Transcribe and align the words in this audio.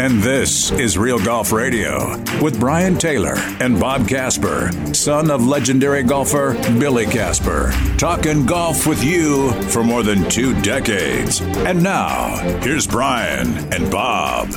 And 0.00 0.22
this 0.22 0.70
is 0.70 0.96
Real 0.96 1.18
Golf 1.18 1.52
Radio 1.52 2.16
with 2.40 2.58
Brian 2.58 2.96
Taylor 2.96 3.34
and 3.60 3.78
Bob 3.78 4.08
Casper, 4.08 4.70
son 4.94 5.30
of 5.30 5.46
legendary 5.46 6.02
golfer 6.02 6.54
Billy 6.78 7.04
Casper, 7.04 7.70
talking 7.98 8.46
golf 8.46 8.86
with 8.86 9.04
you 9.04 9.52
for 9.64 9.84
more 9.84 10.02
than 10.02 10.26
two 10.30 10.58
decades. 10.62 11.42
And 11.42 11.82
now, 11.82 12.34
here's 12.62 12.86
Brian 12.86 13.48
and 13.74 13.90
Bob. 13.90 14.48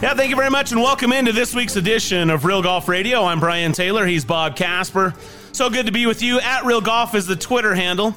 Yeah, 0.00 0.14
thank 0.14 0.30
you 0.30 0.36
very 0.36 0.48
much 0.48 0.72
and 0.72 0.80
welcome 0.80 1.12
into 1.12 1.32
this 1.32 1.54
week's 1.54 1.76
edition 1.76 2.30
of 2.30 2.46
Real 2.46 2.62
Golf 2.62 2.88
Radio. 2.88 3.24
I'm 3.24 3.40
Brian 3.40 3.72
Taylor, 3.72 4.06
he's 4.06 4.24
Bob 4.24 4.56
Casper. 4.56 5.12
So 5.52 5.68
good 5.68 5.84
to 5.84 5.92
be 5.92 6.06
with 6.06 6.22
you. 6.22 6.40
At 6.40 6.64
Real 6.64 6.80
Golf 6.80 7.14
is 7.14 7.26
the 7.26 7.36
Twitter 7.36 7.74
handle. 7.74 8.16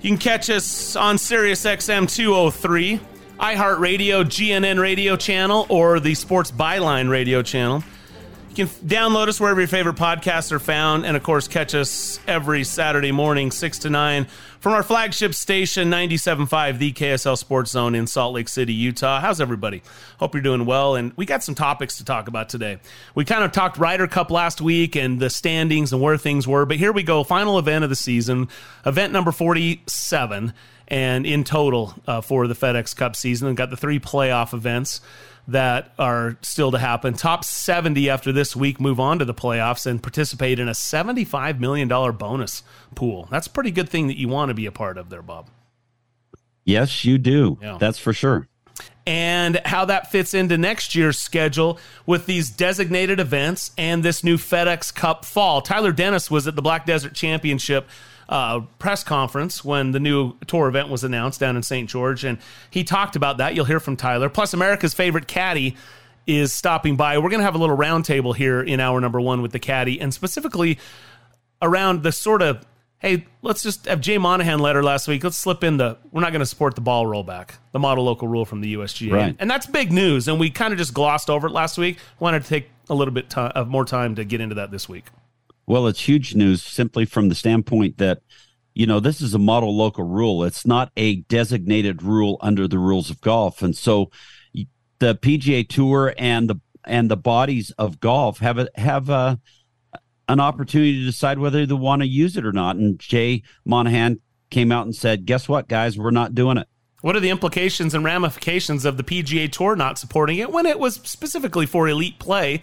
You 0.00 0.08
can 0.08 0.18
catch 0.18 0.48
us 0.48 0.96
on 0.96 1.18
Sirius 1.18 1.66
XM 1.66 2.10
203 2.10 2.98
iHeartRadio, 3.38 4.24
GNN 4.24 4.80
radio 4.80 5.14
channel, 5.14 5.64
or 5.68 6.00
the 6.00 6.16
Sports 6.16 6.50
Byline 6.50 7.08
radio 7.08 7.40
channel. 7.40 7.84
You 8.48 8.66
can 8.66 8.66
download 8.84 9.28
us 9.28 9.40
wherever 9.40 9.60
your 9.60 9.68
favorite 9.68 9.94
podcasts 9.94 10.50
are 10.50 10.58
found, 10.58 11.06
and 11.06 11.16
of 11.16 11.22
course, 11.22 11.46
catch 11.46 11.72
us 11.72 12.18
every 12.26 12.64
Saturday 12.64 13.12
morning, 13.12 13.52
6 13.52 13.78
to 13.80 13.90
9, 13.90 14.26
from 14.58 14.72
our 14.72 14.82
flagship 14.82 15.34
station, 15.34 15.88
97.5, 15.88 16.78
the 16.78 16.92
KSL 16.92 17.38
Sports 17.38 17.70
Zone 17.70 17.94
in 17.94 18.08
Salt 18.08 18.34
Lake 18.34 18.48
City, 18.48 18.74
Utah. 18.74 19.20
How's 19.20 19.40
everybody? 19.40 19.84
Hope 20.18 20.34
you're 20.34 20.42
doing 20.42 20.66
well, 20.66 20.96
and 20.96 21.12
we 21.16 21.24
got 21.24 21.44
some 21.44 21.54
topics 21.54 21.98
to 21.98 22.04
talk 22.04 22.26
about 22.26 22.48
today. 22.48 22.80
We 23.14 23.24
kind 23.24 23.44
of 23.44 23.52
talked 23.52 23.78
Ryder 23.78 24.08
Cup 24.08 24.32
last 24.32 24.60
week 24.60 24.96
and 24.96 25.20
the 25.20 25.30
standings 25.30 25.92
and 25.92 26.02
where 26.02 26.16
things 26.16 26.48
were, 26.48 26.66
but 26.66 26.78
here 26.78 26.90
we 26.90 27.04
go. 27.04 27.22
Final 27.22 27.56
event 27.60 27.84
of 27.84 27.90
the 27.90 27.96
season, 27.96 28.48
event 28.84 29.12
number 29.12 29.30
47 29.30 30.52
and 30.88 31.26
in 31.26 31.44
total 31.44 31.94
uh, 32.06 32.20
for 32.20 32.46
the 32.46 32.54
FedEx 32.54 32.96
Cup 32.96 33.14
season. 33.14 33.46
And 33.46 33.56
got 33.56 33.70
the 33.70 33.76
three 33.76 34.00
playoff 34.00 34.52
events 34.52 35.00
that 35.48 35.92
are 35.98 36.36
still 36.42 36.70
to 36.70 36.78
happen. 36.78 37.14
Top 37.14 37.44
70 37.44 38.10
after 38.10 38.32
this 38.32 38.54
week 38.54 38.80
move 38.80 39.00
on 39.00 39.18
to 39.18 39.24
the 39.24 39.34
playoffs 39.34 39.86
and 39.86 40.02
participate 40.02 40.58
in 40.58 40.68
a 40.68 40.72
$75 40.72 41.58
million 41.58 41.88
bonus 41.88 42.62
pool. 42.94 43.26
That's 43.30 43.46
a 43.46 43.50
pretty 43.50 43.70
good 43.70 43.88
thing 43.88 44.08
that 44.08 44.18
you 44.18 44.28
want 44.28 44.50
to 44.50 44.54
be 44.54 44.66
a 44.66 44.72
part 44.72 44.98
of 44.98 45.08
there, 45.08 45.22
Bob. 45.22 45.48
Yes, 46.64 47.04
you 47.04 47.16
do. 47.16 47.58
Yeah. 47.62 47.78
That's 47.80 47.98
for 47.98 48.12
sure. 48.12 48.46
And 49.06 49.58
how 49.64 49.86
that 49.86 50.10
fits 50.10 50.34
into 50.34 50.58
next 50.58 50.94
year's 50.94 51.18
schedule 51.18 51.78
with 52.04 52.26
these 52.26 52.50
designated 52.50 53.18
events 53.18 53.70
and 53.78 54.02
this 54.02 54.22
new 54.22 54.36
FedEx 54.36 54.94
Cup 54.94 55.24
fall. 55.24 55.62
Tyler 55.62 55.92
Dennis 55.92 56.30
was 56.30 56.46
at 56.46 56.56
the 56.56 56.62
Black 56.62 56.84
Desert 56.84 57.14
Championship 57.14 57.88
uh, 58.28 58.60
press 58.78 59.02
conference 59.02 59.64
when 59.64 59.92
the 59.92 60.00
new 60.00 60.34
tour 60.46 60.68
event 60.68 60.88
was 60.88 61.04
announced 61.04 61.40
down 61.40 61.56
in 61.56 61.62
St. 61.62 61.88
George, 61.88 62.24
and 62.24 62.38
he 62.70 62.84
talked 62.84 63.16
about 63.16 63.38
that. 63.38 63.54
You'll 63.54 63.64
hear 63.64 63.80
from 63.80 63.96
Tyler. 63.96 64.28
Plus, 64.28 64.52
America's 64.52 64.94
favorite 64.94 65.26
caddy 65.26 65.76
is 66.26 66.52
stopping 66.52 66.96
by. 66.96 67.16
We're 67.18 67.30
going 67.30 67.40
to 67.40 67.44
have 67.44 67.54
a 67.54 67.58
little 67.58 67.76
roundtable 67.76 68.36
here 68.36 68.60
in 68.60 68.80
hour 68.80 69.00
number 69.00 69.20
one 69.20 69.40
with 69.40 69.52
the 69.52 69.58
caddy, 69.58 70.00
and 70.00 70.12
specifically 70.12 70.78
around 71.62 72.02
the 72.02 72.12
sort 72.12 72.42
of 72.42 72.64
hey, 73.00 73.24
let's 73.42 73.62
just 73.62 73.86
have 73.86 74.00
Jay 74.00 74.18
Monahan 74.18 74.58
letter 74.58 74.82
last 74.82 75.06
week. 75.06 75.22
Let's 75.22 75.36
slip 75.36 75.62
in 75.62 75.76
the 75.76 75.96
we're 76.10 76.20
not 76.20 76.32
going 76.32 76.40
to 76.40 76.46
support 76.46 76.74
the 76.74 76.80
ball 76.80 77.06
rollback, 77.06 77.50
the 77.72 77.78
model 77.78 78.04
local 78.04 78.28
rule 78.28 78.44
from 78.44 78.60
the 78.60 78.74
USGA, 78.74 79.12
right. 79.12 79.36
and 79.38 79.50
that's 79.50 79.66
big 79.66 79.92
news. 79.92 80.28
And 80.28 80.38
we 80.38 80.50
kind 80.50 80.72
of 80.72 80.78
just 80.78 80.94
glossed 80.94 81.30
over 81.30 81.46
it 81.46 81.52
last 81.52 81.78
week. 81.78 81.98
Wanted 82.18 82.42
to 82.42 82.48
take 82.48 82.70
a 82.90 82.94
little 82.94 83.14
bit 83.14 83.36
of 83.36 83.68
more 83.68 83.84
time 83.84 84.16
to 84.16 84.24
get 84.24 84.40
into 84.40 84.56
that 84.56 84.70
this 84.70 84.88
week. 84.88 85.06
Well, 85.68 85.86
it's 85.86 86.08
huge 86.08 86.34
news 86.34 86.62
simply 86.62 87.04
from 87.04 87.28
the 87.28 87.34
standpoint 87.34 87.98
that, 87.98 88.22
you 88.74 88.86
know, 88.86 89.00
this 89.00 89.20
is 89.20 89.34
a 89.34 89.38
model 89.38 89.76
local 89.76 90.02
rule. 90.02 90.42
It's 90.42 90.66
not 90.66 90.90
a 90.96 91.16
designated 91.16 92.02
rule 92.02 92.38
under 92.40 92.66
the 92.66 92.78
rules 92.78 93.10
of 93.10 93.20
golf. 93.20 93.60
And 93.60 93.76
so 93.76 94.10
the 94.98 95.14
PGA 95.14 95.68
Tour 95.68 96.14
and 96.16 96.48
the 96.48 96.56
and 96.84 97.10
the 97.10 97.18
bodies 97.18 97.70
of 97.72 98.00
golf 98.00 98.38
have 98.38 98.58
a, 98.58 98.68
have 98.76 99.10
a, 99.10 99.38
an 100.26 100.40
opportunity 100.40 101.00
to 101.00 101.04
decide 101.04 101.38
whether 101.38 101.66
they 101.66 101.74
want 101.74 102.00
to 102.00 102.08
use 102.08 102.38
it 102.38 102.46
or 102.46 102.52
not. 102.52 102.76
And 102.76 102.98
Jay 102.98 103.42
Monahan 103.66 104.20
came 104.48 104.72
out 104.72 104.86
and 104.86 104.96
said, 104.96 105.26
"Guess 105.26 105.50
what, 105.50 105.68
guys? 105.68 105.98
We're 105.98 106.10
not 106.10 106.34
doing 106.34 106.56
it." 106.56 106.66
What 107.02 107.14
are 107.14 107.20
the 107.20 107.28
implications 107.28 107.94
and 107.94 108.04
ramifications 108.04 108.86
of 108.86 108.96
the 108.96 109.04
PGA 109.04 109.52
Tour 109.52 109.76
not 109.76 109.98
supporting 109.98 110.38
it 110.38 110.50
when 110.50 110.64
it 110.64 110.78
was 110.78 110.94
specifically 110.94 111.66
for 111.66 111.88
elite 111.88 112.18
play, 112.18 112.62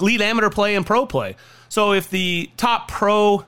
elite 0.00 0.20
amateur 0.20 0.50
play, 0.50 0.74
and 0.74 0.86
pro 0.86 1.06
play? 1.06 1.36
So 1.68 1.92
if 1.92 2.10
the 2.10 2.50
top 2.56 2.88
pro 2.88 3.44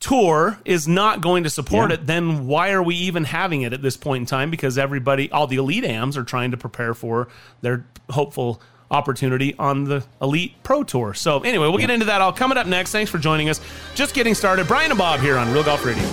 tour 0.00 0.58
is 0.64 0.86
not 0.86 1.20
going 1.20 1.44
to 1.44 1.50
support 1.50 1.90
yeah. 1.90 1.96
it, 1.96 2.06
then 2.06 2.46
why 2.46 2.70
are 2.70 2.82
we 2.82 2.94
even 2.94 3.24
having 3.24 3.62
it 3.62 3.72
at 3.72 3.82
this 3.82 3.96
point 3.96 4.22
in 4.22 4.26
time? 4.26 4.50
Because 4.50 4.78
everybody, 4.78 5.30
all 5.30 5.46
the 5.46 5.56
elite 5.56 5.84
AMs 5.84 6.16
are 6.16 6.24
trying 6.24 6.50
to 6.52 6.56
prepare 6.56 6.94
for 6.94 7.28
their 7.60 7.84
hopeful 8.10 8.60
opportunity 8.90 9.54
on 9.58 9.84
the 9.84 10.04
elite 10.22 10.54
pro 10.62 10.82
tour. 10.82 11.14
So 11.14 11.40
anyway, 11.40 11.68
we'll 11.68 11.80
yeah. 11.80 11.88
get 11.88 11.90
into 11.90 12.06
that 12.06 12.20
all 12.20 12.32
coming 12.32 12.58
up 12.58 12.66
next. 12.66 12.92
Thanks 12.92 13.10
for 13.10 13.18
joining 13.18 13.48
us. 13.48 13.60
Just 13.94 14.14
getting 14.14 14.34
started. 14.34 14.66
Brian 14.66 14.90
and 14.90 14.98
Bob 14.98 15.20
here 15.20 15.36
on 15.36 15.52
Real 15.52 15.64
Golf 15.64 15.84
Radio. 15.84 16.08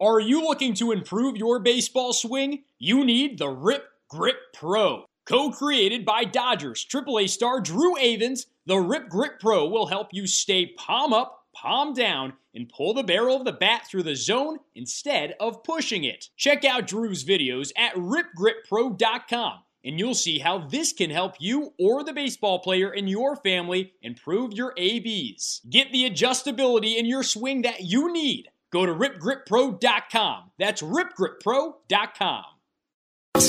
Are 0.00 0.20
you 0.20 0.42
looking 0.42 0.74
to 0.74 0.92
improve 0.92 1.36
your 1.36 1.60
baseball 1.60 2.12
swing? 2.12 2.64
You 2.78 3.04
need 3.04 3.38
the 3.38 3.48
Rip 3.48 3.84
Grip 4.08 4.36
Pro. 4.52 5.04
Co-created 5.26 6.04
by 6.04 6.24
Dodgers 6.24 6.86
AAA 6.86 7.30
star 7.30 7.60
Drew 7.60 7.96
Avans 7.96 8.46
the 8.66 8.78
Rip 8.78 9.08
Grip 9.08 9.40
Pro 9.40 9.68
will 9.68 9.86
help 9.86 10.08
you 10.12 10.26
stay 10.26 10.66
palm 10.66 11.12
up, 11.12 11.46
palm 11.54 11.92
down, 11.92 12.32
and 12.54 12.68
pull 12.68 12.94
the 12.94 13.02
barrel 13.02 13.36
of 13.36 13.44
the 13.44 13.52
bat 13.52 13.86
through 13.86 14.04
the 14.04 14.16
zone 14.16 14.58
instead 14.74 15.34
of 15.38 15.62
pushing 15.62 16.04
it. 16.04 16.30
Check 16.36 16.64
out 16.64 16.86
Drew's 16.86 17.24
videos 17.24 17.72
at 17.76 17.94
ripgrippro.com 17.94 19.60
and 19.84 19.98
you'll 19.98 20.14
see 20.14 20.38
how 20.38 20.58
this 20.58 20.94
can 20.94 21.10
help 21.10 21.34
you 21.38 21.74
or 21.78 22.02
the 22.04 22.14
baseball 22.14 22.58
player 22.58 22.92
in 22.92 23.06
your 23.06 23.36
family 23.36 23.92
improve 24.00 24.54
your 24.54 24.72
ABs. 24.78 25.60
Get 25.68 25.92
the 25.92 26.08
adjustability 26.10 26.96
in 26.96 27.04
your 27.04 27.22
swing 27.22 27.62
that 27.62 27.82
you 27.82 28.10
need. 28.12 28.48
Go 28.70 28.86
to 28.86 28.94
ripgrippro.com. 28.94 30.50
That's 30.58 30.80
ripgrippro.com. 30.80 32.44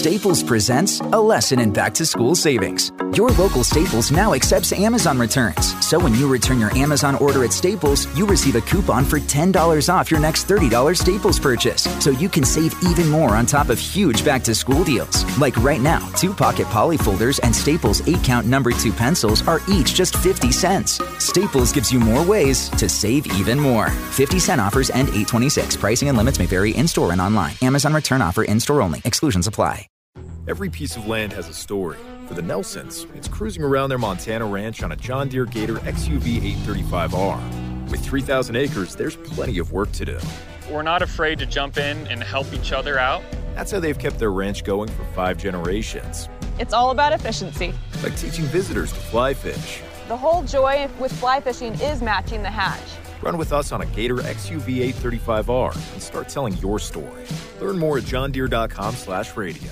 Staples 0.05 0.43
presents 0.43 0.99
a 0.99 1.19
lesson 1.19 1.59
in 1.59 1.71
back 1.71 1.93
to 1.93 2.05
school 2.05 2.35
savings. 2.35 2.91
Your 3.13 3.29
local 3.29 3.63
Staples 3.63 4.11
now 4.11 4.33
accepts 4.33 4.73
Amazon 4.73 5.17
returns. 5.17 5.73
So 5.83 5.99
when 5.99 6.13
you 6.13 6.27
return 6.27 6.59
your 6.59 6.75
Amazon 6.77 7.15
order 7.15 7.43
at 7.43 7.53
Staples, 7.53 8.05
you 8.17 8.27
receive 8.27 8.55
a 8.55 8.61
coupon 8.61 9.03
for 9.05 9.19
$10 9.19 9.91
off 9.93 10.11
your 10.11 10.19
next 10.19 10.47
$30 10.47 10.97
Staples 10.97 11.39
purchase. 11.39 11.83
So 12.03 12.11
you 12.11 12.29
can 12.29 12.43
save 12.43 12.73
even 12.83 13.09
more 13.09 13.35
on 13.35 13.45
top 13.45 13.69
of 13.69 13.79
huge 13.79 14.23
back 14.23 14.43
to 14.43 14.53
school 14.53 14.83
deals. 14.83 15.23
Like 15.39 15.57
right 15.57 15.81
now, 15.81 16.07
two 16.13 16.33
pocket 16.33 16.67
poly 16.67 16.97
folders 16.97 17.39
and 17.39 17.55
Staples 17.55 18.07
8 18.07 18.23
count 18.23 18.47
number 18.47 18.71
2 18.71 18.91
pencils 18.91 19.47
are 19.47 19.61
each 19.67 19.95
just 19.95 20.15
50 20.17 20.51
cents. 20.51 20.99
Staples 21.17 21.71
gives 21.71 21.91
you 21.91 21.99
more 21.99 22.23
ways 22.23 22.69
to 22.77 22.87
save 22.87 23.25
even 23.39 23.59
more. 23.59 23.89
50 23.89 24.37
cent 24.37 24.61
offers 24.61 24.89
end 24.91 25.09
826. 25.09 25.77
Pricing 25.77 26.09
and 26.09 26.17
limits 26.17 26.37
may 26.37 26.45
vary 26.45 26.75
in 26.75 26.87
store 26.87 27.11
and 27.11 27.21
online. 27.21 27.55
Amazon 27.63 27.93
return 27.93 28.21
offer 28.21 28.43
in 28.43 28.59
store 28.59 28.81
only. 28.81 29.01
Exclusions 29.03 29.47
apply. 29.47 29.74
Every 30.47 30.69
piece 30.69 30.95
of 30.95 31.07
land 31.07 31.33
has 31.33 31.49
a 31.49 31.53
story. 31.53 31.97
For 32.27 32.35
the 32.35 32.41
Nelsons, 32.43 33.07
it's 33.15 33.27
cruising 33.27 33.63
around 33.63 33.89
their 33.89 33.97
Montana 33.97 34.45
ranch 34.45 34.83
on 34.83 34.91
a 34.91 34.95
John 34.95 35.27
Deere 35.27 35.45
Gator 35.45 35.75
XUV 35.77 36.53
835R. 36.57 37.89
With 37.89 38.05
3,000 38.05 38.55
acres, 38.55 38.95
there's 38.95 39.15
plenty 39.15 39.57
of 39.57 39.71
work 39.71 39.91
to 39.93 40.05
do. 40.05 40.19
We're 40.69 40.83
not 40.83 41.01
afraid 41.01 41.39
to 41.39 41.47
jump 41.47 41.77
in 41.77 42.05
and 42.07 42.21
help 42.21 42.53
each 42.53 42.71
other 42.71 42.99
out. 42.99 43.23
That's 43.55 43.71
how 43.71 43.79
they've 43.79 43.97
kept 43.97 44.19
their 44.19 44.31
ranch 44.31 44.63
going 44.63 44.89
for 44.89 45.03
five 45.15 45.37
generations. 45.37 46.29
It's 46.59 46.73
all 46.73 46.91
about 46.91 47.11
efficiency. 47.11 47.73
Like 48.03 48.15
teaching 48.15 48.45
visitors 48.45 48.91
to 48.93 48.99
fly 48.99 49.33
fish. 49.33 49.81
The 50.07 50.17
whole 50.17 50.43
joy 50.43 50.87
with 50.99 51.11
fly 51.11 51.41
fishing 51.41 51.73
is 51.75 52.03
matching 52.03 52.43
the 52.43 52.51
hatch. 52.51 52.87
Run 53.23 53.39
with 53.39 53.51
us 53.51 53.71
on 53.71 53.81
a 53.81 53.87
Gator 53.87 54.17
XUV 54.17 54.93
835R 54.93 55.93
and 55.93 56.01
start 56.03 56.29
telling 56.29 56.55
your 56.57 56.77
story. 56.77 57.25
Learn 57.59 57.79
more 57.79 57.97
at 57.97 58.03
johndeere.com 58.03 58.93
slash 58.93 59.35
radio. 59.35 59.71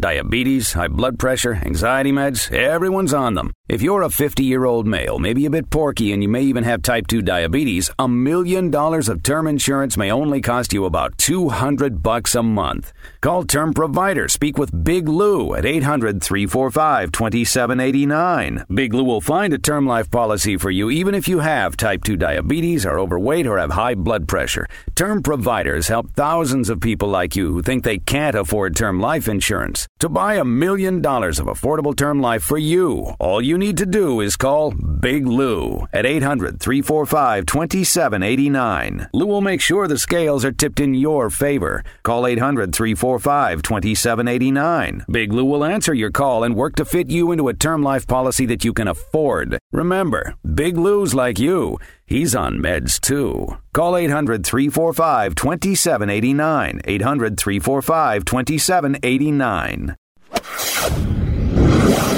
Diabetes, 0.00 0.72
high 0.72 0.88
blood 0.88 1.18
pressure, 1.18 1.54
anxiety 1.54 2.12
meds, 2.12 2.50
everyone's 2.52 3.14
on 3.14 3.34
them. 3.34 3.52
If 3.68 3.82
you're 3.82 4.02
a 4.02 4.10
50 4.10 4.44
year 4.44 4.64
old 4.64 4.86
male, 4.86 5.18
maybe 5.18 5.46
a 5.46 5.50
bit 5.50 5.70
porky, 5.70 6.12
and 6.12 6.22
you 6.22 6.28
may 6.28 6.42
even 6.42 6.64
have 6.64 6.82
type 6.82 7.06
2 7.06 7.22
diabetes, 7.22 7.90
a 7.98 8.08
million 8.08 8.70
dollars 8.70 9.08
of 9.08 9.22
term 9.22 9.46
insurance 9.46 9.96
may 9.96 10.10
only 10.10 10.40
cost 10.40 10.72
you 10.72 10.84
about 10.84 11.16
200 11.18 12.02
bucks 12.02 12.34
a 12.34 12.42
month. 12.42 12.92
Call 13.22 13.44
Term 13.44 13.72
Provider. 13.72 14.26
Speak 14.26 14.58
with 14.58 14.82
Big 14.82 15.08
Lou 15.08 15.54
at 15.54 15.64
800 15.64 16.20
345 16.20 17.12
2789. 17.12 18.64
Big 18.74 18.92
Lou 18.92 19.04
will 19.04 19.20
find 19.20 19.54
a 19.54 19.58
term 19.58 19.86
life 19.86 20.10
policy 20.10 20.56
for 20.56 20.72
you 20.72 20.90
even 20.90 21.14
if 21.14 21.28
you 21.28 21.38
have 21.38 21.76
type 21.76 22.02
2 22.02 22.16
diabetes, 22.16 22.84
are 22.84 22.98
overweight, 22.98 23.46
or 23.46 23.58
have 23.58 23.70
high 23.70 23.94
blood 23.94 24.26
pressure. 24.26 24.66
Term 24.96 25.22
Providers 25.22 25.86
help 25.86 26.12
thousands 26.14 26.68
of 26.68 26.80
people 26.80 27.10
like 27.10 27.36
you 27.36 27.52
who 27.52 27.62
think 27.62 27.84
they 27.84 27.98
can't 27.98 28.34
afford 28.34 28.74
term 28.74 28.98
life 28.98 29.28
insurance. 29.28 29.86
To 30.00 30.08
buy 30.08 30.34
a 30.34 30.44
million 30.44 31.00
dollars 31.00 31.38
of 31.38 31.46
affordable 31.46 31.96
term 31.96 32.20
life 32.20 32.42
for 32.42 32.58
you, 32.58 33.12
all 33.20 33.40
you 33.40 33.56
need 33.56 33.76
to 33.76 33.86
do 33.86 34.20
is 34.20 34.34
call 34.34 34.72
Big 34.72 35.28
Lou 35.28 35.86
at 35.92 36.06
800 36.06 36.58
345 36.58 37.46
2789. 37.46 39.10
Lou 39.12 39.26
will 39.26 39.40
make 39.40 39.60
sure 39.60 39.86
the 39.86 39.96
scales 39.96 40.44
are 40.44 40.50
tipped 40.50 40.80
in 40.80 40.94
your 40.94 41.30
favor. 41.30 41.84
Call 42.02 42.26
800 42.26 42.74
345 42.74 43.11
2789. 43.18 45.04
Big 45.10 45.32
Lou 45.32 45.44
will 45.44 45.64
answer 45.64 45.92
your 45.92 46.10
call 46.10 46.44
and 46.44 46.54
work 46.54 46.76
to 46.76 46.84
fit 46.84 47.10
you 47.10 47.32
into 47.32 47.48
a 47.48 47.54
term 47.54 47.82
life 47.82 48.06
policy 48.06 48.46
that 48.46 48.64
you 48.64 48.72
can 48.72 48.88
afford. 48.88 49.58
Remember, 49.72 50.34
Big 50.54 50.76
Lou's 50.76 51.14
like 51.14 51.38
you. 51.38 51.78
He's 52.06 52.34
on 52.34 52.58
meds 52.58 53.00
too. 53.00 53.58
Call 53.72 53.96
800 53.96 54.44
345 54.46 55.34
2789. 55.34 56.80
800 56.84 57.38
345 57.38 58.24
2789. 58.24 59.96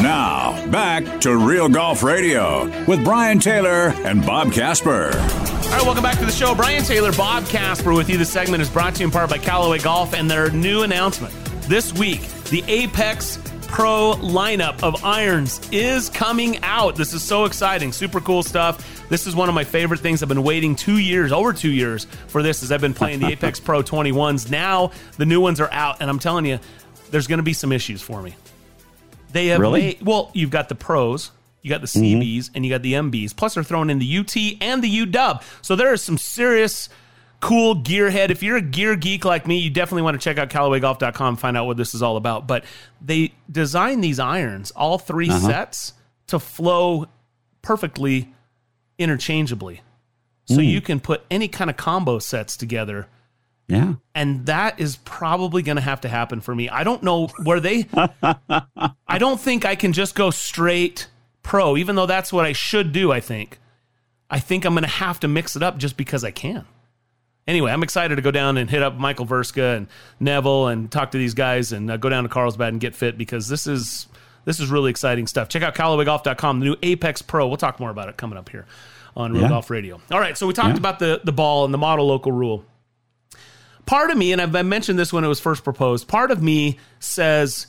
Now, 0.02 0.66
back 0.70 1.20
to 1.22 1.36
Real 1.36 1.68
Golf 1.68 2.02
Radio 2.02 2.66
with 2.86 3.02
Brian 3.04 3.38
Taylor 3.38 3.88
and 4.04 4.24
Bob 4.26 4.52
Casper. 4.52 5.10
All 5.74 5.80
right, 5.80 5.86
welcome 5.86 6.04
back 6.04 6.20
to 6.20 6.24
the 6.24 6.30
show. 6.30 6.54
Brian 6.54 6.84
Taylor, 6.84 7.10
Bob 7.10 7.46
Casper 7.46 7.92
with 7.92 8.08
you. 8.08 8.16
This 8.16 8.30
segment 8.30 8.62
is 8.62 8.70
brought 8.70 8.94
to 8.94 9.00
you 9.00 9.06
in 9.06 9.10
part 9.10 9.28
by 9.28 9.38
Callaway 9.38 9.80
Golf 9.80 10.14
and 10.14 10.30
their 10.30 10.48
new 10.52 10.82
announcement. 10.84 11.34
This 11.62 11.92
week, 11.92 12.20
the 12.44 12.62
Apex 12.68 13.38
Pro 13.66 14.14
lineup 14.20 14.84
of 14.84 15.04
irons 15.04 15.60
is 15.72 16.10
coming 16.10 16.58
out. 16.62 16.94
This 16.94 17.12
is 17.12 17.24
so 17.24 17.44
exciting. 17.44 17.90
Super 17.90 18.20
cool 18.20 18.44
stuff. 18.44 19.08
This 19.08 19.26
is 19.26 19.34
one 19.34 19.48
of 19.48 19.56
my 19.56 19.64
favorite 19.64 19.98
things. 19.98 20.22
I've 20.22 20.28
been 20.28 20.44
waiting 20.44 20.76
two 20.76 20.98
years, 20.98 21.32
over 21.32 21.52
two 21.52 21.72
years, 21.72 22.04
for 22.28 22.44
this 22.44 22.62
as 22.62 22.70
I've 22.70 22.80
been 22.80 22.94
playing 22.94 23.18
the 23.18 23.26
Apex 23.26 23.58
Pro 23.58 23.82
21s. 23.82 24.48
Now 24.52 24.92
the 25.16 25.26
new 25.26 25.40
ones 25.40 25.58
are 25.58 25.72
out, 25.72 25.96
and 26.00 26.08
I'm 26.08 26.20
telling 26.20 26.46
you, 26.46 26.60
there's 27.10 27.26
going 27.26 27.38
to 27.38 27.42
be 27.42 27.52
some 27.52 27.72
issues 27.72 28.00
for 28.00 28.22
me. 28.22 28.36
They 29.32 29.48
have 29.48 29.58
Really? 29.58 29.80
made, 29.80 30.02
well, 30.02 30.30
you've 30.34 30.50
got 30.50 30.68
the 30.68 30.76
pros, 30.76 31.32
you 31.64 31.70
got 31.70 31.80
the 31.80 31.88
Mm-hmm. 31.88 32.20
CBs, 32.20 32.50
and 32.54 32.64
you 32.64 32.70
got 32.70 32.82
the 32.82 32.92
MBs. 32.92 33.34
Plus, 33.34 33.54
they're 33.54 33.64
throwing 33.64 33.90
in 33.90 33.98
the 33.98 34.18
UT 34.18 34.36
and 34.60 34.84
the 34.84 35.06
UW. 35.06 35.42
So 35.62 35.74
there 35.74 35.92
is 35.92 36.02
some 36.02 36.18
serious 36.18 36.88
cool 37.40 37.74
gearhead. 37.76 38.30
If 38.30 38.42
you're 38.42 38.56
a 38.58 38.62
gear 38.62 38.94
geek 38.96 39.24
like 39.24 39.46
me, 39.46 39.58
you 39.58 39.70
definitely 39.70 40.02
want 40.02 40.20
to 40.20 40.22
check 40.22 40.38
out 40.38 40.48
CallawayGolf.com 40.50 41.26
and 41.28 41.38
find 41.40 41.56
out 41.56 41.66
what 41.66 41.76
this 41.76 41.94
is 41.94 42.02
all 42.02 42.16
about. 42.16 42.46
But 42.46 42.64
they 43.00 43.32
designed 43.50 44.04
these 44.04 44.18
irons, 44.20 44.70
all 44.70 44.98
3 44.98 45.28
Uh-huh. 45.28 45.40
sets, 45.40 45.92
to 46.28 46.38
flow 46.38 47.06
perfectly 47.62 48.32
interchangeably. 48.98 49.80
So 50.46 50.56
Mm. 50.58 50.70
you 50.70 50.80
can 50.80 51.00
put 51.00 51.24
any 51.30 51.48
kind 51.48 51.70
of 51.70 51.76
combo 51.76 52.18
sets 52.18 52.56
together 52.56 53.08
Yeah. 53.68 53.94
and 54.14 54.44
that 54.46 54.78
is 54.78 54.96
probably 55.04 55.62
going 55.62 55.76
to 55.76 55.82
have 55.82 56.02
to 56.02 56.08
happen 56.08 56.40
for 56.42 56.54
me. 56.54 56.68
I 56.68 56.84
don't 56.84 57.02
know 57.02 57.28
where 57.42 57.60
they. 57.60 57.86
I 58.22 59.18
don't 59.18 59.40
think 59.40 59.64
I 59.64 59.74
can 59.74 59.92
just 59.94 60.14
go 60.14 60.30
straight 60.30 61.08
pro, 61.44 61.76
even 61.76 61.94
though 61.94 62.06
that's 62.06 62.32
what 62.32 62.44
I 62.44 62.52
should 62.52 62.90
do. 62.92 63.12
I 63.12 63.20
think. 63.20 63.60
I 64.28 64.40
think 64.40 64.64
I'm 64.64 64.72
going 64.72 64.82
to 64.82 64.88
have 64.90 65.20
to 65.20 65.28
mix 65.28 65.54
it 65.54 65.62
up 65.62 65.78
just 65.78 65.96
because 65.96 66.24
I 66.24 66.32
can. 66.32 66.64
Anyway, 67.46 67.70
I'm 67.70 67.82
excited 67.84 68.16
to 68.16 68.22
go 68.22 68.30
down 68.32 68.56
and 68.56 68.68
hit 68.68 68.82
up 68.82 68.96
Michael 68.96 69.26
Verska 69.26 69.76
and 69.76 69.86
Neville 70.18 70.66
and 70.68 70.90
talk 70.90 71.10
to 71.12 71.18
these 71.18 71.34
guys 71.34 71.70
and 71.72 71.90
uh, 71.90 71.96
go 71.98 72.08
down 72.08 72.22
to 72.24 72.28
Carlsbad 72.30 72.72
and 72.72 72.80
get 72.80 72.94
fit 72.96 73.16
because 73.18 73.48
this 73.48 73.66
is 73.66 74.08
this 74.46 74.58
is 74.60 74.70
really 74.70 74.90
exciting 74.90 75.26
stuff. 75.26 75.48
Check 75.48 75.62
out 75.62 75.74
CallawayGolf.com, 75.74 76.58
the 76.60 76.64
new 76.66 76.76
Apex 76.82 77.22
Pro. 77.22 77.46
We'll 77.46 77.56
talk 77.58 77.78
more 77.78 77.90
about 77.90 78.08
it 78.08 78.16
coming 78.16 78.38
up 78.38 78.48
here 78.48 78.66
on 79.16 79.32
Real 79.32 79.42
Yeah. 79.42 79.48
Golf 79.50 79.70
Radio. 79.70 80.00
All 80.10 80.18
right, 80.18 80.36
so 80.36 80.46
we 80.46 80.54
talked 80.54 80.70
Yeah. 80.70 80.76
about 80.78 80.98
the 80.98 81.20
the 81.22 81.32
ball 81.32 81.64
and 81.66 81.72
the 81.72 81.78
model 81.78 82.06
local 82.06 82.32
rule 82.32 82.64
part 83.86 84.10
of 84.10 84.16
me, 84.16 84.32
and 84.32 84.40
I've 84.40 84.64
mentioned 84.64 84.98
this 84.98 85.12
when 85.12 85.24
it 85.24 85.28
was 85.28 85.38
first 85.40 85.62
proposed, 85.62 86.08
part 86.08 86.30
of 86.30 86.42
me 86.42 86.78
says 87.00 87.66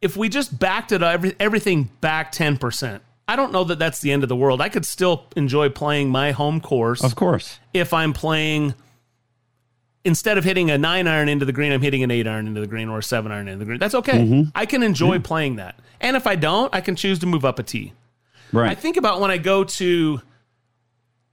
if 0.00 0.16
we 0.16 0.28
just 0.28 0.56
backed 0.56 0.92
it 0.92 1.02
every, 1.02 1.34
everything 1.40 1.90
back 2.00 2.30
10%, 2.30 3.00
I 3.28 3.36
don't 3.36 3.52
know 3.52 3.62
that 3.64 3.78
that's 3.78 4.00
the 4.00 4.10
end 4.10 4.22
of 4.22 4.28
the 4.30 4.36
world. 4.36 4.60
I 4.60 4.68
could 4.70 4.86
still 4.86 5.26
enjoy 5.36 5.68
playing 5.68 6.08
my 6.08 6.32
home 6.32 6.60
course 6.60 7.04
Of 7.04 7.14
course. 7.14 7.58
if 7.74 7.92
I'm 7.92 8.12
playing 8.14 8.74
instead 10.04 10.38
of 10.38 10.44
hitting 10.44 10.70
a 10.70 10.78
nine 10.78 11.06
iron 11.06 11.28
into 11.28 11.44
the 11.44 11.52
green, 11.52 11.70
I'm 11.70 11.82
hitting 11.82 12.02
an 12.02 12.10
eight 12.10 12.26
iron 12.26 12.46
into 12.46 12.60
the 12.60 12.66
green 12.66 12.88
or 12.88 12.98
a 12.98 13.02
seven 13.02 13.30
iron 13.30 13.46
into 13.46 13.58
the 13.58 13.64
green. 13.66 13.78
That's 13.78 13.94
okay. 13.96 14.46
I 14.54 14.64
can 14.64 14.82
enjoy 14.82 15.18
playing 15.18 15.56
that. 15.56 15.78
And 16.00 16.16
if 16.16 16.26
I 16.26 16.36
don't, 16.36 16.74
I 16.74 16.80
can 16.80 16.96
choose 16.96 17.18
to 17.18 17.26
move 17.26 17.44
up 17.44 17.58
a 17.58 17.62
tee. 17.62 17.92
Right. 18.52 18.70
I 18.70 18.74
think 18.74 18.96
about 18.96 19.20
when 19.20 19.30
I 19.30 19.36
go 19.36 19.64
to 19.64 20.22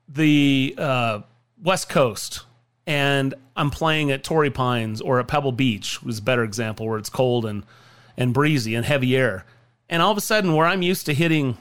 the 0.10 0.76
uh, 0.78 1.22
West 1.64 1.88
Coast 1.90 2.42
and 2.86 3.34
I'm 3.56 3.70
playing 3.72 4.12
at 4.12 4.24
Torrey 4.24 4.50
Pines 4.52 5.00
or 5.00 5.20
at 5.20 5.28
Pebble 5.28 5.54
Beach, 5.54 6.04
was 6.04 6.20
a 6.20 6.22
better 6.22 6.44
example 6.44 6.88
where 6.88 6.98
it's 6.98 7.10
cold 7.10 7.46
and 7.46 7.64
and 8.18 8.34
breezy 8.34 8.76
and 8.76 8.86
heavy 8.86 9.16
air. 9.16 9.46
And 9.90 10.02
all 10.02 10.12
of 10.12 10.18
a 10.18 10.22
sudden, 10.22 10.54
where 10.54 10.66
I'm 10.66 10.82
used 10.82 11.06
to 11.06 11.14
hitting 11.14 11.58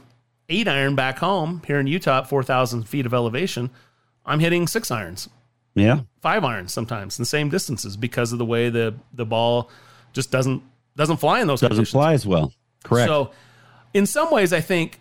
eight 0.54 0.68
iron 0.68 0.94
back 0.94 1.18
home 1.18 1.62
here 1.66 1.78
in 1.80 1.86
Utah 1.86 2.18
at 2.18 2.28
4,000 2.28 2.88
feet 2.88 3.06
of 3.06 3.14
elevation, 3.14 3.70
I'm 4.26 4.40
hitting 4.40 4.66
six 4.66 4.90
irons, 4.90 5.28
yeah. 5.74 6.00
five 6.22 6.44
irons 6.44 6.72
sometimes, 6.72 7.18
in 7.18 7.22
the 7.22 7.26
same 7.26 7.48
distances 7.50 7.96
because 7.96 8.32
of 8.32 8.38
the 8.38 8.44
way 8.44 8.70
the 8.70 8.94
the 9.12 9.24
ball 9.26 9.70
just 10.12 10.30
doesn't 10.30 10.62
doesn't 10.96 11.16
fly 11.18 11.40
in 11.40 11.46
those 11.48 11.60
Doesn't 11.60 11.76
conditions. 11.76 11.90
fly 11.92 12.12
as 12.12 12.24
well. 12.26 12.52
Correct. 12.84 13.08
So, 13.08 13.30
in 13.94 14.06
some 14.06 14.30
ways, 14.30 14.52
I 14.52 14.60
think 14.60 15.00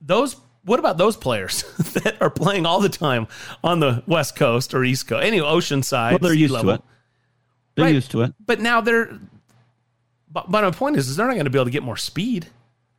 those. 0.00 0.36
What 0.64 0.78
about 0.78 0.98
those 0.98 1.16
players 1.16 1.62
that 1.94 2.20
are 2.20 2.28
playing 2.28 2.66
all 2.66 2.80
the 2.80 2.90
time 2.90 3.26
on 3.64 3.80
the 3.80 4.02
West 4.06 4.36
Coast 4.36 4.74
or 4.74 4.84
East 4.84 5.06
Coast? 5.08 5.24
Anyway, 5.24 5.46
Oceanside. 5.46 6.10
well, 6.10 6.18
they're 6.18 6.34
used 6.34 6.52
level. 6.52 6.70
to 6.72 6.74
it. 6.74 6.82
They're 7.74 7.84
Right. 7.86 7.94
used 7.94 8.10
to 8.10 8.22
it. 8.22 8.34
But 8.44 8.60
now 8.60 8.80
they're 8.82 9.18
But, 10.30 10.50
but 10.50 10.64
my 10.64 10.70
point 10.70 10.96
is, 10.96 11.08
is 11.08 11.16
they're 11.16 11.26
not 11.26 11.34
going 11.34 11.44
to 11.46 11.50
be 11.50 11.56
able 11.58 11.64
to 11.66 11.70
get 11.70 11.82
more 11.82 11.96
speed. 11.96 12.48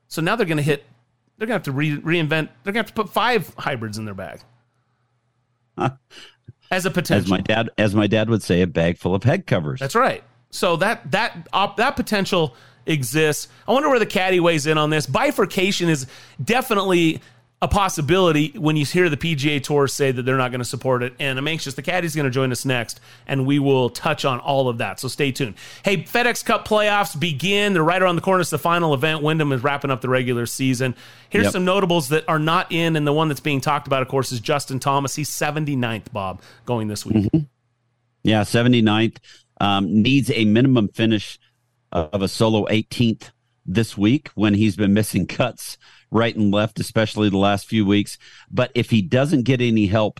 So 0.07 0.19
now 0.21 0.35
they're 0.35 0.47
going 0.47 0.57
to 0.57 0.63
hit. 0.63 0.83
They're 1.39 1.47
to 1.47 1.53
have 1.53 1.63
to 1.63 1.71
re- 1.71 1.97
reinvent. 1.97 2.49
They're 2.63 2.73
to 2.73 2.79
have 2.79 2.87
to 2.87 2.93
put 2.93 3.09
five 3.09 3.53
hybrids 3.57 3.97
in 3.97 4.03
their 4.05 4.13
bag. 4.13 4.41
As 6.69 6.85
a 6.85 6.91
potential, 6.91 7.23
as 7.23 7.29
my 7.31 7.39
dad, 7.39 7.69
as 7.77 7.95
my 7.95 8.05
dad 8.05 8.29
would 8.29 8.43
say, 8.43 8.61
a 8.61 8.67
bag 8.67 8.97
full 8.97 9.15
of 9.15 9.23
head 9.23 9.47
covers. 9.47 9.79
That's 9.79 9.95
right. 9.95 10.21
So 10.51 10.75
that 10.75 11.09
that 11.11 11.47
op, 11.53 11.77
that 11.77 11.95
potential 11.95 12.55
exists. 12.85 13.47
I 13.67 13.71
wonder 13.71 13.89
where 13.89 13.99
the 13.99 14.05
caddy 14.05 14.41
weighs 14.41 14.67
in 14.67 14.77
on 14.77 14.89
this. 14.89 15.05
Bifurcation 15.05 15.87
is 15.87 16.05
definitely 16.43 17.21
a 17.61 17.67
possibility 17.67 18.53
when 18.55 18.77
you 18.77 18.85
hear 18.85 19.09
the 19.09 19.17
PGA 19.17 19.61
Tour 19.61 19.87
say 19.87 20.11
that 20.11 20.23
they're 20.23 20.37
not 20.37 20.51
going 20.51 20.59
to 20.59 20.65
support 20.65 21.03
it. 21.03 21.13
And 21.19 21.37
I'm 21.37 21.47
anxious. 21.47 21.73
The 21.73 21.81
caddy's 21.81 22.15
going 22.15 22.25
to 22.25 22.31
join 22.31 22.53
us 22.53 22.63
next, 22.63 23.01
and 23.27 23.45
we 23.45 23.59
will 23.59 23.89
touch 23.89 24.23
on 24.23 24.39
all 24.39 24.69
of 24.69 24.77
that. 24.77 24.99
So 24.99 25.09
stay 25.09 25.33
tuned. 25.33 25.55
Hey, 25.83 25.97
FedEx 25.97 26.45
Cup 26.45 26.65
playoffs 26.65 27.19
begin. 27.19 27.73
They're 27.73 27.83
right 27.83 28.01
around 28.01 28.15
the 28.15 28.21
corner. 28.21 28.39
It's 28.39 28.49
the 28.49 28.57
final 28.57 28.93
event. 28.93 29.23
Wyndham 29.23 29.51
is 29.51 29.61
wrapping 29.61 29.91
up 29.91 29.99
the 29.99 30.07
regular 30.07 30.45
season. 30.45 30.95
Here's 31.29 31.45
yep. 31.45 31.53
some 31.53 31.65
notables 31.65 32.09
that 32.09 32.23
are 32.29 32.39
not 32.39 32.71
in, 32.71 32.95
and 32.95 33.05
the 33.05 33.13
one 33.13 33.27
that's 33.27 33.41
being 33.41 33.59
talked 33.59 33.87
about, 33.87 34.01
of 34.01 34.07
course, 34.07 34.31
is 34.31 34.39
Justin 34.39 34.79
Thomas. 34.79 35.15
He's 35.15 35.29
79th, 35.29 36.13
Bob, 36.13 36.41
going 36.65 36.87
this 36.87 37.05
week. 37.05 37.25
Mm-hmm. 37.25 37.39
Yeah, 38.23 38.41
79th. 38.41 39.17
Um, 39.59 40.01
needs 40.01 40.31
a 40.31 40.45
minimum 40.45 40.87
finish 40.87 41.37
of 41.91 42.21
a 42.21 42.29
solo 42.29 42.65
18th 42.67 43.31
this 43.65 43.97
week 43.97 44.29
when 44.35 44.53
he's 44.53 44.77
been 44.77 44.93
missing 44.93 45.27
cuts 45.27 45.77
right 46.11 46.35
and 46.35 46.51
left, 46.51 46.79
especially 46.79 47.29
the 47.29 47.37
last 47.37 47.67
few 47.67 47.85
weeks. 47.85 48.17
But 48.49 48.71
if 48.75 48.89
he 48.89 49.01
doesn't 49.01 49.43
get 49.43 49.61
any 49.61 49.87
help 49.87 50.19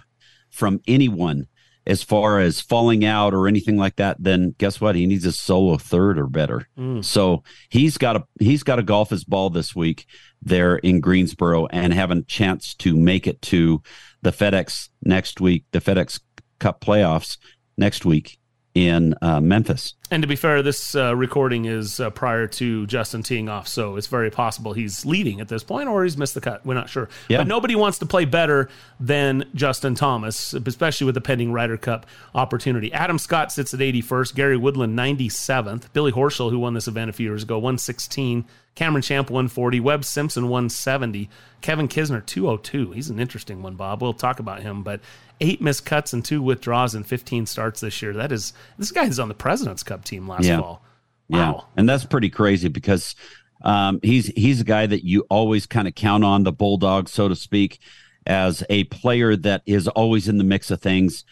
from 0.50 0.82
anyone 0.88 1.48
as 1.86 2.04
far 2.04 2.40
as 2.40 2.62
falling 2.62 3.04
out 3.04 3.34
or 3.34 3.48
anything 3.48 3.78
like 3.78 3.96
that, 3.96 4.18
then 4.20 4.54
guess 4.58 4.80
what? 4.80 4.96
He 4.96 5.08
needs 5.08 5.26
a 5.26 5.32
solo 5.32 5.78
third 5.78 6.20
or 6.20 6.28
better. 6.28 6.68
Mm. 6.78 7.04
So 7.04 7.44
he's 7.70 7.98
got 7.98 8.16
a 8.16 8.24
he's 8.40 8.64
got 8.64 8.76
to 8.76 8.84
golf 8.84 9.10
his 9.10 9.24
ball 9.24 9.50
this 9.50 9.76
week 9.76 10.06
there 10.42 10.78
in 10.78 11.00
Greensboro 11.00 11.66
and 11.68 11.94
have 11.94 12.12
a 12.12 12.22
chance 12.24 12.76
to 12.76 12.96
make 12.96 13.26
it 13.26 13.42
to 13.44 13.82
the 14.22 14.32
FedEx 14.32 14.90
next 15.04 15.42
week, 15.42 15.66
the 15.72 15.80
FedEx 15.80 16.20
Cup 16.60 16.82
playoffs 16.82 17.38
next 17.78 18.06
week 18.06 18.38
in 18.76 19.16
uh, 19.22 19.42
Memphis. 19.42 19.96
And 20.12 20.24
to 20.24 20.28
be 20.28 20.36
fair, 20.36 20.62
this 20.62 20.96
uh, 20.96 21.16
recording 21.16 21.66
is 21.66 22.00
uh, 22.00 22.10
prior 22.12 22.48
to 22.48 22.88
Justin 22.88 23.24
teeing 23.24 23.50
off, 23.50 23.68
so 23.68 23.96
it's 23.96 24.08
very 24.08 24.30
possible 24.32 24.74
he's 24.74 25.06
leading 25.06 25.40
at 25.40 25.48
this 25.48 25.64
point 25.64 25.88
or 25.88 26.04
he's 26.04 26.18
missed 26.18 26.34
the 26.34 26.42
cut. 26.42 26.66
We're 26.66 26.76
not 26.76 26.90
sure. 26.90 27.10
Yeah. 27.28 27.40
But 27.40 27.48
nobody 27.48 27.76
wants 27.76 28.00
to 28.00 28.06
play 28.06 28.26
better 28.26 28.70
than 29.00 29.46
Justin 29.54 29.96
Thomas, 29.96 30.54
especially 30.54 31.06
with 31.06 31.16
the 31.16 31.22
pending 31.22 31.52
Ryder 31.52 31.78
Cup 31.78 32.06
opportunity. 32.34 32.92
Adam 32.94 33.20
Scott 33.20 33.52
sits 33.52 33.74
at 33.74 33.80
81st, 33.80 34.36
Gary 34.36 34.58
Woodland 34.58 34.98
97th, 34.98 35.92
Billy 35.94 36.12
Horschel, 36.12 36.50
who 36.50 36.60
won 36.60 36.74
this 36.74 36.88
event 36.88 37.10
a 37.10 37.14
few 37.14 37.28
years 37.28 37.44
ago, 37.44 37.58
116, 37.58 38.46
Cameron 38.76 39.02
Champ 39.02 39.30
140, 39.30 39.80
Webb 39.82 40.06
Simpson 40.06 40.44
170, 40.44 41.30
Kevin 41.62 41.88
Kisner 41.88 42.26
202. 42.26 42.92
He's 42.92 43.10
an 43.10 43.20
interesting 43.20 43.62
one, 43.62 43.76
Bob. 43.76 44.02
We'll 44.02 44.14
talk 44.14 44.40
about 44.40 44.62
him, 44.62 44.84
but 44.84 45.02
eight 45.42 45.62
missed 45.62 45.86
cuts 45.86 46.14
and 46.14 46.24
two 46.24 46.42
withdraws 46.42 46.96
in 46.96 47.04
15 47.04 47.46
starts 47.46 47.82
this 47.82 48.02
year. 48.02 48.14
That 48.14 48.32
is 48.32 48.54
this 48.78 48.92
guy 48.92 49.06
is 49.06 49.20
on 49.20 49.28
the 49.28 49.34
President's 49.34 49.84
Cup 49.84 50.04
team 50.04 50.28
last 50.28 50.46
yeah. 50.46 50.60
fall. 50.60 50.84
Wow. 51.30 51.40
Yeah, 51.40 51.62
and 51.78 51.88
that's 51.88 52.06
pretty 52.06 52.30
crazy 52.30 52.70
because 52.70 53.16
um, 53.62 54.00
he's 54.02 54.28
he's 54.28 54.62
a 54.62 54.64
guy 54.66 54.86
that 54.86 55.06
you 55.06 55.26
always 55.30 55.66
kind 55.66 55.88
of 55.88 55.96
count 55.96 56.24
on 56.24 56.44
the 56.44 56.52
bulldog, 56.52 57.10
so 57.10 57.28
to 57.28 57.36
speak, 57.36 57.80
as 58.26 58.64
a 58.70 58.86
player 58.86 59.36
that 59.36 59.62
is 59.66 59.88
always 59.88 60.28
in 60.28 60.38
the 60.38 60.44
mix 60.44 60.72
of 60.72 60.82
things 60.82 61.24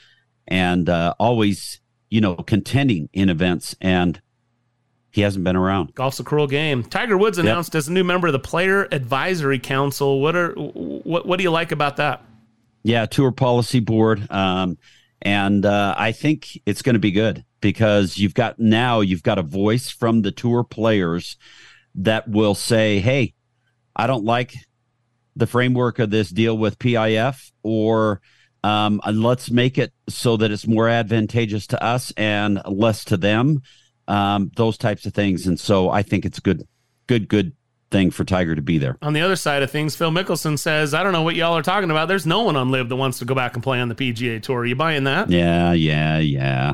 and 0.47 0.89
uh, 0.89 1.13
always 1.19 1.79
you 2.09 2.21
know 2.21 2.35
contending 2.35 3.09
in 3.13 3.29
events 3.29 3.75
and 3.81 4.21
he 5.11 5.21
hasn't 5.21 5.43
been 5.43 5.55
around. 5.55 5.95
Golf's 5.95 6.19
a 6.19 6.23
cruel 6.23 6.45
game. 6.45 6.83
Tiger 6.83 7.17
Woods 7.17 7.39
announced 7.39 7.73
yep. 7.73 7.79
as 7.79 7.87
a 7.87 7.91
new 7.91 8.03
member 8.03 8.27
of 8.27 8.33
the 8.33 8.39
Player 8.39 8.87
Advisory 8.91 9.57
Council. 9.57 10.21
What 10.21 10.35
are 10.35 10.51
what 10.53 11.25
what 11.25 11.37
do 11.37 11.43
you 11.43 11.49
like 11.49 11.71
about 11.71 11.97
that? 11.97 12.23
Yeah, 12.87 13.05
tour 13.05 13.33
policy 13.33 13.81
board. 13.81 14.31
Um, 14.31 14.77
and 15.21 15.65
uh, 15.65 15.93
I 15.97 16.13
think 16.13 16.57
it's 16.65 16.81
going 16.81 16.93
to 16.93 16.99
be 16.99 17.11
good 17.11 17.43
because 17.59 18.17
you've 18.17 18.33
got 18.33 18.59
now 18.59 19.01
you've 19.01 19.23
got 19.23 19.37
a 19.37 19.43
voice 19.43 19.89
from 19.89 20.21
the 20.21 20.31
tour 20.31 20.63
players 20.63 21.35
that 21.95 22.29
will 22.29 22.55
say, 22.55 23.01
"Hey, 23.01 23.33
I 23.93 24.07
don't 24.07 24.23
like 24.23 24.53
the 25.35 25.47
framework 25.47 25.99
of 25.99 26.11
this 26.11 26.29
deal 26.29 26.57
with 26.57 26.79
PIF," 26.79 27.51
or 27.61 28.21
um, 28.63 29.01
"Let's 29.05 29.51
make 29.51 29.77
it 29.77 29.91
so 30.07 30.37
that 30.37 30.51
it's 30.51 30.65
more 30.65 30.87
advantageous 30.87 31.67
to 31.67 31.83
us 31.83 32.13
and 32.15 32.61
less 32.65 33.03
to 33.05 33.17
them." 33.17 33.63
Um, 34.07 34.49
those 34.55 34.77
types 34.77 35.05
of 35.05 35.13
things, 35.13 35.45
and 35.45 35.59
so 35.59 35.89
I 35.89 36.03
think 36.03 36.23
it's 36.23 36.39
good, 36.39 36.65
good, 37.07 37.27
good 37.27 37.51
thing 37.89 38.11
for 38.11 38.23
Tiger 38.23 38.55
to 38.55 38.61
be 38.61 38.77
there. 38.77 38.97
On 39.01 39.13
the 39.13 39.21
other 39.21 39.35
side 39.35 39.63
of 39.63 39.71
things, 39.71 39.95
Phil 39.95 40.11
Mickelson 40.11 40.57
says, 40.59 40.93
I 40.93 41.03
don't 41.03 41.13
know 41.13 41.21
what 41.21 41.35
y'all 41.35 41.57
are 41.57 41.61
talking 41.61 41.91
about. 41.91 42.07
There's 42.07 42.25
no 42.25 42.43
one 42.43 42.55
on 42.55 42.71
LIV 42.71 42.89
that 42.89 42.95
wants 42.95 43.19
to 43.19 43.25
go 43.25 43.35
back 43.35 43.55
and 43.55 43.63
play 43.63 43.79
on 43.79 43.89
the 43.89 43.95
PGA 43.95 44.41
Tour. 44.41 44.59
Are 44.59 44.65
you 44.65 44.75
buying 44.75 45.05
that? 45.05 45.29
Yeah, 45.29 45.73
yeah, 45.73 46.19
yeah. 46.19 46.73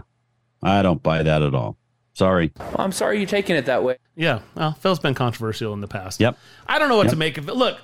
I 0.62 0.82
don't 0.82 1.04
buy 1.04 1.24
that 1.24 1.42
at 1.42 1.54
all. 1.54 1.78
Sorry. 2.14 2.52
Well, 2.58 2.76
I'm 2.78 2.92
sorry 2.92 3.18
you're 3.18 3.28
taking 3.28 3.56
it 3.56 3.66
that 3.66 3.84
way. 3.84 3.98
Yeah. 4.16 4.42
Well, 4.56 4.74
Phil's 4.74 5.00
been 5.00 5.16
controversial 5.16 5.74
in 5.74 5.82
the 5.82 5.88
past. 5.88 6.20
Yep. 6.20 6.38
I 6.68 6.80
don't 6.80 6.90
know 6.90 6.98
what 6.98 7.06
yep. 7.06 7.14
to 7.14 7.18
make 7.18 7.38
of 7.38 7.50
it. 7.50 7.56
Look, 7.56 7.80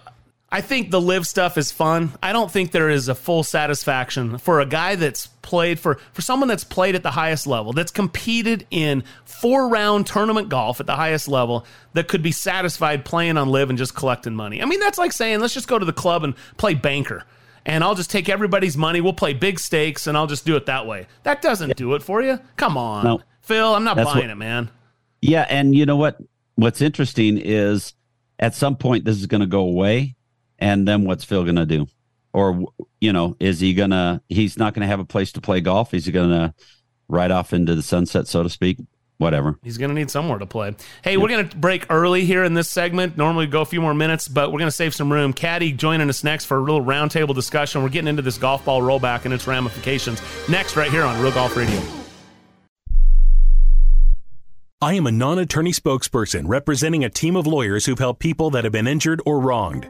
I 0.51 0.61
think 0.61 0.89
the 0.89 0.99
LIV 0.99 1.27
stuff 1.27 1.57
is 1.57 1.71
fun. 1.71 2.11
I 2.23 2.33
don't 2.33 2.49
think 2.49 2.71
there 2.71 2.89
is 2.89 3.07
a 3.07 3.13
full 3.13 3.43
satisfaction 3.43 4.39
for 4.39 4.59
a 4.59 4.65
guy 4.65 4.95
that's 4.95 5.27
played 5.27 5.79
for 5.79 5.99
for 6.11 6.21
someone 6.21 6.47
that's 6.47 6.63
played 6.63 6.95
at 6.95 7.03
the 7.03 7.11
highest 7.11 7.45
level, 7.45 7.71
that's 7.71 7.91
competed 7.91 8.65
in 8.71 9.03
four 9.25 9.67
round 9.67 10.07
tournament 10.07 10.49
golf 10.49 10.79
at 10.79 10.87
the 10.87 10.95
highest 10.95 11.27
level, 11.27 11.65
that 11.93 12.07
could 12.07 12.23
be 12.23 12.31
satisfied 12.31 13.05
playing 13.05 13.37
on 13.37 13.49
LIV 13.49 13.69
and 13.69 13.77
just 13.77 13.93
collecting 13.93 14.35
money. 14.35 14.61
I 14.61 14.65
mean, 14.65 14.79
that's 14.79 14.97
like 14.97 15.13
saying 15.13 15.39
let's 15.39 15.53
just 15.53 15.67
go 15.67 15.77
to 15.77 15.85
the 15.85 15.93
club 15.93 16.23
and 16.23 16.33
play 16.57 16.73
banker. 16.73 17.23
And 17.65 17.83
I'll 17.83 17.95
just 17.95 18.09
take 18.09 18.29
everybody's 18.29 18.75
money. 18.77 19.01
We'll 19.01 19.13
play 19.13 19.33
big 19.33 19.59
stakes 19.59 20.07
and 20.07 20.17
I'll 20.17 20.27
just 20.27 20.45
do 20.45 20.55
it 20.55 20.65
that 20.65 20.87
way. 20.87 21.07
That 21.23 21.43
doesn't 21.43 21.75
do 21.75 21.93
it 21.93 22.01
for 22.01 22.23
you. 22.23 22.39
Come 22.57 22.77
on. 22.77 23.03
No, 23.03 23.21
Phil, 23.41 23.75
I'm 23.75 23.83
not 23.83 23.97
buying 23.97 24.07
what, 24.07 24.29
it, 24.29 24.35
man. 24.35 24.71
Yeah, 25.21 25.45
and 25.47 25.75
you 25.75 25.85
know 25.85 25.97
what? 25.97 26.17
What's 26.55 26.81
interesting 26.81 27.37
is 27.37 27.93
at 28.39 28.55
some 28.55 28.75
point 28.77 29.05
this 29.05 29.17
is 29.17 29.27
going 29.27 29.41
to 29.41 29.47
go 29.47 29.59
away 29.59 30.15
and 30.59 30.87
then 30.87 31.05
what's 31.05 31.23
Phil 31.23 31.43
going 31.43 31.55
to 31.55 31.65
do? 31.65 31.87
Or, 32.33 32.65
you 33.01 33.11
know, 33.11 33.35
is 33.39 33.59
he 33.59 33.73
going 33.73 33.89
to, 33.89 34.21
he's 34.29 34.57
not 34.57 34.73
going 34.73 34.81
to 34.81 34.87
have 34.87 34.99
a 34.99 35.05
place 35.05 35.31
to 35.33 35.41
play 35.41 35.61
golf. 35.61 35.93
Is 35.93 36.05
he 36.05 36.11
going 36.11 36.29
to 36.29 36.53
ride 37.07 37.31
off 37.31 37.53
into 37.53 37.73
the 37.73 37.81
sunset, 37.81 38.27
so 38.27 38.43
to 38.43 38.49
speak? 38.49 38.77
Whatever. 39.17 39.59
He's 39.63 39.77
going 39.77 39.89
to 39.89 39.95
need 39.95 40.09
somewhere 40.09 40.39
to 40.39 40.45
play. 40.45 40.73
Hey, 41.03 41.13
yep. 41.13 41.21
we're 41.21 41.27
going 41.27 41.49
to 41.49 41.57
break 41.57 41.87
early 41.89 42.23
here 42.23 42.45
in 42.45 42.53
this 42.53 42.69
segment. 42.69 43.17
Normally 43.17 43.47
go 43.47 43.59
a 43.59 43.65
few 43.65 43.81
more 43.81 43.93
minutes, 43.93 44.29
but 44.29 44.51
we're 44.53 44.59
going 44.59 44.69
to 44.69 44.75
save 44.75 44.95
some 44.95 45.11
room. 45.11 45.33
Caddy 45.33 45.73
joining 45.73 46.07
us 46.07 46.23
next 46.23 46.45
for 46.45 46.57
a 46.57 46.61
little 46.61 46.81
roundtable 46.81 47.35
discussion. 47.35 47.83
We're 47.83 47.89
getting 47.89 48.07
into 48.07 48.21
this 48.21 48.37
golf 48.37 48.63
ball 48.63 48.81
rollback 48.81 49.25
and 49.25 49.33
its 49.33 49.45
ramifications 49.45 50.21
next, 50.47 50.77
right 50.77 50.89
here 50.89 51.03
on 51.03 51.21
Real 51.21 51.33
Golf 51.33 51.57
Radio. 51.57 51.81
I 54.81 54.93
am 54.93 55.07
a 55.07 55.11
non 55.11 55.37
attorney 55.39 55.73
spokesperson 55.73 56.43
representing 56.47 57.03
a 57.03 57.09
team 57.09 57.35
of 57.35 57.45
lawyers 57.45 57.85
who've 57.85 57.99
helped 57.99 58.21
people 58.21 58.51
that 58.51 58.63
have 58.63 58.71
been 58.71 58.87
injured 58.87 59.21
or 59.25 59.41
wronged. 59.41 59.89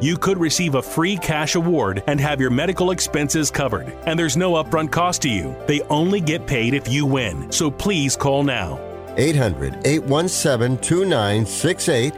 You 0.00 0.16
could 0.18 0.38
receive 0.38 0.74
a 0.74 0.82
free 0.82 1.16
cash 1.16 1.54
award 1.54 2.02
and 2.06 2.20
have 2.20 2.40
your 2.40 2.50
medical 2.50 2.90
expenses 2.90 3.50
covered. 3.50 3.94
And 4.04 4.18
there's 4.18 4.36
no 4.36 4.52
upfront 4.54 4.92
cost 4.92 5.22
to 5.22 5.30
you. 5.30 5.56
They 5.66 5.80
only 5.82 6.20
get 6.20 6.46
paid 6.46 6.74
if 6.74 6.86
you 6.88 7.06
win. 7.06 7.50
So 7.50 7.70
please 7.70 8.14
call 8.16 8.42
now. 8.44 8.78
800 9.16 9.86
817 9.86 10.78
2968. 10.78 12.14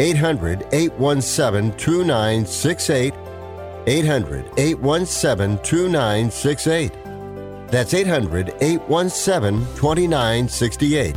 800 0.00 0.66
817 0.72 1.76
2968 1.76 3.14
800 3.86 4.52
817 4.56 5.58
2968. 5.62 6.92
That's 7.70 7.94
800 7.94 8.54
817 8.60 9.66
2968. 9.76 11.16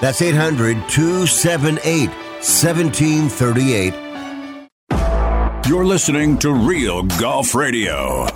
That's 0.00 0.22
800 0.22 0.88
278 0.88 2.08
1738. 2.08 3.94
You're 5.68 5.84
listening 5.84 6.38
to 6.38 6.52
Real 6.52 7.02
Golf 7.02 7.54
Radio. 7.54 8.26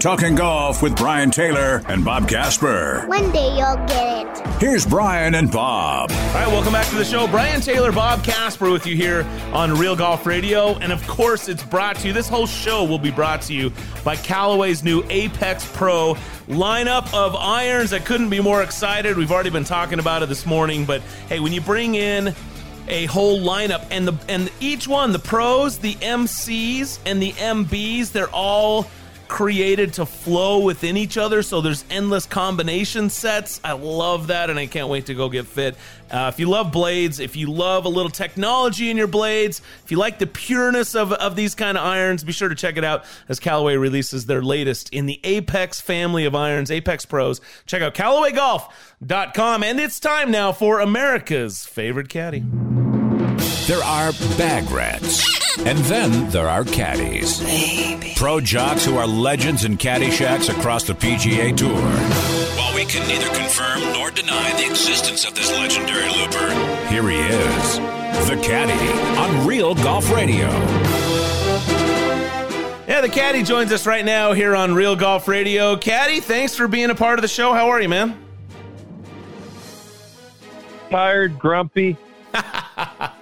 Talking 0.00 0.36
golf 0.36 0.80
with 0.80 0.96
Brian 0.96 1.32
Taylor 1.32 1.82
and 1.88 2.04
Bob 2.04 2.28
Casper. 2.28 3.02
One 3.08 3.32
day 3.32 3.48
you'll 3.56 3.84
get 3.88 4.28
it. 4.28 4.46
Here's 4.60 4.86
Brian 4.86 5.34
and 5.34 5.50
Bob. 5.50 6.12
All 6.12 6.34
right, 6.34 6.46
welcome 6.46 6.72
back 6.72 6.86
to 6.90 6.94
the 6.94 7.04
show. 7.04 7.26
Brian 7.26 7.60
Taylor, 7.60 7.90
Bob 7.90 8.22
Casper 8.22 8.70
with 8.70 8.86
you 8.86 8.94
here 8.94 9.26
on 9.52 9.76
Real 9.76 9.96
Golf 9.96 10.24
Radio. 10.24 10.74
And 10.74 10.92
of 10.92 11.04
course, 11.08 11.48
it's 11.48 11.64
brought 11.64 11.96
to 11.96 12.06
you, 12.06 12.12
this 12.12 12.28
whole 12.28 12.46
show 12.46 12.84
will 12.84 13.00
be 13.00 13.10
brought 13.10 13.42
to 13.42 13.54
you 13.54 13.72
by 14.04 14.14
Callaway's 14.14 14.84
new 14.84 15.02
Apex 15.10 15.68
Pro 15.74 16.14
lineup 16.46 17.12
of 17.12 17.34
irons. 17.34 17.92
I 17.92 17.98
couldn't 17.98 18.30
be 18.30 18.40
more 18.40 18.62
excited. 18.62 19.16
We've 19.16 19.32
already 19.32 19.50
been 19.50 19.64
talking 19.64 19.98
about 19.98 20.22
it 20.22 20.28
this 20.28 20.46
morning, 20.46 20.84
but 20.84 21.00
hey, 21.28 21.40
when 21.40 21.52
you 21.52 21.60
bring 21.60 21.96
in 21.96 22.36
a 22.86 23.06
whole 23.06 23.40
lineup 23.40 23.84
and 23.90 24.06
the 24.06 24.14
and 24.28 24.48
each 24.60 24.86
one, 24.86 25.10
the 25.10 25.18
pros, 25.18 25.78
the 25.78 25.94
MCs, 25.96 27.00
and 27.04 27.20
the 27.20 27.32
MBs, 27.32 28.12
they're 28.12 28.30
all 28.30 28.88
created 29.28 29.94
to 29.94 30.06
flow 30.06 30.60
within 30.60 30.96
each 30.96 31.16
other. 31.16 31.42
So 31.42 31.60
there's 31.60 31.84
endless 31.90 32.26
combination 32.26 33.10
sets. 33.10 33.60
I 33.62 33.72
love 33.72 34.28
that, 34.28 34.50
and 34.50 34.58
I 34.58 34.66
can't 34.66 34.88
wait 34.88 35.06
to 35.06 35.14
go 35.14 35.28
get 35.28 35.46
fit. 35.46 35.76
Uh, 36.10 36.30
if 36.32 36.40
you 36.40 36.48
love 36.48 36.72
blades, 36.72 37.20
if 37.20 37.36
you 37.36 37.52
love 37.52 37.84
a 37.84 37.88
little 37.88 38.10
technology 38.10 38.90
in 38.90 38.96
your 38.96 39.06
blades, 39.06 39.60
if 39.84 39.90
you 39.90 39.98
like 39.98 40.18
the 40.18 40.26
pureness 40.26 40.94
of, 40.94 41.12
of 41.12 41.36
these 41.36 41.54
kind 41.54 41.76
of 41.76 41.84
irons, 41.84 42.24
be 42.24 42.32
sure 42.32 42.48
to 42.48 42.54
check 42.54 42.76
it 42.78 42.84
out 42.84 43.04
as 43.28 43.38
Callaway 43.38 43.76
releases 43.76 44.26
their 44.26 44.42
latest 44.42 44.88
in 44.90 45.06
the 45.06 45.20
Apex 45.22 45.80
family 45.80 46.24
of 46.24 46.34
irons, 46.34 46.70
Apex 46.70 47.04
Pros. 47.04 47.40
Check 47.66 47.82
out 47.82 47.94
CallawayGolf.com. 47.94 49.62
And 49.62 49.78
it's 49.78 50.00
time 50.00 50.30
now 50.30 50.52
for 50.52 50.80
America's 50.80 51.66
favorite 51.66 52.08
caddy. 52.08 52.42
There 53.68 53.84
are 53.84 54.12
bag 54.38 54.70
rats, 54.70 55.22
and 55.58 55.76
then 55.80 56.30
there 56.30 56.48
are 56.48 56.64
caddies. 56.64 57.42
Pro 58.16 58.40
jocks 58.40 58.82
who 58.82 58.96
are 58.96 59.06
legends 59.06 59.66
in 59.66 59.76
caddy 59.76 60.10
shacks 60.10 60.48
across 60.48 60.84
the 60.84 60.94
PGA 60.94 61.54
Tour. 61.54 61.76
While 62.56 62.74
we 62.74 62.86
can 62.86 63.06
neither 63.06 63.28
confirm 63.36 63.82
nor 63.92 64.10
deny 64.10 64.52
the 64.56 64.64
existence 64.70 65.26
of 65.26 65.34
this 65.34 65.52
legendary 65.52 66.08
looper, 66.08 66.48
Here 66.88 67.06
he 67.10 67.18
is, 67.18 67.76
the 68.26 68.40
caddy 68.42 68.72
on 69.20 69.46
Real 69.46 69.74
Golf 69.74 70.10
Radio. 70.10 70.48
Yeah, 72.88 73.02
the 73.02 73.10
caddy 73.10 73.42
joins 73.42 73.70
us 73.70 73.86
right 73.86 74.02
now 74.02 74.32
here 74.32 74.56
on 74.56 74.74
Real 74.74 74.96
Golf 74.96 75.28
Radio. 75.28 75.76
Caddy, 75.76 76.20
thanks 76.20 76.56
for 76.56 76.68
being 76.68 76.88
a 76.88 76.94
part 76.94 77.18
of 77.18 77.22
the 77.22 77.28
show. 77.28 77.52
How 77.52 77.68
are 77.68 77.82
you, 77.82 77.90
man? 77.90 78.18
Tired, 80.88 81.38
grumpy, 81.38 81.98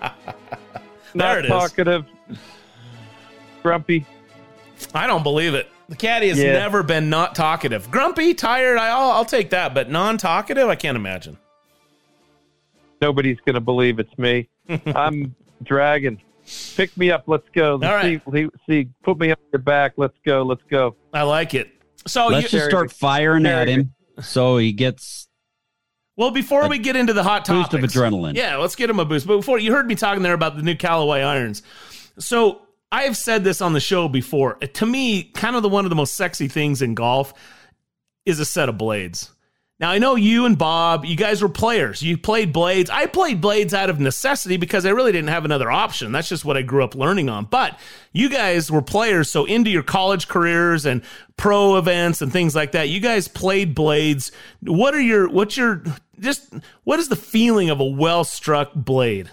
There 1.17 1.27
not 1.29 1.39
it 1.39 1.45
is. 1.45 1.51
talkative, 1.51 2.05
grumpy. 3.63 4.05
I 4.95 5.07
don't 5.07 5.23
believe 5.23 5.55
it. 5.55 5.69
The 5.89 5.97
caddy 5.97 6.29
has 6.29 6.39
Yeah. 6.39 6.53
never 6.55 6.83
been 6.83 7.09
not 7.11 7.35
talkative. 7.35 7.91
Grumpy, 7.91 8.35
tired, 8.35 8.79
I- 8.79 8.89
I'll, 8.89 9.11
I'll 9.13 9.25
take 9.25 9.51
that, 9.51 9.73
but 9.75 9.91
non 9.91 10.19
talkative, 10.19 10.69
I 10.69 10.75
can't 10.75 10.97
imagine. 10.97 11.39
Nobody's 13.01 13.39
going 13.45 13.55
to 13.55 13.61
believe 13.61 13.99
it's 13.99 14.17
me. 14.19 14.49
I'm 14.87 15.35
dragging. 15.63 16.21
Pick 16.77 16.97
me 16.97 17.11
up. 17.11 17.25
Let's 17.27 17.49
go. 17.55 17.73
All 17.75 17.79
right. 17.79 18.23
see, 18.33 18.49
see, 18.69 18.89
put 19.03 19.19
me 19.19 19.31
on 19.31 19.37
your 19.53 19.61
back. 19.61 19.95
Let's 19.97 20.17
go. 20.25 20.43
Let's 20.43 20.63
go. 20.71 20.97
I 21.13 21.23
like 21.23 21.55
it. 21.55 21.71
So 22.07 22.29
Let's 22.29 22.53
you, 22.53 22.59
just 22.59 22.71
start 22.71 22.93
firing 22.93 23.47
at 23.47 23.69
him 23.69 23.93
so 24.21 24.57
he 24.57 24.73
gets 24.73 25.26
Well, 26.17 26.31
before 26.31 26.69
we 26.69 26.79
get 26.79 26.97
into 26.97 27.13
the 27.13 27.23
hot 27.23 27.47
boost 27.47 27.71
topics, 27.71 27.95
of 27.95 28.03
adrenaline. 28.03 28.35
Yeah, 28.35 28.57
let's 28.57 28.75
get 28.75 28.89
him 28.89 28.99
a 28.99 29.05
boost. 29.05 29.27
But 29.27 29.37
before 29.37 29.59
you 29.59 29.73
heard 29.73 29.87
me 29.87 29.95
talking 29.95 30.23
there 30.23 30.33
about 30.33 30.57
the 30.57 30.63
new 30.63 30.75
Callaway 30.75 31.21
irons. 31.21 31.63
So 32.19 32.63
I 32.91 33.03
have 33.03 33.17
said 33.17 33.45
this 33.45 33.61
on 33.61 33.75
the 33.75 33.81
show 33.81 34.09
before. 34.09 34.55
To 34.55 34.87
me, 34.87 35.25
kind 35.25 35.57
of 35.57 35.63
the 35.63 35.69
one 35.69 35.85
of 35.85 35.91
the 35.91 35.97
most 35.97 36.15
sexy 36.15 36.49
things 36.49 36.81
in 36.81 36.95
golf 36.95 37.35
is 38.25 38.41
a 38.41 38.47
set 38.47 38.71
of 38.71 38.79
blades. 38.79 39.31
Now 39.79 39.91
I 39.91 39.99
know 39.99 40.15
you 40.15 40.47
and 40.47 40.57
Bob, 40.57 41.05
you 41.05 41.17
guys 41.17 41.43
were 41.43 41.51
players. 41.51 42.03
You 42.03 42.17
played 42.17 42.53
blades. 42.53 42.89
I 42.89 43.07
played 43.07 43.43
blades 43.43 43.75
out 43.75 43.91
of 43.91 44.01
necessity 44.01 44.57
because 44.57 44.87
I 44.87 44.91
really 44.91 45.12
didn't 45.12 45.29
have 45.29 45.45
another 45.45 45.71
option. 45.71 46.12
That's 46.12 46.31
just 46.31 46.47
what 46.47 46.57
I 46.57 46.62
grew 46.62 46.83
up 46.83 46.95
learning 46.95 47.29
on. 47.29 47.45
But 47.45 47.79
you 48.12 48.31
guys 48.31 48.71
were 48.71 48.81
players, 48.81 49.31
so 49.31 49.45
into 49.45 49.69
your 49.69 49.83
college 49.83 50.29
careers 50.29 50.87
and 50.87 51.03
pro 51.37 51.77
events 51.77 52.23
and 52.23 52.33
things 52.33 52.55
like 52.55 52.73
that, 52.73 52.89
you 52.89 53.01
guys 53.01 53.29
played 53.29 53.75
blades. 53.75 54.33
What 54.62 54.95
are 54.95 55.01
your 55.01 55.29
what's 55.29 55.59
your 55.59 55.83
just 56.19 56.55
what 56.85 56.99
is 56.99 57.09
the 57.09 57.17
feeling 57.17 57.69
of 57.69 57.79
a 57.79 57.85
well 57.85 58.25
struck 58.25 58.73
blade? 58.75 59.31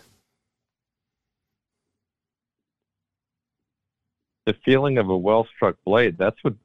The 4.45 4.55
feeling 4.65 4.97
of 4.97 5.09
a 5.09 5.17
well-struck 5.17 5.77
blade. 5.85 6.17
That's 6.17 6.35
what. 6.43 6.55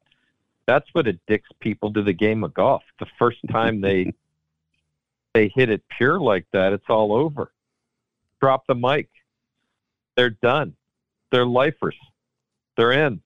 That's 0.69 0.87
what 0.93 1.07
addicts 1.07 1.49
people 1.59 1.91
to 1.93 2.03
the 2.03 2.13
game 2.13 2.43
of 2.43 2.53
golf. 2.53 2.83
The 2.99 3.07
first 3.17 3.39
time 3.49 3.81
they 3.81 4.13
they 5.33 5.47
hit 5.47 5.71
it 5.71 5.81
pure 5.97 6.19
like 6.19 6.45
that, 6.53 6.73
it's 6.73 6.85
all 6.87 7.11
over. 7.11 7.51
Drop 8.39 8.67
the 8.67 8.75
mic. 8.75 9.09
They're 10.15 10.29
done. 10.29 10.75
They're 11.31 11.47
lifers. 11.47 11.95
They're 12.77 12.91
in, 12.91 13.19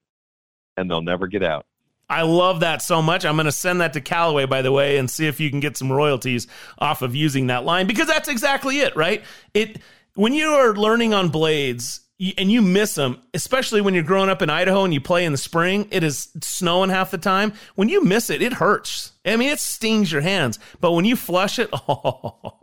and 0.78 0.90
they'll 0.90 1.02
never 1.02 1.28
get 1.28 1.44
out. 1.44 1.66
I 2.10 2.22
love 2.22 2.62
that 2.62 2.82
so 2.82 3.02
much. 3.02 3.26
I'm 3.26 3.36
going 3.36 3.46
to 3.46 3.52
send 3.52 3.82
that 3.82 3.92
to 3.94 4.02
Callaway, 4.02 4.46
by 4.46 4.62
the 4.62 4.72
way, 4.72 4.98
and 4.98 5.12
see 5.12 5.28
if 5.28 5.42
you 5.42 5.50
can 5.50 5.60
get 5.60 5.76
some 5.76 5.92
royalties 5.92 6.48
off 6.80 7.02
of 7.02 7.14
using 7.14 7.48
that 7.48 7.66
line 7.66 7.88
because 7.88 8.08
that's 8.08 8.30
exactly 8.30 8.80
it, 8.80 8.96
right? 8.96 9.22
It 9.54 9.80
when 10.16 10.32
you 10.32 10.48
are 10.52 10.74
learning 10.74 11.14
on 11.14 11.28
blades 11.28 12.03
and 12.38 12.52
you 12.52 12.62
miss 12.62 12.96
them, 12.96 13.22
especially 13.34 13.82
when 13.82 13.94
you're 13.94 14.04
growing 14.04 14.30
up 14.30 14.42
in 14.42 14.50
Idaho 14.50 14.84
and 14.84 14.94
you 14.94 15.02
play 15.02 15.26
in 15.26 15.32
the 15.32 15.38
spring, 15.38 15.88
it 15.92 16.04
is 16.04 16.30
snowing 16.42 16.90
half 16.90 17.12
the 17.12 17.18
time. 17.18 17.54
When 17.76 17.90
you 17.90 18.04
miss 18.04 18.30
it, 18.30 18.42
it 18.42 18.54
hurts. 18.54 19.14
I 19.26 19.36
mean, 19.36 19.50
it 19.50 19.60
stings 19.60 20.12
your 20.12 20.22
hands. 20.22 20.60
But 20.80 20.92
when 20.92 21.06
you 21.06 21.16
flush 21.16 21.60
it, 21.60 21.70
oh, 21.88 22.60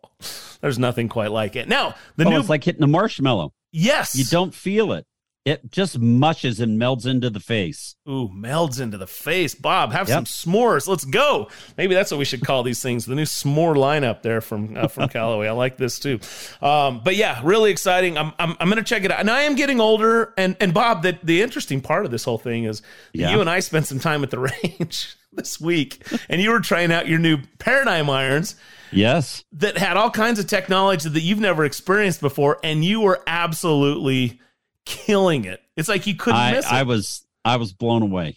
there's 0.60 0.78
nothing 0.78 1.08
quite 1.08 1.32
like 1.32 1.56
it. 1.56 1.68
Now, 1.68 1.94
the 2.16 2.24
oh, 2.26 2.30
new 2.30 2.38
it's 2.40 2.48
like 2.48 2.64
hitting 2.64 2.82
a 2.82 2.86
marshmallow. 2.86 3.52
yes, 3.72 4.14
You 4.16 4.24
don't 4.24 4.54
feel 4.54 4.92
it. 4.92 5.06
It 5.46 5.72
just 5.72 5.98
mushes 5.98 6.60
and 6.60 6.78
melds 6.78 7.06
into 7.06 7.30
the 7.30 7.40
face. 7.40 7.96
Ooh, 8.06 8.28
melds 8.28 8.78
into 8.78 8.98
the 8.98 9.06
face. 9.06 9.54
Bob, 9.54 9.90
have 9.92 10.06
Yep. 10.06 10.28
some 10.28 10.52
s'mores. 10.52 10.86
Let's 10.86 11.06
go. 11.06 11.48
Maybe 11.78 11.94
that's 11.94 12.10
what 12.10 12.18
we 12.18 12.26
should 12.26 12.44
call 12.44 12.62
these 12.62 12.82
things. 12.82 13.06
The 13.06 13.14
new 13.14 13.24
s'more 13.24 13.74
lineup 13.74 14.20
there 14.20 14.42
from 14.42 14.76
uh, 14.76 14.88
from 14.88 15.08
Callaway. 15.10 15.48
I 15.48 15.52
like 15.52 15.78
this 15.78 15.98
too. 15.98 16.20
Um, 16.60 17.00
but 17.02 17.16
yeah, 17.16 17.40
really 17.42 17.70
exciting. 17.70 18.18
I'm 18.18 18.32
I'm, 18.38 18.54
I'm 18.60 18.68
going 18.68 18.76
to 18.76 18.88
check 18.88 19.04
it 19.04 19.10
out. 19.10 19.20
And 19.20 19.30
I 19.30 19.42
am 19.42 19.54
getting 19.56 19.80
older. 19.80 20.34
And 20.36 20.56
and 20.60 20.74
Bob, 20.74 21.02
the 21.02 21.18
the 21.22 21.40
interesting 21.40 21.80
part 21.80 22.04
of 22.04 22.10
this 22.10 22.22
whole 22.24 22.38
thing 22.38 22.64
is 22.64 22.82
Yeah. 23.14 23.30
you 23.30 23.40
and 23.40 23.48
I 23.48 23.60
spent 23.60 23.86
some 23.86 23.98
time 23.98 24.22
at 24.22 24.30
the 24.30 24.38
range 24.62 25.16
this 25.32 25.58
week, 25.58 26.04
and 26.28 26.42
you 26.42 26.50
were 26.50 26.60
trying 26.60 26.92
out 26.92 27.08
your 27.08 27.18
new 27.18 27.38
paradigm 27.58 28.10
irons 28.10 28.56
Yes. 28.92 29.42
that 29.52 29.78
had 29.78 29.96
all 29.96 30.10
kinds 30.10 30.38
of 30.38 30.48
technology 30.48 31.08
that 31.08 31.20
you've 31.22 31.38
never 31.40 31.64
experienced 31.64 32.20
before, 32.20 32.58
and 32.62 32.84
you 32.84 33.00
were 33.00 33.22
absolutely 33.26 34.40
killing 34.86 35.44
it. 35.44 35.60
It's 35.76 35.88
like 35.88 36.06
you 36.06 36.14
couldn't 36.16 36.38
I, 36.40 36.52
miss 36.52 36.66
it. 36.66 36.72
I 36.72 36.82
was 36.82 37.26
I 37.44 37.56
was 37.56 37.72
blown 37.72 38.02
away. 38.02 38.36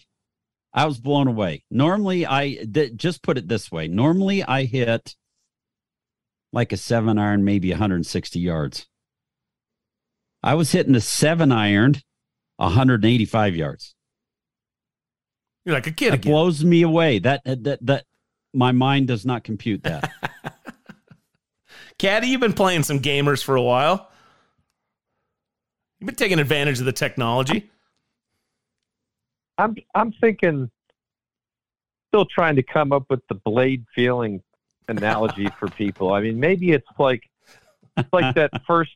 I 0.72 0.86
was 0.86 0.98
blown 0.98 1.28
away. 1.28 1.64
Normally, 1.70 2.26
I 2.26 2.58
th- 2.72 2.96
just 2.96 3.22
put 3.22 3.38
it 3.38 3.46
this 3.48 3.70
way. 3.70 3.86
Normally, 3.86 4.42
I 4.42 4.64
hit 4.64 5.14
like 6.52 6.72
a 6.72 6.76
seven 6.76 7.16
iron, 7.18 7.44
maybe 7.44 7.70
160 7.70 8.38
yards. 8.40 8.86
I 10.42 10.54
was 10.54 10.72
hitting 10.72 10.94
a 10.94 11.00
seven 11.00 11.52
iron, 11.52 11.94
185 12.56 13.56
yards. 13.56 13.94
You're 15.64 15.74
like 15.74 15.86
a 15.86 15.92
kid 15.92 16.08
It 16.08 16.14
again. 16.14 16.32
blows 16.32 16.64
me 16.64 16.82
away. 16.82 17.20
That 17.20 17.42
that 17.44 17.78
that 17.86 18.04
my 18.52 18.72
mind 18.72 19.06
does 19.08 19.24
not 19.24 19.44
compute 19.44 19.84
that. 19.84 20.10
Caddy, 21.98 22.28
you've 22.28 22.40
been 22.40 22.52
playing 22.52 22.82
some 22.82 23.00
gamers 23.00 23.42
for 23.42 23.56
a 23.56 23.62
while. 23.62 24.10
You've 26.04 26.08
been 26.08 26.16
taking 26.16 26.38
advantage 26.38 26.80
of 26.80 26.84
the 26.84 26.92
technology. 26.92 27.70
I'm 29.56 29.74
I'm 29.94 30.12
thinking, 30.12 30.70
still 32.08 32.26
trying 32.26 32.56
to 32.56 32.62
come 32.62 32.92
up 32.92 33.06
with 33.08 33.26
the 33.30 33.36
blade 33.36 33.86
feeling 33.94 34.42
analogy 34.88 35.48
for 35.58 35.66
people. 35.78 36.12
I 36.12 36.20
mean, 36.20 36.38
maybe 36.38 36.72
it's 36.72 36.86
like 36.98 37.22
it's 37.96 38.12
like 38.12 38.34
that 38.34 38.50
first 38.66 38.90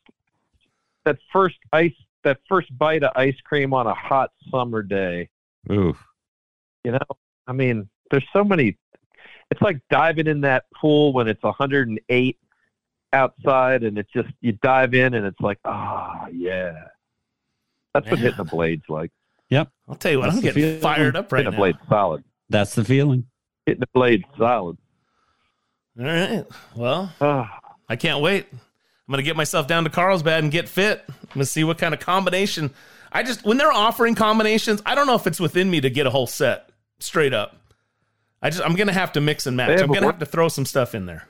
that 1.07 1.17
first 1.33 1.57
ice 1.73 1.95
that 2.25 2.41
first 2.47 2.77
bite 2.77 3.03
of 3.03 3.13
ice 3.17 3.41
cream 3.43 3.73
on 3.73 3.87
a 3.87 3.95
hot 3.95 4.33
summer 4.51 4.83
day. 4.83 5.31
Ooh. 5.73 5.97
You 6.85 6.93
know, 6.93 7.17
I 7.47 7.53
mean, 7.53 7.89
there's 8.11 8.27
so 8.35 8.45
many. 8.45 8.77
It's 9.51 9.63
like 9.63 9.81
diving 9.89 10.27
in 10.27 10.43
that 10.43 10.67
pool 10.79 11.15
when 11.15 11.27
it's 11.27 11.43
108 11.43 12.39
outside, 13.15 13.83
and 13.83 13.97
it's 13.97 14.13
just 14.13 14.29
you 14.43 14.53
dive 14.61 14.93
in, 14.93 15.15
and 15.15 15.25
it's 15.25 15.41
like, 15.41 15.59
ah, 15.65 16.27
yeah. 16.31 16.75
That's 18.05 18.11
what 18.13 18.21
hitting 18.21 18.37
the 18.37 18.45
blades 18.45 18.85
like. 18.89 19.11
Yep. 19.51 19.69
I'll 19.89 19.95
tell 19.95 20.13
you 20.13 20.19
what, 20.19 20.25
That's 20.27 20.37
I'm 20.37 20.43
getting 20.43 20.63
feeling. 20.63 20.81
fired 20.81 21.17
up 21.17 21.33
right 21.33 21.39
hitting 21.41 21.53
now. 21.53 21.57
the 21.57 21.73
blade 21.73 21.77
solid. 21.89 22.25
That's 22.51 22.75
the 22.75 22.85
feeling. 22.85 23.27
Hitting 23.67 23.81
the 23.81 23.89
blade 23.95 24.25
solid. 24.37 24.77
All 25.99 26.05
right. 26.05 26.45
Well, 26.77 27.13
Ah. 27.21 27.59
I 27.89 27.97
can't 27.97 28.21
wait. 28.21 28.47
I'm 28.53 29.13
going 29.13 29.19
to 29.19 29.23
get 29.23 29.37
myself 29.37 29.67
down 29.67 29.85
to 29.85 29.91
Carlsbad 29.91 30.43
and 30.43 30.53
get 30.53 30.69
fit. 30.69 31.03
I'm 31.09 31.15
going 31.29 31.39
to 31.41 31.45
see 31.47 31.65
what 31.65 31.79
kind 31.79 31.95
of 31.95 32.01
combination. 32.01 32.71
I 33.11 33.23
just, 33.23 33.45
when 33.45 33.57
they're 33.57 33.73
offering 33.73 34.15
combinations, 34.15 34.83
I 34.85 34.95
don't 34.95 35.07
know 35.07 35.15
if 35.15 35.27
it's 35.27 35.41
within 35.41 35.71
me 35.71 35.81
to 35.81 35.89
get 35.89 36.07
a 36.07 36.11
whole 36.11 36.27
set 36.27 36.69
straight 37.01 37.33
up. 37.33 37.57
I 38.43 38.51
just, 38.51 38.63
I'm 38.63 38.75
going 38.77 38.89
to 38.89 38.93
have 38.93 39.13
to 39.13 39.23
mix 39.23 39.47
and 39.47 39.57
match. 39.57 39.81
I'm 39.81 39.87
going 39.89 40.01
to 40.03 40.07
work- 40.09 40.17
have 40.17 40.21
to 40.21 40.27
throw 40.27 40.49
some 40.49 40.67
stuff 40.67 40.95
in 40.95 41.07
there. 41.07 41.27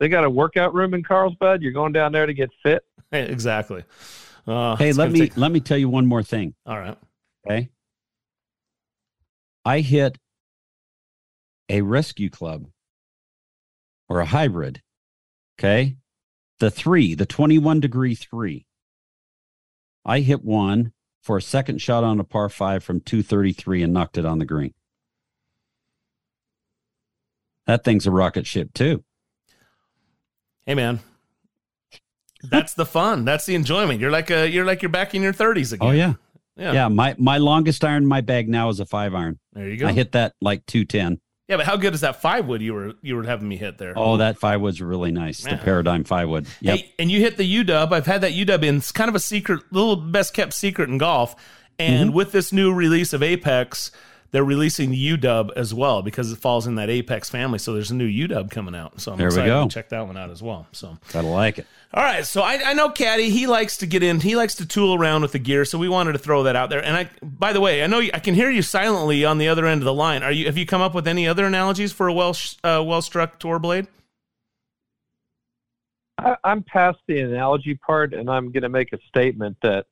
They 0.00 0.08
got 0.08 0.24
a 0.24 0.30
workout 0.30 0.74
room 0.74 0.94
in 0.94 1.02
Carlsbad. 1.04 1.62
You're 1.62 1.72
going 1.72 1.92
down 1.92 2.10
there 2.12 2.26
to 2.26 2.34
get 2.34 2.50
fit. 2.62 2.82
exactly. 3.12 3.84
Uh, 4.46 4.76
Hey, 4.76 4.92
let 4.92 5.10
me 5.12 5.20
take- 5.20 5.36
let 5.36 5.52
me 5.52 5.60
tell 5.60 5.78
you 5.78 5.88
one 5.88 6.06
more 6.06 6.22
thing. 6.22 6.54
all 6.66 6.78
right. 6.78 6.98
Okay. 7.46 7.70
I 9.64 9.80
hit 9.80 10.18
a 11.68 11.82
rescue 11.82 12.30
club 12.30 12.70
or 14.08 14.20
a 14.20 14.26
hybrid. 14.26 14.82
Okay. 15.58 15.96
The 16.58 16.70
three, 16.70 17.14
the 17.14 17.26
21 17.26 17.80
degree 17.80 18.14
three. 18.14 18.66
I 20.04 20.20
hit 20.20 20.42
one 20.44 20.92
for 21.22 21.36
a 21.36 21.42
second 21.42 21.80
shot 21.80 22.02
on 22.04 22.18
a 22.18 22.24
par 22.24 22.48
five 22.48 22.82
from 22.82 23.00
233 23.00 23.82
and 23.82 23.92
knocked 23.92 24.16
it 24.18 24.24
on 24.24 24.38
the 24.38 24.46
green. 24.46 24.74
That 27.66 27.84
thing's 27.84 28.06
a 28.06 28.10
rocket 28.10 28.46
ship, 28.46 28.72
too. 28.74 29.04
Hey, 30.66 30.74
man. 30.74 31.00
That's 32.42 32.74
the 32.74 32.86
fun. 32.86 33.24
That's 33.24 33.46
the 33.46 33.54
enjoyment. 33.54 34.00
You're 34.00 34.10
like 34.10 34.30
a, 34.30 34.48
you're 34.48 34.64
like 34.64 34.82
you're 34.82 34.88
back 34.90 35.14
in 35.14 35.22
your 35.22 35.32
30s 35.32 35.72
again. 35.72 35.88
Oh, 35.88 35.92
yeah. 35.92 36.14
Yeah. 36.56 36.72
Yeah. 36.72 36.88
my, 36.88 37.14
my 37.18 37.38
longest 37.38 37.84
iron 37.84 38.02
in 38.04 38.08
my 38.08 38.20
bag 38.20 38.48
now 38.48 38.68
is 38.68 38.80
a 38.80 38.86
five 38.86 39.14
iron. 39.14 39.38
There 39.52 39.68
you 39.68 39.76
go. 39.76 39.86
I 39.86 39.92
hit 39.92 40.12
that 40.12 40.34
like 40.40 40.64
210. 40.66 41.20
Yeah, 41.48 41.56
but 41.56 41.66
how 41.66 41.76
good 41.76 41.94
is 41.94 42.02
that 42.02 42.22
five 42.22 42.46
wood 42.46 42.62
you 42.62 42.74
were 42.74 42.92
you 43.02 43.16
were 43.16 43.24
having 43.24 43.48
me 43.48 43.56
hit 43.56 43.76
there? 43.76 43.92
Oh, 43.96 44.18
that 44.18 44.38
five 44.38 44.60
wood's 44.60 44.80
really 44.80 45.10
nice. 45.10 45.44
Man. 45.44 45.56
The 45.56 45.64
paradigm 45.64 46.04
five 46.04 46.28
wood. 46.28 46.46
Yep. 46.60 46.78
Hey, 46.78 46.94
and 46.98 47.10
you 47.10 47.18
hit 47.18 47.36
the 47.38 47.64
UW. 47.64 47.90
I've 47.92 48.06
had 48.06 48.20
that 48.20 48.32
UW 48.32 48.62
in. 48.62 48.76
It's 48.76 48.92
kind 48.92 49.08
of 49.08 49.16
a 49.16 49.20
secret, 49.20 49.62
little 49.72 49.96
best 49.96 50.32
kept 50.32 50.52
secret 50.54 50.88
in 50.90 50.98
golf. 50.98 51.34
And 51.78 52.10
Mm-hmm. 52.10 52.16
with 52.16 52.30
this 52.32 52.52
new 52.52 52.72
release 52.72 53.12
of 53.14 53.22
Apex, 53.22 53.90
they're 54.32 54.44
releasing 54.44 54.90
the 54.90 55.16
UW 55.16 55.50
as 55.56 55.74
well 55.74 56.02
because 56.02 56.30
it 56.30 56.38
falls 56.38 56.66
in 56.66 56.76
that 56.76 56.88
Apex 56.88 57.28
family. 57.28 57.58
So 57.58 57.72
there's 57.72 57.90
a 57.90 57.94
new 57.94 58.06
UW 58.08 58.50
coming 58.50 58.74
out. 58.76 59.00
So 59.00 59.12
I'm 59.12 59.18
There 59.18 59.26
we 59.26 59.32
excited 59.34 59.48
go. 59.48 59.64
to 59.64 59.74
check 59.74 59.88
that 59.88 60.06
one 60.06 60.16
out 60.16 60.30
as 60.30 60.40
well. 60.42 60.66
So 60.72 60.96
Gotta 61.12 61.26
like 61.26 61.58
it. 61.58 61.66
all 61.92 62.02
right, 62.04 62.24
so 62.24 62.42
I, 62.42 62.60
I 62.70 62.72
know 62.74 62.90
Caddy. 62.90 63.30
He 63.30 63.46
likes 63.48 63.76
to 63.78 63.86
get 63.86 64.02
in. 64.04 64.20
He 64.20 64.36
likes 64.36 64.54
to 64.56 64.66
tool 64.66 64.94
around 64.94 65.22
with 65.22 65.32
the 65.32 65.38
gear. 65.40 65.64
So 65.64 65.78
we 65.78 65.88
wanted 65.88 66.12
to 66.12 66.18
throw 66.18 66.44
that 66.44 66.54
out 66.54 66.70
there. 66.70 66.84
And 66.84 66.96
I, 66.96 67.10
by 67.22 67.52
the 67.52 67.60
way, 67.60 67.82
I 67.82 67.88
know 67.88 67.98
you, 67.98 68.10
I 68.14 68.20
can 68.20 68.34
hear 68.34 68.50
you 68.50 68.62
silently 68.62 69.24
on 69.24 69.38
the 69.38 69.48
other 69.48 69.66
end 69.66 69.80
of 69.80 69.84
the 69.84 69.94
line. 69.94 70.22
Are 70.22 70.30
you? 70.32 70.46
Have 70.46 70.56
you 70.56 70.66
come 70.66 70.80
up 70.80 70.94
with 70.94 71.08
any 71.08 71.26
other 71.26 71.44
analogies 71.44 71.92
for 71.92 72.06
a 72.08 72.12
well 72.12 72.36
uh, 72.62 72.82
well 72.86 73.02
struck 73.02 73.38
tour 73.40 73.58
blade? 73.58 73.88
I, 76.18 76.36
I'm 76.44 76.62
past 76.62 76.98
the 77.08 77.20
analogy 77.20 77.74
part, 77.74 78.14
and 78.14 78.30
I'm 78.30 78.52
going 78.52 78.62
to 78.62 78.68
make 78.68 78.92
a 78.92 78.98
statement 79.08 79.56
that 79.62 79.86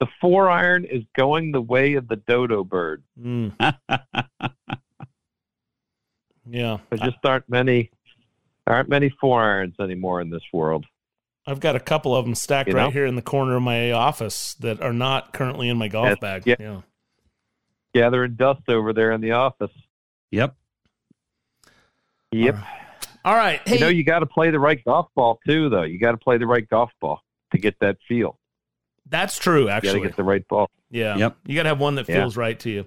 the 0.00 0.06
four 0.20 0.48
iron 0.50 0.84
is 0.84 1.02
going 1.14 1.52
the 1.52 1.60
way 1.60 1.94
of 1.94 2.08
the 2.08 2.16
dodo 2.16 2.64
bird. 2.64 3.02
Mm. 3.20 3.52
yeah, 6.48 6.78
There 6.90 6.98
just 6.98 7.18
aren't 7.24 7.48
many, 7.48 7.90
aren't 8.66 8.88
many 8.88 9.10
four 9.20 9.42
irons 9.42 9.74
anymore 9.78 10.20
in 10.20 10.30
this 10.30 10.42
world. 10.52 10.86
I've 11.46 11.60
got 11.60 11.76
a 11.76 11.80
couple 11.80 12.14
of 12.16 12.24
them 12.24 12.34
stacked 12.34 12.68
You 12.68 12.76
right 12.76 12.84
know? 12.84 12.90
here 12.90 13.06
in 13.06 13.14
the 13.14 13.22
corner 13.22 13.56
of 13.56 13.62
my 13.62 13.92
office 13.92 14.54
that 14.54 14.80
are 14.82 14.92
not 14.92 15.32
currently 15.32 15.68
in 15.68 15.76
my 15.78 15.88
golf 15.88 16.08
Yes, 16.08 16.18
bag. 16.20 16.42
yeah. 16.46 16.56
yeah. 16.58 16.80
Gathering 17.94 18.34
dust 18.36 18.62
over 18.68 18.92
there 18.92 19.12
in 19.12 19.20
the 19.20 19.32
office. 19.32 19.70
Yep. 20.30 20.54
Yep. 22.32 22.56
All 23.24 23.34
right. 23.34 23.60
Hey, 23.66 23.74
You 23.74 23.80
know, 23.80 23.88
you 23.88 24.04
got 24.04 24.20
to 24.20 24.26
play 24.26 24.50
the 24.50 24.60
right 24.60 24.82
golf 24.84 25.08
ball 25.16 25.40
too, 25.46 25.68
though. 25.68 25.82
You 25.82 25.98
got 25.98 26.12
to 26.12 26.16
play 26.16 26.38
the 26.38 26.46
right 26.46 26.66
golf 26.68 26.90
ball 27.00 27.20
to 27.52 27.58
get 27.58 27.74
that 27.80 27.98
feel. 28.08 28.38
That's 29.10 29.38
true. 29.38 29.68
Actually. 29.68 29.90
You 29.90 29.96
gotta 29.96 30.08
get 30.08 30.16
the 30.16 30.24
right 30.24 30.48
ball. 30.48 30.70
Yeah. 30.90 31.16
Yep. 31.16 31.36
You 31.46 31.54
got 31.54 31.64
to 31.64 31.68
have 31.68 31.80
one 31.80 31.96
that 31.96 32.08
Yeah. 32.08 32.16
feels 32.16 32.36
right 32.36 32.58
to 32.60 32.70
you. 32.70 32.86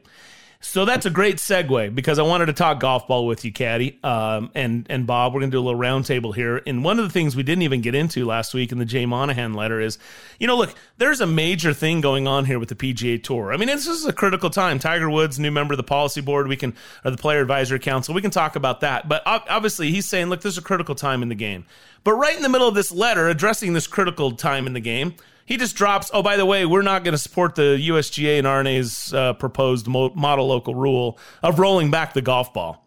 So 0.65 0.85
that's 0.85 1.05
a 1.05 1.09
great 1.09 1.37
segue 1.37 1.93
because 1.93 2.19
I 2.19 2.21
wanted 2.21 2.45
to 2.45 2.53
talk 2.53 2.79
golf 2.79 3.05
ball 3.05 3.27
with 3.27 3.43
you, 3.43 3.51
Caddy, 3.51 3.99
um, 4.01 4.49
and 4.55 4.87
and 4.89 5.05
Bob. 5.05 5.33
We're 5.33 5.41
going 5.41 5.51
to 5.51 5.55
do 5.57 5.59
a 5.59 5.65
little 5.65 5.77
roundtable 5.79 6.33
here. 6.33 6.61
And 6.65 6.85
one 6.85 6.99
of 6.99 7.05
the 7.05 7.11
things 7.11 7.35
we 7.35 7.43
didn't 7.43 7.63
even 7.63 7.81
get 7.81 7.95
into 7.95 8.23
last 8.23 8.53
week 8.53 8.71
in 8.71 8.77
the 8.77 8.85
Jay 8.85 9.05
Monahan 9.05 9.55
letter 9.55 9.81
is, 9.81 9.97
you 10.39 10.47
know, 10.47 10.55
look, 10.55 10.73
there's 10.99 11.19
a 11.19 11.27
major 11.27 11.73
thing 11.73 11.99
going 11.99 12.27
on 12.27 12.45
here 12.45 12.59
with 12.59 12.69
the 12.69 12.75
PGA 12.75 13.21
Tour. 13.21 13.51
I 13.53 13.57
mean, 13.57 13.67
this 13.67 13.87
is 13.87 14.05
a 14.05 14.13
critical 14.13 14.49
time. 14.49 14.79
Tiger 14.79 15.09
Woods, 15.09 15.37
new 15.37 15.51
member 15.51 15.73
of 15.73 15.77
the 15.77 15.83
policy 15.83 16.21
board, 16.21 16.47
we 16.47 16.55
can 16.55 16.73
or 17.03 17.11
the 17.11 17.17
Player 17.17 17.41
Advisory 17.41 17.79
Council, 17.79 18.13
we 18.15 18.21
can 18.21 18.31
talk 18.31 18.55
about 18.55 18.79
that. 18.79 19.09
But 19.09 19.21
obviously, 19.25 19.91
he's 19.91 20.05
saying, 20.05 20.27
look, 20.27 20.39
there's 20.39 20.57
a 20.57 20.61
critical 20.61 20.95
time 20.95 21.21
in 21.23 21.27
the 21.27 21.35
game. 21.35 21.65
But 22.05 22.13
right 22.13 22.37
in 22.37 22.41
the 22.41 22.47
middle 22.47 22.69
of 22.69 22.75
this 22.75 22.89
letter 22.89 23.27
addressing 23.27 23.73
this 23.73 23.85
critical 23.87 24.31
time 24.31 24.65
in 24.65 24.71
the 24.71 24.79
game, 24.79 25.15
he 25.45 25.57
just 25.57 25.75
drops, 25.75 26.09
oh, 26.13 26.23
by 26.23 26.37
the 26.37 26.45
way, 26.45 26.65
we're 26.65 26.81
not 26.81 27.03
going 27.03 27.13
to 27.13 27.17
support 27.17 27.55
the 27.55 27.77
USGA 27.89 28.37
and 28.37 28.47
R&A's 28.47 29.13
uh, 29.13 29.33
proposed 29.33 29.87
mo- 29.87 30.13
model 30.15 30.47
local 30.47 30.75
rule 30.75 31.17
of 31.41 31.59
rolling 31.59 31.91
back 31.91 32.13
the 32.13 32.21
golf 32.21 32.53
ball. 32.53 32.83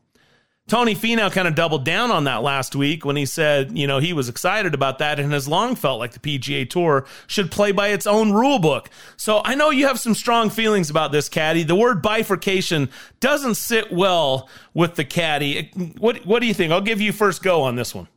Tony 0.69 0.97
Finau 0.97 1.31
kind 1.31 1.47
of 1.47 1.55
doubled 1.55 1.85
down 1.85 2.11
on 2.11 2.25
that 2.25 2.42
last 2.42 2.75
week 2.75 3.05
when 3.05 3.14
he 3.14 3.25
said, 3.25 3.79
you 3.79 3.87
know, 3.87 4.01
he 4.01 4.12
was 4.12 4.29
excited 4.29 4.75
about 4.75 4.99
that 4.99 5.21
and 5.21 5.33
has 5.33 5.47
long 5.47 5.77
felt 5.77 6.01
like 6.01 6.11
the 6.11 6.19
PGA 6.19 6.69
Tour 6.69 7.07
should 7.29 7.53
play 7.53 7.71
by 7.71 7.88
its 7.88 8.05
own 8.05 8.33
rule 8.33 8.59
book. 8.59 8.90
So 9.16 9.42
I 9.45 9.55
know 9.55 9.71
you 9.71 9.87
have 9.87 10.01
some 10.01 10.14
strong 10.14 10.51
feelings 10.51 10.90
about 10.90 11.12
this, 11.12 11.29
Caddy. 11.29 11.62
The 11.62 11.77
word 11.77 12.03
bifurcation 12.03 12.90
doesn't 13.21 13.55
sit 13.55 13.92
well 13.92 14.49
with 14.75 14.97
the 14.97 15.05
Caddy. 15.05 15.71
What, 15.99 16.27
what 16.27 16.40
do 16.40 16.47
you 16.47 16.55
think? 16.55 16.73
I'll 16.73 16.81
give 16.81 17.01
you 17.01 17.12
first 17.12 17.45
go 17.45 17.62
on 17.62 17.77
this 17.77 17.95
one. 17.95 18.09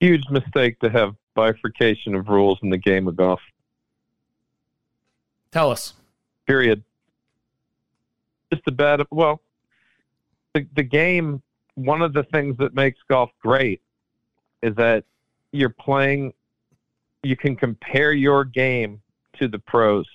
Huge 0.00 0.24
mistake 0.30 0.78
to 0.80 0.90
have 0.90 1.14
bifurcation 1.34 2.14
of 2.14 2.28
rules 2.28 2.58
in 2.62 2.70
the 2.70 2.78
game 2.78 3.06
of 3.06 3.16
golf. 3.16 3.40
Tell 5.52 5.70
us. 5.70 5.94
Period. 6.46 6.82
Just 8.52 8.62
a 8.66 8.72
bad. 8.72 9.02
Well, 9.10 9.40
the 10.54 10.66
the 10.74 10.82
game. 10.82 11.42
One 11.76 12.02
of 12.02 12.12
the 12.12 12.24
things 12.24 12.58
that 12.58 12.74
makes 12.74 12.98
golf 13.08 13.30
great 13.40 13.80
is 14.60 14.74
that 14.74 15.04
you're 15.52 15.70
playing 15.70 16.34
you 17.22 17.36
can 17.36 17.56
compare 17.56 18.12
your 18.12 18.44
game 18.44 19.00
to 19.34 19.48
the 19.48 19.58
pros. 19.58 20.06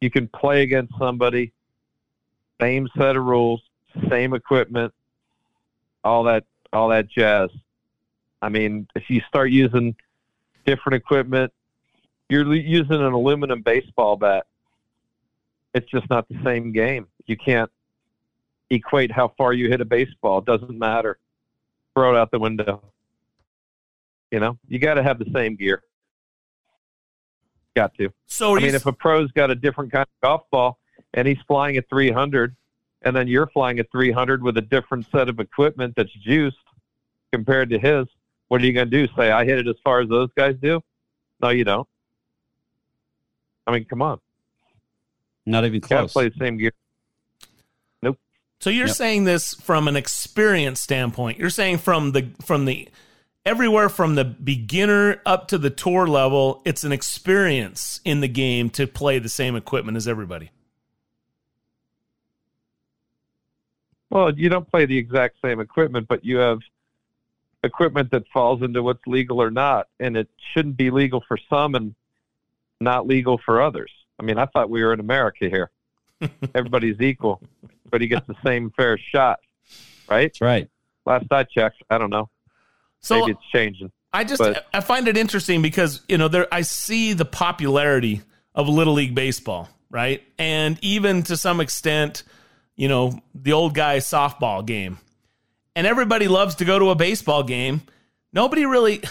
You 0.00 0.10
can 0.10 0.28
play 0.28 0.62
against 0.62 0.92
somebody, 0.98 1.52
same 2.60 2.88
set 2.96 3.16
of 3.16 3.24
rules, 3.24 3.62
same 4.08 4.34
equipment, 4.34 4.92
all 6.02 6.24
that 6.24 6.44
all 6.72 6.88
that 6.88 7.08
jazz. 7.08 7.50
I 8.42 8.48
mean, 8.48 8.88
if 8.96 9.08
you 9.08 9.22
start 9.28 9.50
using 9.50 9.94
different 10.66 10.96
equipment, 10.96 11.52
you're 12.28 12.52
using 12.54 12.96
an 12.96 13.12
aluminum 13.12 13.62
baseball 13.62 14.16
bat. 14.16 14.46
It's 15.74 15.88
just 15.90 16.10
not 16.10 16.28
the 16.28 16.38
same 16.44 16.72
game. 16.72 17.06
You 17.26 17.36
can't 17.36 17.70
equate 18.68 19.12
how 19.12 19.32
far 19.38 19.52
you 19.52 19.68
hit 19.68 19.80
a 19.80 19.84
baseball. 19.84 20.38
It 20.38 20.44
doesn't 20.44 20.76
matter. 20.76 21.18
Throw 21.94 22.14
it 22.14 22.18
out 22.18 22.30
the 22.30 22.38
window. 22.38 22.82
You 24.30 24.40
know, 24.40 24.58
you 24.68 24.78
got 24.78 24.94
to 24.94 25.02
have 25.02 25.18
the 25.18 25.30
same 25.32 25.56
gear. 25.56 25.82
Got 27.76 27.94
to. 27.98 28.12
So 28.26 28.56
I 28.56 28.60
mean, 28.60 28.74
if 28.74 28.86
a 28.86 28.92
pro's 28.92 29.30
got 29.32 29.50
a 29.50 29.54
different 29.54 29.92
kind 29.92 30.02
of 30.02 30.20
golf 30.22 30.42
ball 30.50 30.78
and 31.14 31.28
he's 31.28 31.38
flying 31.46 31.76
at 31.76 31.88
300, 31.88 32.56
and 33.02 33.14
then 33.14 33.28
you're 33.28 33.46
flying 33.48 33.78
at 33.78 33.90
300 33.92 34.42
with 34.42 34.56
a 34.56 34.62
different 34.62 35.06
set 35.12 35.28
of 35.28 35.38
equipment 35.38 35.94
that's 35.96 36.12
juiced 36.12 36.56
compared 37.32 37.70
to 37.70 37.78
his, 37.78 38.06
what 38.52 38.60
are 38.60 38.66
you 38.66 38.74
going 38.74 38.90
to 38.90 39.06
do? 39.06 39.10
Say 39.16 39.30
I 39.30 39.46
hit 39.46 39.56
it 39.60 39.66
as 39.66 39.76
far 39.82 40.02
as 40.02 40.10
those 40.10 40.28
guys 40.36 40.54
do? 40.60 40.82
No, 41.40 41.48
you 41.48 41.64
don't. 41.64 41.88
I 43.66 43.72
mean, 43.72 43.86
come 43.86 44.02
on. 44.02 44.20
Not 45.46 45.64
even 45.64 45.76
You 45.76 45.80
gotta 45.80 46.00
close. 46.02 46.12
play 46.12 46.28
the 46.28 46.34
same 46.38 46.58
gear. 46.58 46.72
Nope. 48.02 48.18
So 48.60 48.68
you're 48.68 48.88
Yep. 48.88 48.96
saying 48.96 49.24
this 49.24 49.54
from 49.54 49.88
an 49.88 49.96
experience 49.96 50.80
standpoint. 50.80 51.38
You're 51.38 51.48
saying 51.48 51.78
from 51.78 52.12
the 52.12 52.28
from 52.44 52.66
the 52.66 52.90
everywhere 53.46 53.88
from 53.88 54.16
the 54.16 54.24
beginner 54.24 55.22
up 55.24 55.48
to 55.48 55.56
the 55.56 55.70
tour 55.70 56.06
level, 56.06 56.60
it's 56.66 56.84
an 56.84 56.92
experience 56.92 58.02
in 58.04 58.20
the 58.20 58.28
game 58.28 58.68
to 58.70 58.86
play 58.86 59.18
the 59.18 59.30
same 59.30 59.56
equipment 59.56 59.96
as 59.96 60.06
everybody. 60.06 60.50
Well, 64.10 64.38
you 64.38 64.50
don't 64.50 64.70
play 64.70 64.84
the 64.84 64.98
exact 64.98 65.36
same 65.42 65.58
equipment, 65.58 66.06
but 66.06 66.22
you 66.22 66.36
have 66.36 66.58
equipment 67.64 68.10
that 68.10 68.24
falls 68.32 68.62
into 68.62 68.82
what's 68.82 69.06
legal 69.06 69.40
or 69.40 69.50
not, 69.50 69.88
and 70.00 70.16
it 70.16 70.28
shouldn't 70.52 70.76
be 70.76 70.90
legal 70.90 71.22
for 71.26 71.38
some 71.48 71.74
and 71.74 71.94
not 72.80 73.06
legal 73.06 73.38
for 73.44 73.62
others. 73.62 73.90
I 74.18 74.24
mean, 74.24 74.38
I 74.38 74.46
thought 74.46 74.70
we 74.70 74.82
were 74.82 74.92
in 74.92 75.00
America 75.00 75.48
here. 75.48 75.70
Everybody's 76.54 77.00
equal, 77.00 77.40
but 77.90 78.00
he 78.00 78.06
gets 78.08 78.26
the 78.26 78.36
same 78.44 78.70
fair 78.76 78.98
shot, 78.98 79.40
right? 80.08 80.26
That's 80.32 80.40
right. 80.40 80.68
Last 81.04 81.26
I 81.30 81.44
checked, 81.44 81.82
I 81.90 81.98
don't 81.98 82.10
know. 82.10 82.28
So- 83.00 83.20
Maybe 83.20 83.32
it's 83.32 83.50
changing. 83.52 83.90
I 84.12 84.24
just 84.24 84.40
But- 84.40 84.66
I 84.74 84.80
find 84.80 85.08
it 85.08 85.16
interesting 85.16 85.62
because 85.62 86.02
you 86.06 86.18
know 86.18 86.28
there 86.28 86.46
I 86.52 86.60
see 86.62 87.14
the 87.14 87.24
popularity 87.24 88.20
of 88.54 88.68
little 88.68 88.92
league 88.92 89.14
baseball, 89.14 89.70
right? 89.90 90.22
And 90.38 90.78
even 90.82 91.22
to 91.24 91.36
some 91.36 91.60
extent, 91.60 92.22
you 92.76 92.88
know, 92.88 93.20
the 93.34 93.52
old 93.52 93.74
guy 93.74 93.98
softball 93.98 94.64
game. 94.66 94.98
And 95.74 95.86
everybody 95.86 96.28
loves 96.28 96.56
to 96.56 96.64
go 96.64 96.78
to 96.78 96.90
a 96.90 96.94
baseball 96.94 97.42
game. 97.42 97.82
Nobody 98.32 98.66
really 98.66 99.02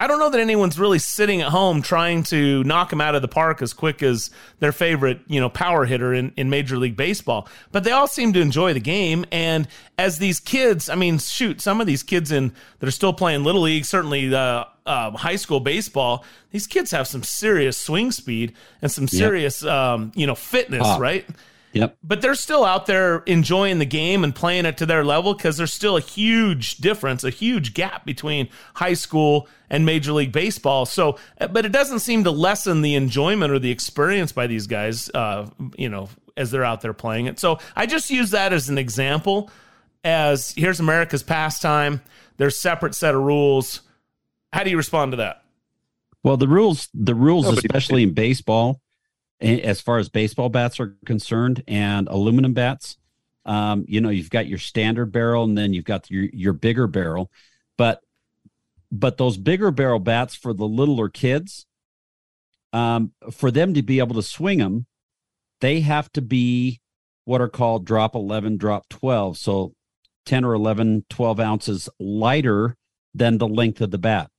I 0.00 0.08
don't 0.08 0.18
know 0.18 0.28
that 0.28 0.40
anyone's 0.40 0.78
really 0.78 0.98
sitting 0.98 1.40
at 1.40 1.48
home 1.48 1.80
trying 1.80 2.24
to 2.24 2.64
knock 2.64 2.90
them 2.90 3.00
out 3.00 3.14
of 3.14 3.22
the 3.22 3.28
park 3.28 3.62
as 3.62 3.72
quick 3.72 4.02
as 4.02 4.30
their 4.58 4.72
favorite, 4.72 5.20
you 5.28 5.40
know, 5.40 5.48
power 5.48 5.84
hitter 5.84 6.12
in, 6.12 6.32
in 6.36 6.50
Major 6.50 6.76
League 6.76 6.96
Baseball. 6.96 7.48
But 7.70 7.84
they 7.84 7.92
all 7.92 8.08
seem 8.08 8.32
to 8.32 8.40
enjoy 8.40 8.74
the 8.74 8.80
game. 8.80 9.24
And 9.30 9.68
as 9.96 10.18
these 10.18 10.40
kids, 10.40 10.88
I 10.88 10.96
mean, 10.96 11.18
shoot, 11.18 11.60
some 11.60 11.80
of 11.80 11.86
these 11.86 12.02
kids 12.02 12.32
in 12.32 12.52
that 12.80 12.86
are 12.88 12.92
still 12.92 13.12
playing 13.12 13.44
little 13.44 13.60
league, 13.60 13.84
certainly 13.84 14.34
uh, 14.34 14.64
uh, 14.84 15.12
high 15.12 15.36
school 15.36 15.60
baseball, 15.60 16.24
these 16.50 16.66
kids 16.66 16.90
have 16.90 17.06
some 17.06 17.22
serious 17.22 17.78
swing 17.78 18.10
speed 18.10 18.52
and 18.82 18.90
some 18.90 19.06
serious, 19.06 19.64
um, 19.64 20.10
you 20.16 20.26
know, 20.26 20.34
fitness, 20.34 20.82
Pop. 20.82 21.00
right? 21.00 21.24
Yep. 21.74 21.98
But 22.02 22.22
they're 22.22 22.34
still 22.36 22.64
out 22.64 22.86
there 22.86 23.18
enjoying 23.26 23.80
the 23.80 23.84
game 23.84 24.22
and 24.24 24.34
playing 24.34 24.64
it 24.64 24.78
to 24.78 24.86
their 24.86 25.04
level 25.04 25.34
because 25.34 25.56
there's 25.56 25.72
still 25.72 25.96
a 25.96 26.00
huge 26.00 26.76
difference, 26.78 27.24
a 27.24 27.30
huge 27.30 27.74
gap 27.74 28.06
between 28.06 28.48
high 28.74 28.94
school 28.94 29.48
and 29.68 29.84
Major 29.84 30.12
League 30.12 30.30
Baseball. 30.32 30.86
So, 30.86 31.18
but 31.50 31.66
it 31.66 31.72
doesn't 31.72 31.98
seem 31.98 32.24
to 32.24 32.30
lessen 32.30 32.82
the 32.82 32.94
enjoyment 32.94 33.52
or 33.52 33.58
the 33.58 33.70
experience 33.72 34.30
by 34.30 34.46
these 34.46 34.66
guys, 34.68 35.10
uh, 35.10 35.50
you 35.76 35.88
know, 35.88 36.08
as 36.36 36.50
they're 36.50 36.64
out 36.64 36.80
there 36.80 36.92
playing 36.92 37.26
it. 37.26 37.38
So 37.40 37.58
I 37.74 37.86
just 37.86 38.08
use 38.08 38.30
that 38.30 38.52
as 38.52 38.68
an 38.68 38.78
example. 38.78 39.50
As 40.04 40.52
here's 40.56 40.80
America's 40.80 41.22
pastime. 41.22 42.00
There's 42.36 42.56
separate 42.56 42.94
set 42.94 43.14
of 43.14 43.22
rules. 43.22 43.80
How 44.52 44.62
do 44.62 44.70
you 44.70 44.76
respond 44.76 45.12
to 45.12 45.16
that? 45.16 45.42
Well, 46.22 46.36
the 46.36 46.48
rules, 46.48 46.88
the 46.94 47.14
rules, 47.14 47.44
Nobody- 47.46 47.66
especially 47.66 48.02
in 48.04 48.12
baseball, 48.12 48.70
a- 48.70 48.83
as 49.44 49.80
far 49.80 49.98
as 49.98 50.08
baseball 50.08 50.48
bats 50.48 50.80
are 50.80 50.96
concerned, 51.04 51.62
and 51.68 52.08
aluminum 52.08 52.52
bats, 52.52 52.96
um, 53.44 53.84
you 53.86 54.00
know, 54.00 54.08
you've 54.08 54.30
got 54.30 54.46
your 54.46 54.58
standard 54.58 55.12
barrel, 55.12 55.44
and 55.44 55.56
then 55.56 55.72
you've 55.72 55.84
got 55.84 56.10
your 56.10 56.24
your 56.32 56.52
bigger 56.52 56.86
barrel, 56.86 57.30
but 57.76 58.00
but 58.90 59.16
those 59.16 59.36
bigger 59.36 59.70
barrel 59.70 59.98
bats 59.98 60.34
for 60.34 60.52
the 60.52 60.66
littler 60.66 61.08
kids, 61.08 61.66
um, 62.72 63.12
for 63.32 63.50
them 63.50 63.74
to 63.74 63.82
be 63.82 63.98
able 63.98 64.14
to 64.14 64.22
swing 64.22 64.58
them, 64.58 64.86
they 65.60 65.80
have 65.80 66.10
to 66.12 66.22
be 66.22 66.80
what 67.24 67.40
are 67.40 67.48
called 67.48 67.84
drop 67.84 68.14
11, 68.14 68.56
drop 68.56 68.88
12. 68.88 69.38
So 69.38 69.74
10 70.26 70.44
or 70.44 70.54
11, 70.54 71.06
12 71.08 71.40
ounces 71.40 71.88
lighter 71.98 72.76
than 73.14 73.38
the 73.38 73.48
length 73.48 73.80
of 73.80 73.90
the 73.90 73.98
bat. 73.98 74.30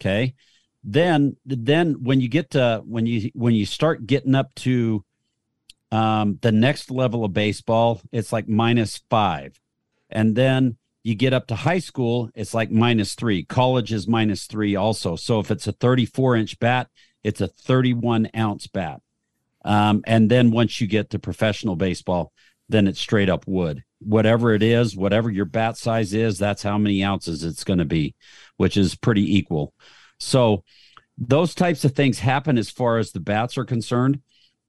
Okay. 0.00 0.34
Then, 0.82 1.36
then 1.44 2.02
when 2.02 2.20
you 2.20 2.28
get 2.28 2.50
to, 2.50 2.82
when 2.84 3.06
you, 3.06 3.30
when 3.34 3.54
you 3.54 3.66
start 3.66 4.06
getting 4.06 4.34
up 4.34 4.54
to, 4.56 5.04
um, 5.92 6.38
the 6.40 6.52
next 6.52 6.90
level 6.90 7.24
of 7.24 7.32
baseball, 7.32 8.00
it's 8.12 8.32
like 8.32 8.48
minus 8.48 9.00
five. 9.10 9.58
And 10.08 10.36
then 10.36 10.76
you 11.02 11.14
get 11.14 11.32
up 11.32 11.46
to 11.48 11.54
high 11.54 11.78
school, 11.78 12.30
it's 12.34 12.54
like 12.54 12.70
minus 12.70 13.14
three. 13.14 13.44
College 13.44 13.92
is 13.92 14.06
minus 14.06 14.46
three 14.46 14.76
also. 14.76 15.16
So 15.16 15.40
if 15.40 15.50
it's 15.50 15.66
a 15.66 15.72
34 15.72 16.36
inch 16.36 16.58
bat, 16.58 16.88
it's 17.24 17.40
a 17.40 17.48
31 17.48 18.30
ounce 18.36 18.66
bat. 18.66 19.00
Um, 19.64 20.02
and 20.06 20.30
then 20.30 20.50
once 20.50 20.80
you 20.80 20.86
get 20.86 21.10
to 21.10 21.18
professional 21.18 21.76
baseball, 21.76 22.32
then 22.68 22.86
it's 22.86 23.00
straight 23.00 23.28
up 23.28 23.46
wood. 23.46 23.82
Whatever 23.98 24.54
it 24.54 24.62
is, 24.62 24.96
whatever 24.96 25.30
your 25.30 25.44
bat 25.44 25.76
size 25.76 26.14
is, 26.14 26.38
that's 26.38 26.62
how 26.62 26.78
many 26.78 27.04
ounces 27.04 27.44
it's 27.44 27.64
going 27.64 27.78
to 27.78 27.84
be, 27.84 28.14
which 28.56 28.76
is 28.76 28.94
pretty 28.94 29.36
equal. 29.36 29.74
So 30.20 30.64
those 31.18 31.54
types 31.54 31.84
of 31.84 31.94
things 31.94 32.20
happen 32.20 32.56
as 32.58 32.70
far 32.70 32.98
as 32.98 33.12
the 33.12 33.20
bats 33.20 33.58
are 33.58 33.64
concerned. 33.64 34.20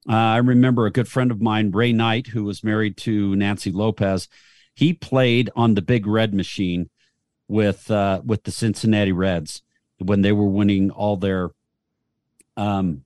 Uh, 0.09 0.13
I 0.13 0.37
remember 0.37 0.85
a 0.85 0.91
good 0.91 1.07
friend 1.07 1.31
of 1.31 1.41
mine, 1.41 1.71
Ray 1.71 1.93
Knight, 1.93 2.27
who 2.27 2.43
was 2.43 2.63
married 2.63 2.97
to 2.97 3.35
Nancy 3.35 3.71
Lopez. 3.71 4.27
He 4.73 4.93
played 4.93 5.49
on 5.55 5.75
the 5.75 5.81
Big 5.81 6.07
Red 6.07 6.33
machine 6.33 6.89
with 7.47 7.91
uh, 7.91 8.21
with 8.25 8.43
the 8.43 8.51
Cincinnati 8.51 9.11
Reds 9.11 9.61
when 9.99 10.21
they 10.21 10.31
were 10.31 10.47
winning 10.47 10.89
all 10.89 11.17
their 11.17 11.51
um, 12.57 13.03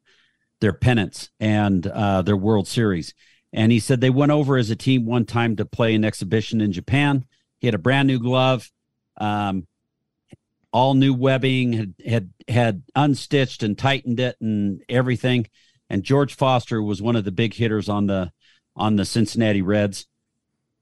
their 0.61 0.73
pennants 0.73 1.29
and 1.39 1.85
uh, 1.85 2.21
their 2.21 2.37
World 2.37 2.67
Series. 2.67 3.13
And 3.51 3.71
he 3.71 3.79
said 3.79 4.01
they 4.01 4.09
went 4.09 4.31
over 4.31 4.57
as 4.57 4.69
a 4.69 4.75
team 4.75 5.05
one 5.05 5.25
time 5.25 5.55
to 5.57 5.65
play 5.65 5.95
an 5.95 6.05
exhibition 6.05 6.61
in 6.61 6.71
Japan. 6.71 7.25
He 7.59 7.67
had 7.67 7.75
a 7.75 7.79
brand 7.79 8.07
new 8.07 8.19
glove, 8.19 8.69
um, 9.17 9.67
all 10.75 10.93
new 10.93 11.13
webbing, 11.13 11.71
had, 11.71 11.93
had 12.05 12.31
had 12.49 12.83
unstitched 12.97 13.63
and 13.63 13.77
tightened 13.77 14.19
it 14.19 14.35
and 14.41 14.83
everything. 14.89 15.47
And 15.89 16.03
George 16.03 16.35
Foster 16.35 16.83
was 16.83 17.01
one 17.01 17.15
of 17.15 17.23
the 17.23 17.31
big 17.31 17.53
hitters 17.53 17.87
on 17.87 18.07
the 18.07 18.33
on 18.75 18.97
the 18.97 19.05
Cincinnati 19.05 19.61
Reds. 19.61 20.05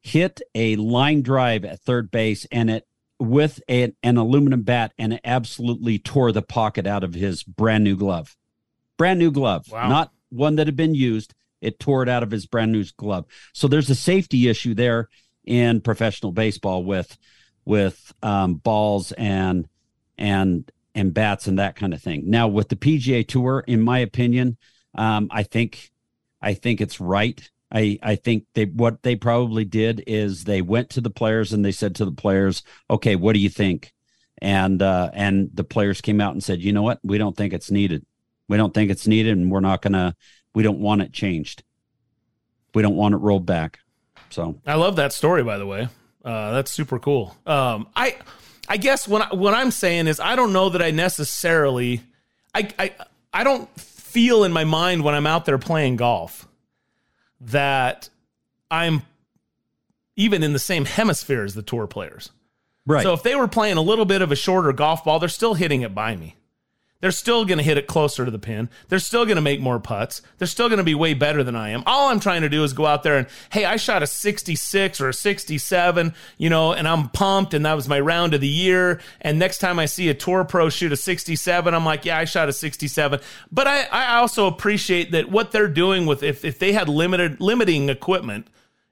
Hit 0.02 0.42
a 0.56 0.76
line 0.78 1.22
drive 1.22 1.64
at 1.64 1.80
third 1.82 2.10
base 2.10 2.48
and 2.52 2.72
it 2.72 2.88
with 3.20 3.62
a, 3.70 3.94
an 4.02 4.18
aluminum 4.18 4.64
bat 4.64 4.94
and 4.98 5.14
it 5.14 5.22
absolutely 5.24 6.00
tore 6.00 6.32
the 6.32 6.42
pocket 6.42 6.88
out 6.88 7.04
of 7.04 7.14
his 7.14 7.44
brand 7.44 7.84
new 7.84 7.96
glove. 7.96 8.36
Brand 8.98 9.20
new 9.20 9.30
glove, 9.30 9.68
Wow. 9.72 9.90
not 9.90 10.12
one 10.30 10.56
that 10.56 10.66
had 10.66 10.76
been 10.76 10.96
used. 10.96 11.36
It 11.62 11.80
tore 11.80 12.02
it 12.02 12.10
out 12.10 12.24
of 12.24 12.32
his 12.32 12.48
brand 12.48 12.72
new 12.72 12.84
glove. 12.98 13.26
So 13.54 13.68
there's 13.68 13.92
a 13.92 13.96
safety 13.96 14.50
issue 14.50 14.74
there 14.74 15.08
in 15.46 15.82
professional 15.82 16.32
baseball 16.32 16.84
with 16.84 17.16
with 17.64 18.12
um, 18.24 18.56
balls 18.56 19.12
and 19.14 19.68
and 20.18 20.70
and 20.96 21.14
bats 21.14 21.48
and 21.48 21.60
that 21.60 21.76
kind 21.76 21.94
of 21.94 22.02
thing. 22.02 22.30
Now 22.30 22.48
with 22.48 22.70
the 22.70 22.76
PGA 22.76 23.28
Tour, 23.28 23.64
in 23.68 23.82
my 23.82 24.00
opinion, 24.00 24.58
um, 24.96 25.28
I 25.32 25.44
think 25.44 25.92
I 26.42 26.54
think 26.54 26.82
it's 26.82 27.00
right. 27.00 27.50
I 27.72 27.98
I 28.04 28.16
think 28.16 28.46
they 28.54 28.66
what 28.66 29.02
they 29.04 29.16
probably 29.16 29.66
did 29.66 30.04
is 30.06 30.44
they 30.44 30.62
went 30.62 30.92
to 30.92 31.02
the 31.02 31.10
players 31.10 31.54
and 31.54 31.66
they 31.66 31.72
said 31.72 31.96
to 31.96 32.06
the 32.06 32.12
players, 32.12 32.64
"Okay, 32.90 33.16
what 33.16 33.34
do 33.34 33.40
you 33.40 33.50
think?" 33.50 33.94
And 34.42 34.82
uh, 34.82 35.10
and 35.14 35.50
the 35.54 35.64
players 35.64 36.02
came 36.02 36.22
out 36.22 36.34
and 36.34 36.44
said, 36.44 36.62
"You 36.62 36.74
know 36.74 36.84
what? 36.84 37.00
We 37.04 37.18
don't 37.18 37.36
think 37.36 37.54
it's 37.54 37.72
needed. 37.72 38.06
We 38.48 38.58
don't 38.58 38.74
think 38.74 38.92
it's 38.92 39.08
needed, 39.08 39.38
and 39.38 39.50
we're 39.52 39.62
not 39.62 39.82
gonna. 39.82 40.16
We 40.54 40.62
don't 40.62 40.80
want 40.80 41.02
it 41.02 41.14
changed. 41.14 41.64
We 42.76 42.84
don't 42.84 42.96
want 42.96 43.16
it 43.16 43.18
rolled 43.18 43.46
back." 43.46 43.80
So 44.30 44.60
I 44.66 44.76
love 44.76 44.96
that 44.98 45.14
story, 45.14 45.44
by 45.44 45.58
the 45.58 45.66
way. 45.66 45.88
Uh, 46.24 46.52
that's 46.52 46.72
super 46.72 47.00
cool. 47.00 47.36
Um, 47.46 47.88
I, 47.96 48.16
I 48.68 48.78
guess 48.78 49.08
what 49.08 49.32
I, 49.32 49.36
what 49.36 49.54
I'm 49.54 49.72
saying 49.72 50.08
is 50.08 50.20
I 50.20 50.36
don't 50.36 50.54
know 50.54 50.70
that 50.70 50.82
I 50.82 50.92
necessarily. 50.92 52.02
I, 52.56 52.70
I 52.80 52.92
I 53.34 53.44
don't 53.44 53.70
feel 53.80 54.44
in 54.44 54.52
my 54.52 54.64
mind 54.64 55.04
when 55.04 55.16
I'm 55.16 55.28
out 55.28 55.46
there 55.46 55.58
playing 55.58 55.98
golf 55.98 56.48
that 57.42 58.10
I'm 58.70 59.02
even 60.16 60.44
in 60.44 60.54
the 60.54 60.60
same 60.60 60.86
hemisphere 60.86 61.44
as 61.44 61.56
the 61.56 61.62
tour 61.62 61.88
players. 61.88 62.32
Right. 62.86 63.04
So 63.04 63.14
if 63.14 63.24
they 63.24 63.36
were 63.36 63.48
playing 63.48 63.78
a 63.78 63.82
little 63.82 64.06
bit 64.06 64.22
of 64.22 64.32
a 64.32 64.36
shorter 64.36 64.72
golf 64.74 65.04
ball, 65.04 65.20
they're 65.20 65.30
still 65.30 65.54
hitting 65.54 65.82
it 65.82 65.96
by 65.96 66.16
me. 66.16 66.36
They're 67.04 67.12
still 67.12 67.44
going 67.44 67.58
to 67.58 67.66
hit 67.66 67.78
it 67.78 67.86
closer 67.86 68.24
to 68.24 68.32
the 68.32 68.40
pin. 68.40 68.70
They're 68.88 68.98
still 68.98 69.26
going 69.26 69.36
to 69.36 69.42
make 69.42 69.60
more 69.60 69.78
putts. 69.78 70.22
They're 70.38 70.48
still 70.48 70.70
going 70.70 70.78
to 70.78 70.86
be 70.86 70.96
way 70.96 71.14
better 71.14 71.44
than 71.44 71.54
I 71.54 71.72
am. 71.72 71.84
All 71.86 72.08
I'm 72.08 72.22
trying 72.22 72.44
to 72.44 72.50
do 72.50 72.64
is 72.64 72.72
go 72.72 72.86
out 72.86 73.04
there 73.04 73.18
and, 73.18 73.28
hey, 73.52 73.66
I 73.66 73.76
shot 73.76 74.04
a 74.04 74.08
66 74.08 75.02
or 75.02 75.10
a 75.10 75.14
67, 75.14 76.14
you 76.38 76.50
know, 76.50 76.72
and 76.72 76.88
I'm 76.88 77.10
pumped 77.10 77.54
and 77.54 77.66
that 77.66 77.74
was 77.74 77.90
my 77.90 78.00
round 78.00 78.34
of 78.34 78.40
the 78.40 78.48
year. 78.48 79.02
And 79.20 79.38
next 79.38 79.58
time 79.58 79.80
I 79.80 79.86
see 79.86 80.08
a 80.08 80.14
tour 80.14 80.46
pro 80.46 80.70
shoot 80.70 80.94
a 80.94 80.96
67, 80.96 81.74
I'm 81.74 81.84
like, 81.84 82.06
yeah, 82.06 82.20
I 82.20 82.24
shot 82.24 82.48
a 82.48 82.54
67. 82.54 83.20
But 83.52 83.68
I, 83.68 83.84
I 83.92 84.16
also 84.20 84.48
appreciate 84.48 85.12
that 85.12 85.30
what 85.30 85.52
they're 85.52 85.68
doing 85.68 86.06
with, 86.06 86.24
if, 86.24 86.46
if 86.46 86.58
they 86.58 86.72
had 86.72 86.88
limited, 86.88 87.42
limiting 87.42 87.90
equipment, 87.90 88.48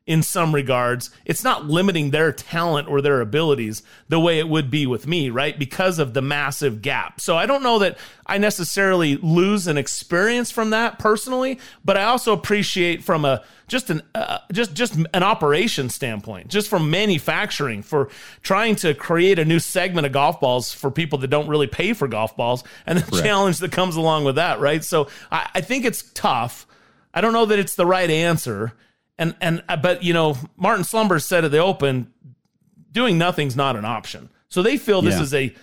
in 0.07 0.23
some 0.23 0.53
regards. 0.53 1.11
It's 1.25 1.43
not 1.43 1.67
limiting 1.67 2.09
their 2.09 2.31
talent 2.31 2.87
or 2.87 3.01
their 3.01 3.21
abilities 3.21 3.83
the 4.09 4.19
way 4.19 4.39
it 4.39 4.49
would 4.49 4.71
be 4.71 4.87
with 4.87 5.05
me, 5.05 5.29
right? 5.29 5.57
Because 5.57 5.99
of 5.99 6.13
the 6.13 6.21
massive 6.21 6.81
gap. 6.81 7.21
So 7.21 7.37
I 7.37 7.45
don't 7.45 7.61
know 7.61 7.79
that 7.79 7.97
I 8.25 8.39
necessarily 8.39 9.17
lose 9.17 9.67
an 9.67 9.77
experience 9.77 10.49
from 10.49 10.71
that 10.71 10.97
personally, 10.97 11.59
but 11.85 11.97
I 11.97 12.03
also 12.03 12.33
appreciate 12.33 13.03
from 13.03 13.25
a 13.25 13.43
just 13.67 13.89
an 13.89 14.01
uh, 14.15 14.39
just 14.51 14.73
just 14.73 14.95
an 14.95 15.23
operation 15.23 15.89
standpoint, 15.89 16.47
just 16.47 16.67
from 16.67 16.89
manufacturing 16.89 17.83
for 17.83 18.09
trying 18.41 18.75
to 18.77 18.93
create 18.95 19.37
a 19.37 19.45
new 19.45 19.59
segment 19.59 20.07
of 20.07 20.11
golf 20.11 20.39
balls 20.39 20.73
for 20.73 20.89
people 20.89 21.19
that 21.19 21.29
don't 21.29 21.47
really 21.47 21.67
pay 21.67 21.93
for 21.93 22.07
golf 22.07 22.35
balls 22.35 22.63
and 22.87 22.97
the 22.99 23.15
right. 23.15 23.23
challenge 23.23 23.59
that 23.59 23.71
comes 23.71 23.95
along 23.95 24.25
with 24.25 24.35
that, 24.35 24.59
right? 24.59 24.83
So 24.83 25.07
I, 25.31 25.49
I 25.55 25.61
think 25.61 25.85
it's 25.85 26.03
tough. 26.13 26.65
I 27.13 27.21
don't 27.21 27.33
know 27.33 27.45
that 27.45 27.59
it's 27.59 27.75
the 27.75 27.85
right 27.85 28.09
answer 28.09 28.73
and 29.17 29.35
and 29.41 29.63
uh, 29.69 29.77
but 29.77 30.03
you 30.03 30.13
know, 30.13 30.37
Martin 30.57 30.83
Slumbers 30.83 31.25
said 31.25 31.45
at 31.45 31.51
the 31.51 31.59
Open, 31.59 32.11
doing 32.91 33.17
nothing's 33.17 33.55
not 33.55 33.75
an 33.75 33.85
option. 33.85 34.29
So 34.47 34.61
they 34.61 34.77
feel 34.77 35.01
this 35.01 35.15
yeah. 35.15 35.21
is 35.21 35.33
a 35.33 35.55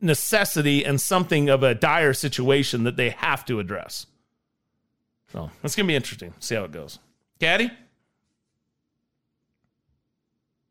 necessity 0.00 0.84
and 0.84 1.00
something 1.00 1.48
of 1.48 1.62
a 1.62 1.74
dire 1.74 2.12
situation 2.12 2.84
that 2.84 2.96
they 2.96 3.10
have 3.10 3.44
to 3.46 3.58
address. 3.60 4.06
So 5.32 5.50
it's 5.62 5.74
gonna 5.74 5.88
be 5.88 5.96
interesting. 5.96 6.32
See 6.38 6.54
how 6.54 6.64
it 6.64 6.72
goes. 6.72 6.98
Caddy? 7.40 7.70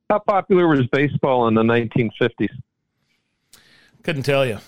How 0.09 0.19
popular 0.19 0.67
was 0.67 0.87
baseball 0.87 1.47
in 1.49 1.53
the 1.53 1.63
1950s? 1.63 2.49
Couldn't 4.03 4.23
tell 4.23 4.45
you. 4.45 4.59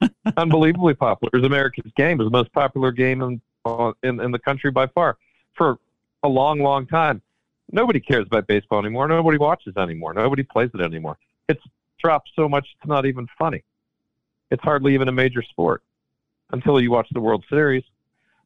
Unbelievably 0.36 0.94
popular. 0.94 1.30
It 1.32 1.36
was 1.36 1.46
America's 1.46 1.92
game. 1.96 2.20
It 2.20 2.24
was 2.24 2.26
the 2.26 2.36
most 2.36 2.52
popular 2.52 2.90
game 2.90 3.22
in, 3.22 3.40
uh, 3.64 3.92
in, 4.02 4.20
in 4.20 4.32
the 4.32 4.38
country 4.40 4.72
by 4.72 4.88
far 4.88 5.16
for 5.54 5.78
a 6.22 6.28
long, 6.28 6.60
long 6.60 6.86
time. 6.86 7.22
Nobody 7.70 8.00
cares 8.00 8.26
about 8.26 8.46
baseball 8.46 8.80
anymore. 8.80 9.08
Nobody 9.08 9.38
watches 9.38 9.76
anymore. 9.76 10.14
Nobody 10.14 10.42
plays 10.42 10.70
it 10.74 10.80
anymore. 10.80 11.18
It's 11.48 11.62
dropped 11.98 12.30
so 12.34 12.48
much 12.48 12.66
it's 12.78 12.88
not 12.88 13.06
even 13.06 13.26
funny. 13.38 13.64
It's 14.50 14.62
hardly 14.62 14.94
even 14.94 15.08
a 15.08 15.12
major 15.12 15.42
sport 15.42 15.82
until 16.50 16.80
you 16.80 16.90
watch 16.90 17.08
the 17.12 17.20
World 17.20 17.44
Series. 17.50 17.84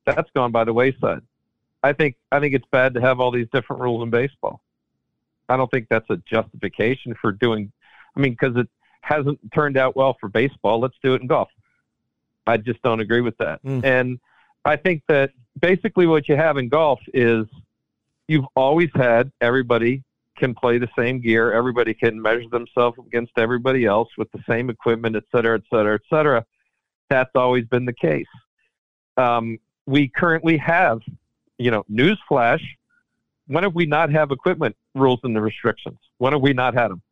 That's 0.04 0.30
gone 0.34 0.50
by 0.50 0.64
the 0.64 0.72
wayside. 0.72 1.22
I 1.82 1.92
think 1.92 2.16
I 2.30 2.40
think 2.40 2.54
it's 2.54 2.66
bad 2.70 2.94
to 2.94 3.00
have 3.00 3.20
all 3.20 3.30
these 3.30 3.48
different 3.52 3.82
rules 3.82 4.02
in 4.02 4.10
baseball. 4.10 4.60
I 5.48 5.56
don't 5.56 5.70
think 5.70 5.88
that's 5.88 6.08
a 6.10 6.16
justification 6.16 7.14
for 7.20 7.32
doing. 7.32 7.72
I 8.16 8.20
mean, 8.20 8.32
because 8.32 8.56
it 8.56 8.68
hasn't 9.00 9.38
turned 9.52 9.76
out 9.76 9.96
well 9.96 10.16
for 10.20 10.28
baseball, 10.28 10.80
let's 10.80 10.96
do 11.02 11.14
it 11.14 11.22
in 11.22 11.26
golf. 11.26 11.48
I 12.46 12.56
just 12.56 12.82
don't 12.82 13.00
agree 13.00 13.20
with 13.20 13.36
that. 13.38 13.62
Mm. 13.64 13.84
And 13.84 14.20
I 14.64 14.76
think 14.76 15.02
that 15.08 15.30
basically 15.60 16.06
what 16.06 16.28
you 16.28 16.36
have 16.36 16.56
in 16.56 16.68
golf 16.68 17.00
is 17.12 17.46
you've 18.28 18.46
always 18.56 18.90
had 18.94 19.30
everybody 19.40 20.02
can 20.36 20.54
play 20.54 20.78
the 20.78 20.88
same 20.98 21.20
gear, 21.20 21.52
everybody 21.52 21.94
can 21.94 22.20
measure 22.20 22.48
themselves 22.50 22.98
against 23.06 23.32
everybody 23.36 23.84
else 23.84 24.08
with 24.16 24.30
the 24.32 24.42
same 24.48 24.70
equipment, 24.70 25.14
et 25.14 25.24
cetera, 25.30 25.56
et 25.56 25.62
cetera, 25.70 25.94
et 25.94 26.00
cetera. 26.08 26.44
That's 27.10 27.30
always 27.34 27.66
been 27.66 27.84
the 27.84 27.92
case. 27.92 28.26
Um, 29.16 29.58
we 29.86 30.08
currently 30.08 30.56
have, 30.56 31.00
you 31.58 31.70
know, 31.70 31.84
newsflash. 31.90 32.62
When 33.46 33.64
have 33.64 33.74
we 33.74 33.86
not 33.86 34.10
have 34.10 34.30
equipment 34.30 34.74
rules 34.94 35.20
and 35.22 35.36
the 35.36 35.42
restrictions? 35.42 35.98
When 36.18 36.32
have 36.32 36.40
we 36.40 36.54
not 36.54 36.74
had 36.74 36.88
them? 36.88 37.02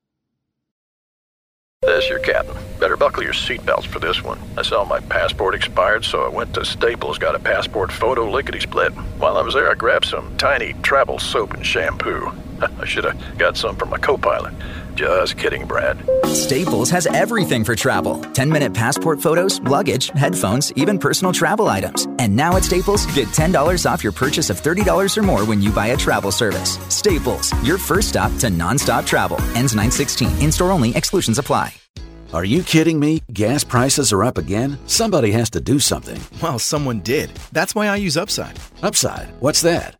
This 1.82 2.08
your 2.08 2.18
captain. 2.20 2.56
Buckle 3.00 3.22
your 3.22 3.32
seatbelts 3.32 3.86
for 3.86 3.98
this 3.98 4.22
one. 4.22 4.38
I 4.58 4.62
saw 4.62 4.84
my 4.84 5.00
passport 5.00 5.54
expired, 5.54 6.04
so 6.04 6.22
I 6.22 6.28
went 6.28 6.52
to 6.52 6.66
Staples, 6.66 7.16
got 7.16 7.34
a 7.34 7.38
passport 7.38 7.90
photo 7.90 8.30
lickety 8.30 8.60
split. 8.60 8.92
While 9.18 9.38
I 9.38 9.40
was 9.40 9.54
there, 9.54 9.70
I 9.70 9.74
grabbed 9.74 10.04
some 10.04 10.36
tiny 10.36 10.74
travel 10.82 11.18
soap 11.18 11.54
and 11.54 11.64
shampoo. 11.64 12.30
I 12.60 12.84
should 12.84 13.04
have 13.04 13.38
got 13.38 13.56
some 13.56 13.76
for 13.76 13.86
my 13.86 13.96
co 13.96 14.18
pilot. 14.18 14.52
Just 14.96 15.38
kidding, 15.38 15.66
Brad. 15.66 15.96
Staples 16.26 16.90
has 16.90 17.06
everything 17.06 17.64
for 17.64 17.74
travel 17.74 18.20
10 18.20 18.50
minute 18.50 18.74
passport 18.74 19.18
photos, 19.18 19.62
luggage, 19.62 20.10
headphones, 20.10 20.70
even 20.72 20.98
personal 20.98 21.32
travel 21.32 21.70
items. 21.70 22.06
And 22.18 22.36
now 22.36 22.56
at 22.56 22.64
Staples, 22.64 23.06
get 23.14 23.28
$10 23.28 23.86
off 23.90 24.04
your 24.04 24.12
purchase 24.12 24.50
of 24.50 24.60
$30 24.60 25.16
or 25.16 25.22
more 25.22 25.46
when 25.46 25.62
you 25.62 25.70
buy 25.70 25.86
a 25.86 25.96
travel 25.96 26.30
service. 26.30 26.78
Staples, 26.94 27.50
your 27.64 27.78
first 27.78 28.10
stop 28.10 28.30
to 28.40 28.48
nonstop 28.48 29.06
travel. 29.06 29.40
Ends 29.56 29.74
916. 29.74 30.42
In 30.42 30.52
store 30.52 30.70
only, 30.70 30.94
exclusions 30.94 31.38
apply. 31.38 31.79
Are 32.32 32.44
you 32.44 32.62
kidding 32.62 33.00
me? 33.00 33.22
Gas 33.32 33.64
prices 33.64 34.12
are 34.12 34.22
up 34.22 34.38
again? 34.38 34.78
Somebody 34.86 35.32
has 35.32 35.50
to 35.50 35.60
do 35.60 35.80
something. 35.80 36.20
Well, 36.40 36.60
someone 36.60 37.00
did. 37.00 37.30
That's 37.50 37.74
why 37.74 37.88
I 37.88 37.96
use 37.96 38.16
Upside. 38.16 38.56
Upside? 38.82 39.34
What's 39.40 39.62
that? 39.62 39.99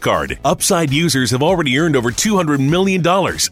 card. 0.00 0.38
Upside 0.44 0.90
users 0.90 1.30
have 1.30 1.42
already 1.42 1.78
earned 1.78 1.96
over 1.96 2.10
$200 2.10 2.60
million. 2.60 3.02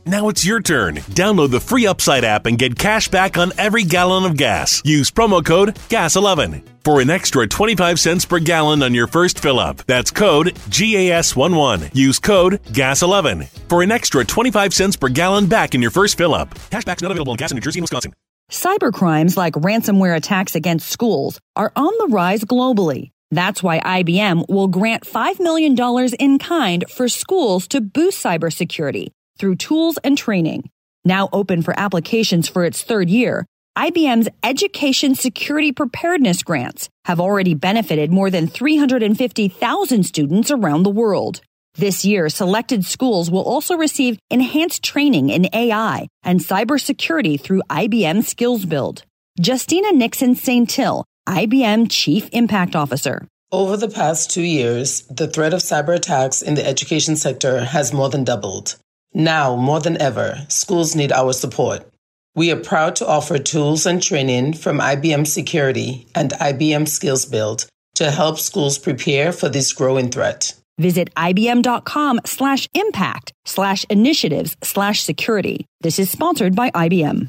Now 0.06 0.28
it's 0.28 0.44
your 0.44 0.60
turn. 0.60 0.96
Download 1.14 1.50
the 1.50 1.60
free 1.60 1.86
Upside 1.86 2.24
app 2.24 2.46
and 2.46 2.58
get 2.58 2.78
cash 2.78 3.08
back 3.08 3.38
on 3.38 3.52
every 3.58 3.84
gallon 3.84 4.24
of 4.24 4.36
gas. 4.36 4.82
Use 4.84 5.10
promo 5.10 5.44
code 5.44 5.74
GAS11 5.88 6.62
for 6.84 7.00
an 7.00 7.10
extra 7.10 7.46
25 7.46 7.98
cents 7.98 8.24
per 8.24 8.38
gallon 8.38 8.82
on 8.82 8.94
your 8.94 9.06
first 9.06 9.40
fill 9.40 9.58
up. 9.58 9.78
That's 9.86 10.10
code 10.10 10.54
GAS11. 10.70 11.94
Use 11.94 12.18
code 12.18 12.62
GAS11 12.64 13.48
for 13.68 13.82
an 13.82 13.90
extra 13.90 14.24
25 14.24 14.74
cents 14.74 14.96
per 14.96 15.08
gallon 15.08 15.46
back 15.46 15.74
in 15.74 15.82
your 15.82 15.90
first 15.90 16.16
fill 16.18 16.34
up. 16.34 16.54
Cashback's 16.70 17.02
not 17.02 17.10
available 17.10 17.32
in 17.32 17.36
gas 17.36 17.50
in 17.50 17.56
New 17.56 17.62
Jersey 17.62 17.78
and 17.78 17.84
Wisconsin. 17.84 18.12
Cybercrimes 18.50 19.36
like 19.36 19.54
ransomware 19.54 20.16
attacks 20.16 20.54
against 20.54 20.88
schools 20.90 21.40
are 21.54 21.72
on 21.76 21.92
the 21.98 22.08
rise 22.14 22.44
globally. 22.44 23.10
That's 23.30 23.62
why 23.62 23.80
IBM 23.80 24.48
will 24.48 24.66
grant 24.66 25.04
$5 25.04 25.40
million 25.40 25.76
in 26.18 26.38
kind 26.38 26.84
for 26.90 27.08
schools 27.08 27.68
to 27.68 27.80
boost 27.80 28.22
cybersecurity 28.22 29.08
through 29.38 29.56
tools 29.56 29.98
and 30.02 30.18
training. 30.18 30.68
Now 31.04 31.28
open 31.32 31.62
for 31.62 31.78
applications 31.78 32.48
for 32.48 32.64
its 32.64 32.82
third 32.82 33.08
year, 33.08 33.46
IBM's 33.78 34.28
Education 34.42 35.14
Security 35.14 35.72
Preparedness 35.72 36.42
Grants 36.42 36.88
have 37.04 37.20
already 37.20 37.54
benefited 37.54 38.10
more 38.10 38.28
than 38.28 38.48
350,000 38.48 40.02
students 40.04 40.50
around 40.50 40.82
the 40.82 40.90
world. 40.90 41.40
This 41.76 42.04
year, 42.04 42.28
selected 42.28 42.84
schools 42.84 43.30
will 43.30 43.44
also 43.44 43.76
receive 43.76 44.18
enhanced 44.28 44.82
training 44.82 45.30
in 45.30 45.48
AI 45.54 46.08
and 46.24 46.40
cybersecurity 46.40 47.40
through 47.40 47.62
IBM 47.70 48.24
Skills 48.24 48.64
Build. 48.64 49.04
Justina 49.38 49.92
Nixon 49.92 50.34
Saintil 50.34 51.04
IBM 51.30 51.86
Chief 51.88 52.28
Impact 52.32 52.74
Officer. 52.74 53.26
Over 53.52 53.76
the 53.76 53.88
past 53.88 54.30
two 54.30 54.42
years, 54.42 55.02
the 55.02 55.28
threat 55.28 55.54
of 55.54 55.60
cyber 55.60 55.94
attacks 55.94 56.42
in 56.42 56.54
the 56.54 56.66
education 56.66 57.14
sector 57.16 57.64
has 57.64 57.92
more 57.92 58.08
than 58.08 58.24
doubled. 58.24 58.76
Now, 59.14 59.54
more 59.54 59.80
than 59.80 60.00
ever, 60.00 60.44
schools 60.48 60.96
need 60.96 61.12
our 61.12 61.32
support. 61.32 61.88
We 62.34 62.50
are 62.50 62.56
proud 62.56 62.96
to 62.96 63.06
offer 63.06 63.38
tools 63.38 63.86
and 63.86 64.02
training 64.02 64.54
from 64.54 64.78
IBM 64.78 65.26
Security 65.26 66.06
and 66.14 66.32
IBM 66.32 66.88
Skills 66.88 67.26
Build 67.26 67.66
to 67.94 68.10
help 68.10 68.38
schools 68.38 68.78
prepare 68.78 69.32
for 69.32 69.48
this 69.48 69.72
growing 69.72 70.10
threat. 70.10 70.54
Visit 70.78 71.14
ibm.com 71.14 72.20
slash 72.24 72.68
impact 72.74 73.32
slash 73.44 73.84
initiatives 73.90 74.56
slash 74.62 75.02
security. 75.02 75.66
This 75.80 75.98
is 75.98 76.10
sponsored 76.10 76.56
by 76.56 76.70
IBM. 76.70 77.28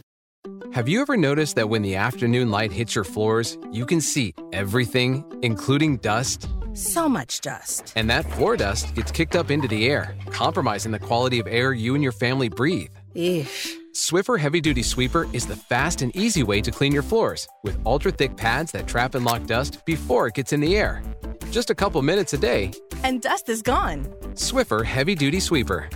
Have 0.73 0.87
you 0.87 1.01
ever 1.01 1.17
noticed 1.17 1.57
that 1.57 1.67
when 1.67 1.81
the 1.81 1.97
afternoon 1.97 2.49
light 2.49 2.71
hits 2.71 2.95
your 2.95 3.03
floors, 3.03 3.57
you 3.73 3.85
can 3.85 3.99
see 3.99 4.33
everything, 4.53 5.25
including 5.41 5.97
dust? 5.97 6.47
So 6.73 7.09
much 7.09 7.41
dust. 7.41 7.91
And 7.97 8.09
that 8.09 8.25
floor 8.31 8.55
dust 8.55 8.95
gets 8.95 9.11
kicked 9.11 9.35
up 9.35 9.51
into 9.51 9.67
the 9.67 9.89
air, 9.89 10.15
compromising 10.29 10.93
the 10.93 10.99
quality 10.99 11.39
of 11.39 11.47
air 11.47 11.73
you 11.73 11.93
and 11.93 12.01
your 12.01 12.13
family 12.13 12.47
breathe. 12.47 12.89
Eesh. 13.15 13.75
Swiffer 13.93 14.39
Heavy 14.39 14.61
Duty 14.61 14.81
Sweeper 14.81 15.27
is 15.33 15.45
the 15.45 15.57
fast 15.57 16.01
and 16.01 16.15
easy 16.15 16.41
way 16.41 16.61
to 16.61 16.71
clean 16.71 16.93
your 16.93 17.03
floors 17.03 17.49
with 17.63 17.77
ultra 17.85 18.09
thick 18.09 18.37
pads 18.37 18.71
that 18.71 18.87
trap 18.87 19.13
and 19.13 19.25
lock 19.25 19.45
dust 19.45 19.85
before 19.85 20.27
it 20.27 20.35
gets 20.35 20.53
in 20.53 20.61
the 20.61 20.77
air. 20.77 21.03
Just 21.51 21.69
a 21.69 21.75
couple 21.75 22.01
minutes 22.01 22.31
a 22.31 22.37
day. 22.37 22.71
And 23.03 23.21
dust 23.21 23.49
is 23.49 23.61
gone. 23.61 24.05
Swiffer 24.35 24.85
Heavy 24.85 25.15
Duty 25.15 25.41
Sweeper. 25.41 25.89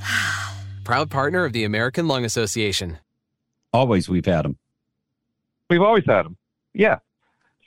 Proud 0.84 1.10
partner 1.10 1.44
of 1.44 1.52
the 1.52 1.64
American 1.64 2.06
Lung 2.06 2.24
Association. 2.24 2.98
Always 3.72 4.08
we've 4.08 4.26
had 4.26 4.44
them. 4.44 4.56
We've 5.70 5.82
always 5.82 6.04
had 6.06 6.24
them. 6.24 6.36
Yeah. 6.74 6.98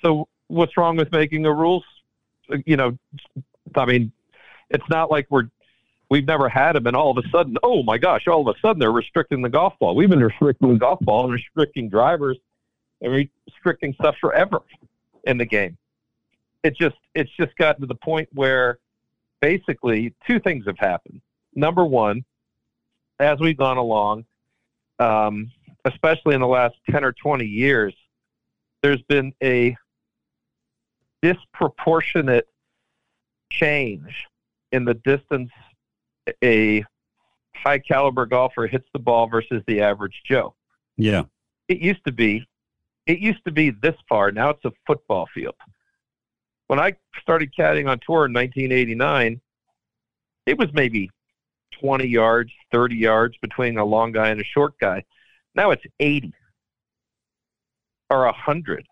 So 0.01 0.27
what's 0.47 0.77
wrong 0.77 0.97
with 0.97 1.11
making 1.11 1.45
a 1.45 1.53
rules? 1.53 1.83
You 2.65 2.77
know, 2.77 2.97
I 3.75 3.85
mean, 3.85 4.11
it's 4.69 4.87
not 4.89 5.09
like 5.09 5.27
we're 5.29 5.49
we've 6.09 6.25
never 6.25 6.47
had 6.47 6.73
them, 6.73 6.87
and 6.87 6.95
all 6.95 7.17
of 7.17 7.23
a 7.23 7.27
sudden, 7.29 7.57
oh 7.63 7.83
my 7.83 7.97
gosh, 7.97 8.27
all 8.27 8.47
of 8.47 8.55
a 8.55 8.59
sudden 8.59 8.79
they're 8.79 8.91
restricting 8.91 9.41
the 9.41 9.49
golf 9.49 9.73
ball. 9.79 9.95
We've 9.95 10.09
been 10.09 10.23
restricting 10.23 10.73
the 10.73 10.79
golf 10.79 10.99
ball 11.01 11.23
and 11.23 11.33
restricting 11.33 11.89
drivers 11.89 12.37
and 13.01 13.27
restricting 13.47 13.93
stuff 13.93 14.15
forever 14.21 14.61
in 15.23 15.37
the 15.37 15.45
game. 15.45 15.77
It 16.63 16.75
just 16.75 16.95
it's 17.13 17.31
just 17.37 17.55
gotten 17.57 17.81
to 17.81 17.87
the 17.87 17.95
point 17.95 18.29
where 18.33 18.79
basically 19.39 20.13
two 20.25 20.39
things 20.39 20.65
have 20.65 20.77
happened. 20.77 21.21
Number 21.53 21.85
one, 21.85 22.25
as 23.19 23.39
we've 23.39 23.57
gone 23.57 23.77
along, 23.77 24.25
um, 24.99 25.51
especially 25.85 26.35
in 26.35 26.41
the 26.41 26.47
last 26.47 26.75
ten 26.89 27.03
or 27.03 27.13
twenty 27.13 27.45
years, 27.45 27.93
there's 28.81 29.01
been 29.03 29.33
a 29.41 29.75
disproportionate 31.21 32.47
change 33.51 34.25
in 34.71 34.85
the 34.85 34.93
distance 34.93 35.51
a 36.43 36.83
high 37.55 37.79
caliber 37.79 38.25
golfer 38.25 38.67
hits 38.67 38.87
the 38.93 38.99
ball 38.99 39.27
versus 39.27 39.63
the 39.67 39.81
average 39.81 40.21
Joe. 40.25 40.53
Yeah. 40.97 41.23
It 41.67 41.79
used 41.79 42.03
to 42.05 42.11
be 42.11 42.45
it 43.05 43.19
used 43.19 43.43
to 43.45 43.51
be 43.51 43.69
this 43.69 43.95
far. 44.09 44.31
Now 44.31 44.49
it's 44.49 44.65
a 44.65 44.71
football 44.87 45.27
field. 45.33 45.55
When 46.67 46.79
I 46.79 46.95
started 47.21 47.53
caddying 47.57 47.87
on 47.87 47.99
tour 47.99 48.25
in 48.25 48.33
1989, 48.33 49.39
it 50.47 50.57
was 50.57 50.73
maybe 50.73 51.11
20 51.79 52.07
yards, 52.07 52.51
30 52.71 52.95
yards 52.95 53.37
between 53.41 53.77
a 53.77 53.85
long 53.85 54.11
guy 54.11 54.29
and 54.29 54.41
a 54.41 54.43
short 54.43 54.79
guy. 54.79 55.03
Now 55.55 55.71
it's 55.71 55.83
80 55.99 56.33
or 58.09 58.25
100 58.25 58.85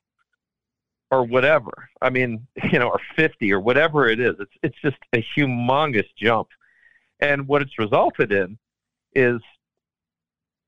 or 1.12 1.24
whatever. 1.24 1.90
I 2.02 2.10
mean, 2.10 2.48
you 2.72 2.80
know, 2.80 2.90
or 2.90 3.00
50 3.16 3.52
or 3.54 3.60
whatever 3.60 4.08
it 4.10 4.20
is. 4.20 4.36
It's 4.40 4.54
it's 4.64 4.82
just 4.82 4.98
a 5.14 5.26
humongous 5.38 6.08
jump. 6.18 6.48
And 7.20 7.48
what 7.48 7.62
it's 7.62 7.78
resulted 7.78 8.32
in 8.32 8.58
is 9.16 9.40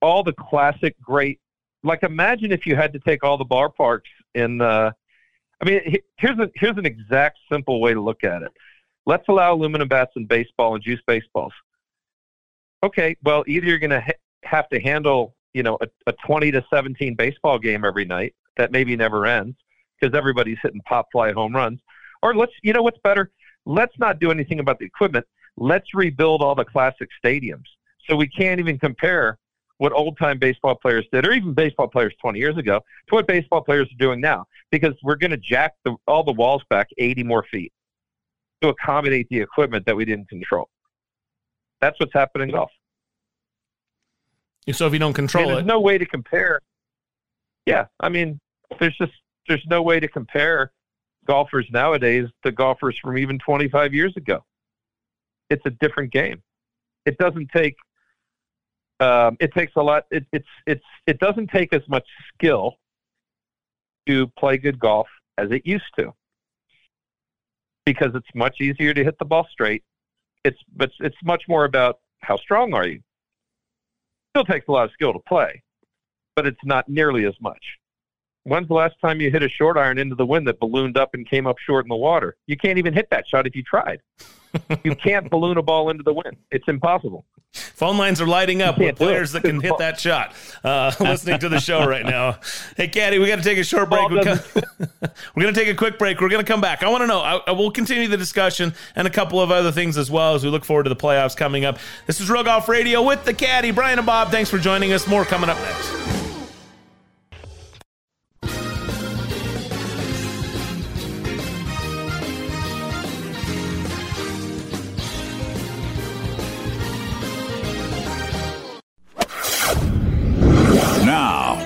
all 0.02 0.24
the 0.24 0.34
classic 0.34 0.96
great 1.02 1.40
like 1.84 2.04
imagine 2.04 2.52
if 2.52 2.66
you 2.66 2.76
had 2.76 2.94
to 2.94 3.00
take 3.00 3.24
all 3.24 3.38
the 3.38 3.46
ballparks 3.46 4.02
in 4.34 4.62
uh 4.62 4.92
I 5.62 5.66
mean 5.66 5.98
here's 6.18 6.38
a 6.38 6.50
here's 6.56 6.78
an 6.78 6.86
exact 6.86 7.40
simple 7.52 7.82
way 7.82 7.94
to 7.94 8.02
look 8.02 8.24
at 8.24 8.44
it. 8.44 8.52
Let's 9.06 9.28
allow 9.30 9.54
aluminum 9.54 9.88
bats 9.88 10.12
in 10.16 10.26
baseball 10.26 10.76
and 10.76 10.84
juice 10.84 11.02
baseballs. 11.08 11.54
Okay, 12.84 13.16
well 13.24 13.44
either 13.48 13.66
you're 13.66 13.80
going 13.80 13.92
to 13.92 14.02
ha- 14.02 14.22
have 14.44 14.70
to 14.70 14.80
handle, 14.80 15.35
you 15.56 15.64
know, 15.64 15.78
a, 15.82 15.88
a 16.08 16.14
20 16.28 16.52
to 16.52 16.64
17 16.72 17.16
baseball 17.16 17.58
game 17.58 17.84
every 17.84 18.06
night 18.06 18.36
that 18.58 18.72
maybe 18.72 18.96
never 18.96 19.26
ends 19.26 19.58
because 20.00 20.16
everybody's 20.16 20.58
hitting 20.62 20.82
pop 20.82 21.08
fly 21.12 21.32
home 21.32 21.56
runs 21.56 21.80
or 22.22 22.36
let's 22.36 22.54
you 22.62 22.74
know 22.74 22.84
what's 22.84 23.00
better? 23.04 23.32
Let's 23.66 23.98
not 23.98 24.20
do 24.20 24.30
anything 24.30 24.60
about 24.60 24.78
the 24.80 24.86
equipment 24.86 25.26
let's 25.58 25.94
rebuild 25.94 26.42
all 26.42 26.56
the 26.56 26.66
classic 26.66 27.10
stadiums. 27.24 27.66
So 28.08 28.16
we 28.16 28.28
can't 28.28 28.60
even 28.60 28.78
compare 28.78 29.38
what 29.78 29.92
old 29.92 30.18
time 30.18 30.40
baseball 30.40 30.76
players 30.76 31.06
did, 31.12 31.26
or 31.26 31.34
even 31.34 31.54
baseball 31.54 31.88
players 31.88 32.14
20 32.22 32.40
years 32.40 32.58
ago, 32.58 32.80
to 33.08 33.16
what 33.16 33.28
baseball 33.28 33.62
players 33.62 33.88
are 33.92 33.98
doing 33.98 34.22
now, 34.22 34.46
because 34.72 34.94
we're 35.04 35.18
going 35.18 35.32
to 35.32 35.38
jack 35.38 35.74
the, 35.84 35.96
all 36.08 36.24
the 36.24 36.32
walls 36.32 36.64
back 36.70 36.88
80 36.98 37.24
more 37.24 37.44
feet 37.52 37.74
to 38.62 38.70
accommodate 38.70 39.28
the 39.30 39.40
equipment 39.40 39.86
that 39.86 39.96
we 39.96 40.06
didn't 40.06 40.30
control. 40.30 40.70
That's 41.82 42.00
what's 42.00 42.14
happening 42.14 42.50
in 42.50 42.56
golf. 42.56 42.72
So 44.72 44.88
if 44.88 44.94
you 44.94 45.00
don't 45.00 45.14
control 45.14 45.44
I 45.44 45.46
mean, 45.46 45.56
there's 45.56 45.64
it, 45.64 45.68
no 45.68 45.80
way 45.80 45.98
to 45.98 46.06
compare. 46.06 46.60
Yeah, 47.66 47.86
I 48.00 48.10
mean, 48.10 48.40
there's 48.80 48.98
just 48.98 49.14
there's 49.48 49.66
no 49.68 49.82
way 49.82 50.00
to 50.00 50.08
compare 50.08 50.72
golfers 51.26 51.68
nowadays 51.72 52.28
to 52.44 52.52
golfers 52.52 52.98
from 53.00 53.18
even 53.18 53.40
25 53.40 53.94
years 53.94 54.16
ago 54.16 54.44
it's 55.50 55.66
a 55.66 55.70
different 55.70 56.12
game. 56.12 56.42
It 57.06 57.18
doesn't 57.18 57.50
take. 57.56 57.76
Um, 59.00 59.38
it 59.40 59.54
takes 59.54 59.74
a 59.76 59.82
lot. 59.82 60.06
It, 60.12 60.26
it's 60.32 60.48
it's 60.66 60.86
it 61.06 61.20
doesn't 61.20 61.48
take 61.48 61.74
as 61.74 61.82
much 61.88 62.06
skill 62.34 62.76
to 64.08 64.28
play 64.40 64.58
good 64.58 64.80
golf 64.80 65.08
as 65.38 65.52
it 65.52 65.66
used 65.66 65.84
to 65.98 66.14
because 67.86 68.12
it's 68.16 68.28
much 68.34 68.62
easier 68.62 68.94
to 68.94 69.04
hit 69.04 69.18
the 69.20 69.26
ball 69.26 69.48
straight. 69.52 69.84
It's 70.44 70.58
but 70.76 70.92
it's 71.00 71.18
much 71.24 71.44
more 71.48 71.66
about 71.66 72.00
how 72.20 72.38
strong 72.38 72.74
are 72.74 72.88
you. 72.88 73.02
Still 74.36 74.44
takes 74.44 74.68
a 74.68 74.72
lot 74.74 74.84
of 74.84 74.92
skill 74.92 75.14
to 75.14 75.20
play, 75.20 75.64
but 76.36 76.46
it's 76.46 76.60
not 76.66 76.90
nearly 76.90 77.26
as 77.26 77.36
much. 77.40 77.64
When's 78.44 78.68
the 78.68 78.74
last 78.74 78.96
time 79.02 79.22
you 79.22 79.32
hit 79.32 79.44
a 79.44 79.48
short 79.48 79.78
iron 79.78 79.98
into 79.98 80.14
the 80.14 80.26
wind 80.26 80.46
that 80.50 80.60
ballooned 80.60 80.98
up 80.98 81.14
and 81.14 81.26
came 81.26 81.48
up 81.48 81.58
short 81.58 81.86
in 81.86 81.90
the 81.90 81.96
water? 81.96 82.36
You 82.46 82.58
can't 82.58 82.78
even 82.78 82.94
hit 82.94 83.10
that 83.12 83.26
shot 83.30 83.48
if 83.48 83.56
you 83.56 83.64
tried. 83.64 84.02
you 84.84 84.94
can't 84.94 85.30
balloon 85.30 85.58
a 85.58 85.62
ball 85.62 85.90
into 85.90 86.04
the 86.04 86.14
wind. 86.14 86.36
It's 86.52 86.68
impossible. 86.68 87.24
Phone 87.56 87.98
lines 87.98 88.22
are 88.22 88.28
lighting 88.28 88.62
up 88.62 88.78
with 88.78 88.96
players 88.96 89.32
that 89.32 89.44
can 89.44 89.60
hit 89.60 89.78
that 89.80 90.00
shot. 90.00 90.34
Uh, 90.64 90.92
listening 91.00 91.40
to 91.40 91.50
the 91.50 91.60
show 91.60 91.86
right 91.86 92.06
now. 92.06 92.40
Hey, 92.78 92.88
Caddy, 92.88 93.20
we 93.20 93.28
got 93.28 93.38
to 93.38 93.44
take 93.44 93.58
a 93.58 93.64
short 93.64 93.90
break. 93.90 94.10
We're, 94.10 94.20
we're 94.20 95.42
going 95.42 95.54
to 95.54 95.60
take 95.60 95.70
a 95.70 95.76
quick 95.76 95.98
break. 95.98 96.20
We're 96.20 96.30
going 96.30 96.44
to 96.44 96.52
come 96.52 96.62
back. 96.62 96.84
I 96.84 96.90
want 96.90 97.04
to 97.04 97.08
know. 97.08 97.20
I, 97.20 97.36
I 97.48 97.52
will 97.52 97.72
continue 97.72 98.08
the 98.08 98.18
discussion 98.18 98.74
and 98.96 99.08
a 99.08 99.10
couple 99.10 99.40
of 99.40 99.52
other 99.52 99.72
things 99.72 99.98
as 99.98 100.12
well 100.12 100.36
as 100.36 100.44
we 100.44 100.50
look 100.50 100.66
forward 100.66 100.84
to 100.84 100.90
the 100.90 100.96
playoffs 100.96 101.36
coming 101.36 101.64
up. 101.64 101.78
This 102.06 102.20
is 102.20 102.30
Real 102.30 102.44
Golf 102.44 102.68
Radio 102.68 103.02
with 103.02 103.24
the 103.24 103.34
Caddy, 103.34 103.72
Brian 103.72 104.00
and 104.00 104.06
Bob. 104.06 104.32
Thanks 104.32 104.50
for 104.50 104.58
joining 104.58 104.94
us. 104.94 105.08
More 105.08 105.26
coming 105.26 105.50
up 105.50 105.58
next. 105.58 106.15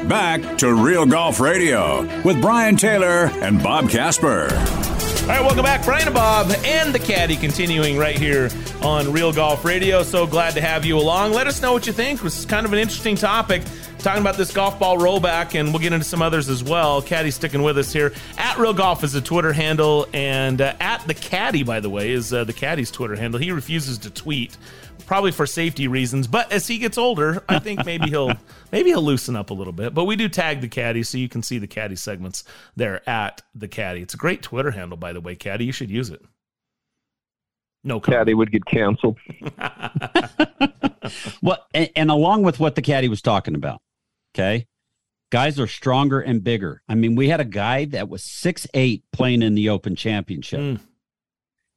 Back 0.10 0.58
to 0.58 0.74
Real 0.74 1.06
Golf 1.06 1.40
Radio 1.40 2.02
with 2.24 2.42
Brian 2.42 2.76
Taylor 2.76 3.26
and 3.44 3.62
Bob 3.62 3.92
Casper. 3.92 4.48
All 4.50 5.28
right, 5.28 5.42
welcome 5.42 5.62
back, 5.62 5.86
Brian 5.86 6.08
and 6.08 6.16
Bob 6.16 6.52
and 6.66 6.96
the 6.96 6.98
Caddy, 6.98 7.36
continuing 7.36 7.96
right 7.96 8.18
here 8.18 8.50
on 8.82 9.14
Real 9.14 9.32
Golf 9.32 9.64
Radio. 9.64 10.02
So 10.02 10.26
glad 10.26 10.56
to 10.56 10.62
have 10.62 10.84
you 10.84 10.98
along. 10.98 11.34
Let 11.34 11.46
us 11.46 11.62
know 11.62 11.74
what 11.74 11.86
you 11.86 11.94
think. 11.94 12.22
This 12.22 12.40
is 12.40 12.46
kind 12.48 12.66
of 12.66 12.74
an 12.74 12.80
interesting 12.80 13.16
topic, 13.16 13.62
talking 14.00 14.22
about 14.22 14.36
this 14.36 14.52
golf 14.52 14.80
ball 14.80 14.98
rollback, 14.98 15.54
and 15.54 15.70
we'll 15.70 15.82
get 15.84 15.94
into 15.94 16.06
some 16.06 16.24
others 16.24 16.50
as 16.50 16.64
well. 16.64 17.04
Caddy 17.04 17.30
sticking 17.30 17.62
with 17.62 17.78
us 17.78 17.94
here. 17.94 18.12
At 18.40 18.58
Real 18.58 18.74
Golf 18.74 19.04
is 19.04 19.14
the 19.14 19.22
Twitter 19.22 19.54
handle, 19.54 20.08
and 20.12 20.60
uh, 20.60 20.74
at 20.80 21.06
the 21.06 21.14
Caddy, 21.14 21.62
by 21.62 21.82
the 21.82 21.90
way, 21.92 22.10
is 22.10 22.34
uh, 22.34 22.46
the 22.46 22.54
Caddy's 22.54 22.90
Twitter 22.90 23.16
handle. 23.16 23.40
He 23.40 23.52
refuses 23.52 24.00
to 24.00 24.10
tweet 24.10 24.58
probably 25.10 25.32
for 25.32 25.48
safety 25.48 25.88
reasons. 25.88 26.28
But 26.28 26.52
as 26.52 26.68
he 26.68 26.78
gets 26.78 26.96
older, 26.96 27.44
I 27.50 27.58
think 27.58 27.84
maybe 27.84 28.12
he'll 28.12 28.32
maybe 28.72 28.92
he'll 28.92 29.02
loosen 29.02 29.36
up 29.36 29.50
a 29.50 29.56
little 29.56 29.74
bit. 29.74 29.96
But 29.96 30.06
we 30.06 30.16
do 30.16 30.30
tag 30.30 30.62
the 30.62 30.68
caddy, 30.68 31.02
so 31.02 31.18
you 31.18 31.28
can 31.28 31.42
see 31.42 31.58
the 31.58 31.66
caddy 31.66 31.96
segments 31.96 32.44
there 32.76 33.02
at 33.10 33.42
the 33.56 33.68
caddy. 33.68 34.04
It's 34.04 34.14
a 34.14 34.18
great 34.18 34.44
Twitter 34.44 34.70
handle, 34.70 34.98
by 34.98 35.14
the 35.14 35.20
way, 35.20 35.36
caddy. 35.36 35.66
You 35.66 35.72
should 35.72 35.90
use 35.90 36.12
it. 36.12 36.22
No 37.84 38.00
comment. 38.00 38.20
caddy 38.20 38.36
would 38.36 38.52
get 38.52 38.66
canceled. 38.66 39.18
well, 41.42 41.66
and, 41.74 41.90
and 41.96 42.12
along 42.12 42.44
with 42.44 42.60
what 42.60 42.76
the 42.76 42.84
caddy 42.84 43.10
was 43.10 43.24
talking 43.24 43.56
about, 43.56 43.82
okay, 44.36 44.68
guys 45.32 45.60
are 45.60 45.66
stronger 45.66 46.20
and 46.20 46.44
bigger. 46.44 46.84
I 46.88 46.94
mean, 46.94 47.16
we 47.16 47.30
had 47.30 47.40
a 47.40 47.46
guy 47.46 47.86
that 47.86 48.10
was 48.10 48.24
six 48.24 48.68
eight 48.76 49.04
playing 49.12 49.42
in 49.42 49.56
the 49.56 49.70
Open 49.70 49.96
Championship, 49.96 50.60
mm. 50.60 50.80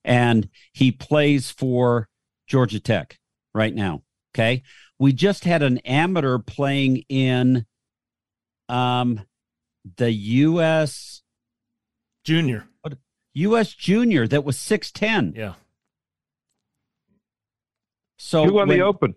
and 0.05 0.51
he 0.75 0.93
plays 0.93 1.51
for 1.51 2.11
Georgia 2.47 2.79
Tech 2.79 3.19
right 3.55 3.75
now. 3.75 4.03
Okay. 4.35 4.63
We 4.99 5.13
just 5.13 5.45
had 5.45 5.63
an 5.63 5.79
amateur 5.79 6.39
playing 6.39 7.05
in 7.09 7.67
um 8.69 9.21
the 9.97 10.13
US 10.13 11.23
junior. 12.25 12.67
US 13.35 13.73
junior 13.73 14.29
that 14.29 14.45
was 14.45 14.57
6'10. 14.59 15.37
Yeah. 15.37 15.55
So 18.19 18.45
who 18.45 18.55
won 18.55 18.69
when, 18.69 18.79
the 18.79 18.85
open? 18.85 19.15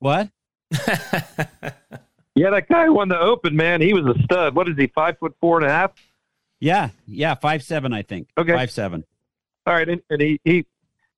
What? 0.00 0.30
Yeah, 2.34 2.50
that 2.50 2.68
guy 2.68 2.88
won 2.88 3.08
the 3.08 3.18
Open, 3.18 3.54
man. 3.54 3.80
He 3.80 3.92
was 3.92 4.04
a 4.06 4.20
stud. 4.24 4.54
What 4.56 4.68
is 4.68 4.76
he? 4.76 4.88
Five 4.88 5.18
foot 5.18 5.36
four 5.40 5.58
and 5.58 5.66
a 5.66 5.70
half. 5.70 5.92
Yeah, 6.58 6.90
yeah, 7.06 7.34
five 7.34 7.62
seven, 7.62 7.92
I 7.92 8.02
think. 8.02 8.28
Okay. 8.36 8.52
five 8.52 8.70
seven. 8.70 9.04
All 9.66 9.74
right, 9.74 9.88
and, 9.88 10.00
and 10.10 10.20
he 10.20 10.40
he 10.44 10.66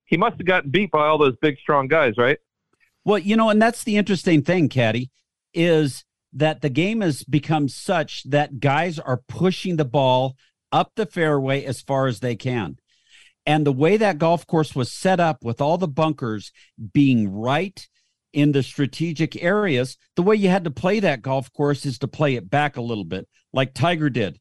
he 0.04 0.16
must 0.16 0.36
have 0.36 0.46
gotten 0.46 0.70
beat 0.70 0.90
by 0.90 1.06
all 1.06 1.18
those 1.18 1.34
big, 1.40 1.58
strong 1.58 1.88
guys, 1.88 2.14
right? 2.18 2.38
Well, 3.06 3.20
you 3.20 3.36
know, 3.36 3.50
and 3.50 3.62
that's 3.62 3.84
the 3.84 3.96
interesting 3.98 4.42
thing, 4.42 4.68
Caddy, 4.68 5.12
is 5.54 6.04
that 6.32 6.60
the 6.60 6.68
game 6.68 7.02
has 7.02 7.22
become 7.22 7.68
such 7.68 8.24
that 8.24 8.58
guys 8.58 8.98
are 8.98 9.22
pushing 9.28 9.76
the 9.76 9.84
ball 9.84 10.34
up 10.72 10.90
the 10.96 11.06
fairway 11.06 11.64
as 11.64 11.80
far 11.80 12.08
as 12.08 12.18
they 12.18 12.34
can. 12.34 12.78
And 13.46 13.64
the 13.64 13.72
way 13.72 13.96
that 13.96 14.18
golf 14.18 14.44
course 14.44 14.74
was 14.74 14.90
set 14.90 15.20
up 15.20 15.44
with 15.44 15.60
all 15.60 15.78
the 15.78 15.86
bunkers 15.86 16.50
being 16.92 17.30
right 17.30 17.86
in 18.32 18.50
the 18.50 18.64
strategic 18.64 19.40
areas, 19.40 19.96
the 20.16 20.24
way 20.24 20.34
you 20.34 20.48
had 20.48 20.64
to 20.64 20.70
play 20.72 20.98
that 20.98 21.22
golf 21.22 21.52
course 21.52 21.86
is 21.86 22.00
to 22.00 22.08
play 22.08 22.34
it 22.34 22.50
back 22.50 22.76
a 22.76 22.82
little 22.82 23.04
bit, 23.04 23.28
like 23.52 23.72
Tiger 23.72 24.10
did, 24.10 24.40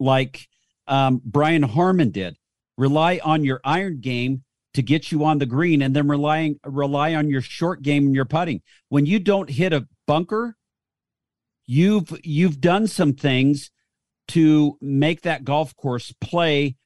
like 0.00 0.48
um, 0.86 1.20
Brian 1.22 1.62
Harman 1.62 2.10
did. 2.10 2.38
Rely 2.78 3.20
on 3.22 3.44
your 3.44 3.60
iron 3.64 4.00
game 4.00 4.44
to 4.74 4.82
get 4.82 5.10
you 5.10 5.24
on 5.24 5.38
the 5.38 5.46
green, 5.46 5.82
and 5.82 5.94
then 5.96 6.08
relying 6.08 6.58
rely 6.64 7.14
on 7.14 7.28
your 7.28 7.40
short 7.40 7.82
game 7.82 8.06
and 8.06 8.14
your 8.14 8.24
putting. 8.24 8.62
When 8.88 9.06
you 9.06 9.18
don't 9.18 9.50
hit 9.50 9.72
a 9.72 9.86
bunker, 10.06 10.56
you've 11.66 12.12
you've 12.22 12.60
done 12.60 12.86
some 12.86 13.14
things 13.14 13.70
to 14.28 14.76
make 14.80 15.22
that 15.22 15.44
golf 15.44 15.74
course 15.76 16.14
play 16.20 16.76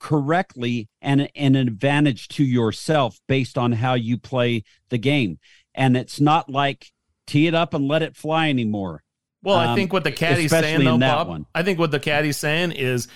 correctly 0.00 0.88
and, 1.02 1.28
and 1.34 1.56
an 1.56 1.68
advantage 1.68 2.28
to 2.28 2.44
yourself 2.44 3.18
based 3.26 3.58
on 3.58 3.72
how 3.72 3.94
you 3.94 4.16
play 4.16 4.62
the 4.90 4.98
game. 4.98 5.38
And 5.74 5.96
it's 5.96 6.20
not 6.20 6.48
like 6.48 6.86
tee 7.26 7.46
it 7.46 7.54
up 7.54 7.74
and 7.74 7.88
let 7.88 8.02
it 8.02 8.16
fly 8.16 8.48
anymore. 8.48 9.02
Well, 9.42 9.56
I 9.56 9.66
Um, 9.66 9.76
think 9.76 9.92
what 9.92 10.04
the 10.04 10.12
caddy's 10.12 10.50
saying, 10.50 10.84
though, 10.84 10.98
Bob, 10.98 11.28
one. 11.28 11.46
I 11.54 11.62
think 11.62 11.78
what 11.78 11.90
the 11.90 12.00
caddy's 12.00 12.36
saying 12.36 12.72
is 12.72 13.08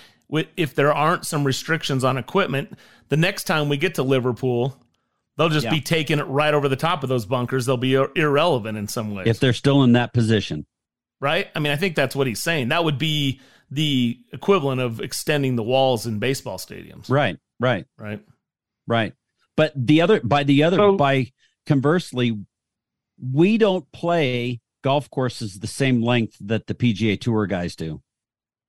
if 0.57 0.75
there 0.75 0.93
aren't 0.93 1.25
some 1.25 1.43
restrictions 1.43 2.03
on 2.03 2.17
equipment, 2.17 2.77
the 3.09 3.17
next 3.17 3.43
time 3.45 3.69
we 3.69 3.77
get 3.77 3.95
to 3.95 4.03
Liverpool, 4.03 4.77
they'll 5.37 5.49
just 5.49 5.65
Yeah. 5.65 5.71
be 5.71 5.81
taking 5.81 6.19
it 6.19 6.23
right 6.23 6.53
over 6.53 6.67
the 6.69 6.75
top 6.75 7.03
of 7.03 7.09
those 7.09 7.25
bunkers. 7.25 7.65
They'll 7.65 7.77
be 7.77 7.93
ir- 7.95 8.11
irrelevant 8.15 8.77
in 8.77 8.87
some 8.87 9.13
ways. 9.13 9.27
If 9.27 9.39
they're 9.39 9.53
still 9.53 9.83
in 9.83 9.93
that 9.93 10.13
position. 10.13 10.65
right? 11.21 11.47
I 11.55 11.59
mean, 11.59 11.71
I 11.71 11.77
think 11.77 11.95
that's 11.95 12.17
what 12.17 12.27
he's 12.27 12.41
saying. 12.41 12.67
That 12.69 12.83
would 12.83 12.97
be 12.97 13.39
the 13.71 14.19
equivalent 14.33 14.81
of 14.81 14.99
extending 14.99 15.55
the 15.55 15.63
walls 15.63 16.05
in 16.05 16.19
baseball 16.19 16.57
stadiums. 16.57 17.09
Right, 17.09 17.37
right, 17.61 17.85
Right. 17.97 18.19
right. 18.87 19.13
But 19.55 19.71
the 19.73 20.01
other 20.01 20.19
by 20.21 20.43
the 20.43 20.63
other 20.63 20.91
by 20.91 21.31
conversely, 21.65 22.37
we 23.21 23.57
don't 23.57 23.89
play 23.93 24.59
golf 24.83 25.09
courses 25.09 25.59
the 25.59 25.67
same 25.67 26.01
length 26.03 26.35
that 26.41 26.67
the 26.67 26.75
PGA 26.75 27.15
Tour 27.19 27.47
guys 27.47 27.75
do. 27.77 28.01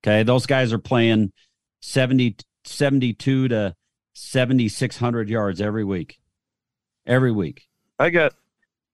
Okay, 0.05 0.23
those 0.23 0.45
guys 0.45 0.71
are 0.73 0.79
playing 0.79 1.33
70 1.81 2.37
72 2.65 3.49
to 3.49 3.75
7600 4.15 5.29
yards 5.31 5.61
every 5.63 5.85
week. 5.85 6.19
Every 7.07 7.33
week. 7.33 7.69
I 7.99 8.11
got 8.11 8.35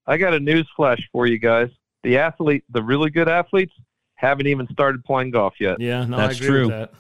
I 0.07 0.17
got 0.17 0.35
a 0.35 0.41
news 0.41 0.69
flash 0.77 1.01
for 1.13 1.27
you 1.27 1.39
guys. 1.39 1.69
The 2.03 2.19
athlete, 2.19 2.65
the 2.71 2.83
really 2.83 3.11
good 3.11 3.29
athletes, 3.29 3.73
haven't 4.15 4.47
even 4.47 4.69
started 4.73 5.05
playing 5.05 5.33
golf 5.33 5.55
yet. 5.59 5.81
Yeah, 5.81 6.05
no, 6.05 6.17
That's 6.17 6.35
I 6.35 6.37
agree 6.37 6.49
true. 6.49 6.67
with 6.67 6.71
that. 6.71 6.93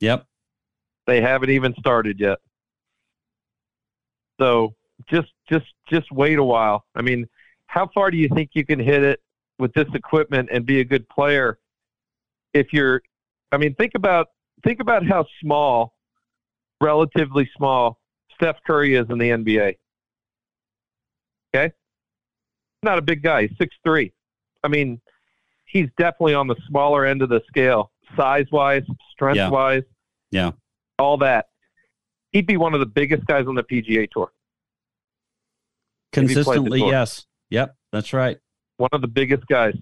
Yep. 0.00 0.26
They 1.06 1.20
haven't 1.20 1.50
even 1.50 1.74
started 1.78 2.18
yet. 2.18 2.38
So 4.40 4.74
just 5.08 5.28
just 5.48 5.66
just 5.88 6.10
wait 6.10 6.38
a 6.38 6.44
while. 6.44 6.84
I 6.94 7.02
mean, 7.02 7.28
how 7.66 7.88
far 7.94 8.10
do 8.10 8.16
you 8.16 8.28
think 8.28 8.50
you 8.54 8.66
can 8.66 8.80
hit 8.80 9.02
it 9.04 9.20
with 9.58 9.72
this 9.72 9.88
equipment 9.94 10.48
and 10.52 10.66
be 10.66 10.80
a 10.80 10.84
good 10.84 11.08
player 11.08 11.58
if 12.52 12.72
you're 12.72 13.02
I 13.52 13.56
mean, 13.58 13.74
think 13.74 13.92
about 13.94 14.28
think 14.64 14.80
about 14.80 15.06
how 15.06 15.26
small, 15.40 15.94
relatively 16.80 17.48
small 17.56 17.98
Steph 18.34 18.56
Curry 18.66 18.94
is 18.94 19.06
in 19.10 19.18
the 19.18 19.30
NBA. 19.30 19.76
Okay? 21.54 21.72
Not 22.82 22.98
a 22.98 23.02
big 23.02 23.22
guy, 23.22 23.46
he's 23.46 23.56
six 23.58 23.74
three. 23.84 24.12
I 24.62 24.68
mean, 24.68 25.00
he's 25.66 25.88
definitely 25.98 26.34
on 26.34 26.46
the 26.48 26.56
smaller 26.68 27.04
end 27.06 27.22
of 27.22 27.28
the 27.28 27.40
scale, 27.46 27.92
size 28.16 28.46
wise, 28.52 28.82
strength 29.12 29.36
Yeah. 29.36 29.48
wise, 29.50 29.82
Yeah. 30.30 30.52
all 30.98 31.16
that. 31.18 31.46
He'd 32.32 32.46
be 32.46 32.56
one 32.56 32.74
of 32.74 32.80
the 32.80 32.86
biggest 32.86 33.24
guys 33.26 33.46
on 33.46 33.54
the 33.54 33.62
PGA 33.62 34.06
tour. 34.10 34.32
If 36.12 36.28
he 36.28 36.34
played 36.34 36.36
the 36.36 36.42
Consistently, 36.44 36.80
tour. 36.80 36.90
yes. 36.90 37.26
Yep, 37.50 37.76
that's 37.92 38.12
right. 38.12 38.38
One 38.78 38.90
of 38.92 39.00
the 39.00 39.08
biggest 39.08 39.46
guys. 39.46 39.74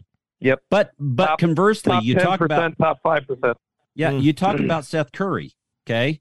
Yep. 0.45 0.62
But 0.70 0.92
but 0.99 1.26
Top- 1.26 1.38
conversely, 1.38 1.92
top 1.92 2.05
you 2.05 2.14
talk 2.16 2.40
about 2.42 2.76
top 2.78 2.99
five 3.03 3.26
percent. 3.26 3.57
Yeah, 3.95 4.12
hmm. 4.12 4.18
you 4.18 4.34
talk 4.34 4.59
hmm. 4.59 4.64
about 4.64 4.84
Steph 4.84 5.11
Curry, 5.11 5.57
okay? 5.86 6.20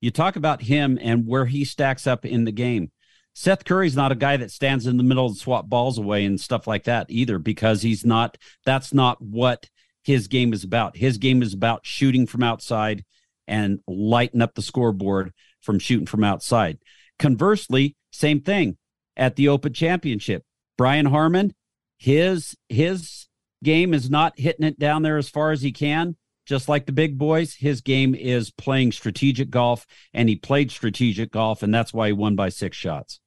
You 0.00 0.10
talk 0.10 0.34
about 0.34 0.62
him 0.62 0.98
and 1.00 1.26
where 1.26 1.46
he 1.46 1.64
stacks 1.64 2.06
up 2.08 2.26
in 2.26 2.44
the 2.44 2.52
game. 2.52 2.90
Steph 3.32 3.64
Curry's 3.64 3.94
not 3.94 4.10
a 4.10 4.16
guy 4.16 4.36
that 4.36 4.50
stands 4.50 4.88
in 4.88 4.96
the 4.96 5.04
middle 5.04 5.28
and 5.28 5.36
swap 5.36 5.68
balls 5.68 5.96
away 5.96 6.24
and 6.24 6.40
stuff 6.40 6.66
like 6.66 6.84
that 6.84 7.06
either, 7.08 7.38
because 7.38 7.82
he's 7.82 8.04
not. 8.04 8.36
That's 8.66 8.92
not 8.92 9.22
what 9.22 9.70
his 10.02 10.26
game 10.26 10.52
is 10.52 10.64
about. 10.64 10.96
His 10.96 11.16
game 11.16 11.40
is 11.40 11.54
about 11.54 11.86
shooting 11.86 12.26
from 12.26 12.42
outside 12.42 13.04
and 13.46 13.78
lighting 13.86 14.42
up 14.42 14.56
the 14.56 14.62
scoreboard 14.62 15.32
from 15.60 15.78
shooting 15.78 16.06
from 16.06 16.24
outside. 16.24 16.78
Conversely, 17.20 17.94
same 18.10 18.40
thing 18.40 18.76
at 19.16 19.36
the 19.36 19.46
Open 19.46 19.72
Championship. 19.72 20.42
Brian 20.76 21.06
Harman, 21.06 21.54
his 22.00 22.56
his 22.70 23.26
game 23.62 23.92
is 23.94 24.08
not 24.10 24.32
hitting 24.40 24.64
it 24.66 24.78
down 24.78 25.02
there 25.02 25.18
as 25.18 25.28
far 25.28 25.52
as 25.52 25.60
he 25.60 25.70
can 25.70 26.16
just 26.46 26.66
like 26.66 26.86
the 26.86 26.92
big 26.92 27.18
boys 27.18 27.54
his 27.54 27.82
game 27.82 28.14
is 28.14 28.50
playing 28.50 28.90
strategic 28.90 29.50
golf 29.50 29.86
and 30.14 30.26
he 30.28 30.34
played 30.34 30.70
strategic 30.70 31.30
golf 31.30 31.62
and 31.62 31.72
that's 31.74 31.92
why 31.92 32.06
he 32.06 32.12
won 32.14 32.34
by 32.34 32.48
six 32.48 32.74
shots 32.76 33.20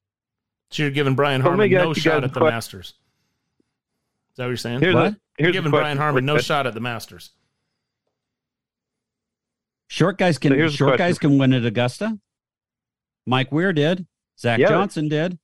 So 0.71 0.81
you're 0.83 0.91
giving 0.91 1.13
Brian 1.13 1.41
So 1.41 1.49
Harman 1.49 1.69
no 1.71 1.93
shot 1.93 2.23
at 2.23 2.33
the 2.33 2.39
que- 2.39 2.49
Masters. 2.49 2.87
Is 2.87 4.37
that 4.37 4.45
what 4.45 4.47
you're 4.49 4.57
saying? 4.57 4.79
Here's 4.79 4.95
a- 4.95 4.97
What? 4.97 5.15
You're 5.37 5.49
a 5.49 5.53
giving 5.53 5.69
Brian 5.71 5.97
for 5.97 6.03
Harman 6.03 6.25
no 6.25 6.39
shot 6.39 6.65
at 6.65 6.73
the 6.73 6.79
Masters. 6.81 7.29
short 9.87 10.17
guys 10.17 10.39
can 10.39 10.51
here's 10.53 10.71
the 10.71 10.77
short 10.77 10.97
guys 10.97 11.19
can 11.19 11.37
win 11.37 11.53
at 11.53 11.63
augusta 11.65 12.17
mike 13.27 13.51
weir 13.51 13.71
did 13.71 14.07
zach 14.39 14.59
Yeah. 14.59 14.69
johnson 14.69 15.07
did 15.07 15.37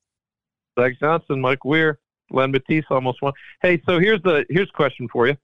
Zach 0.80 0.98
Johnson, 0.98 1.42
Mike 1.42 1.66
Weir, 1.66 2.00
Len 2.32 2.52
Mattiace 2.52 2.86
almost 2.90 3.22
won. 3.22 3.34
Hey, 3.62 3.82
so 3.86 4.00
here's 4.00 4.22
the 4.24 4.46
here's 4.50 4.70
a 4.70 4.74
question 4.74 5.08
for 5.12 5.28
you. 5.28 5.38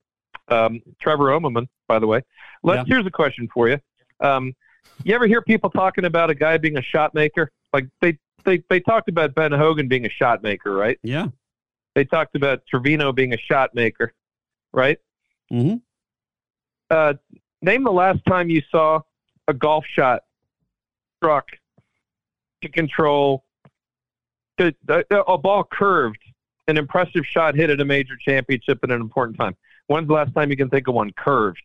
Um, 0.48 0.80
Trevor 1.00 1.24
Immelman, 1.26 1.66
by 1.88 1.98
the 1.98 2.06
way. 2.06 2.22
Let's 2.62 2.88
here's 2.88 3.06
a 3.06 3.10
question 3.10 3.48
for 3.52 3.68
you. 3.68 3.78
Um, 4.20 4.54
you 5.04 5.14
ever 5.14 5.26
hear 5.26 5.42
people 5.42 5.70
talking 5.70 6.04
about 6.04 6.30
a 6.30 6.34
guy 6.34 6.58
being 6.58 6.78
a 6.78 6.82
shot 6.82 7.14
maker? 7.14 7.50
Like 7.72 7.86
they 8.00 8.18
they 8.44 8.62
they 8.70 8.80
talked 8.80 9.08
about 9.08 9.34
Ben 9.34 9.52
Hogan 9.52 9.88
being 9.88 10.06
a 10.06 10.10
shot 10.10 10.42
maker, 10.42 10.74
right? 10.74 10.98
yeah 11.02 11.26
They 11.94 12.04
talked 12.04 12.36
about 12.36 12.62
Trevino 12.68 13.12
being 13.12 13.34
a 13.34 13.38
shot 13.38 13.74
maker, 13.74 14.12
right? 14.72 14.98
mm-hmm. 15.52 15.76
Uh, 16.88 17.14
name 17.62 17.84
the 17.84 17.92
last 17.92 18.20
time 18.28 18.48
you 18.48 18.62
saw 18.70 19.00
a 19.48 19.54
golf 19.54 19.84
shot 19.86 20.22
struck 21.16 21.46
to 22.62 22.68
control 22.68 23.44
to, 24.58 24.74
a, 24.88 25.02
a 25.28 25.38
ball 25.38 25.64
curved, 25.70 26.22
an 26.68 26.76
impressive 26.76 27.24
shot 27.26 27.54
hit 27.54 27.70
at 27.70 27.80
a 27.80 27.84
major 27.84 28.14
championship 28.16 28.78
at 28.82 28.90
an 28.90 29.00
important 29.00 29.38
time. 29.38 29.56
When's 29.86 30.08
the 30.08 30.14
last 30.14 30.34
time 30.34 30.50
you 30.50 30.56
can 30.56 30.68
think 30.68 30.88
of 30.88 30.94
one 30.94 31.12
curved? 31.16 31.62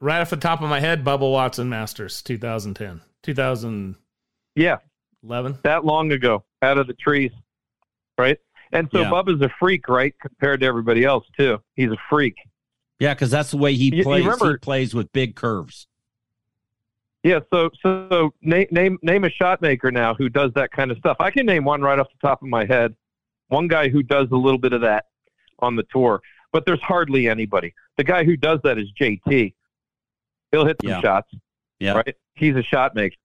Right 0.00 0.20
off 0.20 0.30
the 0.30 0.36
top 0.36 0.62
of 0.62 0.68
my 0.68 0.78
head, 0.80 1.04
Bubba 1.04 1.30
Watson 1.30 1.68
Masters 1.68 2.22
2010. 2.22 3.00
2011. 3.22 3.96
Yeah, 4.54 4.76
that 5.62 5.84
long 5.84 6.12
ago, 6.12 6.44
out 6.62 6.78
of 6.78 6.86
the 6.86 6.94
trees, 6.94 7.32
right? 8.18 8.38
And 8.72 8.88
so 8.92 9.00
Yeah. 9.02 9.10
Bubba's 9.10 9.40
a 9.42 9.50
freak, 9.58 9.88
right? 9.88 10.14
Compared 10.20 10.60
to 10.60 10.66
everybody 10.66 11.04
else, 11.04 11.24
too. 11.36 11.60
He's 11.74 11.90
a 11.90 11.96
freak. 12.08 12.36
yeah 12.98 13.12
because 13.12 13.30
that's 13.30 13.50
the 13.50 13.58
way 13.58 13.74
he 13.74 13.86
You- 13.90 13.98
you 13.98 14.02
plays 14.04 14.24
he 14.40 14.56
plays 14.56 14.94
with 14.94 15.12
big 15.12 15.34
curves 15.36 15.86
Yeah, 17.22 17.40
so 17.52 17.68
so 17.82 18.32
name 18.40 18.68
name 18.70 18.98
name 19.02 19.24
a 19.24 19.30
shot 19.30 19.60
maker 19.60 19.90
now 19.90 20.14
who 20.14 20.28
does 20.30 20.52
that 20.54 20.70
kind 20.72 20.90
of 20.90 20.96
stuff. 20.98 21.16
I 21.20 21.30
can 21.30 21.44
name 21.44 21.64
one 21.64 21.82
right 21.82 21.98
off 21.98 22.06
the 22.10 22.26
top 22.26 22.40
of 22.42 22.48
my 22.48 22.64
head. 22.64 22.94
One 23.48 23.68
guy 23.68 23.88
who 23.88 24.02
does 24.02 24.28
a 24.32 24.36
little 24.36 24.58
bit 24.58 24.72
of 24.72 24.80
that 24.82 25.06
on 25.60 25.76
the 25.76 25.84
tour, 25.84 26.20
but 26.52 26.66
there's 26.66 26.80
hardly 26.82 27.28
anybody. 27.28 27.74
The 27.96 28.04
guy 28.04 28.24
who 28.24 28.36
does 28.36 28.60
that 28.64 28.78
is 28.78 28.88
JT. 29.00 29.54
He'll 30.52 30.66
hit 30.66 30.76
some 30.82 30.90
Yeah. 30.90 31.00
shots, 31.00 31.32
yeah 31.78 31.92
right? 31.94 32.14
He's 32.34 32.56
a 32.56 32.62
shot 32.62 32.94
maker. 32.94 33.16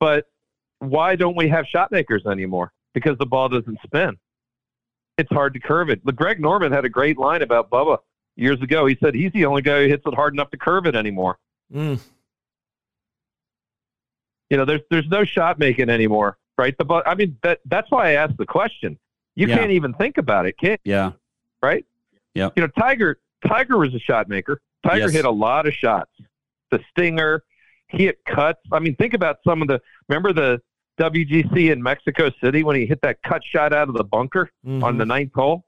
But 0.00 0.26
why 0.78 1.16
don't 1.16 1.36
we 1.36 1.48
have 1.48 1.66
shot 1.66 1.90
makers 1.90 2.26
anymore? 2.26 2.72
Because 2.94 3.18
the 3.18 3.26
ball 3.26 3.48
doesn't 3.48 3.78
spin. 3.82 4.16
It's 5.18 5.30
hard 5.32 5.54
to 5.54 5.60
curve 5.60 5.88
it. 5.90 6.04
But 6.04 6.16
Greg 6.16 6.40
Norman 6.40 6.72
had 6.72 6.84
a 6.84 6.88
great 6.88 7.18
line 7.18 7.42
about 7.42 7.70
Bubba 7.70 7.98
years 8.36 8.60
ago. 8.60 8.86
He 8.86 8.96
said 9.02 9.14
he's 9.14 9.32
the 9.32 9.46
only 9.46 9.62
guy 9.62 9.82
who 9.82 9.88
hits 9.88 10.02
it 10.06 10.14
hard 10.14 10.34
enough 10.34 10.50
to 10.50 10.58
curve 10.58 10.86
it 10.86 10.94
anymore. 10.94 11.38
Mm. 11.72 11.98
You 14.50 14.56
know, 14.58 14.64
there's 14.64 14.82
there's 14.90 15.08
no 15.08 15.24
shot 15.24 15.58
making 15.58 15.88
anymore, 15.90 16.38
right? 16.58 16.76
The 16.78 16.84
but 16.84 17.06
I 17.08 17.14
mean 17.14 17.36
that 17.42 17.60
that's 17.64 17.90
why 17.90 18.10
I 18.10 18.12
asked 18.12 18.36
the 18.36 18.46
question. 18.46 18.98
You 19.36 19.46
Yeah. 19.46 19.58
can't 19.58 19.70
even 19.70 19.94
think 19.94 20.18
about 20.18 20.46
it, 20.46 20.58
can't 20.58 20.80
yeah 20.84 21.12
right? 21.62 21.84
Yeah. 22.34 22.50
You 22.56 22.62
know, 22.62 22.68
Tiger 22.78 23.18
Tiger 23.46 23.78
was 23.78 23.94
a 23.94 23.98
shot 23.98 24.28
maker. 24.28 24.60
Tiger 24.82 25.00
Yes. 25.06 25.12
hit 25.12 25.24
a 25.24 25.30
lot 25.30 25.66
of 25.66 25.74
shots. 25.74 26.10
The 26.70 26.80
stinger, 26.90 27.44
he 27.88 28.04
hit 28.04 28.24
cuts. 28.24 28.60
I 28.72 28.78
mean, 28.78 28.96
think 28.96 29.14
about 29.14 29.38
some 29.44 29.62
of 29.62 29.68
the. 29.68 29.80
Remember 30.08 30.32
the 30.32 30.60
WGC 30.98 31.70
in 31.70 31.82
Mexico 31.82 32.30
City 32.42 32.62
when 32.64 32.76
he 32.76 32.86
hit 32.86 33.00
that 33.02 33.22
cut 33.22 33.42
shot 33.44 33.72
out 33.72 33.88
of 33.88 33.94
the 33.94 34.04
bunker 34.04 34.50
on 34.66 34.80
mm-hmm. 34.80 34.98
the 34.98 35.06
ninth 35.06 35.32
hole? 35.34 35.64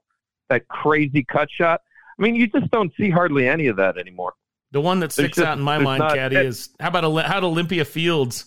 That 0.49 0.67
crazy 0.67 1.23
cut 1.23 1.49
shot. 1.51 1.81
I 2.17 2.21
mean, 2.21 2.35
you 2.35 2.47
just 2.47 2.69
don't 2.71 2.91
see 2.97 3.09
hardly 3.09 3.47
any 3.47 3.67
of 3.67 3.77
that 3.77 3.97
anymore. 3.97 4.33
The 4.71 4.81
one 4.81 4.99
that 4.99 5.11
sticks 5.11 5.37
just- 5.37 5.47
out 5.47 5.57
in 5.57 5.63
my 5.63 5.77
mind, 5.77 5.99
not- 5.99 6.15
Caddy, 6.15 6.35
is 6.35 6.69
how 6.79 6.89
about 6.89 7.03
Oli- 7.05 7.23
how 7.23 7.37
about 7.37 7.43
Olympia 7.45 7.85
Fields 7.85 8.45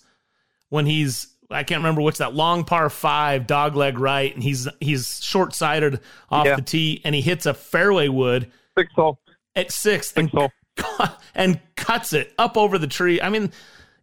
when 0.68 0.86
he's 0.86 1.31
I 1.52 1.62
can't 1.62 1.80
remember 1.80 2.00
which 2.02 2.18
that 2.18 2.34
long 2.34 2.64
par 2.64 2.88
five 2.90 3.46
dog 3.46 3.76
leg 3.76 3.98
right, 3.98 4.32
and 4.34 4.42
he's 4.42 4.68
he's 4.80 5.22
short 5.22 5.54
sighted 5.54 6.00
off 6.30 6.46
Yeah. 6.46 6.56
the 6.56 6.62
tee, 6.62 7.00
and 7.04 7.14
he 7.14 7.20
hits 7.20 7.46
a 7.46 7.54
fairway 7.54 8.08
wood 8.08 8.50
six 8.76 8.92
hole 8.94 9.18
at 9.54 9.70
sixth 9.70 10.16
and 10.16 10.30
and 11.34 11.60
cuts 11.76 12.12
it 12.12 12.32
up 12.38 12.56
over 12.56 12.78
the 12.78 12.86
tree. 12.86 13.20
I 13.20 13.28
mean, 13.28 13.52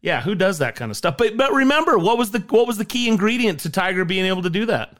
yeah, 0.01 0.21
who 0.21 0.35
does 0.35 0.59
that 0.59 0.75
kind 0.75 0.91
of 0.91 0.97
stuff? 0.97 1.17
But 1.17 1.35
but 1.37 1.51
remember, 1.53 1.97
what 1.97 2.17
was 2.17 2.31
the 2.31 2.39
what 2.49 2.67
was 2.67 2.77
the 2.77 2.85
key 2.85 3.07
ingredient 3.07 3.61
to 3.61 3.69
Tiger 3.69 4.05
being 4.05 4.25
able 4.25 4.43
to 4.43 4.49
do 4.49 4.65
that? 4.67 4.95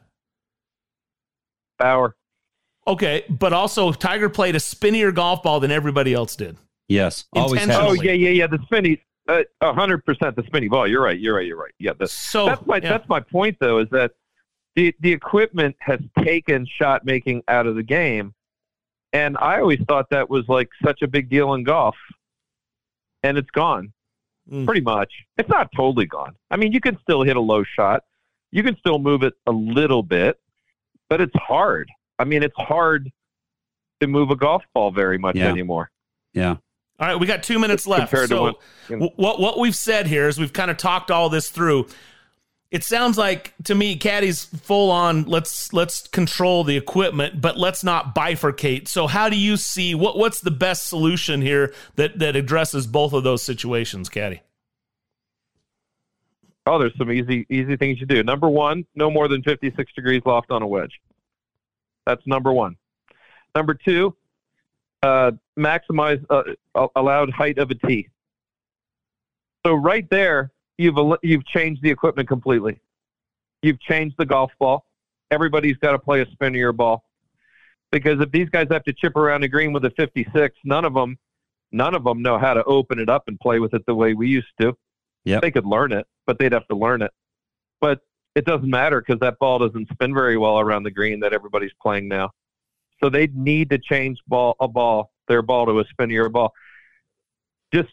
Power. 1.78 2.14
Okay, 2.86 3.24
but 3.28 3.52
also 3.52 3.92
Tiger 3.92 4.28
played 4.28 4.56
a 4.56 4.60
spinnier 4.60 5.12
golf 5.12 5.42
ball 5.42 5.60
than 5.60 5.70
everybody 5.70 6.12
else 6.14 6.34
did. 6.36 6.56
Yes, 6.88 7.24
always 7.32 7.64
has. 7.64 7.76
Oh 7.76 7.92
yeah, 7.92 8.12
yeah, 8.12 8.30
yeah. 8.30 8.46
The 8.46 8.58
spinny, 8.64 8.94
a 8.94 8.98
Uh, 9.30 9.72
hundred 9.72 10.04
percent 10.04 10.34
the 10.36 10.42
spinning 10.44 10.68
ball. 10.70 10.86
You're 10.88 11.02
right. 11.02 11.18
You're 11.18 11.36
right. 11.36 11.46
You're 11.46 11.58
right. 11.58 11.72
Yeah. 11.78 11.92
The, 11.98 12.08
so 12.08 12.46
that's 12.46 12.66
my 12.66 12.80
that's 12.80 13.08
my 13.08 13.20
point 13.20 13.56
though 13.60 13.78
is 13.78 13.88
that 13.90 14.12
the 14.76 14.94
the 15.00 15.12
equipment 15.12 15.76
has 15.80 16.00
taken 16.18 16.66
shot 16.66 17.04
making 17.04 17.42
out 17.48 17.66
of 17.66 17.76
the 17.76 17.82
game, 17.82 18.34
and 19.12 19.36
I 19.38 19.60
always 19.60 19.80
thought 19.88 20.10
that 20.10 20.28
was 20.30 20.48
like 20.48 20.68
such 20.84 21.02
a 21.02 21.06
big 21.08 21.28
deal 21.28 21.54
in 21.54 21.64
golf, 21.64 21.96
and 23.22 23.38
it's 23.38 23.50
gone. 23.50 23.92
Mm. 24.50 24.64
Pretty 24.66 24.80
much, 24.80 25.12
it's 25.36 25.48
not 25.48 25.70
totally 25.76 26.06
gone. 26.06 26.34
I 26.50 26.56
mean, 26.56 26.72
you 26.72 26.80
can 26.80 26.98
still 27.02 27.22
hit 27.22 27.36
a 27.36 27.40
low 27.40 27.62
shot, 27.62 28.02
you 28.50 28.62
can 28.64 28.76
still 28.78 28.98
move 28.98 29.22
it 29.22 29.34
a 29.46 29.52
little 29.52 30.02
bit, 30.02 30.40
but 31.08 31.20
it's 31.20 31.34
hard. 31.36 31.88
I 32.18 32.24
mean, 32.24 32.42
it's 32.42 32.56
hard 32.56 33.12
to 34.00 34.06
move 34.08 34.30
a 34.30 34.36
golf 34.36 34.64
ball 34.74 34.90
very 34.90 35.18
much 35.18 35.36
Yeah. 35.36 35.48
anymore. 35.48 35.90
Yeah. 36.34 36.56
All 37.00 37.06
right, 37.06 37.16
we 37.16 37.26
got 37.26 37.42
two 37.42 37.58
minutes 37.58 37.86
left. 37.86 38.10
Compared 38.10 38.28
to 38.28 38.34
so 38.36 38.42
what- 38.42 38.56
wh- 39.14 39.18
what 39.18 39.40
what 39.40 39.58
we've 39.58 39.74
said 39.74 40.06
here 40.06 40.28
is 40.28 40.38
we've 40.38 40.52
kind 40.52 40.70
of 40.70 40.76
talked 40.76 41.10
all 41.10 41.30
this 41.30 41.48
through. 41.48 41.86
It 42.70 42.84
sounds 42.84 43.18
like 43.18 43.54
to 43.64 43.74
me, 43.74 43.98
Caddy's 43.98 44.44
full 44.44 44.90
on. 44.90 45.24
Let's 45.24 45.72
let's 45.72 46.06
control 46.08 46.62
the 46.62 46.76
equipment, 46.76 47.40
but 47.40 47.56
let's 47.58 47.82
not 47.82 48.14
bifurcate. 48.14 48.86
So, 48.86 49.06
how 49.06 49.28
do 49.30 49.36
you 49.36 49.56
see 49.56 49.94
what 49.94 50.18
what's 50.18 50.40
the 50.40 50.50
best 50.52 50.86
solution 50.88 51.40
here 51.40 51.72
that 51.96 52.18
that 52.18 52.36
addresses 52.36 52.86
both 52.86 53.12
of 53.14 53.24
those 53.24 53.42
situations, 53.42 54.08
Caddy? 54.08 54.42
Oh, 56.66 56.78
there's 56.78 56.96
some 56.98 57.10
easy 57.10 57.46
easy 57.48 57.76
things 57.76 57.98
you 57.98 58.06
do. 58.06 58.22
Number 58.22 58.48
one, 58.48 58.84
no 58.94 59.10
more 59.10 59.26
than 59.26 59.42
56 59.42 59.92
degrees 59.94 60.22
loft 60.26 60.50
on 60.50 60.62
a 60.62 60.66
wedge. 60.66 61.00
That's 62.06 62.24
number 62.26 62.52
one. 62.52 62.76
Number 63.56 63.74
two, 63.74 64.14
uh, 65.02 65.32
maximize 65.60 66.24
uh, 66.30 66.86
allowed 66.96 67.30
height 67.30 67.58
of 67.58 67.70
a 67.70 67.74
tee. 67.74 68.08
So 69.64 69.74
right 69.74 70.08
there, 70.10 70.50
you've 70.78 70.96
you've 71.22 71.46
changed 71.46 71.82
the 71.82 71.90
equipment 71.90 72.28
completely. 72.28 72.80
You've 73.62 73.80
changed 73.80 74.16
the 74.18 74.26
golf 74.26 74.50
ball. 74.58 74.86
Everybody's 75.30 75.76
got 75.76 75.92
to 75.92 75.98
play 75.98 76.22
a 76.22 76.26
spinnier 76.32 76.72
ball 76.72 77.04
because 77.92 78.20
if 78.20 78.30
these 78.32 78.48
guys 78.48 78.66
have 78.70 78.84
to 78.84 78.92
chip 78.92 79.16
around 79.16 79.42
the 79.42 79.48
green 79.48 79.72
with 79.72 79.84
a 79.84 79.90
56, 79.90 80.56
none 80.64 80.84
of 80.84 80.94
them, 80.94 81.18
none 81.70 81.94
of 81.94 82.04
them 82.04 82.22
know 82.22 82.38
how 82.38 82.54
to 82.54 82.64
open 82.64 82.98
it 82.98 83.08
up 83.08 83.24
and 83.28 83.38
play 83.38 83.58
with 83.58 83.74
it 83.74 83.84
the 83.86 83.94
way 83.94 84.14
we 84.14 84.28
used 84.28 84.52
to. 84.60 84.76
Yeah, 85.24 85.40
they 85.40 85.50
could 85.50 85.66
learn 85.66 85.92
it, 85.92 86.06
but 86.26 86.38
they'd 86.38 86.52
have 86.52 86.66
to 86.68 86.76
learn 86.76 87.02
it. 87.02 87.10
But 87.80 88.00
it 88.34 88.46
doesn't 88.46 88.70
matter 88.70 89.00
because 89.00 89.20
that 89.20 89.38
ball 89.38 89.58
doesn't 89.58 89.88
spin 89.92 90.14
very 90.14 90.38
well 90.38 90.58
around 90.58 90.84
the 90.84 90.90
green 90.90 91.20
that 91.20 91.32
everybody's 91.32 91.72
playing 91.82 92.08
now. 92.08 92.30
So 93.02 93.10
they 93.10 93.28
need 93.28 93.70
to 93.70 93.78
change 93.78 94.18
ball 94.26 94.56
a 94.60 94.68
ball 94.68 95.10
their 95.30 95.40
ball 95.42 95.64
to 95.66 95.78
a 95.80 95.84
spinnier 95.86 96.28
ball. 96.28 96.52
Just 97.72 97.88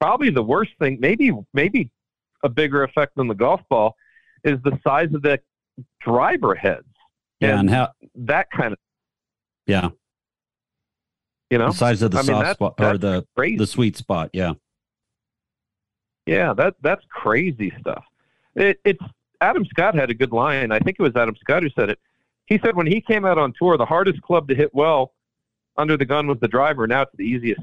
probably 0.00 0.28
the 0.30 0.42
worst 0.42 0.72
thing, 0.78 0.98
maybe 1.00 1.32
maybe 1.54 1.90
a 2.42 2.48
bigger 2.48 2.82
effect 2.82 3.14
than 3.16 3.28
the 3.28 3.34
golf 3.34 3.60
ball, 3.70 3.96
is 4.42 4.58
the 4.64 4.78
size 4.86 5.14
of 5.14 5.22
the 5.22 5.38
driver 6.00 6.54
heads. 6.54 6.84
Yeah, 7.40 7.58
and 7.58 7.70
how 7.70 7.92
that 8.16 8.50
kind 8.50 8.72
of 8.72 8.78
yeah. 9.66 9.88
you 11.50 11.58
know 11.58 11.68
The 11.68 11.72
size 11.74 12.02
of 12.02 12.10
the 12.10 12.18
I 12.18 12.20
mean, 12.22 12.26
soft 12.26 12.40
that's- 12.40 12.56
spot 12.56 12.74
or 12.80 12.98
the 12.98 13.26
crazy. 13.36 13.56
the 13.56 13.66
sweet 13.66 13.96
spot, 13.96 14.30
yeah. 14.32 14.52
Yeah, 16.26 16.54
that 16.54 16.74
that's 16.82 17.04
crazy 17.10 17.72
stuff. 17.80 18.04
It, 18.56 18.80
it's 18.84 19.02
Adam 19.40 19.64
Scott 19.66 19.94
had 19.94 20.10
a 20.10 20.14
good 20.14 20.32
line. 20.32 20.72
I 20.72 20.78
think 20.78 20.96
it 20.98 21.02
was 21.02 21.14
Adam 21.16 21.36
Scott 21.40 21.62
who 21.62 21.68
said 21.70 21.90
it. 21.90 21.98
He 22.46 22.58
said 22.64 22.76
when 22.76 22.86
he 22.86 23.00
came 23.00 23.24
out 23.24 23.36
on 23.38 23.52
tour, 23.58 23.76
the 23.76 23.84
hardest 23.86 24.20
club 24.22 24.48
to 24.48 24.54
hit 24.54 24.74
well 24.74 25.12
under 25.76 25.96
the 25.96 26.04
gun 26.04 26.26
was 26.26 26.38
the 26.40 26.48
driver. 26.48 26.86
Now 26.86 27.02
it's 27.02 27.12
the 27.16 27.24
easiest. 27.24 27.62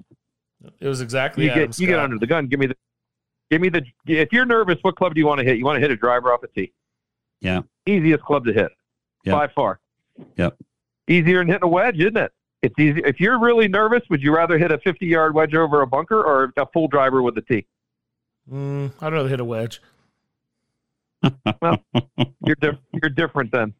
It 0.80 0.88
was 0.88 1.01
exactly 1.01 1.45
You 1.45 1.51
Adam 1.51 1.66
get 1.68 1.80
you 1.80 1.88
get 1.88 1.99
under 1.99 2.18
the 2.20 2.28
gun. 2.28 2.47
Give 2.47 2.59
me 2.59 2.68
the 2.68 2.76
give 3.49 3.62
me 3.62 3.70
the. 3.70 3.84
If 4.05 4.32
you're 4.32 4.45
nervous, 4.45 4.78
what 4.82 4.95
club 4.95 5.16
do 5.16 5.20
you 5.20 5.26
want 5.28 5.39
to 5.39 5.43
hit? 5.45 5.57
You 5.57 5.66
want 5.66 5.78
to 5.78 5.82
hit 5.82 5.91
a 5.91 5.95
driver 5.95 6.32
off 6.34 6.43
a 6.43 6.47
tee. 6.47 6.72
Yeah. 7.39 7.62
Easiest 7.88 8.24
club 8.24 8.45
to 8.45 8.53
hit 8.53 8.72
Yeah. 9.24 9.34
by 9.34 9.47
far. 9.47 9.80
Yep. 10.38 10.57
Easier 11.07 11.39
than 11.39 11.47
hitting 11.47 11.64
a 11.64 11.68
wedge, 11.68 11.97
isn't 11.99 12.18
it? 12.18 12.32
It's 12.62 12.76
easy. 12.78 13.01
If 13.03 13.20
you're 13.20 13.39
really 13.39 13.68
nervous, 13.68 14.03
would 14.12 14.22
you 14.22 14.36
rather 14.36 14.59
hit 14.59 14.72
a 14.72 14.78
50 14.78 15.07
yard 15.07 15.34
wedge 15.34 15.55
over 15.55 15.82
a 15.82 15.88
bunker 15.88 16.22
or 16.22 16.53
a 16.57 16.66
full 16.68 16.88
driver 16.88 17.24
with 17.24 17.36
a 17.39 17.41
tee? 17.41 17.66
Mm, 18.51 18.91
I'd 19.01 19.14
rather 19.14 19.30
hit 19.30 19.39
a 19.39 19.45
wedge. 19.45 19.82
well, 21.62 21.78
you're 22.45 22.55
diff- 22.59 22.78
you're 22.93 23.09
different 23.09 23.51
then. 23.51 23.74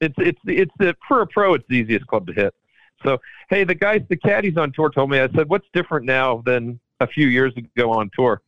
It's 0.00 0.14
it's 0.18 0.40
it's 0.46 0.72
the, 0.78 0.96
for 1.06 1.22
a 1.22 1.26
pro, 1.26 1.54
it's 1.54 1.64
the 1.68 1.76
easiest 1.76 2.06
club 2.06 2.26
to 2.26 2.32
hit. 2.32 2.54
So 3.02 3.18
hey, 3.48 3.64
the 3.64 3.74
guys, 3.74 4.02
the 4.08 4.16
caddies 4.16 4.56
on 4.56 4.72
tour 4.72 4.90
told 4.90 5.10
me. 5.10 5.20
I 5.20 5.28
said, 5.30 5.48
what's 5.48 5.66
different 5.72 6.06
now 6.06 6.42
than 6.44 6.78
a 7.00 7.06
few 7.06 7.28
years 7.28 7.52
ago 7.56 7.92
on 7.92 8.10
tour? 8.14 8.42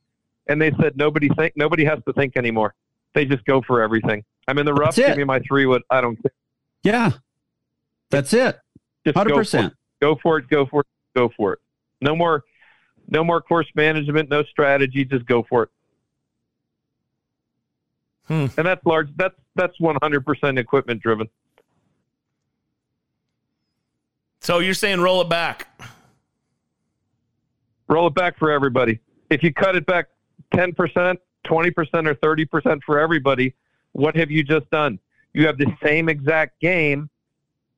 And 0.48 0.60
they 0.60 0.72
said 0.80 0.96
nobody 0.96 1.28
think 1.30 1.54
nobody 1.56 1.84
has 1.84 1.98
to 2.06 2.12
think 2.12 2.36
anymore. 2.36 2.74
They 3.14 3.24
just 3.24 3.44
go 3.44 3.62
for 3.62 3.82
everything. 3.82 4.24
I'm 4.48 4.58
in 4.58 4.66
the 4.66 4.74
rough. 4.74 4.96
Give 4.96 5.16
me 5.16 5.24
my 5.24 5.40
three 5.40 5.66
wood. 5.66 5.82
I 5.90 6.00
don't 6.00 6.16
care. 6.16 6.32
Yeah. 6.82 7.12
That's 8.10 8.32
it. 8.32 8.58
Just 9.04 9.16
Hundred 9.16 9.30
go 9.30 9.34
for 9.36 9.40
percent. 9.40 9.72
it. 9.72 9.78
Go 10.00 10.16
for 10.16 10.38
it. 10.38 10.48
Go 10.48 10.66
for 10.66 10.80
it. 10.80 10.86
Go 11.14 11.30
for 11.36 11.52
it. 11.54 11.58
No 12.00 12.16
more, 12.16 12.44
no 13.08 13.22
more 13.22 13.40
course 13.40 13.68
management. 13.74 14.28
No 14.28 14.42
strategy. 14.44 15.04
Just 15.04 15.26
go 15.26 15.44
for 15.48 15.64
it. 15.64 15.68
Hmm. 18.26 18.46
And 18.56 18.66
that's 18.66 18.84
large. 18.84 19.08
That's 19.16 19.34
that's 19.54 19.76
100% 19.78 20.58
equipment 20.58 21.02
driven. 21.02 21.28
So 24.42 24.58
you're 24.58 24.74
saying 24.74 25.00
roll 25.00 25.20
it 25.20 25.28
back? 25.28 25.68
Roll 27.86 28.08
it 28.08 28.14
back 28.14 28.36
for 28.36 28.50
everybody. 28.50 28.98
If 29.30 29.44
you 29.44 29.54
cut 29.54 29.76
it 29.76 29.86
back 29.86 30.08
10%, 30.52 30.74
20%, 30.74 31.16
or 31.46 32.14
30% 32.14 32.80
for 32.84 32.98
everybody, 32.98 33.54
what 33.92 34.16
have 34.16 34.32
you 34.32 34.42
just 34.42 34.68
done? 34.70 34.98
You 35.32 35.46
have 35.46 35.58
the 35.58 35.72
same 35.80 36.08
exact 36.08 36.60
game. 36.60 37.08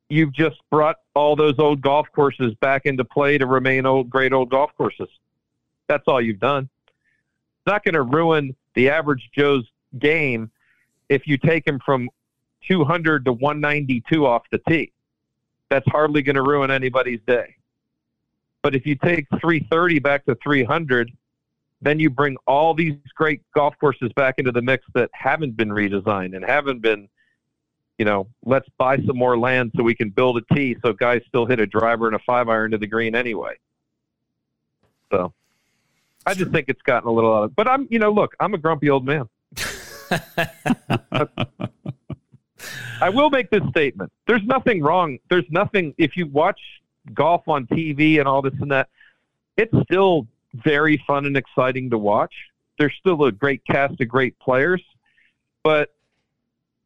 You've 0.09 0.33
just 0.33 0.57
brought 0.71 0.97
all 1.15 1.37
those 1.37 1.59
old 1.59 1.83
golf 1.83 2.07
courses 2.15 2.55
back 2.61 2.87
into 2.87 3.05
play 3.05 3.37
to 3.37 3.47
remain 3.47 3.85
old, 3.85 4.09
great 4.09 4.33
old 4.33 4.49
golf 4.49 4.71
courses. 4.79 5.09
That's 5.87 6.05
all 6.07 6.23
you've 6.23 6.41
done. 6.41 6.71
It's 6.87 7.67
not 7.67 7.85
going 7.85 7.95
to 7.95 8.03
ruin 8.03 8.57
the 8.73 8.89
average 8.89 9.29
Joe's 9.37 9.67
game 9.99 10.51
if 11.11 11.27
you 11.27 11.37
take 11.37 11.67
him 11.67 11.79
from 11.85 12.09
200 12.67 13.27
to 13.27 13.33
192 13.35 14.27
off 14.27 14.45
the 14.51 14.59
tee. 14.67 14.93
That's 15.71 15.87
hardly 15.89 16.23
going 16.23 16.37
to 16.37 16.43
ruin 16.43 16.71
anybody's 16.71 17.21
day. 17.27 17.57
But 18.62 18.75
if 18.75 18.87
you 18.87 18.95
take 18.95 19.27
330 19.41 19.99
back 19.99 20.25
to 20.27 20.37
300, 20.43 21.11
then 21.83 22.01
you 22.01 22.09
bring 22.09 22.37
all 22.47 22.75
these 22.75 22.95
great 23.15 23.43
golf 23.55 23.75
courses 23.79 24.11
back 24.17 24.37
into 24.39 24.53
the 24.53 24.62
mix 24.62 24.85
that 24.95 25.11
haven't 25.12 25.57
been 25.57 25.69
redesigned 25.69 26.35
and 26.35 26.45
haven't 26.45 26.81
been, 26.81 27.09
you 27.99 28.07
know, 28.07 28.27
let's 28.45 28.69
buy 28.79 28.97
some 29.07 29.19
more 29.19 29.37
land 29.37 29.73
so 29.77 29.83
we 29.83 29.95
can 29.95 30.09
build 30.09 30.39
a 30.39 30.55
tee 30.55 30.77
so 30.83 30.95
guys 30.95 31.21
still 31.29 31.45
hit 31.45 31.61
a 31.61 31.67
driver 31.67 32.07
and 32.07 32.17
a 32.17 32.21
five 32.21 32.49
iron 32.49 32.71
to 32.71 32.79
the 32.79 32.87
green 32.87 33.15
anyway. 33.15 33.55
So 35.12 35.35
I 36.25 36.33
just 36.33 36.51
think 36.51 36.69
it's 36.69 36.83
gotten 36.83 37.09
a 37.09 37.12
little 37.12 37.35
out 37.35 37.45
of, 37.45 37.55
but 37.55 37.69
I'm, 37.69 37.87
you 37.91 37.99
know, 37.99 38.11
look, 38.11 38.35
I'm 38.41 38.55
a 38.55 38.59
grumpy 38.59 38.89
old 38.89 39.05
man. 39.05 39.29
I 43.01 43.09
will 43.11 43.30
make 43.30 43.51
this 43.51 43.62
statement. 43.70 44.12
There's 44.26 44.42
nothing 44.45 44.82
wrong. 44.82 45.18
There's 45.28 45.45
nothing, 45.51 45.95
if 45.99 46.16
you 46.16 46.26
watch 46.26 46.61
golf 47.12 47.47
on 47.49 47.66
TV 47.66 48.18
and 48.18 48.28
all 48.28 48.42
this 48.42 48.55
and 48.61 48.70
that, 48.70 48.88
it's 49.57 49.74
still 49.82 50.26
very 50.55 51.03
fun 51.07 51.26
and 51.26 51.36
exciting 51.36 51.90
to 51.90 51.99
watch. 51.99 52.32
There's 52.78 52.95
still 52.99 53.24
a 53.24 53.32
great 53.32 53.64
cast 53.64 54.01
of 54.01 54.09
great 54.09 54.38
players. 54.38 54.82
But, 55.62 55.92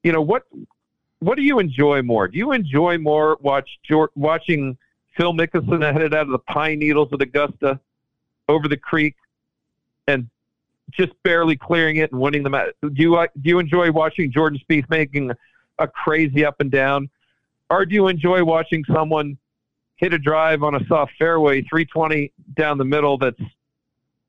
you 0.03 0.13
know, 0.13 0.23
what 0.23 0.45
what 1.21 1.37
do 1.37 1.43
you 1.43 1.59
enjoy 1.59 2.03
more? 2.03 2.29
Do 2.29 2.39
you 2.39 2.53
enjoy 2.53 2.99
more 2.99 3.39
watch 3.41 3.69
watching 4.15 4.77
Phil 5.17 5.33
Mickelson 5.33 5.83
headed 5.93 6.15
out 6.15 6.27
of 6.27 6.31
the 6.31 6.39
Pine 6.39 6.79
Needles 6.79 7.09
at 7.13 7.21
Augusta 7.21 7.81
over 8.49 8.69
the 8.69 8.77
creek 8.77 9.17
and 10.07 10.29
just 10.93 11.13
barely 11.25 11.57
clearing 11.57 11.97
it 11.97 12.13
and 12.13 12.21
winning 12.21 12.45
the 12.45 12.51
match? 12.51 12.73
Do 12.83 12.93
you? 12.95 13.27
Do 13.41 13.49
you 13.49 13.59
enjoy 13.59 13.91
watching 13.91 14.31
Jordan 14.31 14.61
Spieth 14.69 14.89
making 14.89 15.33
a 15.79 15.87
crazy 15.87 16.45
up 16.45 16.61
and 16.61 16.71
down, 16.71 17.09
or 17.71 17.85
do 17.85 17.95
you 17.95 18.09
enjoy 18.09 18.45
watching 18.45 18.85
someone 18.93 19.39
hit 19.97 20.15
a 20.15 20.19
drive 20.19 20.63
on 20.63 20.75
a 20.75 20.85
soft 20.87 21.13
fairway, 21.19 21.61
320 21.63 22.33
down 22.55 22.79
the 22.79 22.85
middle 22.85 23.19
that's 23.19 23.41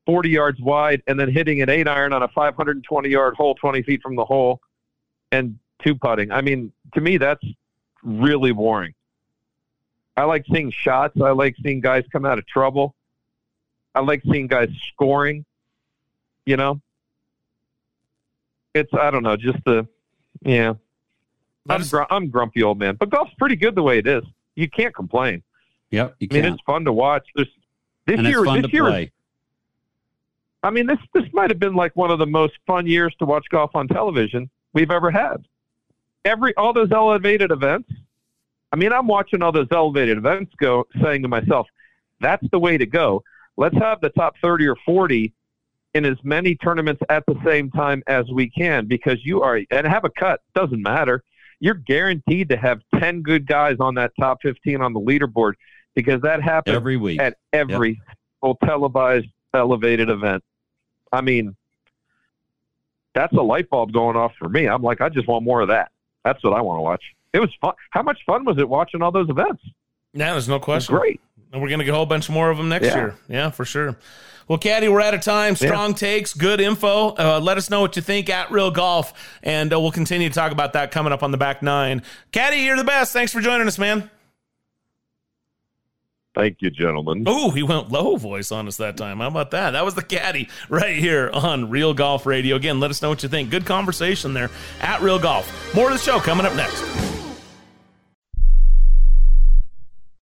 40 0.06 0.28
yards 0.28 0.60
wide, 0.60 1.02
and 1.06 1.18
then 1.18 1.30
hitting 1.30 1.62
an 1.62 1.70
eight 1.70 1.88
iron 1.88 2.12
on 2.12 2.22
a 2.22 2.28
520 2.28 3.08
yard 3.08 3.34
hole 3.34 3.54
20 3.54 3.82
feet 3.82 4.02
from 4.02 4.16
the 4.16 4.24
hole 4.24 4.60
and 5.32 5.58
two 5.82 5.94
putting? 5.94 6.32
I 6.32 6.40
mean, 6.40 6.72
to 6.94 7.00
me, 7.00 7.16
that's 7.16 7.44
really 8.02 8.52
boring. 8.52 8.94
I 10.16 10.24
like 10.24 10.44
seeing 10.52 10.70
shots. 10.70 11.18
I 11.20 11.30
like 11.30 11.54
seeing 11.62 11.80
guys 11.80 12.04
come 12.12 12.26
out 12.26 12.38
of 12.38 12.46
trouble. 12.46 12.94
I 13.94 14.00
like 14.00 14.22
seeing 14.30 14.48
guys 14.48 14.68
scoring. 14.92 15.44
You 16.46 16.56
know, 16.56 16.80
it's 18.74 18.92
I 18.92 19.10
don't 19.10 19.22
know, 19.22 19.36
just 19.36 19.58
the 19.64 19.86
yeah. 20.42 20.74
I'm 21.68 21.82
gr- 21.86 22.02
I'm 22.10 22.28
grumpy 22.28 22.62
old 22.62 22.78
man, 22.78 22.96
but 22.96 23.10
golf's 23.10 23.34
pretty 23.38 23.56
good 23.56 23.74
the 23.74 23.82
way 23.82 23.98
it 23.98 24.06
is. 24.06 24.24
You 24.54 24.68
can't 24.68 24.94
complain. 24.94 25.42
Yep, 25.90 26.16
you 26.20 26.28
I 26.30 26.34
mean, 26.34 26.44
it's 26.44 26.62
fun 26.62 26.84
to 26.84 26.92
watch. 26.92 27.26
This 27.34 27.48
this 28.06 28.18
and 28.18 28.26
year, 28.26 28.44
this 28.44 28.72
year, 28.72 28.86
play. 28.86 29.12
I 30.62 30.70
mean, 30.70 30.86
this 30.86 30.98
this 31.14 31.24
might 31.32 31.50
have 31.50 31.58
been 31.58 31.74
like 31.74 31.94
one 31.96 32.10
of 32.10 32.18
the 32.18 32.26
most 32.26 32.54
fun 32.66 32.86
years 32.86 33.14
to 33.18 33.24
watch 33.24 33.46
golf 33.50 33.70
on 33.74 33.88
television 33.88 34.48
we've 34.72 34.90
ever 34.90 35.10
had. 35.10 35.44
Every 36.24 36.54
all 36.56 36.72
those 36.72 36.92
elevated 36.92 37.50
events. 37.50 37.90
I 38.72 38.76
mean, 38.76 38.92
I'm 38.92 39.06
watching 39.06 39.42
all 39.42 39.52
those 39.52 39.66
elevated 39.72 40.16
events 40.16 40.52
go, 40.58 40.86
saying 41.02 41.22
to 41.22 41.28
myself, 41.28 41.66
"That's 42.20 42.46
the 42.50 42.58
way 42.58 42.78
to 42.78 42.86
go. 42.86 43.22
Let's 43.56 43.76
have 43.78 44.00
the 44.00 44.10
top 44.10 44.36
30 44.40 44.66
or 44.68 44.76
40 44.86 45.32
in 45.94 46.04
as 46.04 46.16
many 46.22 46.54
tournaments 46.54 47.02
at 47.08 47.24
the 47.26 47.34
same 47.44 47.70
time 47.70 48.02
as 48.06 48.24
we 48.30 48.48
can, 48.48 48.86
because 48.86 49.18
you 49.24 49.42
are 49.42 49.60
and 49.70 49.86
have 49.86 50.04
a 50.04 50.10
cut 50.10 50.40
doesn't 50.54 50.82
matter. 50.82 51.24
You're 51.60 51.74
guaranteed 51.74 52.48
to 52.48 52.56
have 52.56 52.80
10 52.98 53.22
good 53.22 53.46
guys 53.46 53.76
on 53.80 53.94
that 53.96 54.12
top 54.18 54.38
15 54.42 54.80
on 54.80 54.92
the 54.94 55.00
leaderboard 55.00 55.54
because 55.94 56.22
that 56.22 56.42
happens 56.42 56.74
Every 56.76 56.96
week. 56.96 57.20
at 57.20 57.36
every 57.52 58.00
single 58.40 58.56
televised 58.64 59.26
elevated 59.52 60.08
event. 60.08 60.42
I 61.12 61.20
mean, 61.20 61.54
that's 63.14 63.32
a 63.34 63.42
light 63.42 63.68
bulb 63.68 63.92
going 63.92 64.16
off 64.16 64.32
for 64.38 64.48
me. 64.48 64.66
I'm 64.66 64.82
like, 64.82 65.00
I 65.00 65.08
just 65.08 65.26
want 65.28 65.44
more 65.44 65.60
of 65.60 65.68
that. 65.68 65.90
That's 66.24 66.42
what 66.44 66.52
I 66.54 66.60
want 66.60 66.78
to 66.78 66.82
watch. 66.82 67.02
It 67.32 67.40
was 67.40 67.50
fun. 67.60 67.74
How 67.90 68.02
much 68.02 68.18
fun 68.26 68.44
was 68.44 68.58
it 68.58 68.68
watching 68.68 69.02
all 69.02 69.10
those 69.10 69.28
events? 69.28 69.62
Yeah, 70.12 70.32
there's 70.32 70.48
no 70.48 70.60
question. 70.60 70.94
great. 70.96 71.20
And 71.52 71.60
we're 71.60 71.68
going 71.68 71.80
to 71.80 71.84
get 71.84 71.92
a 71.92 71.96
whole 71.96 72.06
bunch 72.06 72.30
more 72.30 72.50
of 72.50 72.56
them 72.58 72.68
next 72.68 72.86
Yeah. 72.86 72.94
year. 72.96 73.14
Yeah, 73.28 73.50
for 73.50 73.64
sure. 73.64 73.96
Well, 74.50 74.58
Caddy, 74.58 74.88
we're 74.88 75.00
out 75.00 75.14
of 75.14 75.20
time. 75.20 75.54
Strong 75.54 75.94
takes, 75.94 76.34
good 76.34 76.60
info. 76.60 77.10
Uh, 77.10 77.38
let 77.40 77.56
us 77.56 77.70
know 77.70 77.82
what 77.82 77.94
you 77.94 78.02
think 78.02 78.28
at 78.28 78.50
Real 78.50 78.72
Golf, 78.72 79.12
and 79.44 79.72
uh, 79.72 79.78
we'll 79.78 79.92
continue 79.92 80.28
to 80.28 80.34
talk 80.34 80.50
about 80.50 80.72
that 80.72 80.90
coming 80.90 81.12
up 81.12 81.22
on 81.22 81.30
the 81.30 81.36
back 81.36 81.62
nine. 81.62 82.02
Caddy, 82.32 82.56
you're 82.56 82.76
the 82.76 82.82
best. 82.82 83.12
Thanks 83.12 83.32
for 83.32 83.40
joining 83.40 83.68
us, 83.68 83.78
man. 83.78 84.10
Thank 86.34 86.62
you, 86.62 86.70
gentlemen. 86.70 87.22
Oh, 87.28 87.52
he 87.52 87.62
went 87.62 87.92
low 87.92 88.16
voice 88.16 88.50
on 88.50 88.66
us 88.66 88.78
that 88.78 88.96
time. 88.96 89.18
How 89.18 89.28
about 89.28 89.52
that? 89.52 89.70
That 89.70 89.84
was 89.84 89.94
the 89.94 90.02
caddy 90.02 90.48
right 90.68 90.96
here 90.96 91.30
on 91.32 91.70
Real 91.70 91.94
Golf 91.94 92.26
Radio. 92.26 92.56
Again, 92.56 92.80
let 92.80 92.90
us 92.90 93.00
know 93.02 93.08
what 93.08 93.22
you 93.22 93.28
think. 93.28 93.50
Good 93.50 93.66
conversation 93.66 94.34
there 94.34 94.50
at 94.80 95.00
Real 95.00 95.20
Golf. 95.20 95.72
More 95.76 95.86
of 95.86 95.92
the 95.92 96.02
show 96.02 96.18
coming 96.18 96.44
up 96.44 96.56
next. 96.56 97.19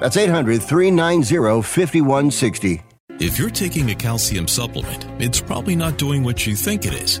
That's 0.00 0.16
800 0.16 0.62
390 0.62 1.62
5160. 1.62 2.82
If 3.20 3.38
you're 3.38 3.50
taking 3.50 3.90
a 3.90 3.94
calcium 3.94 4.48
supplement, 4.48 5.06
it's 5.20 5.42
probably 5.42 5.76
not 5.76 5.98
doing 5.98 6.24
what 6.24 6.46
you 6.46 6.56
think 6.56 6.86
it 6.86 6.94
is. 6.94 7.20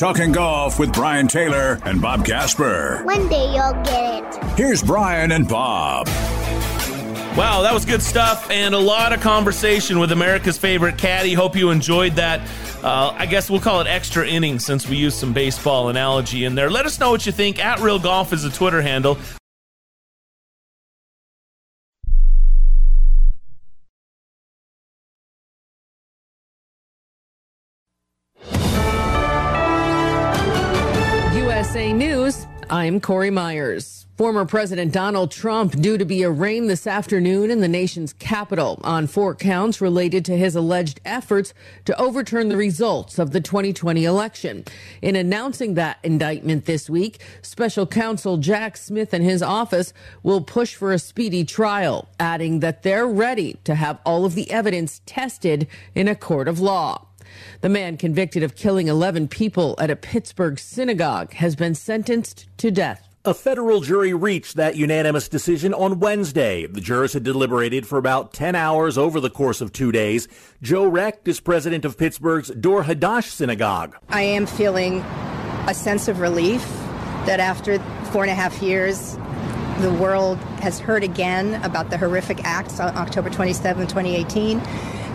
Talking 0.00 0.32
golf 0.32 0.78
with 0.78 0.94
Brian 0.94 1.28
Taylor 1.28 1.78
and 1.84 2.00
Bob 2.00 2.24
Casper. 2.24 3.02
One 3.04 3.28
day 3.28 3.52
you'll 3.52 3.74
get 3.82 4.34
it. 4.34 4.44
Here's 4.56 4.82
Brian 4.82 5.30
and 5.30 5.46
Bob. 5.46 6.06
Wow, 7.36 7.60
that 7.60 7.74
was 7.74 7.84
good 7.84 8.00
stuff 8.00 8.50
and 8.50 8.74
a 8.74 8.78
lot 8.78 9.12
of 9.12 9.20
conversation 9.20 9.98
with 9.98 10.10
America's 10.10 10.56
favorite 10.56 10.96
caddy. 10.96 11.34
Hope 11.34 11.54
you 11.54 11.68
enjoyed 11.68 12.14
that. 12.14 12.40
Uh, 12.82 13.14
I 13.14 13.26
guess 13.26 13.50
we'll 13.50 13.60
call 13.60 13.82
it 13.82 13.86
extra 13.86 14.26
innings 14.26 14.64
since 14.64 14.88
we 14.88 14.96
used 14.96 15.18
some 15.18 15.34
baseball 15.34 15.90
analogy 15.90 16.46
in 16.46 16.54
there. 16.54 16.70
Let 16.70 16.86
us 16.86 16.98
know 16.98 17.10
what 17.10 17.26
you 17.26 17.32
think. 17.32 17.62
At 17.62 17.80
Real 17.80 17.98
Golf 17.98 18.32
is 18.32 18.46
a 18.46 18.50
Twitter 18.50 18.80
handle. 18.80 19.18
I'm 32.72 33.00
Corey 33.00 33.30
Myers. 33.30 34.06
Former 34.16 34.44
President 34.44 34.92
Donald 34.92 35.32
Trump 35.32 35.72
due 35.72 35.98
to 35.98 36.04
be 36.04 36.22
arraigned 36.22 36.70
this 36.70 36.86
afternoon 36.86 37.50
in 37.50 37.60
the 37.60 37.66
nation's 37.66 38.12
capital 38.12 38.78
on 38.84 39.08
four 39.08 39.34
counts 39.34 39.80
related 39.80 40.24
to 40.26 40.36
his 40.36 40.54
alleged 40.54 41.00
efforts 41.04 41.52
to 41.86 42.00
overturn 42.00 42.48
the 42.48 42.56
results 42.56 43.18
of 43.18 43.32
the 43.32 43.40
2020 43.40 44.04
election. 44.04 44.64
In 45.02 45.16
announcing 45.16 45.74
that 45.74 45.98
indictment 46.04 46.66
this 46.66 46.88
week, 46.88 47.20
special 47.42 47.88
counsel 47.88 48.36
Jack 48.36 48.76
Smith 48.76 49.12
and 49.12 49.24
his 49.24 49.42
office 49.42 49.92
will 50.22 50.40
push 50.40 50.76
for 50.76 50.92
a 50.92 51.00
speedy 51.00 51.44
trial, 51.44 52.08
adding 52.20 52.60
that 52.60 52.84
they're 52.84 53.08
ready 53.08 53.58
to 53.64 53.74
have 53.74 53.98
all 54.06 54.24
of 54.24 54.36
the 54.36 54.48
evidence 54.48 55.00
tested 55.06 55.66
in 55.96 56.06
a 56.06 56.14
court 56.14 56.46
of 56.46 56.60
law. 56.60 57.04
The 57.60 57.68
man 57.68 57.96
convicted 57.96 58.42
of 58.42 58.56
killing 58.56 58.88
11 58.88 59.28
people 59.28 59.74
at 59.78 59.90
a 59.90 59.96
Pittsburgh 59.96 60.58
synagogue 60.58 61.32
has 61.34 61.56
been 61.56 61.74
sentenced 61.74 62.46
to 62.58 62.70
death. 62.70 63.06
A 63.22 63.34
federal 63.34 63.82
jury 63.82 64.14
reached 64.14 64.56
that 64.56 64.76
unanimous 64.76 65.28
decision 65.28 65.74
on 65.74 66.00
Wednesday. 66.00 66.66
The 66.66 66.80
jurors 66.80 67.12
had 67.12 67.22
deliberated 67.22 67.86
for 67.86 67.98
about 67.98 68.32
10 68.32 68.54
hours 68.54 68.96
over 68.96 69.20
the 69.20 69.28
course 69.28 69.60
of 69.60 69.74
two 69.74 69.92
days. 69.92 70.26
Joe 70.62 70.86
Recht 70.86 71.28
is 71.28 71.38
president 71.38 71.84
of 71.84 71.98
Pittsburgh's 71.98 72.48
Dor 72.48 72.82
Hadash 72.82 73.28
Synagogue. 73.28 73.94
I 74.08 74.22
am 74.22 74.46
feeling 74.46 75.00
a 75.68 75.74
sense 75.74 76.08
of 76.08 76.20
relief 76.20 76.62
that 77.26 77.40
after 77.40 77.78
four 78.10 78.22
and 78.22 78.30
a 78.30 78.34
half 78.34 78.62
years, 78.62 79.18
the 79.80 79.92
world 80.00 80.38
has 80.62 80.80
heard 80.80 81.04
again 81.04 81.62
about 81.62 81.90
the 81.90 81.98
horrific 81.98 82.42
acts 82.44 82.80
on 82.80 82.96
October 82.96 83.28
27, 83.28 83.86
2018 83.86 84.60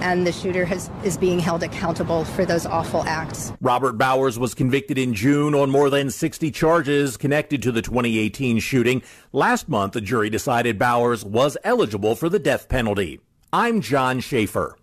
and 0.01 0.25
the 0.25 0.31
shooter 0.31 0.65
has, 0.65 0.89
is 1.03 1.17
being 1.17 1.39
held 1.39 1.63
accountable 1.63 2.25
for 2.25 2.45
those 2.45 2.65
awful 2.65 3.03
acts. 3.03 3.53
Robert 3.61 3.97
Bowers 3.97 4.37
was 4.37 4.53
convicted 4.53 4.97
in 4.97 5.13
June 5.13 5.55
on 5.55 5.69
more 5.69 5.89
than 5.89 6.09
60 6.09 6.51
charges 6.51 7.17
connected 7.17 7.61
to 7.63 7.71
the 7.71 7.81
2018 7.81 8.59
shooting. 8.59 9.01
Last 9.31 9.69
month, 9.69 9.93
the 9.93 10.01
jury 10.01 10.29
decided 10.29 10.79
Bowers 10.79 11.23
was 11.23 11.57
eligible 11.63 12.15
for 12.15 12.29
the 12.29 12.39
death 12.39 12.69
penalty. 12.69 13.19
I'm 13.53 13.81
John 13.81 14.19
Schaefer. 14.19 14.77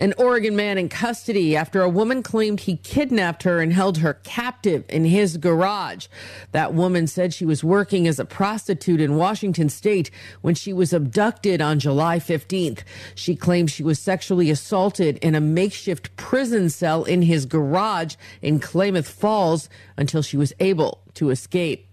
An 0.00 0.14
Oregon 0.16 0.54
man 0.54 0.78
in 0.78 0.88
custody 0.88 1.56
after 1.56 1.82
a 1.82 1.88
woman 1.88 2.22
claimed 2.22 2.60
he 2.60 2.76
kidnapped 2.76 3.42
her 3.42 3.60
and 3.60 3.72
held 3.72 3.98
her 3.98 4.14
captive 4.14 4.84
in 4.88 5.04
his 5.04 5.36
garage. 5.36 6.06
That 6.52 6.72
woman 6.72 7.08
said 7.08 7.34
she 7.34 7.44
was 7.44 7.64
working 7.64 8.06
as 8.06 8.20
a 8.20 8.24
prostitute 8.24 9.00
in 9.00 9.16
Washington 9.16 9.68
state 9.68 10.12
when 10.40 10.54
she 10.54 10.72
was 10.72 10.92
abducted 10.92 11.60
on 11.60 11.80
July 11.80 12.20
15th. 12.20 12.82
She 13.16 13.34
claimed 13.34 13.72
she 13.72 13.82
was 13.82 13.98
sexually 13.98 14.50
assaulted 14.50 15.16
in 15.18 15.34
a 15.34 15.40
makeshift 15.40 16.14
prison 16.14 16.70
cell 16.70 17.02
in 17.02 17.22
his 17.22 17.44
garage 17.44 18.14
in 18.40 18.60
Klamath 18.60 19.08
Falls 19.08 19.68
until 19.96 20.22
she 20.22 20.36
was 20.36 20.52
able 20.60 21.02
to 21.14 21.30
escape. 21.30 21.87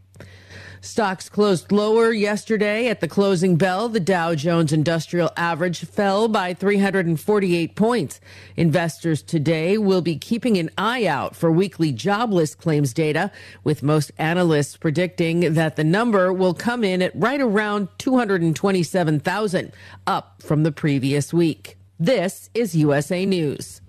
Stocks 0.86 1.29
closed 1.29 1.71
lower 1.71 2.13
yesterday 2.13 2.88
at 2.89 3.01
the 3.01 3.07
closing 3.07 3.55
bell. 3.55 3.89
The 3.89 3.99
Dow 3.99 4.36
Jones 4.36 4.71
Industrial 4.71 5.31
Average 5.36 5.83
fell 5.86 6.27
by 6.27 6.53
348 6.53 7.75
points. 7.75 8.21
Investors 8.55 9.23
today 9.23 9.79
will 9.79 10.01
be 10.01 10.15
keeping 10.15 10.57
an 10.57 10.69
eye 10.77 11.07
out 11.07 11.36
for 11.36 11.51
weekly 11.51 11.91
jobless 11.91 12.53
claims 12.53 12.93
data, 12.93 13.31
with 13.63 13.81
most 13.81 14.11
analysts 14.19 14.77
predicting 14.77 15.55
that 15.55 15.75
the 15.75 15.83
number 15.83 16.31
will 16.31 16.53
come 16.53 16.83
in 16.83 17.01
at 17.01 17.15
right 17.15 17.41
around 17.41 17.88
227,000, 17.97 19.71
up 20.05 20.43
from 20.43 20.61
the 20.61 20.71
previous 20.71 21.33
week. 21.33 21.77
This 21.99 22.51
is 22.53 22.75
USA 22.75 23.25
News. 23.25 23.81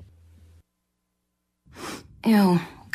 Ew. 2.24 2.58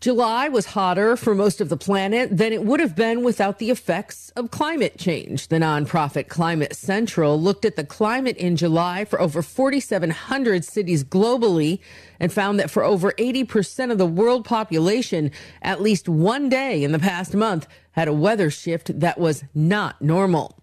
July 0.00 0.48
was 0.48 0.66
hotter 0.66 1.16
for 1.16 1.34
most 1.34 1.60
of 1.60 1.68
the 1.68 1.76
planet 1.76 2.36
than 2.36 2.52
it 2.52 2.64
would 2.64 2.78
have 2.78 2.94
been 2.94 3.24
without 3.24 3.58
the 3.58 3.68
effects 3.68 4.30
of 4.36 4.48
climate 4.48 4.96
change. 4.96 5.48
The 5.48 5.56
nonprofit 5.56 6.28
Climate 6.28 6.76
Central 6.76 7.40
looked 7.40 7.64
at 7.64 7.74
the 7.74 7.82
climate 7.82 8.36
in 8.36 8.54
July 8.54 9.04
for 9.04 9.20
over 9.20 9.42
4,700 9.42 10.64
cities 10.64 11.02
globally 11.02 11.80
and 12.20 12.32
found 12.32 12.60
that 12.60 12.70
for 12.70 12.84
over 12.84 13.10
80% 13.12 13.90
of 13.90 13.98
the 13.98 14.06
world 14.06 14.44
population, 14.44 15.32
at 15.62 15.82
least 15.82 16.08
one 16.08 16.48
day 16.48 16.84
in 16.84 16.92
the 16.92 17.00
past 17.00 17.34
month 17.34 17.66
had 17.92 18.06
a 18.06 18.12
weather 18.12 18.50
shift 18.50 19.00
that 19.00 19.18
was 19.18 19.42
not 19.52 20.00
normal. 20.00 20.62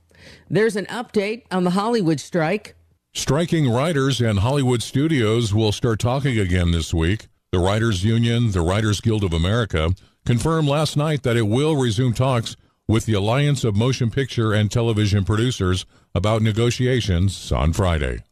There's 0.50 0.78
an 0.78 0.86
update 0.86 1.44
on 1.52 1.66
the 1.66 1.72
Hollywood 1.72 2.22
strike. 2.22 2.76
Striking 3.14 3.70
writers 3.70 4.22
and 4.22 4.40
Hollywood 4.40 4.82
studios 4.82 5.54
will 5.54 5.74
start 5.74 6.00
talking 6.00 6.40
again 6.40 6.72
this 6.72 6.94
week. 6.94 7.28
The 7.56 7.62
Writers 7.62 8.04
Union, 8.04 8.52
the 8.52 8.60
Writers 8.60 9.00
Guild 9.00 9.24
of 9.24 9.32
America, 9.32 9.96
confirmed 10.26 10.68
last 10.68 10.98
night 10.98 11.24
that 11.24 11.38
it 11.38 11.48
will 11.48 11.78
resume 11.78 12.12
talks 12.12 12.58
with 12.86 13.06
the 13.06 13.14
Alliance 13.14 13.64
of 13.64 13.78
Motion 13.78 14.12
Picture 14.12 14.52
and 14.52 14.70
Television 14.70 15.24
Producers 15.24 15.86
about 16.14 16.42
negotiations 16.42 17.54
on 17.54 17.72
Friday. 17.72 18.24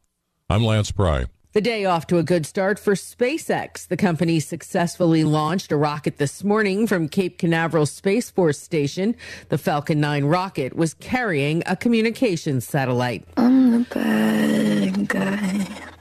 I'm 0.49 0.61
Lance 0.61 0.91
Pry. 0.91 1.27
The 1.53 1.61
day 1.61 1.85
off 1.85 2.05
to 2.07 2.17
a 2.17 2.23
good 2.23 2.45
start 2.45 2.77
for 2.77 2.95
SpaceX. 2.95 3.87
The 3.87 3.95
company 3.95 4.41
successfully 4.41 5.23
launched 5.23 5.71
a 5.71 5.77
rocket 5.77 6.17
this 6.17 6.43
morning 6.43 6.85
from 6.85 7.07
Cape 7.07 7.37
Canaveral 7.37 7.85
Space 7.85 8.29
Force 8.29 8.59
Station. 8.59 9.15
The 9.47 9.57
Falcon 9.57 10.01
9 10.01 10.25
rocket 10.25 10.75
was 10.75 10.95
carrying 10.95 11.63
a 11.65 11.77
communications 11.77 12.67
satellite. 12.67 13.25
I'm 13.37 13.71
the 13.71 13.87
bad 13.89 15.07
guy. 15.07 15.92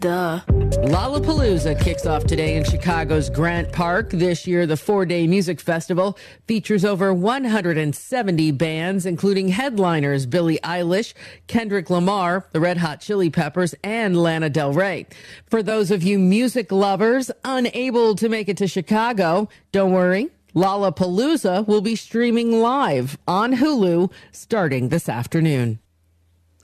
Duh. 0.00 0.40
Lollapalooza 0.46 1.80
kicks 1.80 2.06
off 2.06 2.22
today 2.22 2.56
in 2.56 2.62
Chicago's 2.62 3.28
Grant 3.28 3.72
Park. 3.72 4.10
This 4.10 4.46
year, 4.46 4.64
the 4.64 4.76
four 4.76 5.04
day 5.04 5.26
music 5.26 5.60
festival 5.60 6.16
features 6.46 6.84
over 6.84 7.12
170 7.12 8.52
bands, 8.52 9.06
including 9.06 9.48
headliners 9.48 10.24
Billie 10.24 10.60
Eilish, 10.62 11.14
Kendrick 11.48 11.90
Lamar, 11.90 12.46
the 12.52 12.60
Red 12.60 12.76
Hot 12.76 13.00
Chili 13.00 13.28
Peppers, 13.28 13.74
and 13.82 14.16
Lana 14.16 14.48
Del 14.50 14.72
Rey. 14.72 15.06
For 15.46 15.64
those 15.64 15.90
of 15.90 16.04
you 16.04 16.20
music 16.20 16.70
lovers 16.70 17.32
unable 17.44 18.14
to 18.16 18.28
make 18.28 18.48
it 18.48 18.56
to 18.58 18.68
Chicago, 18.68 19.48
don't 19.72 19.90
worry. 19.92 20.28
Lollapalooza 20.54 21.66
will 21.66 21.80
be 21.80 21.96
streaming 21.96 22.60
live 22.60 23.18
on 23.26 23.54
Hulu 23.54 24.12
starting 24.30 24.90
this 24.90 25.08
afternoon. 25.08 25.80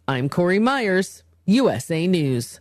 I'm 0.07 0.29
Corey 0.29 0.61
Myers, 0.61 1.25
USA 1.47 2.07
News. 2.07 2.61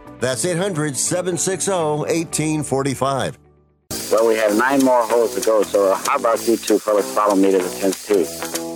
That's 0.21 0.45
800 0.45 0.95
760 0.95 1.71
1845. 1.71 3.39
Well, 4.11 4.27
we 4.27 4.35
have 4.35 4.55
nine 4.55 4.85
more 4.85 5.01
holes 5.03 5.33
to 5.33 5.41
go, 5.41 5.63
so 5.63 5.91
uh, 5.91 5.95
how 6.05 6.17
about 6.17 6.47
you 6.47 6.57
two 6.57 6.77
fellas 6.77 7.11
follow 7.15 7.35
me 7.35 7.49
to 7.51 7.57
the 7.57 7.63
10th 7.63 8.07
tee? 8.07 8.25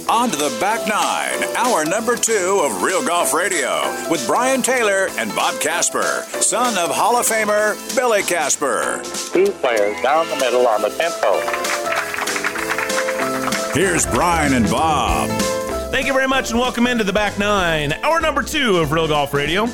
On 0.09 0.29
to 0.31 0.35
the 0.35 0.57
back 0.59 0.87
nine, 0.87 1.43
hour 1.55 1.85
number 1.85 2.15
two 2.15 2.61
of 2.63 2.81
Real 2.81 3.05
Golf 3.05 3.31
Radio 3.31 3.79
with 4.09 4.25
Brian 4.25 4.63
Taylor 4.63 5.07
and 5.19 5.33
Bob 5.35 5.61
Casper, 5.61 6.25
son 6.41 6.77
of 6.79 6.89
Hall 6.89 7.15
of 7.15 7.27
Famer 7.27 7.75
Billy 7.95 8.23
Casper. 8.23 9.03
Two 9.31 9.51
players 9.51 10.01
down 10.01 10.27
the 10.29 10.37
middle 10.37 10.65
on 10.67 10.81
the 10.81 10.89
10th 10.89 11.19
hole. 11.23 11.41
Here's 13.75 14.07
Brian 14.07 14.53
and 14.53 14.65
Bob. 14.71 15.29
Thank 15.91 16.07
you 16.07 16.13
very 16.13 16.27
much 16.27 16.49
and 16.49 16.59
welcome 16.59 16.87
into 16.87 17.03
the 17.03 17.13
back 17.13 17.37
nine, 17.37 17.93
hour 18.01 18.19
number 18.19 18.41
two 18.41 18.77
of 18.77 18.91
Real 18.91 19.07
Golf 19.07 19.31
Radio. 19.31 19.67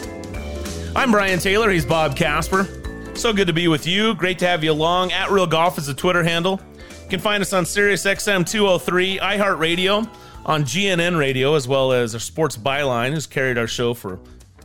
I'm 0.95 1.11
Brian 1.11 1.39
Taylor. 1.39 1.69
He's 1.69 1.85
Bob 1.85 2.15
Casper. 2.17 2.67
So 3.15 3.31
good 3.33 3.47
to 3.47 3.53
be 3.53 3.67
with 3.67 3.87
you. 3.87 4.13
Great 4.15 4.39
to 4.39 4.47
have 4.47 4.63
you 4.63 4.71
along. 4.71 5.11
At 5.13 5.31
Real 5.31 5.47
Golf 5.47 5.77
is 5.77 5.87
the 5.87 5.93
Twitter 5.93 6.23
handle. 6.23 6.59
You 7.03 7.09
can 7.09 7.19
find 7.19 7.41
us 7.41 7.53
on 7.53 7.65
Sirius 7.65 8.05
XM 8.05 8.47
203, 8.47 9.19
iHeartRadio, 9.19 10.07
on 10.45 10.63
GNN 10.63 11.17
Radio, 11.17 11.55
as 11.55 11.67
well 11.67 11.91
as 11.93 12.13
our 12.13 12.19
Sports 12.19 12.57
Byline, 12.57 13.13
who's 13.13 13.25
carried 13.25 13.57
our 13.57 13.67
show 13.67 13.93
for, 13.93 14.19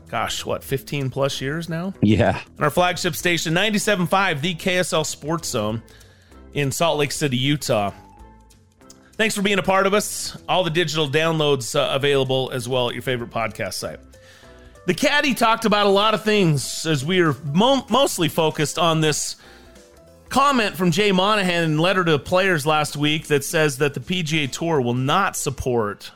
gosh, 0.08 0.44
what, 0.44 0.64
15 0.64 1.10
plus 1.10 1.40
years 1.40 1.68
now? 1.68 1.94
Yeah. 2.02 2.40
And 2.56 2.64
our 2.64 2.70
flagship 2.70 3.14
station, 3.14 3.54
97.5, 3.54 4.40
the 4.40 4.54
KSL 4.56 5.06
Sports 5.06 5.48
Zone 5.48 5.82
in 6.54 6.72
Salt 6.72 6.98
Lake 6.98 7.12
City, 7.12 7.36
Utah. 7.36 7.92
Thanks 9.12 9.34
for 9.34 9.42
being 9.42 9.58
a 9.58 9.62
part 9.62 9.86
of 9.86 9.94
us. 9.94 10.36
All 10.48 10.64
the 10.64 10.70
digital 10.70 11.08
downloads 11.08 11.78
uh, 11.78 11.94
available 11.94 12.50
as 12.52 12.68
well 12.68 12.88
at 12.88 12.94
your 12.94 13.02
favorite 13.02 13.30
podcast 13.30 13.74
site. 13.74 14.00
The 14.86 14.94
caddy 14.94 15.34
talked 15.34 15.64
about 15.64 15.86
a 15.86 15.90
lot 15.90 16.14
of 16.14 16.22
things 16.22 16.86
as 16.86 17.04
we 17.04 17.20
are 17.20 17.34
mo- 17.52 17.84
mostly 17.90 18.28
focused 18.28 18.78
on 18.78 19.00
this 19.00 19.34
comment 20.28 20.76
from 20.76 20.92
Jay 20.92 21.10
Monahan 21.12 21.64
in 21.64 21.78
letter 21.78 22.04
to 22.04 22.18
players 22.20 22.64
last 22.66 22.96
week 22.96 23.26
that 23.26 23.44
says 23.44 23.78
that 23.78 23.94
the 23.94 24.00
PGA 24.00 24.50
Tour 24.50 24.80
will 24.80 24.94
not 24.94 25.36
support 25.36 26.12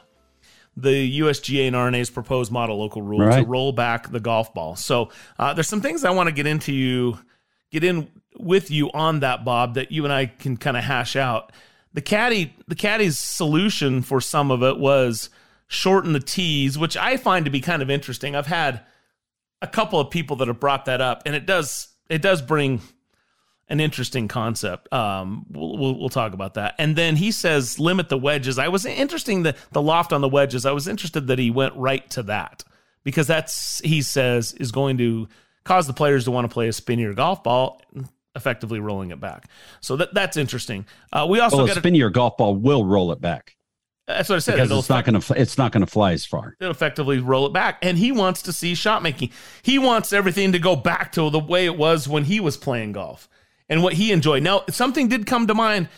the 0.77 1.19
USGA 1.21 1.67
and 1.67 1.75
R&A's 1.75 2.11
proposed 2.11 2.53
model 2.53 2.79
local 2.79 3.03
rule 3.03 3.21
Right. 3.27 3.41
to 3.43 3.47
roll 3.47 3.73
back 3.73 4.11
the 4.13 4.21
golf 4.21 4.55
ball. 4.55 4.77
So 4.77 5.11
uh, 5.39 5.53
there's 5.53 5.69
some 5.69 5.81
things 5.81 6.05
I 6.05 6.11
want 6.11 6.29
to 6.29 6.33
get 6.35 6.47
into 6.47 6.73
you, 6.73 7.19
get 7.73 7.83
in 7.83 8.09
with 8.39 8.71
you 8.71 8.91
on 8.93 9.21
that, 9.21 9.45
Bob, 9.45 9.75
that 9.75 9.91
you 9.91 10.05
and 10.05 10.13
I 10.13 10.27
can 10.27 10.57
kind 10.57 10.77
of 10.77 10.85
hash 10.85 11.17
out. 11.17 11.51
The 11.93 12.01
caddy, 12.01 12.55
the 12.69 12.77
caddy's 12.77 13.19
solution 13.19 14.03
for 14.03 14.21
some 14.21 14.53
of 14.53 14.63
it 14.63 14.79
was 14.79 15.29
shorten 15.71 16.13
the 16.13 16.21
tees, 16.21 16.77
which 16.77 16.97
I 16.97 17.17
find 17.17 17.45
to 17.45 17.51
be 17.51 17.61
kind 17.61 17.81
of 17.81 17.89
interesting. 17.89 18.35
I've 18.35 18.49
had 18.49 18.81
a 19.63 19.69
couple 19.69 20.01
of 20.01 20.11
people 20.11 20.35
that 20.37 20.49
have 20.49 20.59
brought 20.59 20.87
that 20.87 21.01
up, 21.01 21.23
and 21.25 21.35
it 21.35 21.47
does 21.47 21.89
it 22.11 22.21
does 22.21 22.43
bring 22.43 22.81
an 23.69 23.79
interesting 23.79 24.27
concept. 24.27 24.93
Um, 24.93 25.47
we'll, 25.49 25.79
we'll, 25.79 25.99
we'll 26.01 26.09
talk 26.09 26.35
about 26.35 26.55
that. 26.55 26.75
And 26.79 26.97
then 26.97 27.15
he 27.15 27.31
says 27.31 27.79
limit 27.79 28.09
the 28.09 28.19
wedges. 28.19 28.59
I 28.59 28.67
was 28.67 28.85
interesting 28.85 29.45
the 29.45 29.55
the 29.71 29.81
loft 29.81 30.13
on 30.13 30.21
the 30.21 30.29
wedges. 30.29 30.67
I 30.67 30.73
was 30.73 30.89
interested 30.89 31.29
that 31.29 31.39
he 31.39 31.53
went 31.53 31.77
right 31.77 32.09
to 32.11 32.25
that 32.25 32.65
because 33.05 33.29
that's 33.29 33.81
he 33.85 34.03
says 34.03 34.53
is 34.55 34.73
going 34.73 34.99
to 34.99 35.29
cause 35.63 35.87
the 35.87 35.93
players 35.93 36.25
to 36.25 36.33
want 36.33 36.51
to 36.51 36.53
play 36.53 36.67
a 36.67 36.73
spinnier 36.73 37.15
golf 37.15 37.45
ball, 37.45 37.81
effectively 38.35 38.81
rolling 38.81 39.13
it 39.13 39.21
back. 39.21 39.49
So 39.81 39.95
that 39.99 40.15
that's 40.15 40.37
interesting. 40.37 40.85
Uh, 41.13 41.29
we 41.31 41.39
also 41.39 41.59
well, 41.59 41.67
a 41.67 41.69
got 41.69 41.75
to 41.75 41.81
spinnier 41.81 42.11
golf 42.11 42.37
ball 42.37 42.57
will 42.57 42.85
roll 42.85 43.13
it 43.13 43.21
back 43.21 43.55
that's 44.17 44.29
what 44.29 44.37
I 44.37 44.39
said. 44.39 44.57
because 44.57 44.71
it's 44.71 44.89
not 44.89 45.05
going 45.05 45.21
to 45.21 45.41
it's 45.41 45.59
not 45.59 45.73
going 45.73 45.85
to 45.85 45.91
fly 45.91 46.13
as 46.13 46.25
far. 46.25 46.57
It'll 46.61 46.71
effectively 46.71 47.19
roll 47.19 47.47
it 47.47 47.53
back. 47.53 47.79
And 47.83 47.99
he 47.99 48.13
wants 48.13 48.43
to 48.43 48.53
see 48.53 48.75
shot 48.75 49.03
making. 49.03 49.31
He 49.63 49.79
wants 49.79 50.13
everything 50.13 50.53
to 50.53 50.59
go 50.59 50.77
back 50.77 51.13
to 51.13 51.31
the 51.31 51.39
way 51.39 51.67
it 51.67 51.77
was 51.77 52.09
when 52.09 52.25
he 52.25 52.41
was 52.41 52.57
playing 52.57 52.93
golf 52.93 53.29
and 53.69 53.83
what 53.83 53.95
he 53.95 54.13
enjoyed. 54.13 54.43
Now, 54.43 54.65
something 54.71 55.09
did 55.09 55.27
come 55.27 55.47
to 55.47 55.55
mind 55.55 55.89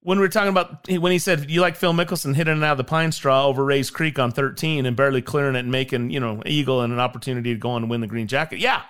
when 0.00 0.18
we 0.18 0.24
were 0.24 0.28
talking 0.28 0.50
about 0.50 0.88
when 0.88 1.12
he 1.12 1.18
said 1.18 1.50
you 1.50 1.60
like 1.60 1.76
Phil 1.76 1.92
Mickelson 1.92 2.34
hitting 2.34 2.58
it 2.58 2.64
out 2.64 2.72
of 2.72 2.78
the 2.78 2.84
pine 2.84 3.12
straw 3.12 3.46
over 3.46 3.64
Rae's 3.64 3.90
Creek 3.90 4.18
on 4.18 4.30
13 4.30 4.86
and 4.86 4.96
barely 4.96 5.22
clearing 5.22 5.56
it 5.56 5.60
and 5.60 5.70
making, 5.70 6.10
you 6.10 6.20
know, 6.20 6.42
eagle 6.46 6.82
and 6.82 6.92
an 6.92 7.00
opportunity 7.00 7.52
to 7.52 7.58
go 7.58 7.70
on 7.70 7.82
and 7.82 7.90
win 7.90 8.00
the 8.00 8.06
green 8.06 8.26
jacket. 8.26 8.58
Yeah. 8.58 8.82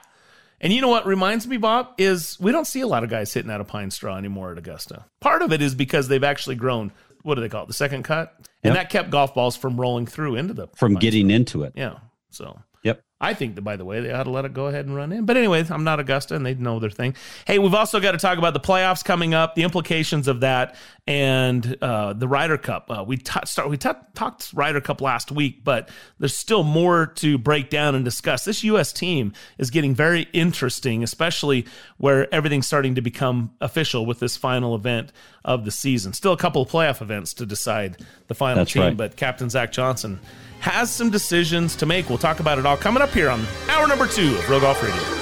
And 0.61 0.72
you 0.72 0.80
know 0.80 0.88
what 0.88 1.06
reminds 1.06 1.46
me, 1.46 1.56
Bob, 1.56 1.94
is 1.98 2.38
we 2.40 2.50
don't 2.50 2.66
see 2.66 2.80
a 2.80 2.86
lot 2.86 3.04
of 3.04 3.11
guys 3.11 3.32
hitting 3.32 3.50
out 3.50 3.61
of 3.61 3.68
pine 3.68 3.90
straw 3.90 4.16
anymore 4.16 4.50
at 4.50 4.59
Augusta. 4.59 5.04
Part 5.20 5.42
of 5.42 5.52
it 5.52 5.62
is 5.62 5.74
because 5.74 6.09
they've 6.09 6.24
actually 6.24 6.56
grown. 6.56 6.92
What 7.29 7.35
do 7.35 7.43
they 7.43 7.49
call 7.51 7.64
it? 7.64 7.66
The 7.68 7.74
second 7.74 8.05
cut, 8.05 8.35
and 8.64 8.72
Yep. 8.72 8.74
that 8.74 8.91
kept 8.91 9.11
golf 9.11 9.35
balls 9.35 9.55
from 9.55 9.79
rolling 9.79 10.07
through 10.07 10.37
into 10.37 10.55
the 10.55 10.68
From 10.74 10.95
getting 10.95 11.31
into 11.31 11.62
it. 11.62 11.74
yeah. 11.76 11.99
So. 12.31 12.59
I 13.21 13.35
think 13.35 13.57
that 13.57 13.62
by 13.62 13.77
the 13.77 13.85
way, 13.85 14.01
they 14.01 14.12
ought 14.12 14.25
to 14.25 14.31
let 14.31 14.45
it 14.45 14.55
go 14.55 14.66
ahead 14.66 14.87
and 14.87 14.95
run 14.95 15.11
in. 15.11 15.27
But 15.27 15.37
anyway, 15.37 15.64
I'm 15.69 15.83
not 15.83 15.99
Augusta 15.99 16.37
and 16.37 16.47
they 16.47 16.55
know 16.55 16.79
their 16.79 16.91
thing. 16.91 17.16
Hey, 17.47 17.59
we've 17.59 17.75
also 17.75 17.99
got 17.99 18.12
to 18.12 18.19
talk 18.19 18.39
about 18.39 18.55
the 18.55 18.61
playoffs 18.61 19.05
coming 19.05 19.35
up, 19.35 19.57
the 19.57 19.64
implications 19.64 20.29
of 20.29 20.41
that, 20.41 20.77
and 21.09 21.77
uh, 21.83 22.12
the 22.12 22.29
Ryder 22.29 22.59
Cup. 22.59 22.89
Uh, 22.91 23.03
we 23.05 23.16
t- 23.16 23.41
start 23.45 23.69
we 23.69 23.77
t- 23.77 23.91
talked 24.14 24.53
Ryder 24.53 24.81
Cup 24.81 25.01
last 25.01 25.33
week, 25.33 25.64
but 25.64 25.89
there's 26.21 26.37
still 26.37 26.62
more 26.62 27.07
to 27.16 27.39
break 27.39 27.71
down 27.71 27.97
and 27.97 28.05
discuss. 28.05 28.45
This 28.45 28.62
U.S. 28.62 28.93
team 28.93 29.33
is 29.59 29.71
getting 29.71 29.97
very 29.97 30.29
interesting, 30.33 31.03
especially 31.03 31.66
where 31.97 32.33
everything's 32.33 32.69
starting 32.69 32.95
to 32.95 33.01
become 33.01 33.51
official 33.61 34.07
with 34.07 34.21
this 34.21 34.37
final 34.37 34.77
event 34.77 35.12
of 35.45 35.64
the 35.64 35.73
season. 35.73 36.12
Still 36.12 36.33
a 36.33 36.39
couple 36.39 36.62
of 36.62 36.69
playoff 36.69 37.03
events 37.03 37.35
to 37.35 37.47
decide 37.47 37.97
the 38.29 38.35
final 38.35 38.59
That's 38.59 38.73
team, 38.73 38.83
right. 38.83 38.97
but 38.97 39.16
Captain 39.16 39.51
Zach 39.51 39.73
Johnson 39.73 40.21
has 40.61 40.90
some 40.90 41.11
decisions 41.11 41.76
to 41.76 41.86
make. 41.86 42.09
We'll 42.09 42.18
talk 42.18 42.40
about 42.40 42.59
it 42.59 42.66
all 42.66 42.76
coming 42.76 43.02
up 43.02 43.11
here 43.11 43.30
on 43.30 43.44
hour 43.68 43.86
number 43.86 44.06
two 44.06 44.36
of 44.36 44.48
Real 44.48 44.61
Golf 44.61 44.82
Radio. 44.82 45.18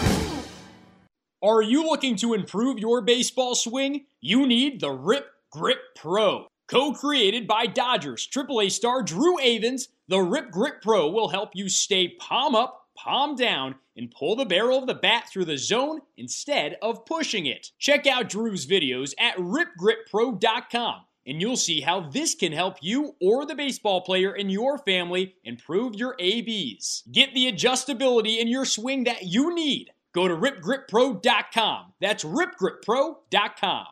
Are 1.42 1.62
you 1.62 1.84
looking 1.84 2.16
to 2.16 2.34
improve 2.34 2.78
your 2.78 3.02
baseball 3.02 3.54
swing? 3.54 4.06
You 4.20 4.46
need 4.46 4.80
the 4.80 4.90
Rip 4.90 5.26
Grip 5.50 5.78
Pro. 5.94 6.48
Co 6.68 6.92
created 6.92 7.46
by 7.46 7.66
Dodgers 7.66 8.26
AAA 8.26 8.72
star 8.72 9.02
Drew 9.02 9.38
Avans, 9.38 9.88
the 10.08 10.18
Rip 10.18 10.50
Grip 10.50 10.82
Pro 10.82 11.08
will 11.08 11.28
help 11.28 11.50
you 11.54 11.68
stay 11.68 12.08
palm 12.18 12.56
up, 12.56 12.88
palm 12.96 13.36
down, 13.36 13.76
and 13.96 14.10
pull 14.10 14.34
the 14.34 14.44
barrel 14.44 14.78
of 14.78 14.86
the 14.86 14.94
bat 14.94 15.28
through 15.30 15.44
the 15.44 15.58
zone 15.58 16.00
instead 16.16 16.76
of 16.82 17.06
pushing 17.06 17.46
it. 17.46 17.70
Check 17.78 18.06
out 18.06 18.28
Drew's 18.28 18.66
videos 18.66 19.12
at 19.18 19.36
ripgrippro.com 19.36 21.05
and 21.26 21.40
you'll 21.40 21.56
see 21.56 21.80
how 21.80 22.00
this 22.00 22.34
can 22.34 22.52
help 22.52 22.76
you 22.80 23.16
or 23.20 23.44
the 23.44 23.54
baseball 23.54 24.00
player 24.00 24.34
in 24.34 24.48
your 24.48 24.78
family 24.78 25.34
improve 25.44 25.94
your 25.94 26.14
ABs. 26.18 27.02
Get 27.10 27.34
the 27.34 27.52
adjustability 27.52 28.38
in 28.38 28.48
your 28.48 28.64
swing 28.64 29.04
that 29.04 29.24
you 29.24 29.54
need. 29.54 29.90
Go 30.12 30.28
to 30.28 30.34
ripgrippro.com. 30.34 31.92
That's 32.00 32.24
ripgrippro.com. 32.24 33.86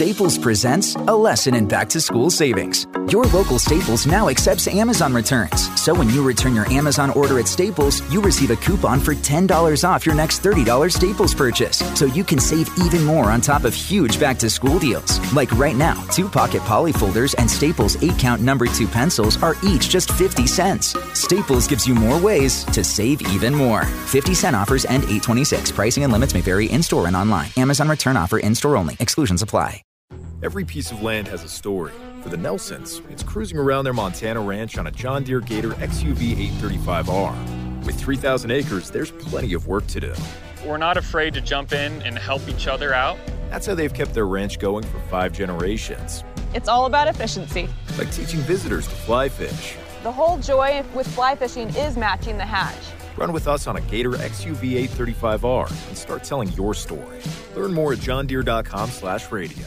Staples 0.00 0.38
presents 0.38 0.94
a 0.94 1.14
lesson 1.14 1.54
in 1.54 1.66
back 1.68 1.88
to 1.88 2.00
school 2.00 2.30
savings. 2.30 2.86
Your 3.08 3.24
local 3.24 3.58
Staples 3.58 4.06
now 4.06 4.28
accepts 4.28 4.66
Amazon 4.66 5.12
returns. 5.12 5.68
So 5.78 5.94
when 5.94 6.08
you 6.08 6.22
return 6.22 6.54
your 6.54 6.70
Amazon 6.72 7.10
order 7.10 7.38
at 7.38 7.46
Staples, 7.46 8.00
you 8.10 8.22
receive 8.22 8.50
a 8.50 8.56
coupon 8.56 8.98
for 9.00 9.14
$10 9.14 9.86
off 9.86 10.06
your 10.06 10.14
next 10.14 10.42
$30 10.42 10.90
Staples 10.92 11.34
purchase. 11.34 11.78
So 11.98 12.06
you 12.06 12.24
can 12.24 12.38
save 12.38 12.68
even 12.78 13.04
more 13.04 13.30
on 13.30 13.42
top 13.42 13.64
of 13.64 13.74
huge 13.74 14.18
back 14.18 14.38
to 14.38 14.48
school 14.48 14.78
deals. 14.78 15.18
Like 15.34 15.52
right 15.52 15.76
now, 15.76 16.02
two 16.12 16.28
pocket 16.30 16.62
poly 16.62 16.92
folders 16.92 17.34
and 17.34 17.50
Staples 17.50 18.02
8 18.02 18.18
count 18.18 18.42
number 18.42 18.66
2 18.66 18.86
pencils 18.86 19.42
are 19.42 19.56
each 19.62 19.90
just 19.90 20.12
50 20.12 20.46
cents. 20.46 20.96
Staples 21.12 21.66
gives 21.68 21.86
you 21.86 21.94
more 21.94 22.18
ways 22.18 22.64
to 22.72 22.82
save 22.82 23.20
even 23.22 23.54
more. 23.54 23.84
50 23.84 24.32
cent 24.32 24.56
offers 24.56 24.86
end 24.86 25.04
826. 25.04 25.72
Pricing 25.72 26.04
and 26.04 26.12
limits 26.12 26.32
may 26.32 26.40
vary 26.40 26.70
in 26.70 26.82
store 26.82 27.06
and 27.06 27.16
online. 27.16 27.50
Amazon 27.58 27.88
return 27.88 28.16
offer 28.16 28.38
in 28.38 28.54
store 28.54 28.76
only. 28.76 28.96
Exclusions 28.98 29.42
apply. 29.42 29.69
Every 30.42 30.64
piece 30.64 30.90
of 30.90 31.02
land 31.02 31.28
has 31.28 31.44
a 31.44 31.48
story. 31.48 31.92
For 32.22 32.30
the 32.30 32.36
Nelsons, 32.38 33.02
it's 33.10 33.22
cruising 33.22 33.58
around 33.58 33.84
their 33.84 33.92
Montana 33.92 34.40
ranch 34.40 34.78
on 34.78 34.86
a 34.86 34.90
John 34.90 35.22
Deere 35.22 35.40
Gator 35.40 35.72
XUV 35.72 36.48
835R. 36.52 37.84
With 37.84 38.00
3,000 38.00 38.50
acres, 38.50 38.90
there's 38.90 39.10
plenty 39.10 39.52
of 39.52 39.66
work 39.66 39.86
to 39.88 40.00
do. 40.00 40.14
We're 40.64 40.78
not 40.78 40.96
afraid 40.96 41.34
to 41.34 41.42
jump 41.42 41.72
in 41.72 42.00
and 42.02 42.18
help 42.18 42.48
each 42.48 42.68
other 42.68 42.94
out. 42.94 43.18
That's 43.50 43.66
how 43.66 43.74
they've 43.74 43.92
kept 43.92 44.14
their 44.14 44.26
ranch 44.26 44.58
going 44.58 44.84
for 44.84 44.98
five 45.10 45.32
generations. 45.32 46.24
It's 46.54 46.68
all 46.68 46.86
about 46.86 47.06
efficiency. 47.06 47.68
Like 47.98 48.10
teaching 48.10 48.40
visitors 48.40 48.86
to 48.88 48.94
fly 48.94 49.28
fish. 49.28 49.76
The 50.02 50.12
whole 50.12 50.38
joy 50.38 50.82
with 50.94 51.06
fly 51.08 51.36
fishing 51.36 51.68
is 51.76 51.98
matching 51.98 52.38
the 52.38 52.46
hatch. 52.46 52.82
Run 53.18 53.34
with 53.34 53.46
us 53.46 53.66
on 53.66 53.76
a 53.76 53.82
Gator 53.82 54.12
XUV 54.12 54.88
835R 54.88 55.88
and 55.88 55.98
start 55.98 56.24
telling 56.24 56.50
your 56.52 56.72
story. 56.72 57.20
Learn 57.54 57.74
more 57.74 57.92
at 57.92 57.98
johndeere.com 57.98 58.88
slash 58.88 59.30
radio. 59.30 59.66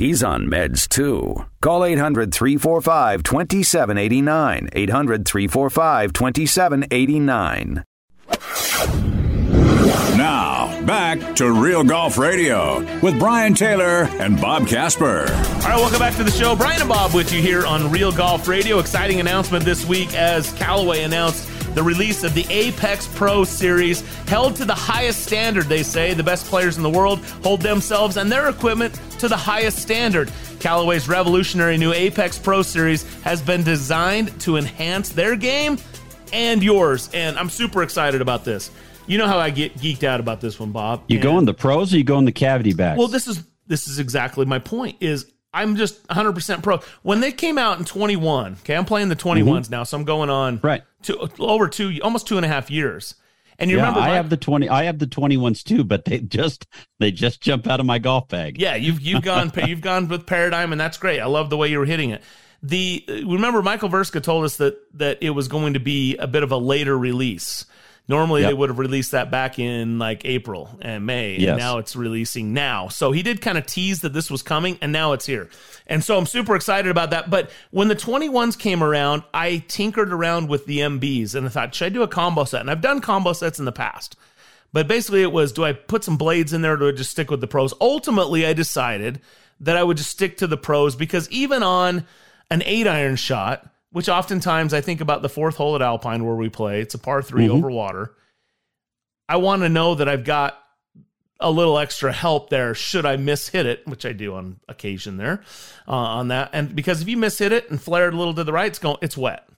He's 0.00 0.22
on 0.22 0.46
meds 0.46 0.88
too. 0.88 1.44
Call 1.60 1.84
800 1.84 2.32
345 2.32 3.22
2789. 3.22 4.70
800 4.72 5.26
345 5.26 6.12
2789. 6.14 7.84
Now, 10.16 10.80
back 10.86 11.36
to 11.36 11.52
Real 11.52 11.84
Golf 11.84 12.16
Radio 12.16 12.80
with 13.00 13.18
Brian 13.18 13.52
Taylor 13.52 14.04
and 14.18 14.40
Bob 14.40 14.66
Casper. 14.66 15.26
All 15.28 15.68
right, 15.68 15.76
welcome 15.76 15.98
back 15.98 16.16
to 16.16 16.24
the 16.24 16.30
show. 16.30 16.56
Brian 16.56 16.80
and 16.80 16.88
Bob 16.88 17.12
with 17.12 17.30
you 17.30 17.42
here 17.42 17.66
on 17.66 17.90
Real 17.90 18.10
Golf 18.10 18.48
Radio. 18.48 18.78
Exciting 18.78 19.20
announcement 19.20 19.66
this 19.66 19.84
week 19.84 20.14
as 20.14 20.50
Callaway 20.54 21.02
announced 21.02 21.46
the 21.74 21.82
release 21.82 22.24
of 22.24 22.34
the 22.34 22.46
Apex 22.50 23.06
Pro 23.14 23.44
Series, 23.44 24.00
held 24.26 24.56
to 24.56 24.64
the 24.64 24.74
highest 24.74 25.24
standard, 25.24 25.66
they 25.66 25.82
say. 25.82 26.14
The 26.14 26.22
best 26.22 26.46
players 26.46 26.76
in 26.76 26.82
the 26.82 26.90
world 26.90 27.20
hold 27.42 27.62
themselves 27.62 28.16
and 28.16 28.30
their 28.30 28.48
equipment 28.48 28.94
to 29.18 29.28
the 29.28 29.36
highest 29.36 29.78
standard. 29.78 30.30
Callaway's 30.58 31.08
revolutionary 31.08 31.78
new 31.78 31.92
Apex 31.92 32.38
Pro 32.38 32.62
Series 32.62 33.02
has 33.22 33.40
been 33.40 33.62
designed 33.62 34.38
to 34.42 34.56
enhance 34.56 35.10
their 35.10 35.36
game 35.36 35.78
and 36.32 36.62
yours, 36.62 37.10
and 37.12 37.38
I'm 37.38 37.50
super 37.50 37.82
excited 37.82 38.20
about 38.20 38.44
this. 38.44 38.70
You 39.06 39.18
know 39.18 39.26
how 39.26 39.38
I 39.38 39.50
get 39.50 39.76
geeked 39.78 40.04
out 40.04 40.20
about 40.20 40.40
this 40.40 40.60
one, 40.60 40.70
Bob. 40.70 41.02
You 41.08 41.16
and- 41.16 41.22
go 41.22 41.38
in 41.38 41.44
the 41.44 41.54
pros 41.54 41.92
or 41.92 41.98
you 41.98 42.04
go 42.04 42.18
in 42.18 42.24
the 42.24 42.32
cavity 42.32 42.72
back? 42.72 42.96
well, 42.96 43.08
this 43.08 43.26
is 43.26 43.42
this 43.66 43.86
is 43.88 43.98
exactly 43.98 44.44
my 44.44 44.58
point. 44.58 44.96
Is 45.00 45.26
I'm 45.52 45.76
just 45.76 46.06
100 46.08 46.32
percent 46.32 46.62
pro. 46.62 46.80
When 47.02 47.20
they 47.20 47.32
came 47.32 47.58
out 47.58 47.78
in 47.78 47.84
21, 47.84 48.52
okay, 48.62 48.76
I'm 48.76 48.84
playing 48.84 49.08
the 49.08 49.16
21s 49.16 49.70
now, 49.70 49.82
so 49.84 49.96
I'm 49.96 50.04
going 50.04 50.30
on 50.30 50.58
Mm-hmm. 50.58 50.66
right 50.66 50.82
to 51.02 51.28
over 51.38 51.66
two, 51.68 51.98
almost 52.02 52.26
two 52.28 52.36
and 52.36 52.44
a 52.44 52.48
half 52.48 52.70
years. 52.70 53.14
And 53.58 53.70
you 53.70 53.76
yeah, 53.76 53.82
remember, 53.82 54.00
I 54.00 54.08
my- 54.08 54.14
have 54.14 54.30
the 54.30 54.36
twenty. 54.38 54.68
I 54.70 54.84
have 54.84 54.98
the 54.98 55.06
twenty 55.06 55.36
ones 55.36 55.62
too, 55.62 55.84
but 55.84 56.04
they 56.06 56.18
just 56.20 56.66
they 56.98 57.10
just 57.12 57.40
jump 57.42 57.66
out 57.66 57.78
of 57.80 57.84
my 57.86 57.98
golf 57.98 58.28
bag. 58.28 58.58
yeah, 58.60 58.74
you've 58.74 59.00
you've 59.02 59.22
gone 59.22 59.52
you've 59.66 59.82
gone 59.82 60.08
with 60.08 60.24
Paradigm, 60.26 60.72
and 60.72 60.80
that's 60.80 60.96
great. 60.96 61.20
I 61.20 61.26
love 61.26 61.50
the 61.50 61.58
way 61.58 61.68
you 61.68 61.78
were 61.78 61.84
hitting 61.84 62.08
it. 62.10 62.22
The 62.62 63.04
remember 63.26 63.60
Michael 63.62 63.88
Verska 63.90 64.22
told 64.22 64.44
us 64.44 64.56
that 64.58 64.78
that 64.98 65.18
it 65.22 65.30
was 65.30 65.48
going 65.48 65.74
to 65.74 65.80
be 65.80 66.16
a 66.16 66.26
bit 66.26 66.42
of 66.42 66.52
a 66.52 66.56
later 66.56 66.96
release. 66.96 67.66
Normally 68.10 68.40
Yep. 68.40 68.50
they 68.50 68.54
would 68.54 68.70
have 68.70 68.78
released 68.80 69.12
that 69.12 69.30
back 69.30 69.60
in 69.60 70.00
like 70.00 70.24
April 70.24 70.68
and 70.82 71.06
May, 71.06 71.36
and 71.36 71.58
now 71.58 71.78
it's 71.78 71.94
releasing 71.94 72.52
now. 72.52 72.88
So 72.88 73.12
he 73.12 73.22
did 73.22 73.40
kind 73.40 73.56
of 73.56 73.66
tease 73.66 74.00
that 74.00 74.12
this 74.12 74.28
was 74.32 74.42
coming, 74.42 74.78
and 74.82 74.90
now 74.90 75.12
it's 75.12 75.26
here. 75.26 75.48
And 75.86 76.02
so 76.02 76.18
I'm 76.18 76.26
super 76.26 76.56
excited 76.56 76.90
about 76.90 77.10
that. 77.10 77.30
But 77.30 77.50
when 77.70 77.86
the 77.86 77.94
21s 77.94 78.58
came 78.58 78.82
around, 78.82 79.22
I 79.32 79.64
tinkered 79.68 80.12
around 80.12 80.48
with 80.48 80.66
the 80.66 80.80
MBs 80.80 81.36
and 81.36 81.46
I 81.46 81.50
thought, 81.50 81.72
should 81.72 81.86
I 81.86 81.88
do 81.90 82.02
a 82.02 82.08
combo 82.08 82.42
set? 82.42 82.60
And 82.62 82.70
I've 82.70 82.80
done 82.80 83.00
combo 83.00 83.32
sets 83.32 83.60
in 83.60 83.64
the 83.64 83.72
past. 83.72 84.16
But 84.72 84.88
basically, 84.88 85.22
it 85.22 85.30
was 85.30 85.52
do 85.52 85.64
I 85.64 85.72
put 85.72 86.02
some 86.02 86.16
blades 86.16 86.52
in 86.52 86.62
there 86.62 86.72
or 86.74 86.76
do 86.78 86.88
I 86.88 86.92
just 86.92 87.10
stick 87.12 87.30
with 87.30 87.40
the 87.40 87.46
pros? 87.46 87.74
Ultimately, 87.80 88.44
I 88.44 88.54
decided 88.54 89.20
that 89.60 89.76
I 89.76 89.84
would 89.84 89.98
just 89.98 90.10
stick 90.10 90.36
to 90.38 90.48
the 90.48 90.56
pros 90.56 90.96
because 90.96 91.30
even 91.30 91.62
on 91.62 92.06
an 92.50 92.62
eight 92.66 92.88
iron 92.88 93.14
shot, 93.14 93.68
which 93.92 94.08
oftentimes 94.08 94.72
I 94.74 94.80
think 94.80 95.00
about 95.00 95.22
the 95.22 95.28
fourth 95.28 95.56
hole 95.56 95.74
at 95.74 95.82
Alpine 95.82 96.24
where 96.24 96.34
we 96.36 96.48
play, 96.48 96.80
it's 96.80 96.94
a 96.94 96.98
par 96.98 97.22
3 97.22 97.46
Mhm. 97.46 97.50
over 97.50 97.70
water. 97.70 98.14
I 99.28 99.36
want 99.36 99.62
to 99.62 99.68
know 99.68 99.94
that 99.94 100.08
I've 100.08 100.24
got 100.24 100.58
a 101.42 101.50
little 101.50 101.78
extra 101.78 102.12
help 102.12 102.50
there 102.50 102.74
should 102.74 103.06
I 103.06 103.16
miss 103.16 103.48
hit 103.48 103.64
it, 103.64 103.86
which 103.86 104.04
I 104.04 104.12
do 104.12 104.34
on 104.34 104.60
occasion 104.68 105.16
there 105.16 105.42
uh, 105.88 105.92
on 105.92 106.28
that. 106.28 106.50
And 106.52 106.74
because 106.76 107.00
if 107.00 107.08
you 107.08 107.16
miss 107.16 107.38
hit 107.38 107.52
it 107.52 107.70
and 107.70 107.80
flare 107.80 108.08
it 108.08 108.14
a 108.14 108.16
little 108.16 108.34
to 108.34 108.44
the 108.44 108.52
right, 108.52 108.66
it's 108.66 108.78
going 108.78 108.98
it's 109.00 109.16
wet. 109.16 109.48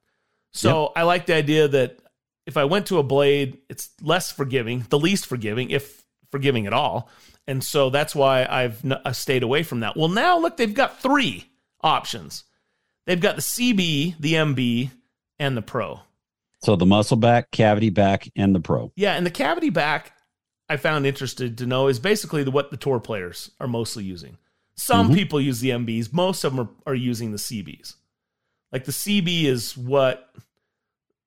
So 0.53 0.93
I 0.95 1.03
like 1.03 1.27
the 1.27 1.35
idea 1.35 1.67
that 1.69 1.99
if 2.47 2.57
I 2.57 2.65
went 2.65 2.87
to 2.89 2.99
a 2.99 3.03
blade, 3.03 3.59
it's 3.71 3.91
less 4.03 4.31
forgiving, 4.31 4.85
the 4.91 4.99
least 4.99 5.27
forgiving, 5.27 5.71
if 5.71 6.05
forgiving 6.31 6.67
at 6.67 6.73
all. 6.73 7.09
And 7.49 7.65
so 7.65 7.89
that's 7.91 8.15
why 8.15 8.47
I've 8.49 8.85
n- 8.85 9.15
stayed 9.15 9.43
away 9.43 9.63
from 9.63 9.81
that. 9.81 9.97
Well, 9.97 10.09
now 10.09 10.39
look, 10.39 10.57
they've 10.59 10.73
got 10.75 11.01
three 11.01 11.47
options. 11.81 12.45
They've 13.07 13.20
got 13.20 13.37
the 13.37 13.43
CB, 13.43 14.16
the 14.20 14.35
MB, 14.35 14.91
and 15.39 15.57
the 15.57 15.62
Pro. 15.62 16.01
So 16.62 16.77
the 16.77 16.87
muscle 16.87 17.16
back, 17.16 17.51
cavity 17.51 17.91
back, 17.91 18.31
and 18.37 18.55
the 18.55 18.61
pro. 18.61 18.93
Yeah, 18.95 19.15
and 19.15 19.27
the 19.27 19.31
cavity 19.33 19.70
back 19.70 20.12
I 20.69 20.77
found 20.77 21.07
interested 21.07 21.59
to 21.59 21.66
know 21.66 21.89
is 21.89 21.99
basically 21.99 22.45
the, 22.45 22.53
what 22.53 22.70
the 22.70 22.77
tour 22.77 23.01
players 23.01 23.51
are 23.59 23.66
mostly 23.66 24.05
using. 24.05 24.39
Some 24.77 25.11
Mhm. 25.11 25.15
people 25.15 25.41
use 25.41 25.59
the 25.61 25.70
MBs, 25.70 26.12
most 26.12 26.45
of 26.45 26.55
them 26.55 26.69
are, 26.87 26.93
are 26.93 26.95
using 26.95 27.33
the 27.33 27.39
CBs. 27.39 27.95
Like 28.70 28.85
the 28.85 28.93
CB 28.93 29.45
is 29.45 29.77
what 29.77 30.33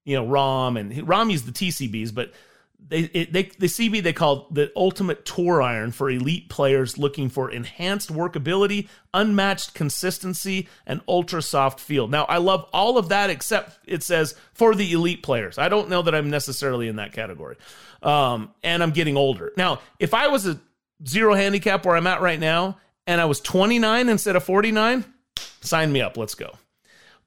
you 0.05 0.15
know, 0.15 0.25
Rahm 0.25 0.79
and 0.79 0.91
Rahm 1.07 1.31
used 1.31 1.45
the 1.47 1.51
TCBs, 1.51 2.13
but 2.13 2.31
they 2.87 3.01
it, 3.01 3.33
they 3.33 3.43
the 3.43 3.67
CB 3.67 4.03
they 4.03 4.13
called 4.13 4.53
the 4.53 4.71
ultimate 4.75 5.25
tour 5.25 5.61
iron 5.61 5.91
for 5.91 6.09
elite 6.09 6.49
players 6.49 6.97
looking 6.97 7.29
for 7.29 7.49
enhanced 7.49 8.13
workability, 8.13 8.87
unmatched 9.13 9.73
consistency, 9.73 10.67
and 10.85 11.01
ultra 11.07 11.41
soft 11.41 11.79
feel. 11.79 12.07
Now 12.07 12.25
I 12.25 12.37
love 12.37 12.67
all 12.73 12.97
of 12.97 13.09
that 13.09 13.29
except 13.29 13.79
it 13.85 14.03
says 14.03 14.35
for 14.53 14.75
the 14.75 14.91
elite 14.91 15.23
players. 15.23 15.57
I 15.57 15.69
don't 15.69 15.89
know 15.89 16.01
that 16.03 16.13
I'm 16.13 16.29
necessarily 16.29 16.87
in 16.87 16.97
that 16.97 17.13
category, 17.13 17.57
um, 18.03 18.51
and 18.63 18.83
I'm 18.83 18.91
getting 18.91 19.17
older. 19.17 19.51
Now 19.57 19.79
if 19.99 20.13
I 20.13 20.27
was 20.27 20.45
a 20.45 20.59
zero 21.07 21.33
handicap 21.33 21.85
where 21.85 21.95
I'm 21.95 22.07
at 22.07 22.21
right 22.21 22.39
now, 22.39 22.77
and 23.07 23.19
I 23.19 23.25
was 23.25 23.39
29 23.39 24.09
instead 24.09 24.35
of 24.35 24.43
49, 24.43 25.05
sign 25.61 25.91
me 25.91 26.01
up. 26.01 26.17
Let's 26.17 26.35
go. 26.35 26.51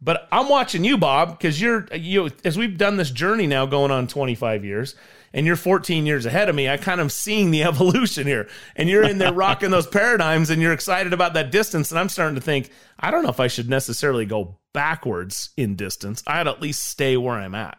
But 0.00 0.28
I'm 0.30 0.48
watching 0.48 0.84
you, 0.84 0.96
Bob, 0.96 1.36
because 1.36 1.60
you're 1.60 1.88
you 1.92 2.30
as 2.44 2.56
we've 2.56 2.78
done 2.78 2.96
this 2.96 3.10
journey 3.10 3.48
now 3.48 3.66
going 3.66 3.90
on 3.90 4.06
25 4.06 4.64
years 4.64 4.94
and 5.32 5.46
you're 5.46 5.56
14 5.56 6.06
years 6.06 6.26
ahead 6.26 6.48
of 6.48 6.54
me. 6.54 6.68
I 6.68 6.76
kind 6.76 7.00
of 7.00 7.12
seeing 7.12 7.50
the 7.50 7.62
evolution 7.70 8.26
here. 8.26 8.48
And 8.76 8.88
you're 8.88 9.04
in 9.04 9.18
there 9.18 9.32
rocking 9.32 9.70
those 9.70 9.86
paradigms 9.86 10.50
and 10.50 10.60
you're 10.62 10.72
excited 10.72 11.12
about 11.12 11.34
that 11.34 11.50
distance. 11.50 11.90
And 11.90 11.98
I'm 12.00 12.08
starting 12.08 12.34
to 12.36 12.40
think, 12.40 12.70
I 12.98 13.10
don't 13.10 13.22
know 13.22 13.28
if 13.30 13.40
I 13.40 13.48
should 13.48 13.68
necessarily 13.68 14.24
go 14.26 14.56
backwards 14.72 15.50
in 15.56 15.76
distance. 15.76 16.22
I'd 16.26 16.48
at 16.48 16.60
least 16.62 16.84
stay 16.84 17.16
where 17.16 17.34
I'm 17.36 17.54
at. 17.54 17.78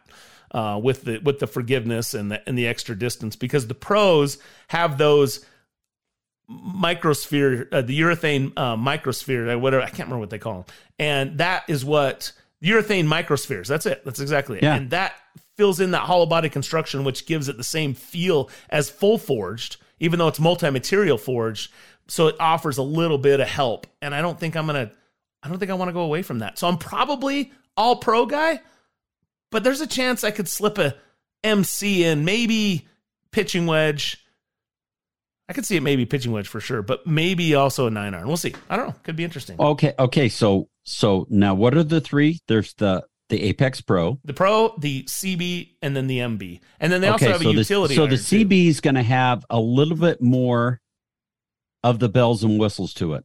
Uh, 0.52 0.80
with 0.82 1.04
the 1.04 1.18
with 1.18 1.38
the 1.38 1.46
forgiveness 1.46 2.12
and 2.12 2.32
the 2.32 2.42
and 2.48 2.58
the 2.58 2.66
extra 2.66 2.98
distance 2.98 3.36
because 3.36 3.68
the 3.68 3.74
pros 3.74 4.36
have 4.66 4.98
those 4.98 5.46
microsphere 6.50 7.68
uh, 7.72 7.82
the 7.82 8.00
urethane 8.00 8.52
uh, 8.56 8.76
microsphere 8.76 9.58
whatever 9.60 9.82
I 9.82 9.86
can't 9.86 10.00
remember 10.08 10.18
what 10.18 10.30
they 10.30 10.38
call 10.38 10.54
them 10.54 10.64
and 10.98 11.38
that 11.38 11.64
is 11.68 11.84
what 11.84 12.32
urethane 12.62 13.06
microspheres 13.06 13.68
that's 13.68 13.86
it 13.86 14.04
that's 14.04 14.20
exactly 14.20 14.58
it 14.58 14.64
Yeah. 14.64 14.74
and 14.74 14.90
that 14.90 15.12
fills 15.60 15.78
in 15.78 15.90
that 15.90 16.04
hollow 16.04 16.24
body 16.24 16.48
construction, 16.48 17.04
which 17.04 17.26
gives 17.26 17.46
it 17.46 17.58
the 17.58 17.62
same 17.62 17.92
feel 17.92 18.48
as 18.70 18.88
full 18.88 19.18
forged, 19.18 19.76
even 19.98 20.18
though 20.18 20.26
it's 20.26 20.40
multi 20.40 20.70
material 20.70 21.18
forged. 21.18 21.70
So 22.08 22.28
it 22.28 22.36
offers 22.40 22.78
a 22.78 22.82
little 22.82 23.18
bit 23.18 23.40
of 23.40 23.46
help. 23.46 23.86
And 24.00 24.14
I 24.14 24.22
don't 24.22 24.40
think 24.40 24.56
I'm 24.56 24.66
going 24.66 24.88
to, 24.88 24.94
I 25.42 25.50
don't 25.50 25.58
think 25.58 25.70
I 25.70 25.74
want 25.74 25.90
to 25.90 25.92
go 25.92 26.00
away 26.00 26.22
from 26.22 26.38
that. 26.38 26.58
So 26.58 26.66
I'm 26.66 26.78
probably 26.78 27.52
all 27.76 27.96
pro 27.96 28.24
guy, 28.24 28.60
but 29.50 29.62
there's 29.62 29.82
a 29.82 29.86
chance 29.86 30.24
I 30.24 30.30
could 30.30 30.48
slip 30.48 30.78
a 30.78 30.94
MC 31.44 32.04
in, 32.04 32.24
maybe 32.24 32.88
pitching 33.30 33.66
wedge. 33.66 34.24
I 35.46 35.52
could 35.52 35.66
see 35.66 35.76
it 35.76 35.82
maybe 35.82 36.06
pitching 36.06 36.32
wedge 36.32 36.48
for 36.48 36.60
sure, 36.60 36.80
but 36.80 37.06
maybe 37.06 37.54
also 37.54 37.86
a 37.86 37.90
nine 37.90 38.14
iron. 38.14 38.26
We'll 38.26 38.38
see. 38.38 38.54
I 38.70 38.78
don't 38.78 38.86
know. 38.86 38.94
Could 39.02 39.16
be 39.16 39.24
interesting. 39.24 39.60
Okay, 39.60 39.92
okay. 39.98 40.30
So 40.30 40.70
so 40.84 41.26
now 41.28 41.54
what 41.54 41.76
are 41.76 41.82
the 41.82 42.00
three? 42.00 42.38
There's 42.48 42.72
the 42.74 43.04
the 43.30 43.42
Apex 43.44 43.80
Pro. 43.80 44.18
The 44.24 44.34
Pro, 44.34 44.74
the 44.78 45.04
CB, 45.04 45.70
and 45.82 45.96
then 45.96 46.06
the 46.06 46.18
MB. 46.18 46.60
And 46.78 46.92
then 46.92 47.00
they 47.00 47.08
also 47.08 47.24
okay, 47.26 47.32
have 47.32 47.40
a 47.40 47.44
so 47.44 47.50
utility. 47.50 47.94
The, 47.94 48.00
so 48.00 48.06
the. 48.06 48.44
CB 48.44 48.66
is 48.68 48.80
going 48.80 48.96
to 48.96 49.02
have 49.02 49.44
a 49.48 49.58
little 49.58 49.96
bit 49.96 50.20
more 50.20 50.80
of 51.82 51.98
the 51.98 52.08
bells 52.08 52.44
and 52.44 52.58
whistles 52.60 52.92
to 52.94 53.14
it. 53.14 53.24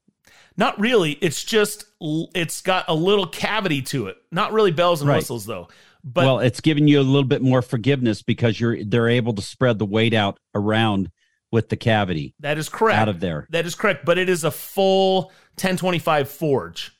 Not 0.57 0.80
really. 0.80 1.14
It's 1.14 1.44
just 1.44 1.86
it's 1.99 2.61
got 2.61 2.86
a 2.88 2.94
little 2.94 3.27
cavity 3.27 3.82
to 3.84 4.07
it. 4.07 4.18
Not 4.32 4.53
really 4.53 4.72
bells 4.72 5.02
and 5.02 5.10
Right. 5.10 5.18
whistles 5.18 5.45
though. 5.45 5.68
But 6.03 6.26
well, 6.26 6.40
it's 6.40 6.61
giving 6.61 6.88
you 6.88 6.99
a 6.99 7.03
little 7.03 7.27
bit 7.27 7.41
more 7.41 7.61
forgiveness 7.61 8.22
because 8.22 8.60
you're 8.60 8.84
they're 8.86 9.10
able 9.10 9.34
to 9.34 9.41
spread 9.41 9.80
the 9.80 9.86
weight 9.86 10.14
out 10.14 10.40
around 10.53 11.11
with 11.52 11.69
the 11.69 11.76
cavity 11.76 12.36
that 12.40 12.57
is 12.57 12.69
correct. 12.69 12.98
out 12.99 13.10
of 13.10 13.19
there. 13.19 13.48
That 13.49 13.65
is 13.65 13.76
correct. 13.76 14.06
But 14.06 14.18
it 14.18 14.30
is 14.30 14.44
a 14.44 14.52
full 14.52 15.23
1025 15.57 16.30
forge. 16.30 16.91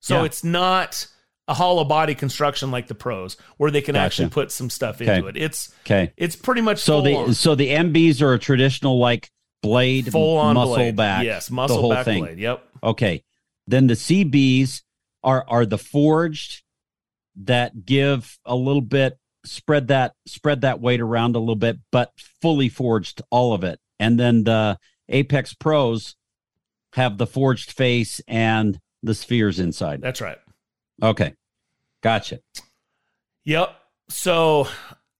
So 0.00 0.18
Yeah. 0.20 0.24
it's 0.24 0.42
not 0.42 1.06
a 1.48 1.54
hollow 1.54 1.84
body 1.84 2.14
construction 2.14 2.70
like 2.70 2.88
the 2.88 2.94
pros 2.94 3.36
where 3.56 3.70
they 3.70 3.80
can 3.80 3.94
Gotcha. 3.94 4.04
actually 4.04 4.28
put 4.30 4.50
some 4.50 4.68
stuff 4.70 5.00
Okay. 5.00 5.16
into 5.16 5.28
it. 5.28 5.36
It's 5.36 5.72
Okay. 5.84 6.12
it's 6.16 6.34
pretty 6.36 6.60
much 6.60 6.78
So 6.80 7.00
the 7.02 7.14
on. 7.14 7.34
so 7.34 7.54
the 7.54 7.68
MBs 7.70 8.20
are 8.22 8.32
a 8.34 8.38
traditional 8.38 8.98
like 8.98 9.30
blade 9.62 10.10
Full 10.10 10.38
on 10.38 10.54
muscle 10.54 10.74
blade. 10.74 10.96
back. 10.96 11.24
Yes, 11.24 11.46
the 11.48 11.54
muscle 11.54 11.80
whole 11.80 11.90
back 11.94 12.04
thing. 12.04 12.24
blade. 12.24 12.38
Yep. 12.38 12.64
Okay. 12.82 13.22
Then 13.66 13.86
the 13.86 13.94
CBs 13.94 14.82
are 15.22 15.44
are 15.48 15.64
the 15.66 15.78
forged 15.78 16.62
that 17.36 17.84
give 17.84 18.38
a 18.44 18.54
little 18.56 18.80
bit 18.82 19.18
spread 19.44 19.88
that 19.88 20.14
spread 20.26 20.62
that 20.62 20.80
weight 20.80 21.00
around 21.00 21.36
a 21.36 21.38
little 21.38 21.54
bit, 21.54 21.78
but 21.92 22.10
fully 22.42 22.68
forged 22.68 23.22
all 23.30 23.52
of 23.52 23.62
it. 23.62 23.78
And 24.00 24.18
then 24.18 24.44
the 24.44 24.78
Apex 25.08 25.54
Pros 25.54 26.16
have 26.94 27.18
the 27.18 27.26
forged 27.26 27.70
face 27.72 28.20
and 28.26 28.80
the 29.02 29.14
spheres 29.14 29.60
inside. 29.60 30.00
That's 30.00 30.20
right. 30.20 30.38
Okay. 31.02 31.34
Gotcha. 32.02 32.40
Yep. 33.44 33.74
So, 34.08 34.68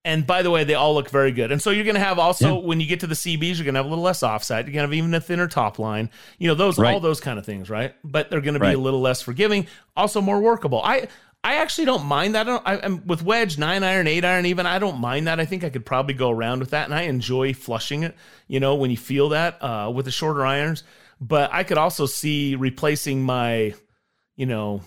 and 0.05 0.27
by 0.27 0.43
the 0.43 0.51
way, 0.51 0.65
they 0.65 0.74
all 0.74 0.94
look 0.94 1.11
very 1.11 1.32
good. 1.32 1.51
And 1.53 1.61
so 1.61 1.70
you're 1.70 1.85
going 1.85 1.94
to 1.97 2.01
have 2.01 2.19
also 2.19 2.61
Yeah. 2.61 2.66
when 2.66 2.81
you 2.81 2.86
get 2.86 3.01
to 3.01 3.07
the 3.07 3.15
CBs, 3.15 3.57
you're 3.57 3.65
going 3.65 3.74
to 3.74 3.78
have 3.81 3.86
a 3.86 3.89
little 3.89 4.05
less 4.05 4.23
offside. 4.23 4.66
You're 4.66 4.73
going 4.74 4.89
to 4.89 4.89
have 4.89 4.94
even 4.94 5.15
a 5.15 5.20
thinner 5.20 5.48
top 5.48 5.78
line. 5.78 6.11
You 6.39 6.48
know 6.48 6.55
those 6.55 6.78
Right. 6.78 6.93
all 6.94 7.01
those 7.01 7.20
kind 7.20 7.39
of 7.39 7.44
things, 7.47 7.69
right? 7.70 7.94
But 8.05 8.31
they're 8.31 8.40
going 8.40 8.55
to 8.55 8.61
be 8.61 8.66
Right. 8.66 8.77
a 8.77 8.81
little 8.81 9.01
less 9.01 9.23
forgiving, 9.23 9.66
also 9.97 10.20
more 10.20 10.40
workable. 10.40 10.81
I 10.82 11.09
I 11.44 11.57
actually 11.57 11.85
don't 11.85 12.07
mind 12.07 12.35
that. 12.35 12.48
I 12.48 12.51
don't, 12.51 12.62
I, 12.66 12.81
I'm 12.85 13.07
with 13.07 13.23
wedge, 13.23 13.57
nine 13.57 13.85
iron, 13.85 14.09
eight 14.09 14.24
iron, 14.24 14.47
even. 14.47 14.66
I 14.66 14.81
don't 14.81 14.98
mind 14.98 15.28
that. 15.28 15.39
I 15.39 15.44
think 15.44 15.62
I 15.62 15.70
could 15.70 15.86
probably 15.86 16.15
go 16.15 16.28
around 16.31 16.59
with 16.59 16.70
that, 16.70 16.86
and 16.86 16.94
I 16.94 17.03
enjoy 17.03 17.55
flushing 17.55 18.03
it. 18.03 18.16
You 18.48 18.59
know, 18.59 18.74
when 18.74 18.90
you 18.90 18.97
feel 18.97 19.28
that 19.28 19.62
uh, 19.62 19.93
with 19.94 20.07
the 20.07 20.11
shorter 20.11 20.44
irons. 20.44 20.82
But 21.20 21.53
I 21.53 21.62
could 21.62 21.78
also 21.78 22.07
see 22.07 22.57
replacing 22.57 23.23
my, 23.23 23.74
you 24.35 24.47
know, 24.47 24.81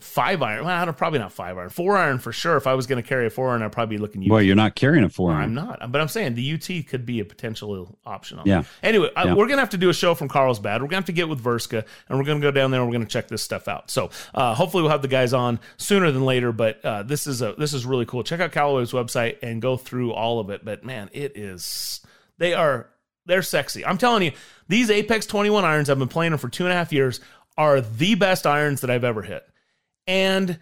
five 0.00 0.42
iron. 0.42 0.64
Well, 0.64 0.74
I 0.74 0.84
don't, 0.84 0.96
probably 0.96 1.18
not 1.18 1.32
five 1.32 1.56
iron, 1.56 1.70
four 1.70 1.96
iron 1.96 2.18
for 2.18 2.32
sure. 2.32 2.56
If 2.56 2.66
I 2.66 2.74
was 2.74 2.86
going 2.86 3.02
to 3.02 3.08
carry 3.08 3.26
a 3.26 3.30
four 3.30 3.50
iron, 3.50 3.62
I'd 3.62 3.72
probably 3.72 3.96
be 3.96 4.00
looking. 4.02 4.22
UT. 4.22 4.28
Well, 4.30 4.42
you're 4.42 4.54
not 4.56 4.74
carrying 4.74 5.04
a 5.04 5.08
four 5.08 5.32
iron. 5.32 5.42
I'm 5.44 5.54
not, 5.54 5.92
but 5.92 6.00
I'm 6.00 6.08
saying 6.08 6.34
the 6.34 6.52
UT 6.54 6.86
could 6.86 7.06
be 7.06 7.20
a 7.20 7.24
potential 7.24 7.98
option. 8.04 8.38
On 8.38 8.46
Yeah. 8.46 8.64
Anyway, 8.82 9.10
I- 9.16 9.32
we're 9.34 9.48
gonna 9.48 9.60
have 9.60 9.70
to 9.70 9.78
do 9.78 9.88
a 9.88 9.94
show 9.94 10.14
from 10.14 10.28
Carlsbad. 10.28 10.82
We're 10.82 10.88
gonna 10.88 10.96
have 10.98 11.04
to 11.06 11.12
get 11.12 11.28
with 11.28 11.42
Verska, 11.42 11.84
and 12.08 12.18
we're 12.18 12.24
gonna 12.24 12.40
go 12.40 12.50
down 12.50 12.70
there 12.70 12.80
and 12.80 12.88
we're 12.90 12.94
gonna 12.94 13.06
check 13.06 13.28
this 13.28 13.42
stuff 13.42 13.68
out. 13.68 13.90
So 13.90 14.10
uh, 14.34 14.54
hopefully 14.54 14.82
we'll 14.82 14.92
have 14.92 15.02
the 15.02 15.08
guys 15.08 15.32
on 15.32 15.60
sooner 15.76 16.10
than 16.10 16.24
later. 16.24 16.52
But 16.52 16.84
uh, 16.84 17.02
this 17.02 17.26
is 17.26 17.42
a 17.42 17.54
this 17.58 17.72
is 17.72 17.86
really 17.86 18.06
cool. 18.06 18.22
Check 18.22 18.40
out 18.40 18.52
Callaway's 18.52 18.92
website 18.92 19.36
and 19.42 19.62
go 19.62 19.76
through 19.76 20.12
all 20.12 20.40
of 20.40 20.50
it. 20.50 20.64
But 20.64 20.84
man, 20.84 21.08
it 21.12 21.36
is 21.36 22.00
they 22.38 22.54
are 22.54 22.88
they're 23.24 23.42
sexy. 23.42 23.84
I'm 23.84 23.98
telling 23.98 24.22
you, 24.22 24.32
these 24.68 24.88
Apex 24.90 25.26
21 25.26 25.64
irons. 25.64 25.90
I've 25.90 25.98
been 25.98 26.06
playing 26.08 26.30
them 26.30 26.38
for 26.38 26.48
two 26.48 26.64
and 26.64 26.72
a 26.72 26.76
half 26.76 26.92
years. 26.92 27.20
Are 27.58 27.80
the 27.80 28.14
best 28.16 28.46
irons 28.46 28.82
that 28.82 28.90
I've 28.90 29.02
ever 29.04 29.22
hit 29.22 29.42
and 30.06 30.58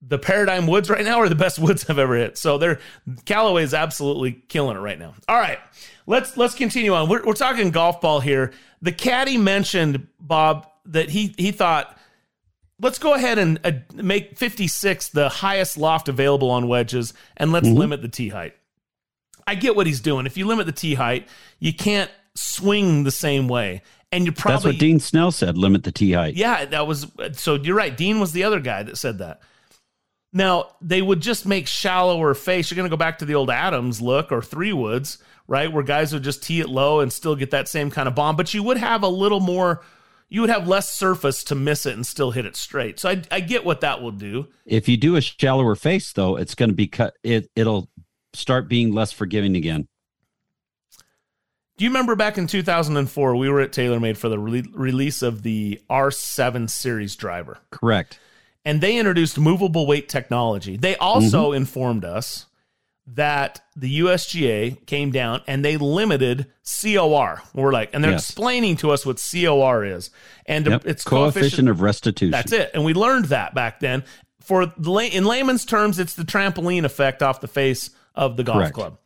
the 0.00 0.18
Paradigm 0.18 0.66
Woods 0.66 0.88
right 0.88 1.04
now 1.04 1.18
are 1.18 1.28
the 1.28 1.34
best 1.34 1.58
woods 1.60 1.86
I've 1.88 1.98
ever 1.98 2.16
hit. 2.16 2.38
So 2.38 2.58
they're 2.58 2.78
Callaway 3.24 3.64
is 3.64 3.74
absolutely 3.74 4.32
killing 4.32 4.76
it 4.76 4.80
right 4.80 4.98
now. 4.98 5.14
All 5.28 5.38
right, 5.38 5.58
let's 6.06 6.36
let's 6.36 6.54
continue 6.54 6.94
on. 6.94 7.08
We're, 7.08 7.24
we're 7.24 7.32
talking 7.34 7.70
golf 7.70 8.00
ball 8.00 8.20
here. 8.20 8.52
The 8.82 8.92
caddy 8.92 9.36
mentioned 9.38 10.06
Bob 10.20 10.66
that 10.86 11.10
he 11.10 11.34
he 11.36 11.50
thought 11.50 11.98
let's 12.80 13.00
go 13.00 13.14
ahead 13.14 13.38
and 13.38 13.58
uh, 13.64 13.72
make 13.94 14.38
56 14.38 15.08
the 15.08 15.28
highest 15.28 15.76
loft 15.76 16.08
available 16.08 16.50
on 16.50 16.68
wedges, 16.68 17.12
and 17.36 17.50
let's 17.50 17.66
Mhm. 17.66 17.76
limit 17.76 18.02
the 18.02 18.08
tee 18.08 18.28
height. 18.28 18.54
I 19.48 19.56
get 19.56 19.74
what 19.74 19.86
he's 19.86 20.00
doing. 20.00 20.26
If 20.26 20.36
you 20.36 20.46
limit 20.46 20.66
the 20.66 20.72
tee 20.72 20.94
height, 20.94 21.26
you 21.58 21.72
can't 21.74 22.10
swing 22.36 23.02
the 23.02 23.10
same 23.10 23.48
way, 23.48 23.82
and 24.12 24.24
you 24.24 24.32
probably 24.32 24.54
That's 24.54 24.64
what 24.64 24.78
Dean 24.78 25.00
Snell 25.00 25.30
said. 25.30 25.58
Limit 25.58 25.84
the 25.84 25.92
tee 25.92 26.12
height. 26.12 26.34
yeah, 26.34 26.64
that 26.66 26.86
was 26.86 27.06
so 27.32 27.54
you're 27.54 27.76
right. 27.76 27.96
Dean 27.96 28.20
was 28.20 28.32
the 28.32 28.44
other 28.44 28.60
guy 28.60 28.82
that 28.82 28.96
said 28.96 29.18
that. 29.18 29.40
Now, 30.32 30.66
they 30.82 31.00
would 31.00 31.20
just 31.20 31.46
make 31.46 31.66
shallower 31.66 32.34
face. 32.34 32.70
You're 32.70 32.76
going 32.76 32.88
to 32.88 32.94
go 32.94 32.98
back 32.98 33.18
to 33.18 33.24
the 33.24 33.34
old 33.34 33.50
Adams 33.50 34.00
look 34.00 34.30
or 34.30 34.42
Three 34.42 34.74
Woods, 34.74 35.18
right? 35.46 35.72
Where 35.72 35.82
guys 35.82 36.12
would 36.12 36.22
just 36.22 36.42
tee 36.42 36.60
it 36.60 36.68
low 36.68 37.00
and 37.00 37.12
still 37.12 37.34
get 37.34 37.50
that 37.52 37.66
same 37.66 37.90
kind 37.90 38.06
of 38.06 38.14
bomb, 38.14 38.36
but 38.36 38.52
you 38.52 38.62
would 38.62 38.76
have 38.76 39.02
a 39.02 39.08
little 39.08 39.40
more, 39.40 39.82
you 40.28 40.42
would 40.42 40.50
have 40.50 40.68
less 40.68 40.90
surface 40.90 41.42
to 41.44 41.54
miss 41.54 41.86
it 41.86 41.94
and 41.94 42.06
still 42.06 42.32
hit 42.32 42.44
it 42.44 42.56
straight. 42.56 43.00
So 43.00 43.08
I, 43.08 43.22
I 43.30 43.40
get 43.40 43.64
what 43.64 43.80
that 43.80 44.02
will 44.02 44.12
do. 44.12 44.48
If 44.66 44.86
you 44.86 44.98
do 44.98 45.16
a 45.16 45.22
shallower 45.22 45.74
face, 45.74 46.12
though, 46.12 46.36
it's 46.36 46.54
going 46.54 46.70
to 46.70 46.76
be 46.76 46.88
cut. 46.88 47.16
It 47.22 47.50
it'll 47.56 47.88
start 48.34 48.68
being 48.68 48.92
less 48.92 49.12
forgiving 49.12 49.56
again. 49.56 49.88
Do 51.78 51.84
you 51.84 51.90
remember 51.90 52.16
back 52.16 52.36
in 52.38 52.46
2004, 52.48 53.36
we 53.36 53.48
were 53.48 53.60
at 53.60 53.70
TaylorMade 53.70 54.16
for 54.16 54.28
the 54.28 54.36
rele- 54.36 54.66
release 54.74 55.22
of 55.22 55.42
the 55.44 55.80
R7 55.88 56.68
series 56.68 57.16
driver? 57.16 57.58
Correct. 57.70 58.18
and 58.64 58.80
they 58.82 58.98
introduced 58.98 59.38
movable 59.38 59.86
weight 59.86 60.08
technology. 60.10 60.76
They 60.76 60.94
also 60.96 61.46
mm-hmm. 61.50 61.56
informed 61.56 62.04
us 62.04 62.46
that 63.06 63.62
the 63.74 64.00
USGA 64.00 64.84
came 64.84 65.10
down 65.10 65.40
and 65.46 65.64
they 65.64 65.78
limited 65.78 66.46
COR. 66.82 67.40
We're 67.54 67.72
like, 67.72 67.90
and 67.94 68.04
they're 68.04 68.10
Yes. 68.10 68.28
explaining 68.28 68.76
to 68.78 68.90
us 68.90 69.06
what 69.06 69.16
COR 69.32 69.84
is, 69.84 70.10
and 70.44 70.66
Yep. 70.66 70.86
it's 70.86 71.04
coefficient 71.04 71.68
of 71.68 71.80
restitution. 71.80 72.32
That's 72.32 72.52
it, 72.52 72.72
and 72.74 72.84
we 72.84 72.92
learned 72.92 73.26
that 73.26 73.54
back 73.54 73.80
then. 73.80 74.02
For 74.42 74.64
in 74.64 75.24
layman's 75.24 75.64
terms, 75.64 75.98
it's 75.98 76.14
the 76.14 76.24
trampoline 76.24 76.84
effect 76.84 77.22
off 77.22 77.40
the 77.40 77.48
face 77.48 77.90
of 78.14 78.36
the 78.36 78.42
golf 78.44 78.58
Correct. 78.58 78.74
club. 78.74 78.98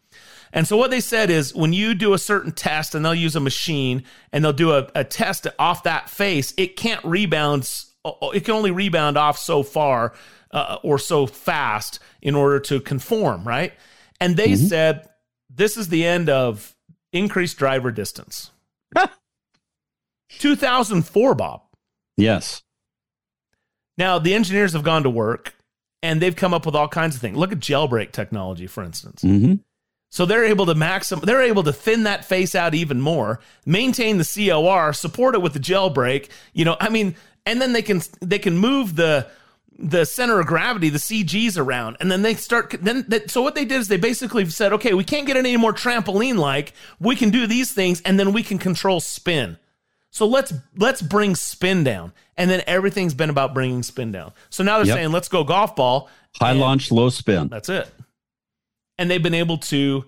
And 0.52 0.68
so 0.68 0.76
what 0.76 0.90
they 0.90 1.00
said 1.00 1.30
is 1.30 1.54
when 1.54 1.72
you 1.72 1.94
do 1.94 2.12
a 2.12 2.18
certain 2.18 2.52
test 2.52 2.94
and 2.94 3.04
they'll 3.04 3.14
use 3.14 3.36
a 3.36 3.40
machine 3.40 4.04
and 4.32 4.44
they'll 4.44 4.52
do 4.52 4.72
a, 4.72 4.88
a 4.94 5.04
test 5.04 5.46
off 5.58 5.84
that 5.84 6.10
face, 6.10 6.52
it 6.56 6.76
can't 6.76 7.02
rebound. 7.04 7.68
It 8.04 8.44
can 8.44 8.54
only 8.54 8.70
rebound 8.70 9.16
off 9.16 9.38
so 9.38 9.62
far 9.62 10.12
uh, 10.50 10.78
or 10.82 10.98
so 10.98 11.26
fast 11.26 12.00
in 12.20 12.34
order 12.34 12.60
to 12.60 12.80
conform, 12.80 13.46
right? 13.46 13.72
And 14.20 14.36
they 14.36 14.54
said 14.56 15.08
this 15.48 15.76
is 15.76 15.88
the 15.88 16.04
end 16.04 16.28
of 16.28 16.76
increased 17.12 17.56
driver 17.56 17.90
distance. 17.90 18.50
2004, 20.38 21.34
Bob. 21.34 21.62
Yes. 22.16 22.62
Now, 23.98 24.18
the 24.18 24.34
engineers 24.34 24.72
have 24.72 24.82
gone 24.82 25.02
to 25.02 25.10
work 25.10 25.54
and 26.02 26.20
they've 26.20 26.36
come 26.36 26.54
up 26.54 26.66
with 26.66 26.74
all 26.74 26.88
kinds 26.88 27.14
of 27.14 27.20
things. 27.20 27.36
Look 27.36 27.52
at 27.52 27.58
jailbreak 27.58 28.12
technology, 28.12 28.66
for 28.66 28.82
instance. 28.82 29.22
Mm-hmm. 29.22 29.54
So 30.12 30.26
they're 30.26 30.44
able 30.44 30.66
to 30.66 30.74
maxim 30.74 31.20
they're 31.20 31.40
able 31.40 31.62
to 31.62 31.72
thin 31.72 32.02
that 32.02 32.26
face 32.26 32.54
out 32.54 32.74
even 32.74 33.00
more, 33.00 33.40
maintain 33.64 34.18
the 34.18 34.24
COR, 34.50 34.92
support 34.92 35.34
it 35.34 35.40
with 35.40 35.54
the 35.54 35.58
jailbreak. 35.58 36.28
You 36.52 36.66
know, 36.66 36.76
I 36.78 36.90
mean, 36.90 37.16
and 37.46 37.62
then 37.62 37.72
they 37.72 37.80
can 37.80 38.02
they 38.20 38.38
can 38.38 38.58
move 38.58 38.94
the 38.96 39.26
the 39.78 40.04
center 40.04 40.38
of 40.38 40.46
gravity, 40.46 40.90
the 40.90 40.98
CGs 40.98 41.56
around, 41.56 41.96
and 41.98 42.12
then 42.12 42.20
they 42.20 42.34
start. 42.34 42.76
Then 42.78 43.06
that, 43.08 43.30
so 43.30 43.40
what 43.40 43.54
they 43.54 43.64
did 43.64 43.80
is 43.80 43.88
they 43.88 43.96
basically 43.96 44.44
said, 44.50 44.74
okay, 44.74 44.92
we 44.92 45.02
can't 45.02 45.26
get 45.26 45.38
any 45.38 45.56
more 45.56 45.72
trampoline 45.72 46.36
like. 46.36 46.74
We 47.00 47.16
can 47.16 47.30
do 47.30 47.46
these 47.46 47.72
things, 47.72 48.02
and 48.02 48.20
then 48.20 48.34
we 48.34 48.42
can 48.42 48.58
control 48.58 49.00
spin. 49.00 49.56
So 50.10 50.26
let's 50.26 50.52
let's 50.76 51.00
bring 51.00 51.34
spin 51.36 51.84
down, 51.84 52.12
and 52.36 52.50
then 52.50 52.62
everything's 52.66 53.14
been 53.14 53.30
about 53.30 53.54
bringing 53.54 53.82
spin 53.82 54.12
down. 54.12 54.34
So 54.50 54.62
now 54.62 54.76
they're 54.76 54.88
Yep. 54.88 54.96
saying 54.96 55.12
let's 55.12 55.28
go 55.28 55.42
golf 55.42 55.74
ball. 55.74 56.10
High 56.38 56.52
launch, 56.52 56.90
low 56.92 57.08
spin. 57.08 57.48
That's 57.48 57.70
it. 57.70 57.88
And 59.02 59.10
they've 59.10 59.20
been 59.20 59.34
able 59.34 59.58
to 59.58 60.04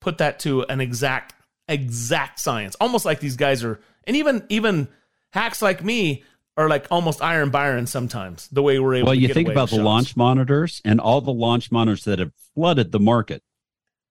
put 0.00 0.18
that 0.18 0.38
to 0.40 0.62
an 0.62 0.80
exact 0.80 1.34
exact 1.66 2.38
science, 2.38 2.76
almost 2.80 3.04
like 3.04 3.18
these 3.18 3.34
guys 3.34 3.64
are, 3.64 3.80
and 4.04 4.14
even 4.14 4.44
even 4.48 4.86
hacks 5.32 5.60
like 5.60 5.82
me 5.82 6.22
are 6.56 6.68
like 6.68 6.86
almost 6.92 7.20
Iron 7.22 7.50
Byron 7.50 7.88
sometimes. 7.88 8.46
The 8.52 8.62
way 8.62 8.78
we're 8.78 8.94
able. 8.94 9.06
To. 9.06 9.10
Well, 9.10 9.14
you 9.16 9.34
think 9.34 9.48
about 9.48 9.70
the 9.70 9.82
launch 9.82 10.16
monitors 10.16 10.80
and 10.84 11.00
all 11.00 11.20
the 11.20 11.32
launch 11.32 11.72
monitors 11.72 12.04
that 12.04 12.20
have 12.20 12.30
flooded 12.54 12.92
the 12.92 13.00
market. 13.00 13.42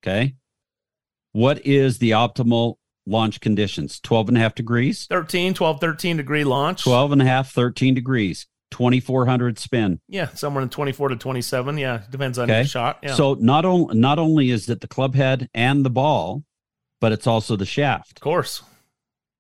Okay. 0.04 0.36
What 1.32 1.66
is 1.66 2.00
the 2.00 2.12
optimal 2.12 2.76
launch 3.06 3.40
conditions? 3.40 4.02
12 4.02 4.28
and 4.28 4.38
a 4.38 4.42
half 4.42 4.54
degrees, 4.54 5.08
13, 5.08 5.54
12, 5.54 5.80
13 5.80 6.18
degree 6.18 6.44
launch. 6.44 6.84
12 6.84 7.14
and 7.14 7.22
a 7.22 7.26
half, 7.26 7.54
13 7.54 7.94
degrees, 7.94 8.48
2400 8.76 9.58
spin. 9.58 10.02
Yeah, 10.10 10.28
somewhere 10.34 10.62
in 10.62 10.68
24 10.70 11.10
to 11.10 11.16
27. 11.16 11.78
Yeah, 11.78 12.02
depends 12.10 12.38
on 12.38 12.50
Okay. 12.52 12.60
your 12.60 12.68
shot. 12.68 13.00
Yeah. 13.02 13.14
So 13.14 13.36
not 13.36 13.64
only 13.64 13.96
not 13.98 14.20
only 14.20 14.52
is 14.52 14.68
it 14.70 14.82
the 14.82 14.88
club 14.88 15.16
head 15.16 15.50
and 15.54 15.86
the 15.86 15.90
ball, 15.90 16.44
but 17.00 17.14
it's 17.14 17.26
also 17.26 17.56
the 17.56 17.66
shaft 17.66 18.18
of 18.18 18.22
course. 18.22 18.64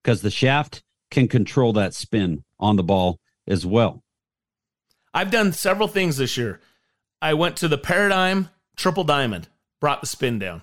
because 0.02 0.22
the 0.22 0.32
shaft 0.32 0.84
can 1.12 1.28
control 1.28 1.74
that 1.74 1.94
spin 1.94 2.45
on 2.62 2.78
the 2.78 2.84
ball 2.84 3.20
as 3.45 3.66
well. 3.66 4.02
I've 5.14 5.32
done 5.32 5.52
several 5.52 5.90
things 5.90 6.16
this 6.16 6.38
year. 6.38 6.62
I 7.22 7.34
went 7.34 7.57
to 7.57 7.68
the 7.68 7.78
Paradigm 7.78 8.48
Triple 8.78 9.03
Diamond, 9.03 9.49
brought 9.82 9.99
the 9.99 10.07
spin 10.07 10.40
down. 10.40 10.62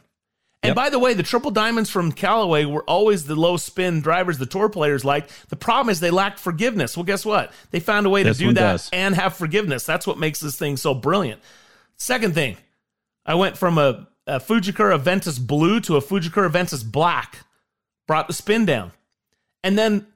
And 0.64 0.76
by 0.76 0.90
the 0.90 0.98
way, 1.01 1.12
the 1.14 1.24
triple 1.24 1.51
diamonds 1.51 1.90
from 1.90 2.12
Callaway 2.12 2.64
were 2.66 2.84
always 2.84 3.24
the 3.24 3.34
low 3.34 3.56
spin 3.56 4.01
drivers 4.01 4.39
the 4.39 4.47
tour 4.47 4.68
players 4.68 5.05
liked. 5.05 5.30
The 5.48 5.56
problem 5.56 5.90
is 5.90 5.98
they 5.98 6.12
lacked 6.12 6.39
forgiveness. 6.39 6.97
Well, 6.97 7.02
guess 7.05 7.24
what? 7.26 7.52
They 7.72 7.80
found 7.80 8.06
a 8.06 8.10
way 8.10 8.22
This 8.22 8.39
to 8.39 8.44
do 8.44 8.52
that 8.52 8.60
does. 8.72 8.90
and 8.93 9.14
have 9.16 9.34
forgiveness. 9.34 9.84
That's 9.84 10.06
what 10.06 10.18
makes 10.18 10.39
this 10.39 10.56
thing 10.56 10.76
so 10.76 10.94
brilliant. 10.94 11.40
Second 11.97 12.34
thing, 12.34 12.56
I 13.26 13.34
went 13.34 13.59
from 13.59 13.76
a, 13.76 14.06
a 14.26 14.39
Fujikura 14.39 15.01
Ventus 15.01 15.39
blue 15.39 15.80
to 15.80 15.97
a 15.97 16.01
Fujikura 16.01 16.51
Ventus 16.51 16.84
black, 16.84 17.39
brought 18.06 18.28
the 18.28 18.32
spin 18.34 18.64
down. 18.64 18.93
And 19.64 19.76
then, 19.76 20.06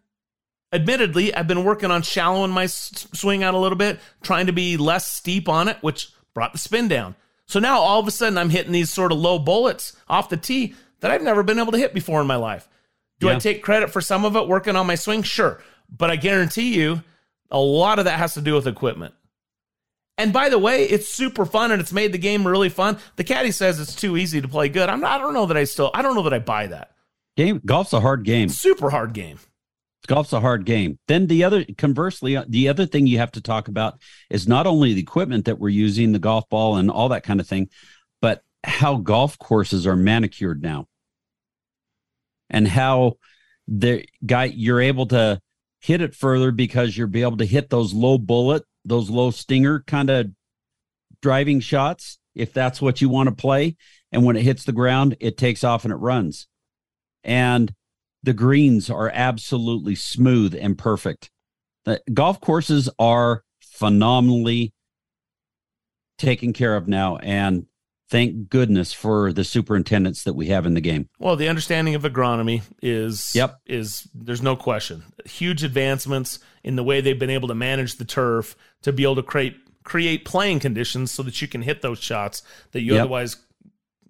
admittedly, 0.72 1.34
I've 1.34 1.48
been 1.48 1.64
working 1.64 1.90
on 1.90 2.02
shallowing 2.02 2.50
my 2.52 2.64
s- 2.64 3.06
swing 3.12 3.42
out 3.42 3.54
a 3.54 3.58
little 3.58 3.78
bit, 3.78 3.98
trying 4.22 4.46
to 4.46 4.52
be 4.52 4.76
less 4.76 5.06
steep 5.06 5.48
on 5.48 5.68
it, 5.68 5.76
which 5.80 6.10
brought 6.34 6.52
the 6.52 6.58
spin 6.58 6.86
down. 6.88 7.14
So 7.46 7.60
now 7.60 7.78
all 7.78 8.00
of 8.00 8.08
a 8.08 8.10
sudden 8.10 8.38
I'm 8.38 8.50
hitting 8.50 8.72
these 8.72 8.90
sort 8.90 9.12
of 9.12 9.18
low 9.18 9.38
bullets 9.38 9.96
off 10.08 10.28
the 10.28 10.36
tee 10.36 10.74
that 11.00 11.10
I've 11.10 11.22
never 11.22 11.42
been 11.42 11.58
able 11.58 11.72
to 11.72 11.78
hit 11.78 11.94
before 11.94 12.20
in 12.20 12.26
my 12.26 12.36
life. 12.36 12.68
Do 13.18 13.30
I 13.30 13.38
take 13.38 13.62
credit 13.62 13.90
for 13.90 14.00
some 14.00 14.24
of 14.24 14.36
it 14.36 14.46
working 14.46 14.76
on 14.76 14.86
my 14.86 14.94
swing? 14.94 15.22
Sure. 15.22 15.62
But 15.88 16.10
I 16.10 16.16
guarantee 16.16 16.74
you, 16.74 17.02
a 17.50 17.58
lot 17.58 17.98
of 17.98 18.04
that 18.04 18.18
has 18.18 18.34
to 18.34 18.42
do 18.42 18.54
with 18.54 18.66
equipment. 18.66 19.14
And 20.18 20.32
by 20.32 20.48
the 20.48 20.58
way, 20.58 20.84
it's 20.84 21.08
super 21.08 21.44
fun 21.46 21.70
and 21.70 21.80
it's 21.80 21.92
made 21.92 22.12
the 22.12 22.18
game 22.18 22.46
really 22.46 22.68
fun. 22.68 22.98
The 23.16 23.24
caddy 23.24 23.52
says 23.52 23.78
it's 23.80 23.94
too 23.94 24.16
easy 24.16 24.40
to 24.40 24.48
play 24.48 24.68
good. 24.68 24.88
I'm 24.88 25.00
not, 25.00 25.12
I 25.12 25.18
don't 25.22 25.34
know 25.34 25.46
that 25.46 25.56
I 25.56 25.64
still, 25.64 25.90
I 25.94 26.02
don't 26.02 26.14
know 26.14 26.22
that 26.22 26.34
I 26.34 26.38
buy 26.38 26.66
that. 26.68 26.92
Game 27.36 27.60
golf's 27.64 27.92
a 27.92 28.00
hard 28.00 28.24
game. 28.24 28.48
Super 28.48 28.90
hard 28.90 29.12
game. 29.12 29.38
Golf's 30.06 30.32
a 30.32 30.40
hard 30.40 30.64
game. 30.64 30.98
Then 31.08 31.26
the 31.26 31.44
other, 31.44 31.64
conversely, 31.76 32.36
uh, 32.36 32.44
the 32.48 32.68
other 32.68 32.86
thing 32.86 33.06
you 33.06 33.18
have 33.18 33.32
to 33.32 33.40
talk 33.40 33.68
about 33.68 34.00
is 34.30 34.48
not 34.48 34.66
only 34.66 34.94
the 34.94 35.00
equipment 35.00 35.44
that 35.44 35.58
we're 35.58 35.68
using, 35.68 36.12
the 36.12 36.18
golf 36.18 36.48
ball 36.48 36.76
and 36.76 36.90
all 36.90 37.10
that 37.10 37.24
kind 37.24 37.40
of 37.40 37.46
thing, 37.46 37.68
but 38.20 38.42
how 38.64 38.96
golf 38.96 39.38
courses 39.38 39.86
are 39.86 39.96
manicured 39.96 40.62
now, 40.62 40.86
and 42.50 42.66
how 42.66 43.14
the 43.68 44.04
guy 44.24 44.44
you're 44.44 44.80
able 44.80 45.06
to 45.06 45.40
hit 45.80 46.00
it 46.00 46.14
further 46.14 46.50
because 46.50 46.96
you'll 46.96 47.08
be 47.08 47.22
able 47.22 47.36
to 47.36 47.46
hit 47.46 47.70
those 47.70 47.92
low 47.92 48.18
bullet, 48.18 48.62
those 48.84 49.10
low 49.10 49.30
stinger 49.30 49.84
kind 49.86 50.10
of 50.10 50.30
driving 51.20 51.60
shots 51.60 52.18
if 52.34 52.52
that's 52.52 52.80
what 52.80 53.00
you 53.00 53.08
want 53.08 53.28
to 53.28 53.34
play. 53.34 53.76
And 54.12 54.24
when 54.24 54.36
it 54.36 54.42
hits 54.42 54.64
the 54.64 54.72
ground, 54.72 55.16
it 55.20 55.36
takes 55.36 55.64
off 55.64 55.84
and 55.84 55.92
it 55.92 55.96
runs. 55.96 56.46
And 57.24 57.74
the 58.26 58.34
greens 58.34 58.90
are 58.90 59.08
absolutely 59.14 59.94
smooth 59.94 60.54
and 60.54 60.76
perfect. 60.76 61.30
The 61.84 62.02
golf 62.12 62.40
courses 62.40 62.90
are 62.98 63.44
phenomenally 63.62 64.72
taken 66.18 66.52
care 66.52 66.74
of 66.74 66.88
now. 66.88 67.18
And 67.18 67.66
thank 68.10 68.48
goodness 68.48 68.92
for 68.92 69.32
the 69.32 69.44
superintendents 69.44 70.24
that 70.24 70.34
we 70.34 70.46
have 70.48 70.66
in 70.66 70.74
the 70.74 70.80
game. 70.80 71.08
Well, 71.20 71.36
the 71.36 71.48
understanding 71.48 71.94
of 71.94 72.02
agronomy 72.02 72.62
is 72.82 73.32
Yep. 73.36 73.60
is 73.64 74.08
there's 74.12 74.42
no 74.42 74.56
question. 74.56 75.04
Huge 75.24 75.62
advancements 75.62 76.40
in 76.64 76.74
the 76.74 76.82
way 76.84 77.00
they've 77.00 77.18
been 77.18 77.30
able 77.30 77.48
to 77.48 77.54
manage 77.54 77.94
the 77.94 78.04
turf 78.04 78.56
to 78.82 78.92
be 78.92 79.04
able 79.04 79.16
to 79.16 79.22
create 79.22 79.56
create 79.84 80.24
playing 80.24 80.58
conditions 80.58 81.12
so 81.12 81.22
that 81.22 81.40
you 81.40 81.46
can 81.46 81.62
hit 81.62 81.80
those 81.80 82.00
shots 82.00 82.42
that 82.72 82.80
you 82.82 82.94
Yep. 82.94 83.02
otherwise 83.02 83.36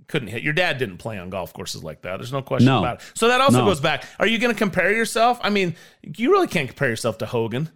couldn't 0.09 0.29
hit. 0.29 0.43
Your 0.43 0.53
dad 0.53 0.79
didn't 0.79 0.99
play 0.99 1.19
on 1.19 1.31
golf 1.31 1.53
courses 1.53 1.83
like 1.83 2.03
that. 2.03 2.19
There's 2.19 2.33
no 2.33 2.43
question 2.43 2.67
No. 2.67 2.79
about 2.79 2.97
it. 2.97 3.03
So 3.15 3.29
that 3.29 3.41
also 3.41 3.59
No. 3.61 3.65
goes 3.67 3.81
back. 3.81 4.05
Are 4.19 4.27
you 4.27 4.39
going 4.39 4.53
to 4.53 4.59
compare 4.59 4.93
yourself? 4.93 5.39
I 5.43 5.51
mean, 5.51 5.75
you 6.03 6.31
really 6.31 6.47
can't 6.47 6.69
compare 6.69 6.89
yourself 6.89 7.19
to 7.19 7.27
Hogan. 7.27 7.71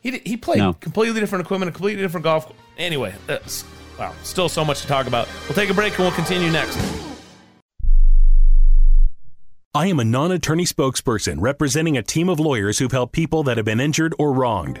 He 0.00 0.18
he 0.24 0.36
played 0.36 0.58
No. 0.58 0.72
completely 0.74 1.20
different 1.20 1.44
equipment, 1.44 1.68
a 1.68 1.72
completely 1.72 2.02
different 2.02 2.24
golf. 2.24 2.52
Anyway, 2.78 3.14
that's 3.26 3.64
wow, 3.98 4.12
still 4.22 4.48
so 4.48 4.64
much 4.64 4.80
to 4.82 4.86
talk 4.86 5.06
about. 5.06 5.28
We'll 5.48 5.54
take 5.54 5.70
a 5.70 5.74
break 5.74 5.92
and 5.94 6.00
we'll 6.00 6.12
continue 6.12 6.50
next. 6.50 6.78
I 9.74 9.88
am 9.88 10.00
a 10.00 10.04
non 10.04 10.32
attorney 10.32 10.64
spokesperson 10.64 11.36
representing 11.38 11.96
a 11.98 12.02
team 12.02 12.28
of 12.28 12.40
lawyers 12.40 12.78
who've 12.78 12.92
helped 12.92 13.12
people 13.12 13.42
that 13.44 13.56
have 13.58 13.66
been 13.66 13.80
injured 13.80 14.14
or 14.18 14.32
wronged. 14.32 14.80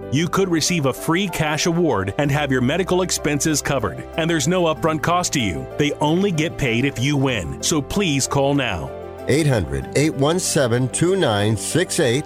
You 0.11 0.27
could 0.27 0.49
receive 0.49 0.87
a 0.87 0.93
free 0.93 1.29
cash 1.29 1.67
award 1.67 2.13
and 2.17 2.29
have 2.29 2.51
your 2.51 2.59
medical 2.59 3.01
expenses 3.01 3.61
covered. 3.61 4.05
And 4.17 4.29
there's 4.29 4.47
no 4.47 4.63
upfront 4.63 5.01
cost 5.01 5.31
to 5.33 5.39
you. 5.39 5.65
They 5.77 5.93
only 5.93 6.31
get 6.31 6.57
paid 6.57 6.83
if 6.83 6.99
you 6.99 7.15
win. 7.15 7.63
So 7.63 7.81
please 7.81 8.27
call 8.27 8.53
now. 8.53 8.91
800 9.29 9.97
817 9.97 10.89
2968. 10.89 12.25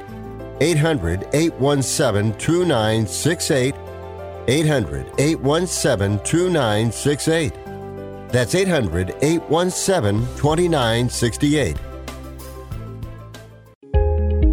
800 0.61 1.27
817 1.31 2.39
2968. 2.39 3.75
800 4.47 5.11
817 5.19 6.19
2968. 6.23 7.53
That's 8.29 8.55
800 8.55 9.15
817 9.21 10.21
2968. 10.37 11.77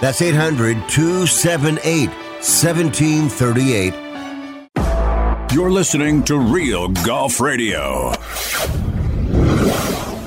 That's 0.00 0.20
800 0.20 0.88
278 0.88 2.08
1738. 2.08 3.94
You're 5.52 5.70
listening 5.70 6.24
to 6.24 6.36
Real 6.38 6.88
Golf 6.88 7.40
Radio. 7.40 8.12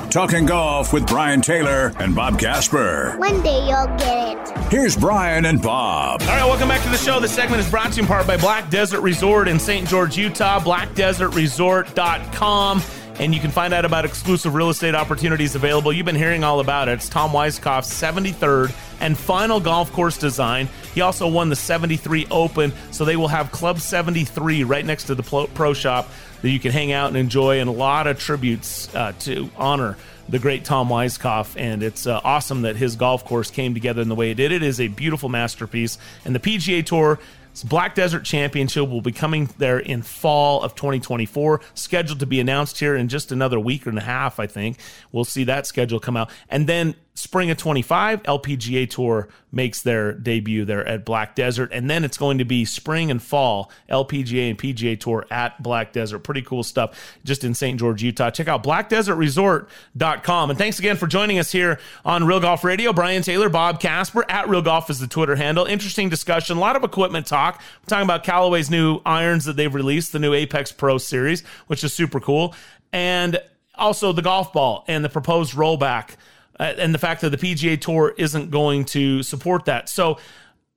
Talking 0.10 0.46
golf 0.46 0.94
with 0.94 1.06
Brian 1.06 1.42
Taylor 1.42 1.92
and 2.00 2.16
Bob 2.16 2.40
Casper. 2.40 3.16
One 3.18 3.42
day 3.42 3.60
you'll 3.68 3.88
get 3.98 4.38
it. 4.50 4.58
Here's 4.72 4.96
Brian 4.96 5.44
and 5.46 5.62
Bob. 5.62 6.22
All 6.22 6.28
right, 6.30 6.46
welcome 6.46 6.70
back 6.70 6.82
to 6.84 6.90
the 6.90 6.96
show. 6.98 7.20
This 7.20 7.36
segment 7.36 7.60
is 7.60 7.70
brought 7.70 7.92
to 7.92 7.98
you 7.98 8.04
in 8.04 8.08
part 8.08 8.26
by 8.26 8.38
Black 8.38 8.70
Desert 8.70 9.02
Resort 9.02 9.50
in 9.50 9.60
St. 9.60 9.86
George, 9.88 10.18
Utah. 10.18 10.60
BlackDesertResort.com. 10.62 12.82
And 13.20 13.34
you 13.34 13.42
can 13.42 13.50
find 13.50 13.74
out 13.74 13.84
about 13.84 14.06
exclusive 14.06 14.54
real 14.54 14.70
estate 14.70 14.94
opportunities 14.94 15.56
available. 15.56 15.92
You've 15.92 16.06
been 16.06 16.16
hearing 16.16 16.44
all 16.44 16.60
about 16.60 16.88
it. 16.88 16.94
It's 16.94 17.10
Tom 17.10 17.32
Weiskopf's 17.32 17.92
73rd 17.92 18.72
and 19.00 19.18
final 19.18 19.60
golf 19.60 19.92
course 19.92 20.20
design. 20.20 20.70
He 20.94 21.02
also 21.02 21.28
won 21.28 21.50
the 21.50 21.56
73 21.56 22.28
Open, 22.30 22.72
so 22.92 23.06
they 23.06 23.16
will 23.16 23.28
have 23.28 23.52
Club 23.52 23.80
73 23.80 24.64
right 24.66 24.86
next 24.86 25.06
to 25.06 25.16
the 25.16 25.24
pro 25.24 25.74
shop 25.74 26.10
that 26.44 26.50
you 26.52 26.60
can 26.60 26.72
hang 26.72 26.92
out 26.92 27.08
and 27.08 27.18
enjoy, 27.18 27.60
and 27.60 27.68
a 27.68 27.74
lot 27.74 28.06
of 28.06 28.20
tributes 28.20 28.94
uh, 28.94 29.14
to 29.22 29.50
honor 29.58 29.98
the 30.30 30.38
great 30.38 30.64
Tom 30.64 30.90
Weiskopf. 30.90 31.60
And 31.60 31.82
it's 31.82 32.06
uh, 32.06 32.22
awesome 32.24 32.62
that 32.64 32.76
his 32.76 32.96
golf 32.96 33.26
course 33.26 33.50
came 33.50 33.74
together 33.74 34.04
in 34.04 34.10
the 34.10 34.16
way 34.16 34.30
it 34.30 34.36
did. 34.36 34.52
It 34.52 34.62
is 34.62 34.80
a 34.80 34.90
beautiful 34.90 35.30
masterpiece. 35.30 35.98
And 36.24 36.36
the 36.36 36.40
PGA 36.40 36.86
Tour 36.86 37.18
Black 37.64 37.96
Desert 37.96 38.24
Championship 38.24 38.90
will 38.90 39.02
be 39.02 39.12
coming 39.12 39.50
there 39.58 39.80
in 39.80 40.02
fall 40.02 40.62
of 40.64 40.76
2024, 40.76 41.62
scheduled 41.74 42.20
to 42.20 42.26
be 42.26 42.40
announced 42.40 42.80
here 42.80 42.96
in 42.96 43.08
just 43.08 43.32
another 43.32 43.60
week 43.60 43.86
and 43.86 43.98
a 43.98 44.02
half, 44.02 44.40
I 44.40 44.48
think. 44.48 44.78
We'll 45.12 45.26
see 45.26 45.44
that 45.46 45.66
schedule 45.68 46.00
come 46.00 46.18
out. 46.18 46.30
And 46.50 46.68
then 46.68 46.96
spring 47.18 47.50
of 47.50 47.58
25, 47.58 48.22
LPGA 48.24 48.88
Tour 48.88 49.28
makes 49.52 49.82
their 49.82 50.14
debut 50.14 50.66
there 50.66 50.88
at 50.88 51.04
Black 51.04 51.34
Desert. 51.34 51.72
And 51.74 51.90
then 51.90 52.04
it's 52.04 52.18
going 52.18 52.38
to 52.38 52.46
be 52.46 52.64
spring 52.64 53.10
and 53.10 53.22
fall, 53.22 53.72
LPGA 53.90 54.52
and 54.52 54.58
PGA 54.58 55.00
Tour 55.00 55.26
at 55.32 55.62
Black 55.64 55.94
Desert. 55.94 56.20
Pretty 56.20 56.44
cool 56.44 56.62
stuff 56.62 57.18
just 57.24 57.44
in 57.44 57.56
St. 57.56 57.80
George, 57.80 58.04
Utah. 58.04 58.30
Check 58.30 58.48
out 58.48 58.64
blackdesertresort.com. 58.64 60.50
And 60.52 60.60
thanks 60.60 60.78
again 60.78 60.96
for 60.96 61.08
joining 61.08 61.40
us 61.40 61.52
here 61.52 61.80
on 62.06 62.24
Real 62.24 62.40
Golf 62.40 62.64
Radio. 62.64 62.94
Brian 62.94 63.24
Taylor, 63.24 63.50
Bob 63.50 63.80
Casper, 63.80 64.24
at 64.30 64.48
Real 64.48 64.62
Golf 64.62 64.92
is 64.92 65.00
the 65.00 65.08
Twitter 65.08 65.36
handle. 65.36 65.66
Interesting 65.66 66.10
discussion, 66.10 66.58
a 66.58 66.60
lot 66.60 66.76
of 66.76 66.84
equipment 66.84 67.26
talk. 67.26 67.60
We're 67.82 67.88
talking 67.88 68.06
about 68.06 68.24
Callaway's 68.24 68.70
new 68.70 69.02
irons 69.08 69.46
that 69.46 69.56
they've 69.56 69.74
released, 69.74 70.12
the 70.12 70.20
new 70.20 70.36
Apex 70.36 70.72
Pro 70.72 71.00
series, 71.00 71.42
which 71.66 71.84
is 71.84 71.94
super 71.94 72.20
cool. 72.20 72.54
And 72.94 73.42
also 73.74 74.12
the 74.12 74.22
golf 74.22 74.54
ball 74.54 74.84
and 74.88 75.04
the 75.04 75.10
proposed 75.10 75.54
rollback 75.54 76.12
uh, 76.60 76.74
and 76.78 76.94
the 76.94 77.00
fact 77.00 77.22
that 77.22 77.30
the 77.30 77.38
PGA 77.38 77.80
Tour 77.80 78.14
isn't 78.18 78.52
going 78.52 78.86
to 78.86 79.24
support 79.24 79.66
that. 79.66 79.90
So 79.90 80.18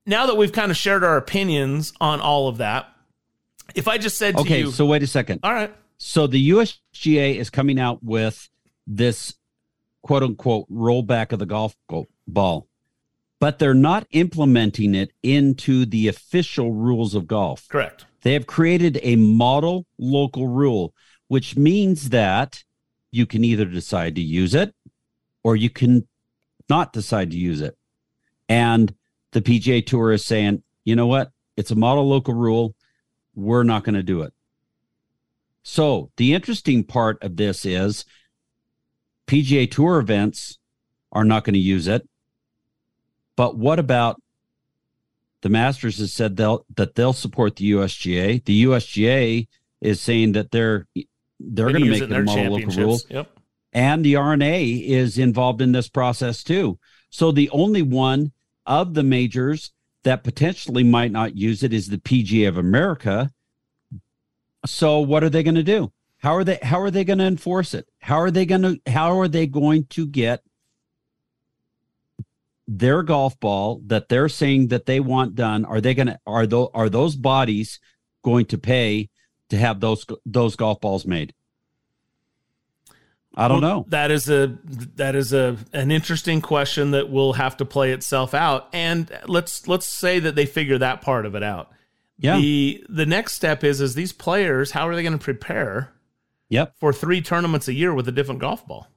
now 0.06 0.26
that 0.26 0.36
we've 0.36 0.52
kind 0.52 0.70
of 0.70 0.76
shared 0.76 1.04
our 1.04 1.16
opinions 1.16 1.92
on 2.00 2.20
all 2.20 2.48
of 2.48 2.58
that, 2.58 2.88
if 3.74 3.88
I 3.88 3.98
just 3.98 4.18
said 4.18 4.36
okay, 4.36 4.60
you, 4.60 4.70
so 4.70 4.86
wait 4.86 5.02
a 5.02 5.06
second. 5.06 5.40
All 5.42 5.52
right. 5.52 5.74
So 5.98 6.26
the 6.26 6.50
USGA 6.50 7.36
is 7.36 7.50
coming 7.50 7.78
out 7.78 8.02
with 8.02 8.48
this 8.86 9.34
quote 10.02 10.22
unquote 10.22 10.70
rollback 10.70 11.32
of 11.32 11.38
the 11.38 11.46
golf 11.46 11.76
ball, 12.26 12.66
but 13.38 13.58
they're 13.58 13.74
not 13.74 14.06
implementing 14.10 14.94
it 14.94 15.12
into 15.22 15.86
the 15.86 16.08
official 16.08 16.72
rules 16.72 17.14
of 17.14 17.26
golf. 17.26 17.68
Correct. 17.68 18.06
They 18.22 18.32
have 18.34 18.46
created 18.46 18.98
a 19.02 19.16
model 19.16 19.86
local 19.98 20.48
rule, 20.48 20.94
which 21.28 21.56
means 21.56 22.10
that 22.10 22.64
you 23.12 23.26
can 23.26 23.44
either 23.44 23.64
decide 23.64 24.14
to 24.14 24.20
use 24.20 24.54
it 24.54 24.74
or 25.42 25.56
you 25.56 25.70
can 25.70 26.06
not 26.68 26.92
decide 26.92 27.30
to 27.30 27.36
use 27.36 27.60
it. 27.60 27.76
And 28.48 28.94
the 29.32 29.40
PGA 29.40 29.84
Tour 29.84 30.12
is 30.12 30.24
saying, 30.24 30.62
you 30.84 30.96
know 30.96 31.06
what? 31.06 31.30
It's 31.56 31.70
a 31.70 31.76
model 31.76 32.08
local 32.08 32.34
rule. 32.34 32.74
We're 33.34 33.62
not 33.62 33.84
going 33.84 33.94
to 33.94 34.02
do 34.02 34.22
it. 34.22 34.32
So 35.62 36.10
the 36.16 36.34
interesting 36.34 36.84
part 36.84 37.22
of 37.22 37.36
this 37.36 37.64
is 37.64 38.04
PGA 39.26 39.70
Tour 39.70 39.98
events 39.98 40.58
are 41.12 41.24
not 41.24 41.44
going 41.44 41.54
to 41.54 41.60
use 41.60 41.86
it. 41.86 42.08
But 43.36 43.56
what 43.56 43.78
about 43.78 44.20
the 45.42 45.48
Masters 45.48 45.98
has 45.98 46.12
said 46.12 46.36
they'll 46.36 46.66
that 46.76 46.94
they'll 46.94 47.12
support 47.12 47.56
the 47.56 47.70
USGA. 47.72 48.44
The 48.44 48.64
USGA 48.64 49.48
is 49.80 50.00
saying 50.00 50.32
that 50.32 50.50
they're 50.50 50.86
they're 51.38 51.70
going 51.70 51.84
to 51.84 51.90
make 51.90 52.08
the 52.08 52.22
model 52.22 52.58
local 52.58 52.74
rule. 52.74 53.00
Yep 53.08 53.39
and 53.72 54.04
the 54.04 54.16
R&A 54.16 54.66
is 54.66 55.18
involved 55.18 55.60
in 55.60 55.72
this 55.72 55.88
process 55.88 56.42
too. 56.42 56.78
So 57.10 57.32
the 57.32 57.50
only 57.50 57.82
one 57.82 58.32
of 58.66 58.94
the 58.94 59.02
majors 59.02 59.72
that 60.04 60.24
potentially 60.24 60.84
might 60.84 61.12
not 61.12 61.36
use 61.36 61.62
it 61.62 61.72
is 61.72 61.88
the 61.88 61.98
PGA 61.98 62.48
of 62.48 62.56
America. 62.56 63.30
So 64.66 65.00
what 65.00 65.22
are 65.22 65.30
they 65.30 65.42
going 65.42 65.54
to 65.56 65.62
do? 65.62 65.92
How 66.18 66.34
are 66.36 66.44
they 66.44 66.58
how 66.62 66.80
are 66.80 66.90
they 66.90 67.04
going 67.04 67.18
to 67.18 67.24
enforce 67.24 67.72
it? 67.72 67.88
How 68.00 68.16
are 68.16 68.30
they 68.30 68.44
going 68.44 68.62
to 68.62 68.80
how 68.86 69.18
are 69.18 69.28
they 69.28 69.46
going 69.46 69.86
to 69.86 70.06
get 70.06 70.42
their 72.68 73.02
golf 73.02 73.40
ball 73.40 73.80
that 73.86 74.08
they're 74.08 74.28
saying 74.28 74.68
that 74.68 74.86
they 74.86 75.00
want 75.00 75.34
done? 75.34 75.64
Are 75.64 75.80
they 75.80 75.94
going 75.94 76.08
to 76.08 76.20
are 76.26 76.46
those 76.46 76.68
are 76.74 76.90
those 76.90 77.16
bodies 77.16 77.80
going 78.22 78.46
to 78.46 78.58
pay 78.58 79.08
to 79.48 79.56
have 79.56 79.80
those 79.80 80.04
those 80.26 80.56
golf 80.56 80.80
balls 80.80 81.06
made? 81.06 81.32
I 83.36 83.48
don't 83.48 83.60
well, 83.60 83.76
know. 83.76 83.86
That 83.88 84.10
is 84.10 84.28
a 84.28 84.58
that 84.96 85.14
is 85.14 85.32
a 85.32 85.56
an 85.72 85.90
interesting 85.90 86.40
question 86.40 86.90
that 86.92 87.10
will 87.10 87.34
have 87.34 87.56
to 87.58 87.64
play 87.64 87.92
itself 87.92 88.34
out. 88.34 88.68
And 88.72 89.10
let's 89.26 89.68
let's 89.68 89.86
say 89.86 90.18
that 90.18 90.34
they 90.34 90.46
figure 90.46 90.78
that 90.78 91.00
part 91.00 91.26
of 91.26 91.34
it 91.34 91.42
out. 91.42 91.70
Yeah. 92.18 92.38
The 92.38 92.84
the 92.88 93.06
next 93.06 93.34
step 93.34 93.62
is 93.62 93.80
is 93.80 93.94
these 93.94 94.12
players, 94.12 94.72
how 94.72 94.88
are 94.88 94.94
they 94.94 95.02
going 95.02 95.18
to 95.18 95.24
prepare? 95.24 95.92
Yep. 96.48 96.74
For 96.78 96.92
three 96.92 97.22
tournaments 97.22 97.68
a 97.68 97.72
year 97.72 97.94
with 97.94 98.08
a 98.08 98.12
different 98.12 98.40
golf 98.40 98.66
ball. 98.66 98.88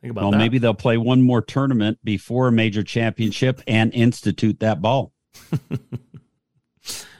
Think 0.00 0.10
about 0.10 0.22
well, 0.22 0.30
that. 0.32 0.38
maybe 0.38 0.58
they'll 0.58 0.74
play 0.74 0.96
one 0.96 1.22
more 1.22 1.42
tournament 1.42 1.98
before 2.02 2.48
a 2.48 2.52
major 2.52 2.82
championship 2.82 3.60
and 3.66 3.92
institute 3.94 4.60
that 4.60 4.80
ball. 4.80 5.12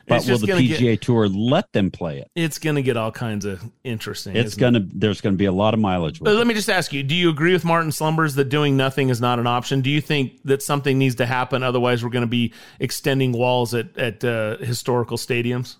But 0.06 0.26
will 0.26 0.38
the 0.38 0.46
PGA 0.46 0.78
get- 0.78 1.00
Tour 1.00 1.28
let 1.28 1.72
them 1.72 1.90
play 1.90 2.18
it? 2.18 2.30
It's 2.34 2.58
going 2.58 2.76
to 2.76 2.82
get 2.82 2.96
all 2.96 3.10
kinds 3.12 3.44
of 3.44 3.62
interesting. 3.84 4.36
It's 4.36 4.52
isn't 4.52 4.60
it? 4.62 4.78
gonna. 4.80 4.86
There's 4.92 5.20
gonna 5.20 5.36
be 5.36 5.46
a 5.46 5.52
lot 5.52 5.72
of 5.74 5.80
mileage. 5.80 6.20
With 6.20 6.24
But 6.26 6.34
it. 6.34 6.38
let 6.38 6.46
me 6.46 6.54
just 6.54 6.68
ask 6.68 6.92
you: 6.92 7.02
Do 7.02 7.14
you 7.14 7.30
agree 7.30 7.52
with 7.52 7.64
Martin 7.64 7.90
Slumbers 7.90 8.34
that 8.34 8.50
doing 8.50 8.76
nothing 8.76 9.08
is 9.08 9.20
not 9.20 9.38
an 9.38 9.46
option? 9.46 9.80
Do 9.80 9.90
you 9.90 10.00
think 10.00 10.42
that 10.44 10.62
something 10.62 10.98
needs 10.98 11.14
to 11.16 11.26
happen? 11.26 11.62
Otherwise, 11.62 12.02
we're 12.04 12.10
going 12.10 12.22
to 12.24 12.26
be 12.26 12.52
extending 12.80 13.32
walls 13.32 13.72
at 13.74 13.96
at 13.96 14.24
uh, 14.24 14.58
historical 14.58 15.16
stadiums, 15.16 15.76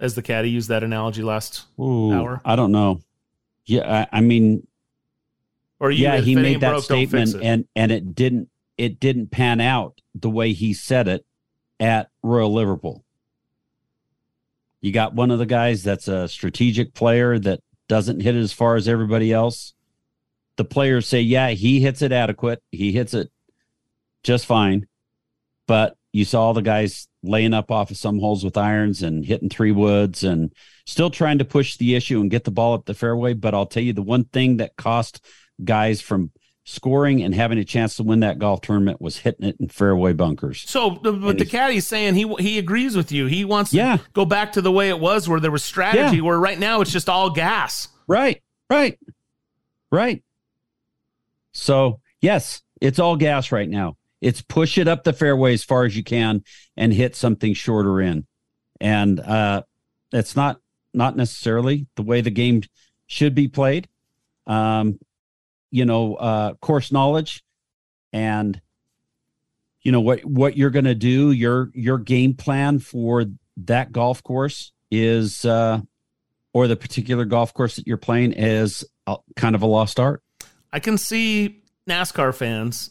as 0.00 0.14
the 0.14 0.22
caddy 0.22 0.50
used 0.50 0.68
that 0.70 0.82
analogy 0.82 1.22
last 1.22 1.64
Ooh, 1.78 2.12
hour. 2.12 2.40
I 2.44 2.56
don't 2.56 2.72
know. 2.72 3.00
Yeah, 3.66 4.06
I, 4.12 4.18
I 4.18 4.20
mean, 4.22 4.66
Or 5.78 5.90
you, 5.90 6.04
yeah, 6.04 6.18
he 6.18 6.34
made 6.34 6.60
that 6.60 6.70
broke, 6.70 6.84
statement, 6.84 7.34
and 7.34 7.66
and 7.76 7.92
it 7.92 8.14
didn't 8.14 8.48
it 8.78 8.98
didn't 8.98 9.30
pan 9.30 9.60
out 9.60 10.00
the 10.14 10.30
way 10.30 10.52
he 10.52 10.72
said 10.74 11.06
it 11.08 11.24
at 11.78 12.08
Royal 12.22 12.52
Liverpool. 12.52 13.01
You 14.82 14.92
got 14.92 15.14
one 15.14 15.30
of 15.30 15.38
the 15.38 15.46
guys 15.46 15.82
that's 15.82 16.08
a 16.08 16.28
strategic 16.28 16.92
player 16.92 17.38
that 17.38 17.60
doesn't 17.88 18.20
hit 18.20 18.34
it 18.34 18.40
as 18.40 18.52
far 18.52 18.74
as 18.74 18.88
everybody 18.88 19.32
else. 19.32 19.74
The 20.56 20.64
players 20.64 21.06
say, 21.06 21.20
yeah, 21.20 21.50
he 21.50 21.80
hits 21.80 22.02
it 22.02 22.12
adequate. 22.12 22.60
He 22.70 22.92
hits 22.92 23.14
it 23.14 23.30
just 24.24 24.44
fine. 24.44 24.86
But 25.66 25.96
you 26.12 26.24
saw 26.24 26.52
the 26.52 26.62
guys 26.62 27.08
laying 27.22 27.54
up 27.54 27.70
off 27.70 27.90
of 27.90 27.96
some 27.96 28.18
holes 28.18 28.44
with 28.44 28.56
irons 28.56 29.02
and 29.02 29.24
hitting 29.24 29.48
three 29.48 29.70
woods 29.70 30.24
and 30.24 30.52
still 30.84 31.10
trying 31.10 31.38
to 31.38 31.44
push 31.44 31.76
the 31.76 31.94
issue 31.94 32.20
and 32.20 32.30
get 32.30 32.44
the 32.44 32.50
ball 32.50 32.74
up 32.74 32.84
the 32.84 32.94
fairway. 32.94 33.34
But 33.34 33.54
I'll 33.54 33.66
tell 33.66 33.82
you 33.82 33.92
the 33.92 34.02
one 34.02 34.24
thing 34.24 34.56
that 34.56 34.76
cost 34.76 35.24
guys 35.64 36.00
from 36.00 36.32
scoring 36.64 37.22
and 37.22 37.34
having 37.34 37.58
a 37.58 37.64
chance 37.64 37.96
to 37.96 38.02
win 38.04 38.20
that 38.20 38.38
golf 38.38 38.60
tournament 38.60 39.00
was 39.00 39.18
hitting 39.18 39.46
it 39.46 39.56
in 39.58 39.68
fairway 39.68 40.12
bunkers. 40.12 40.62
So, 40.68 41.00
the- 41.02 41.12
but 41.12 41.38
the 41.38 41.44
caddy's 41.44 41.86
saying 41.86 42.14
he 42.14 42.32
he 42.38 42.58
agrees 42.58 42.96
with 42.96 43.10
you. 43.10 43.26
He 43.26 43.44
wants 43.44 43.70
to 43.72 43.78
Yeah. 43.78 43.98
go 44.12 44.24
back 44.24 44.52
to 44.52 44.60
the 44.62 44.70
way 44.70 44.88
it 44.88 45.00
was, 45.00 45.28
where 45.28 45.40
there 45.40 45.50
was 45.50 45.64
strategy. 45.64 46.16
Yeah. 46.18 46.22
Where 46.22 46.38
right 46.38 46.58
now 46.58 46.80
it's 46.80 46.92
just 46.92 47.08
all 47.08 47.30
gas. 47.30 47.88
Right, 48.06 48.40
right, 48.70 48.98
right. 49.90 50.22
So, 51.52 52.00
yes, 52.20 52.62
it's 52.80 52.98
all 52.98 53.16
gas 53.16 53.52
right 53.52 53.68
now. 53.68 53.96
It's 54.20 54.40
push 54.42 54.78
it 54.78 54.86
up 54.88 55.04
the 55.04 55.12
fairway 55.12 55.52
as 55.54 55.64
far 55.64 55.84
as 55.84 55.96
you 55.96 56.04
can 56.04 56.44
and 56.76 56.92
hit 56.92 57.16
something 57.16 57.54
shorter 57.54 58.00
in. 58.00 58.26
And 58.80 59.18
uh 59.20 59.62
it's 60.12 60.36
not 60.36 60.60
not 60.94 61.16
necessarily 61.16 61.86
the 61.96 62.02
way 62.02 62.20
the 62.20 62.30
game 62.30 62.62
should 63.06 63.34
be 63.34 63.48
played. 63.48 63.88
Um 64.46 64.98
you 65.72 65.84
know, 65.84 66.14
uh 66.14 66.54
course 66.54 66.92
knowledge 66.92 67.42
and 68.12 68.60
you 69.80 69.90
know 69.90 70.00
what 70.00 70.24
what 70.24 70.56
you're 70.56 70.70
going 70.70 70.84
to 70.84 70.94
do, 70.94 71.32
your 71.32 71.72
your 71.74 71.98
game 71.98 72.34
plan 72.34 72.78
for 72.78 73.24
that 73.56 73.90
golf 73.90 74.22
course 74.22 74.70
is 74.92 75.44
uh 75.44 75.80
or 76.52 76.68
the 76.68 76.76
particular 76.76 77.24
golf 77.24 77.52
course 77.52 77.76
that 77.76 77.86
you're 77.88 77.96
playing 77.96 78.32
is 78.32 78.84
a, 79.08 79.16
kind 79.34 79.56
of 79.56 79.62
a 79.62 79.66
lost 79.66 79.98
art. 79.98 80.22
I 80.72 80.78
can 80.78 80.98
see 80.98 81.62
NASCAR 81.88 82.34
fans 82.34 82.90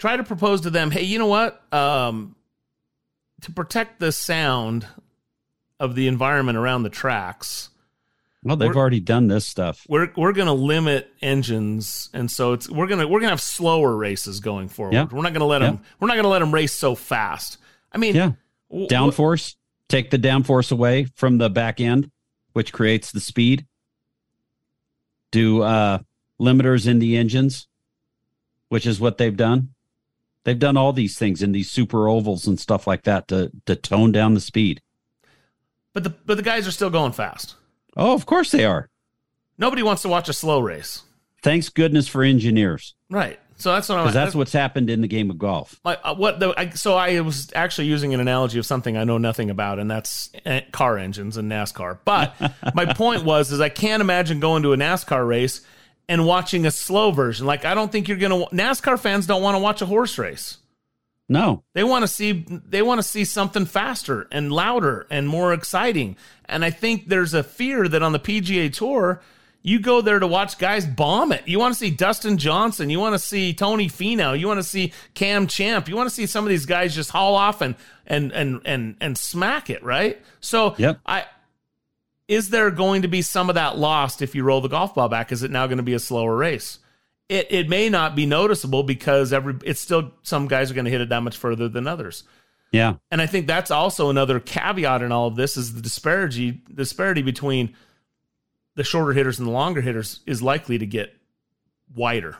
try 0.00 0.16
to 0.16 0.24
propose 0.24 0.62
to 0.62 0.70
them, 0.70 0.90
hey, 0.90 1.02
you 1.02 1.18
know 1.18 1.26
what? 1.26 1.62
Um, 1.72 2.34
to 3.42 3.52
protect 3.52 4.00
the 4.00 4.12
sound 4.12 4.86
of 5.78 5.94
the 5.94 6.08
environment 6.08 6.58
around 6.58 6.82
the 6.82 6.90
tracks, 6.90 7.69
Well, 8.42 8.56
they've 8.56 8.68
We're- 8.68 8.78
already 8.80 9.00
done 9.00 9.28
this 9.28 9.46
stuff. 9.46 9.84
we're 9.88 10.10
we're 10.16 10.32
going 10.32 10.46
to 10.46 10.52
limit 10.54 11.12
engines, 11.20 12.08
and 12.14 12.30
so 12.30 12.54
it's 12.54 12.70
we're 12.70 12.86
gonna 12.86 13.06
we're 13.06 13.20
gonna 13.20 13.30
have 13.30 13.40
slower 13.40 13.94
races 13.96 14.40
going 14.40 14.68
forward. 14.68 14.94
Yeah. 14.94 15.04
We're 15.10 15.20
not 15.22 15.32
going 15.34 15.40
to 15.40 15.44
let 15.46 15.60
Yeah. 15.60 15.72
them 15.72 15.80
we're 16.00 16.08
not 16.08 16.14
going 16.14 16.24
to 16.24 16.30
let 16.30 16.38
them 16.38 16.52
race 16.54 16.72
so 16.72 16.94
fast. 16.94 17.58
I 17.92 17.98
mean, 17.98 18.14
Yeah. 18.14 18.32
w- 18.70 18.88
Downforce, 18.88 19.56
take 19.88 20.10
the 20.10 20.18
downforce 20.18 20.72
away 20.72 21.04
from 21.16 21.36
the 21.36 21.50
back 21.50 21.80
end, 21.80 22.10
which 22.54 22.72
creates 22.72 23.12
the 23.12 23.20
speed. 23.20 23.66
Do 25.30 25.62
uh 25.62 25.98
limiters 26.40 26.86
in 26.88 26.98
the 26.98 27.16
engines, 27.18 27.68
which 28.68 28.86
is 28.86 28.98
what 29.00 29.18
they've 29.18 29.36
done. 29.36 29.74
They've 30.44 30.58
done 30.58 30.78
all 30.78 30.92
these 30.94 31.18
things 31.18 31.42
in 31.42 31.52
these 31.52 31.70
super 31.70 32.08
ovals 32.08 32.46
and 32.46 32.58
stuff 32.58 32.86
like 32.86 33.02
that 33.02 33.28
to 33.28 33.52
to 33.66 33.76
tone 33.76 34.12
down 34.12 34.32
the 34.34 34.40
speed. 34.40 34.80
but 35.92 36.04
the 36.04 36.10
but 36.10 36.36
the 36.38 36.42
guys 36.42 36.66
are 36.66 36.70
still 36.72 36.90
going 36.90 37.12
fast. 37.12 37.54
Oh, 38.00 38.14
of 38.14 38.26
course 38.26 38.50
they 38.50 38.64
are. 38.64 38.88
Nobody 39.58 39.82
wants 39.82 40.02
to 40.02 40.08
watch 40.08 40.28
a 40.30 40.32
slow 40.32 40.60
race, 40.60 41.02
Thanks 41.42 41.68
goodness 41.68 42.08
for 42.08 42.22
engineers, 42.22 42.94
right? 43.10 43.38
So 43.56 43.74
that's 43.74 43.90
what 43.90 43.98
I'm. 43.98 44.04
because 44.04 44.14
that's 44.14 44.34
what's 44.34 44.54
happened 44.54 44.88
in 44.88 45.02
the 45.02 45.06
game 45.06 45.30
of 45.30 45.38
golf. 45.38 45.78
My, 45.84 45.96
uh, 45.96 46.14
what 46.14 46.40
the 46.40 46.54
I, 46.56 46.70
so 46.70 46.94
I 46.94 47.20
was 47.20 47.50
actually 47.54 47.88
using 47.88 48.14
an 48.14 48.20
analogy 48.20 48.58
of 48.58 48.64
something 48.64 48.96
I 48.96 49.04
know 49.04 49.18
nothing 49.18 49.50
about, 49.50 49.78
and 49.78 49.90
that's 49.90 50.30
eh, 50.46 50.62
car 50.72 50.96
engines 50.96 51.36
and 51.36 51.52
NASCAR. 51.52 51.98
But 52.06 52.34
my 52.74 52.92
point 52.94 53.24
was, 53.24 53.52
is 53.52 53.60
I 53.60 53.68
can't 53.68 54.00
imagine 54.00 54.40
going 54.40 54.62
to 54.62 54.72
a 54.72 54.78
NASCAR 54.78 55.26
race 55.28 55.60
and 56.08 56.26
watching 56.26 56.64
a 56.64 56.70
slow 56.70 57.10
version. 57.10 57.44
Like 57.44 57.66
I 57.66 57.74
don't 57.74 57.92
think 57.92 58.08
you're 58.08 58.16
gonna. 58.16 58.46
NASCAR 58.46 58.98
fans 58.98 59.26
don't 59.26 59.42
want 59.42 59.56
to 59.56 59.60
watch 59.60 59.82
a 59.82 59.86
horse 59.86 60.16
race. 60.16 60.56
No, 61.30 61.62
They 61.74 61.84
want 61.84 62.02
to 62.02 62.08
see 62.08 62.44
they 62.48 62.82
want 62.82 62.98
to 62.98 63.04
see 63.04 63.24
something 63.24 63.64
faster 63.64 64.26
and 64.32 64.52
louder 64.52 65.06
and 65.10 65.28
more 65.28 65.52
exciting. 65.54 66.16
And 66.46 66.64
I 66.64 66.70
think 66.70 67.08
there's 67.08 67.34
a 67.34 67.44
fear 67.44 67.86
that 67.86 68.02
on 68.02 68.10
the 68.10 68.18
PGA 68.18 68.72
Tour, 68.72 69.22
you 69.62 69.78
go 69.78 70.00
there 70.00 70.18
to 70.18 70.26
watch 70.26 70.58
guys 70.58 70.84
bomb 70.84 71.30
it. 71.30 71.46
You 71.46 71.60
want 71.60 71.72
to 71.72 71.78
see 71.78 71.90
Dustin 71.90 72.36
Johnson, 72.36 72.90
you 72.90 72.98
want 72.98 73.14
to 73.14 73.18
see 73.20 73.54
Tony 73.54 73.86
Finau, 73.86 74.36
you 74.36 74.48
want 74.48 74.58
to 74.58 74.64
see 74.64 74.92
Cam 75.14 75.46
Champ, 75.46 75.88
you 75.88 75.94
want 75.94 76.08
to 76.08 76.14
see 76.14 76.26
some 76.26 76.44
of 76.44 76.48
these 76.48 76.66
guys 76.66 76.96
just 76.96 77.10
haul 77.10 77.36
off 77.36 77.60
and 77.60 77.76
and 78.08 78.32
and 78.32 78.60
and 78.64 78.96
and 79.00 79.16
smack 79.16 79.70
it, 79.70 79.84
right? 79.84 80.20
So 80.40 80.74
Yep. 80.78 80.98
I 81.06 81.26
is 82.26 82.50
there 82.50 82.72
going 82.72 83.02
to 83.02 83.08
be 83.08 83.22
some 83.22 83.48
of 83.48 83.54
that 83.54 83.78
lost 83.78 84.20
if 84.20 84.34
you 84.34 84.42
roll 84.42 84.60
the 84.60 84.68
golf 84.68 84.96
ball 84.96 85.08
back? 85.08 85.30
Is 85.30 85.44
it 85.44 85.52
now 85.52 85.68
going 85.68 85.78
to 85.78 85.84
be 85.84 85.94
a 85.94 86.00
slower 86.00 86.36
race? 86.36 86.79
It 87.30 87.46
it 87.50 87.68
may 87.68 87.88
not 87.88 88.16
be 88.16 88.26
noticeable 88.26 88.82
because 88.82 89.32
every 89.32 89.54
it's 89.64 89.80
still 89.80 90.10
some 90.22 90.48
guys 90.48 90.70
are 90.70 90.74
going 90.74 90.84
to 90.86 90.90
hit 90.90 91.00
it 91.00 91.08
that 91.10 91.22
much 91.22 91.36
further 91.36 91.68
than 91.68 91.86
others. 91.86 92.24
yeah, 92.72 92.94
And 93.12 93.22
I 93.22 93.26
think 93.26 93.46
that's 93.46 93.70
also 93.70 94.10
another 94.10 94.40
caveat 94.40 95.00
in 95.02 95.12
all 95.12 95.28
of 95.28 95.36
this 95.36 95.56
is 95.56 95.74
the 95.74 95.80
disparity 95.80 96.60
disparity 96.74 97.22
between 97.22 97.74
the 98.74 98.82
shorter 98.84 99.12
hitters 99.12 99.38
and 99.38 99.46
the 99.46 99.52
longer 99.52 99.80
hitters 99.80 100.20
is 100.26 100.42
likely 100.42 100.76
to 100.78 100.86
get 100.86 101.14
wider. 101.94 102.36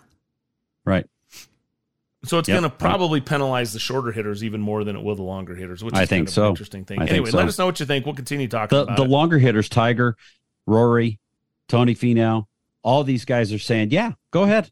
right. 0.84 1.06
So 2.24 2.38
it's 2.38 2.48
Yep. 2.50 2.60
going 2.60 2.70
to 2.70 2.76
probably 2.76 3.20
penalize 3.22 3.72
the 3.72 3.78
shorter 3.78 4.12
hitters 4.12 4.44
even 4.44 4.60
more 4.60 4.84
than 4.84 4.94
it 4.94 5.02
will 5.02 5.14
the 5.16 5.22
longer 5.22 5.54
hitters, 5.54 5.82
which 5.82 5.94
is 5.94 6.00
I 6.00 6.04
think 6.04 6.28
so. 6.28 6.44
an 6.44 6.48
interesting 6.50 6.84
thing. 6.84 7.00
I 7.00 7.06
anyway, 7.06 7.30
so. 7.30 7.38
let 7.38 7.48
us 7.48 7.58
know 7.58 7.64
what 7.64 7.80
you 7.80 7.86
think. 7.86 8.04
We'll 8.04 8.14
continue 8.14 8.46
talking 8.46 8.76
the 8.76 8.82
about 8.82 8.96
the 8.98 9.04
longer 9.06 9.38
hitters, 9.38 9.68
Tiger, 9.70 10.16
Rory, 10.66 11.18
Tony 11.68 11.94
Finau, 11.94 12.44
all 12.82 13.04
these 13.04 13.24
guys 13.24 13.52
are 13.54 13.58
saying, 13.58 13.90
"Yeah, 13.92 14.12
go 14.32 14.42
ahead." 14.42 14.70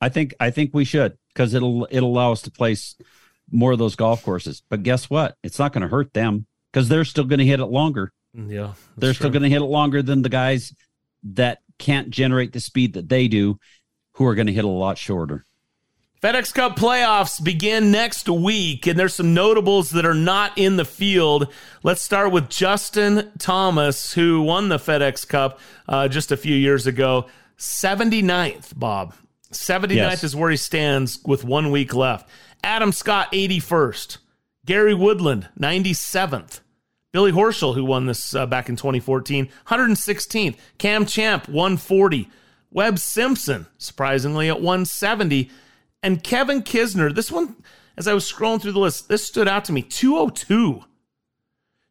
I 0.00 0.08
think 0.08 0.34
I 0.38 0.50
think 0.50 0.70
we 0.72 0.84
should 0.84 1.18
because 1.32 1.54
it'll 1.54 1.88
it'll 1.90 2.10
allow 2.10 2.32
us 2.32 2.42
to 2.42 2.50
place 2.50 2.96
more 3.50 3.72
of 3.72 3.78
those 3.78 3.96
golf 3.96 4.22
courses. 4.22 4.62
But 4.68 4.82
guess 4.82 5.08
what? 5.08 5.36
It's 5.42 5.58
not 5.58 5.72
going 5.72 5.82
to 5.82 5.88
hurt 5.88 6.12
them 6.12 6.46
because 6.72 6.88
they're 6.88 7.04
still 7.04 7.24
going 7.24 7.38
to 7.38 7.46
hit 7.46 7.60
it 7.60 7.66
longer. 7.66 8.12
yeah, 8.34 8.74
They're 8.96 9.14
still 9.14 9.30
going 9.30 9.42
to 9.42 9.48
hit 9.48 9.62
it 9.62 9.66
longer 9.66 10.02
than 10.02 10.22
the 10.22 10.28
guys 10.28 10.74
that 11.22 11.60
can't 11.78 12.10
generate 12.10 12.52
the 12.52 12.60
speed 12.60 12.92
that 12.94 13.08
they 13.08 13.26
do, 13.28 13.58
who 14.14 14.26
are 14.26 14.34
going 14.34 14.46
to 14.48 14.52
hit 14.52 14.64
a 14.64 14.68
lot 14.68 14.98
shorter. 14.98 15.46
FedEx 16.20 16.52
Cup 16.52 16.76
playoffs 16.76 17.42
begin 17.42 17.92
next 17.92 18.28
week, 18.28 18.86
and 18.88 18.98
there's 18.98 19.14
some 19.14 19.34
notables 19.34 19.90
that 19.90 20.04
are 20.04 20.14
not 20.14 20.58
in 20.58 20.76
the 20.76 20.84
field. 20.84 21.52
Let's 21.84 22.02
start 22.02 22.32
with 22.32 22.48
Justin 22.48 23.30
Thomas, 23.38 24.14
who 24.14 24.42
won 24.42 24.68
the 24.68 24.78
FedEx 24.78 25.26
Cup 25.28 25.60
uh, 25.88 26.08
just 26.08 26.32
a 26.32 26.36
few 26.36 26.56
years 26.56 26.88
ago. 26.88 27.26
79th, 27.56 28.76
Bob. 28.76 29.14
79th 29.52 29.94
Yes. 29.94 30.24
is 30.24 30.36
where 30.36 30.50
he 30.50 30.56
stands 30.56 31.20
with 31.24 31.44
one 31.44 31.70
week 31.70 31.94
left. 31.94 32.28
Adam 32.62 32.92
Scott, 32.92 33.32
81st. 33.32 34.18
Gary 34.66 34.94
Woodland, 34.94 35.48
97th. 35.58 36.60
Billy 37.12 37.32
Horschel, 37.32 37.74
who 37.74 37.84
won 37.84 38.06
this 38.06 38.34
uh, 38.34 38.44
back 38.46 38.68
in 38.68 38.76
2014, 38.76 39.48
116th. 39.66 40.56
Cam 40.76 41.06
Champ, 41.06 41.48
140. 41.48 42.28
Webb 42.70 42.98
Simpson, 42.98 43.66
surprisingly, 43.78 44.48
at 44.48 44.60
170. 44.60 45.50
And 46.02 46.22
Kevin 46.22 46.62
Kisner, 46.62 47.14
this 47.14 47.32
one, 47.32 47.56
as 47.96 48.06
I 48.06 48.12
was 48.12 48.30
scrolling 48.30 48.60
through 48.60 48.72
the 48.72 48.78
list, 48.78 49.08
this 49.08 49.26
stood 49.26 49.48
out 49.48 49.64
to 49.66 49.72
me 49.72 49.80
202. 49.82 50.84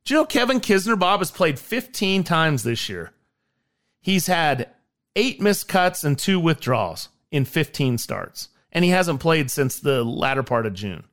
Do 0.05 0.13
you 0.13 0.19
know 0.19 0.25
Kevin 0.25 0.59
Kisner, 0.61 0.97
Bob, 0.97 1.19
has 1.19 1.31
played 1.31 1.57
15 1.59 2.23
times 2.23 2.61
this 2.63 2.87
year? 2.87 3.11
He's 3.99 4.27
had 4.27 4.69
eight 5.15 5.41
missed 5.41 5.67
cuts 5.67 6.03
and 6.03 6.17
two 6.17 6.39
withdrawals 6.39 7.09
in 7.31 7.45
15 7.45 7.97
starts. 7.97 8.49
And 8.71 8.83
he 8.85 8.91
hasn't 8.91 9.19
played 9.19 9.49
since 9.49 9.79
the 9.79 10.03
latter 10.03 10.43
part 10.43 10.65
of 10.65 10.73
June. 10.73 11.03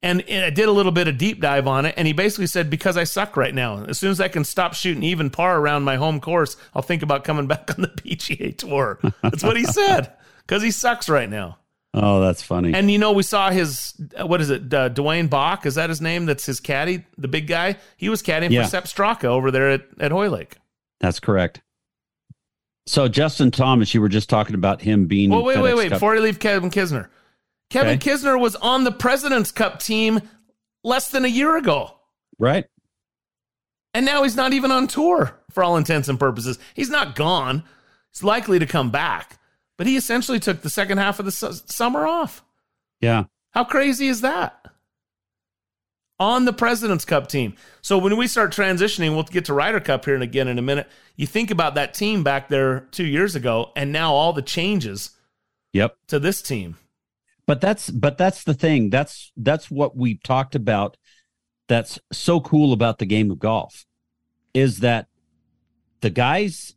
And 0.00 0.22
and 0.28 0.44
I 0.44 0.50
did 0.50 0.68
a 0.68 0.72
little 0.72 0.92
bit 0.92 1.08
of 1.08 1.18
deep 1.18 1.40
dive 1.40 1.66
on 1.66 1.84
it, 1.84 1.94
and 1.98 2.06
he 2.06 2.12
basically 2.12 2.46
said, 2.46 2.70
"Because 2.70 2.96
I 2.96 3.02
suck 3.02 3.36
right 3.36 3.52
now. 3.52 3.82
As 3.84 3.98
soon 3.98 4.12
as 4.12 4.20
I 4.20 4.28
can 4.28 4.44
stop 4.44 4.74
shooting 4.74 5.02
even 5.02 5.28
par 5.28 5.58
around 5.58 5.82
my 5.82 5.96
home 5.96 6.20
course, 6.20 6.56
I'll 6.72 6.82
think 6.82 7.02
about 7.02 7.24
coming 7.24 7.46
back 7.48 7.70
on 7.76 7.82
the 7.82 7.88
PGA 7.88 8.56
Tour." 8.56 9.00
That's 9.24 9.42
what 9.42 9.56
he 9.56 9.64
said. 9.64 10.12
Because 10.46 10.62
he 10.62 10.70
sucks 10.70 11.08
right 11.08 11.28
now. 11.28 11.58
Oh, 11.94 12.20
that's 12.20 12.44
funny. 12.44 12.74
And 12.74 12.88
you 12.92 12.98
know, 12.98 13.10
we 13.10 13.24
saw 13.24 13.50
his 13.50 13.94
uh, 14.16 14.24
what 14.24 14.40
is 14.40 14.50
it? 14.50 14.72
Uh, 14.72 14.88
Duane 14.88 15.26
Bock 15.26 15.66
is 15.66 15.74
that 15.74 15.88
his 15.90 16.00
name? 16.00 16.26
That's 16.26 16.46
his 16.46 16.60
caddy, 16.60 17.04
the 17.16 17.26
big 17.28 17.48
guy. 17.48 17.76
He 17.96 18.08
was 18.08 18.22
caddying 18.22 18.50
Yeah. 18.50 18.62
for 18.62 18.68
Sepp 18.70 18.84
Straka 18.84 19.24
over 19.24 19.50
there 19.50 19.70
at 19.70 19.82
at 19.98 20.12
Hoylake. 20.12 20.58
That's 21.00 21.18
correct. 21.18 21.60
So 22.88 23.06
Justin 23.06 23.50
Thomas, 23.50 23.92
you 23.92 24.00
were 24.00 24.08
just 24.08 24.30
talking 24.30 24.54
about 24.54 24.80
him 24.80 25.06
being. 25.06 25.28
Well, 25.30 25.44
wait, 25.44 25.58
wait, 25.60 25.74
FedEx 25.74 25.76
wait. 25.76 25.88
Cup. 25.90 25.96
Before 25.96 26.16
I 26.16 26.20
leave 26.20 26.38
Kevin 26.38 26.70
Kisner, 26.70 27.08
Kevin 27.70 27.96
Okay. 27.98 28.10
Kisner 28.10 28.40
was 28.40 28.56
on 28.56 28.84
the 28.84 28.92
President's 28.92 29.50
Cup 29.52 29.78
team 29.78 30.22
less 30.82 31.10
than 31.10 31.24
a 31.24 31.28
year 31.28 31.56
ago. 31.56 31.94
right? 32.38 32.64
And 33.94 34.06
now 34.06 34.22
he's 34.22 34.36
not 34.36 34.52
even 34.52 34.70
on 34.70 34.86
tour 34.86 35.38
for 35.50 35.62
all 35.62 35.76
intents 35.76 36.08
and 36.08 36.18
purposes. 36.20 36.58
He's 36.74 36.90
not 36.90 37.14
gone. 37.16 37.62
He's 38.12 38.22
likely 38.22 38.58
to 38.58 38.66
come 38.66 38.90
back, 38.90 39.38
but 39.76 39.86
he 39.86 39.96
essentially 39.96 40.38
took 40.38 40.62
the 40.62 40.70
second 40.70 40.98
half 40.98 41.18
of 41.18 41.24
the 41.24 41.32
su- 41.32 41.52
summer 41.66 42.06
off. 42.06 42.44
Yeah. 43.00 43.24
How 43.52 43.64
crazy 43.64 44.06
is 44.08 44.20
that? 44.20 44.64
On 46.20 46.44
the 46.44 46.52
President's 46.52 47.04
Cup 47.04 47.28
team. 47.28 47.54
So 47.80 47.96
when 47.96 48.16
we 48.16 48.26
start 48.26 48.52
transitioning, 48.52 49.14
we'll 49.14 49.22
get 49.22 49.44
to 49.44 49.54
Ryder 49.54 49.78
Cup 49.80 50.04
here 50.04 50.14
and 50.14 50.22
again 50.22 50.48
in 50.48 50.58
a 50.58 50.62
minute. 50.62 50.88
You 51.14 51.26
think 51.28 51.50
about 51.52 51.76
that 51.76 51.94
team 51.94 52.24
back 52.24 52.48
there 52.48 52.88
two 52.90 53.06
years 53.06 53.36
ago, 53.36 53.70
and 53.76 53.92
now 53.92 54.12
all 54.12 54.32
the 54.32 54.42
changes 54.42 55.10
Yep. 55.72 55.96
to 56.08 56.18
this 56.18 56.42
team. 56.42 56.76
But 57.46 57.60
that's 57.60 57.88
but 57.88 58.18
that's 58.18 58.42
the 58.44 58.52
thing. 58.54 58.90
That's 58.90 59.30
that's 59.36 59.70
what 59.70 59.96
we've 59.96 60.22
talked 60.22 60.54
about. 60.54 60.96
That's 61.68 61.98
so 62.12 62.40
cool 62.40 62.72
about 62.72 62.98
the 62.98 63.06
game 63.06 63.30
of 63.30 63.38
golf 63.38 63.84
is 64.54 64.80
that 64.80 65.06
the 66.00 66.10
guys 66.10 66.74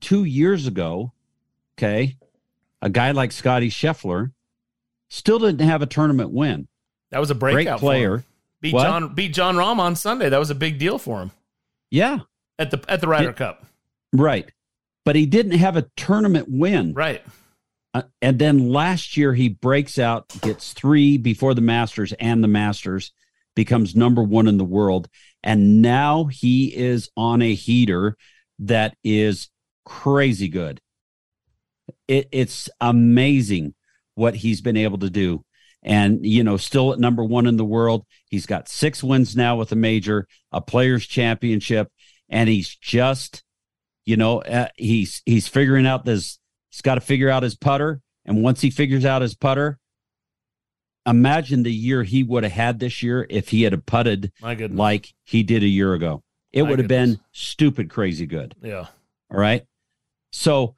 two 0.00 0.24
years 0.24 0.66
ago, 0.66 1.12
okay, 1.76 2.16
a 2.80 2.88
guy 2.90 3.10
like 3.10 3.32
Scotty 3.32 3.70
Scheffler 3.70 4.32
still 5.08 5.38
didn't 5.40 5.66
have 5.66 5.82
a 5.82 5.86
tournament 5.86 6.30
win. 6.30 6.68
That 7.10 7.18
was 7.20 7.30
a 7.30 7.34
Great 7.34 7.52
breakout. 7.54 7.80
for 7.80 7.84
player. 7.86 8.24
Beat 8.64 8.72
What? 8.72 8.84
John 8.84 9.14
beat 9.14 9.34
Jon 9.34 9.56
Rahm 9.56 9.78
on 9.78 9.94
Sunday. 9.94 10.30
That 10.30 10.38
was 10.38 10.48
a 10.48 10.54
big 10.54 10.78
deal 10.78 10.98
for 10.98 11.20
him 11.20 11.32
Yeah, 11.90 12.20
at 12.58 12.70
the 12.70 12.82
at 12.88 13.02
the 13.02 13.08
Ryder. 13.08 13.34
Cup. 13.34 13.66
right. 14.14 14.50
But 15.04 15.16
he 15.16 15.26
didn't 15.26 15.58
have 15.58 15.76
a 15.76 15.86
tournament 15.98 16.46
win. 16.48 16.94
Right. 16.94 17.22
Uh, 17.92 18.04
and 18.22 18.38
then 18.38 18.70
last 18.70 19.18
year 19.18 19.34
he 19.34 19.50
breaks 19.50 19.98
out, 19.98 20.30
gets 20.40 20.72
three 20.72 21.18
before 21.18 21.52
the 21.52 21.60
Masters 21.60 22.14
and 22.14 22.42
the 22.42 22.48
Masters, 22.48 23.12
becomes 23.54 23.94
number 23.94 24.22
one 24.22 24.48
in 24.48 24.56
the 24.56 24.64
world. 24.64 25.10
And 25.42 25.82
now 25.82 26.24
he 26.24 26.74
is 26.74 27.10
on 27.18 27.42
a 27.42 27.52
heater 27.52 28.16
that 28.60 28.96
is 29.04 29.50
crazy 29.84 30.48
good. 30.48 30.80
It, 32.08 32.30
it's 32.32 32.70
amazing 32.80 33.74
what 34.14 34.36
he's 34.36 34.62
been 34.62 34.78
able 34.78 34.98
to 35.00 35.10
do. 35.10 35.43
And, 35.84 36.24
you 36.24 36.42
know, 36.42 36.56
still 36.56 36.92
at 36.92 36.98
number 36.98 37.22
one 37.22 37.46
in 37.46 37.56
the 37.56 37.64
world. 37.64 38.06
He's 38.30 38.46
got 38.46 38.68
six 38.68 39.02
wins 39.02 39.36
now 39.36 39.56
with 39.56 39.70
a 39.72 39.76
major, 39.76 40.26
a 40.50 40.60
players 40.60 41.06
championship, 41.06 41.88
and 42.30 42.48
he's 42.48 42.74
just, 42.74 43.42
you 44.06 44.16
know, 44.16 44.40
uh, 44.40 44.68
he's 44.76 45.22
he's 45.26 45.46
figuring 45.46 45.86
out 45.86 46.04
this 46.04 46.38
He's 46.74 46.82
got 46.82 46.96
to 46.96 47.00
figure 47.00 47.30
out 47.30 47.44
his 47.44 47.54
putter. 47.54 48.00
And 48.24 48.42
once 48.42 48.60
he 48.60 48.68
figures 48.68 49.04
out 49.04 49.22
his 49.22 49.36
putter, 49.36 49.78
imagine 51.06 51.62
the 51.62 51.72
year 51.72 52.02
he 52.02 52.24
would 52.24 52.42
have 52.42 52.52
had 52.52 52.80
this 52.80 53.00
year 53.00 53.24
if 53.30 53.48
he 53.48 53.62
had 53.62 53.86
putted 53.86 54.32
like 54.76 55.06
he 55.22 55.44
did 55.44 55.62
a 55.62 55.68
year 55.68 55.94
ago. 55.94 56.24
It 56.52 56.64
My 56.64 56.70
would 56.70 56.78
have 56.80 56.88
been 56.88 57.20
stupid 57.30 57.90
crazy 57.90 58.26
good. 58.26 58.56
Yeah. 58.60 58.86
All 59.30 59.38
right. 59.38 59.64
So 60.32 60.74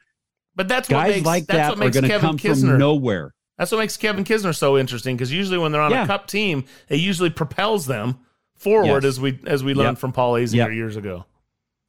But 0.55 0.69
that's 0.69 0.91
what 0.91 0.97
guys 0.97 1.15
makes 1.15 1.27
like 1.27 1.47
that's 1.47 1.57
that 1.57 1.69
what 1.71 1.79
are 1.79 1.81
makes 1.81 1.95
going 1.95 2.05
to 2.05 2.11
Kevin 2.11 2.29
come 2.29 2.39
Kisner 2.39 2.71
from 2.73 2.79
nowhere. 2.79 3.33
That's 3.59 3.73
what 3.73 3.79
makes 3.79 3.97
Kevin 3.97 4.25
Kisner 4.25 4.55
so 4.55 4.77
interesting 4.77 5.17
because 5.17 5.33
usually 5.33 5.59
when 5.59 5.73
they're 5.73 5.81
on 5.81 5.91
Yeah. 5.91 6.05
a 6.05 6.07
cup 6.07 6.27
team, 6.27 6.65
it 6.89 7.01
usually 7.01 7.31
propels 7.31 7.87
them 7.87 8.19
forward 8.55 9.05
Yes. 9.05 9.15
as 9.15 9.21
we 9.21 9.39
as 9.47 9.65
we 9.65 9.75
learned 9.75 9.97
Yep. 9.97 9.99
from 9.99 10.13
Paul 10.13 10.35
Azinger 10.35 10.57
Yep. 10.57 10.73
years 10.73 10.97
ago. 10.97 11.25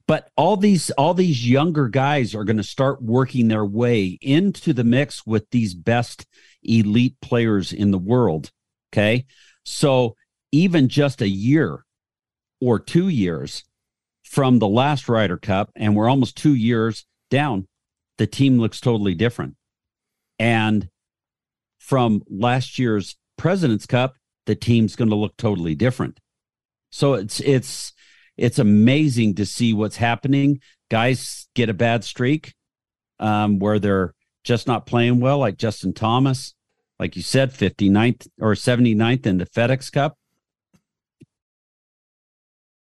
But 0.07 0.30
all 0.38 0.56
these 0.56 0.89
all 0.91 1.14
these 1.14 1.48
younger 1.49 1.89
guys 1.89 2.34
are 2.34 2.45
going 2.45 2.57
to 2.57 2.64
start 2.64 3.02
working 3.02 3.49
their 3.49 3.65
way 3.65 4.18
into 4.22 4.72
the 4.72 4.85
mix 4.85 5.26
with 5.26 5.49
these 5.52 5.73
best 5.73 6.26
elite 6.64 7.19
players 7.22 7.73
in 7.73 7.91
the 7.91 7.98
world. 7.98 8.52
Okay. 8.94 9.26
So 9.65 10.15
even 10.53 10.88
just 10.88 11.22
a 11.22 11.27
year 11.27 11.84
or 12.61 12.80
two 12.80 13.10
years 13.10 13.65
from 14.23 14.60
the 14.60 14.68
last 14.68 15.10
Ryder 15.10 15.38
Cup, 15.38 15.72
and 15.76 15.95
we're 15.95 16.10
almost 16.10 16.38
two 16.38 16.56
years 16.56 17.06
down, 17.30 17.68
the 18.18 18.27
team 18.27 18.57
looks 18.57 18.80
totally 18.80 19.14
different. 19.14 19.56
And 20.39 20.89
from 21.88 22.22
last 22.30 22.78
year's 22.78 23.16
President's 23.38 23.86
Cup, 23.86 24.16
the 24.46 24.56
team's 24.56 24.98
going 24.98 25.10
to 25.10 25.16
look 25.16 25.38
totally 25.38 25.74
different. 25.74 26.20
So 26.92 27.14
it's 27.14 27.40
it's 27.40 27.94
it's 28.36 28.60
amazing 28.60 29.36
to 29.36 29.46
see 29.46 29.74
what's 29.74 29.96
happening. 29.96 30.60
Guys 30.92 31.48
get 31.56 31.70
a 31.70 31.74
bad 31.74 32.04
streak 32.04 32.54
um, 33.20 33.60
where 33.60 33.80
they're 33.80 34.14
just 34.44 34.68
not 34.68 34.86
playing 34.86 35.22
well, 35.22 35.38
like 35.38 35.58
Justin 35.58 35.94
Thomas, 35.94 36.54
like 37.00 37.16
you 37.16 37.22
said, 37.22 37.54
59th 37.54 38.28
or 38.40 38.54
79th 38.54 39.26
in 39.26 39.38
the 39.38 39.46
FedEx 39.46 39.90
Cup. 39.90 40.18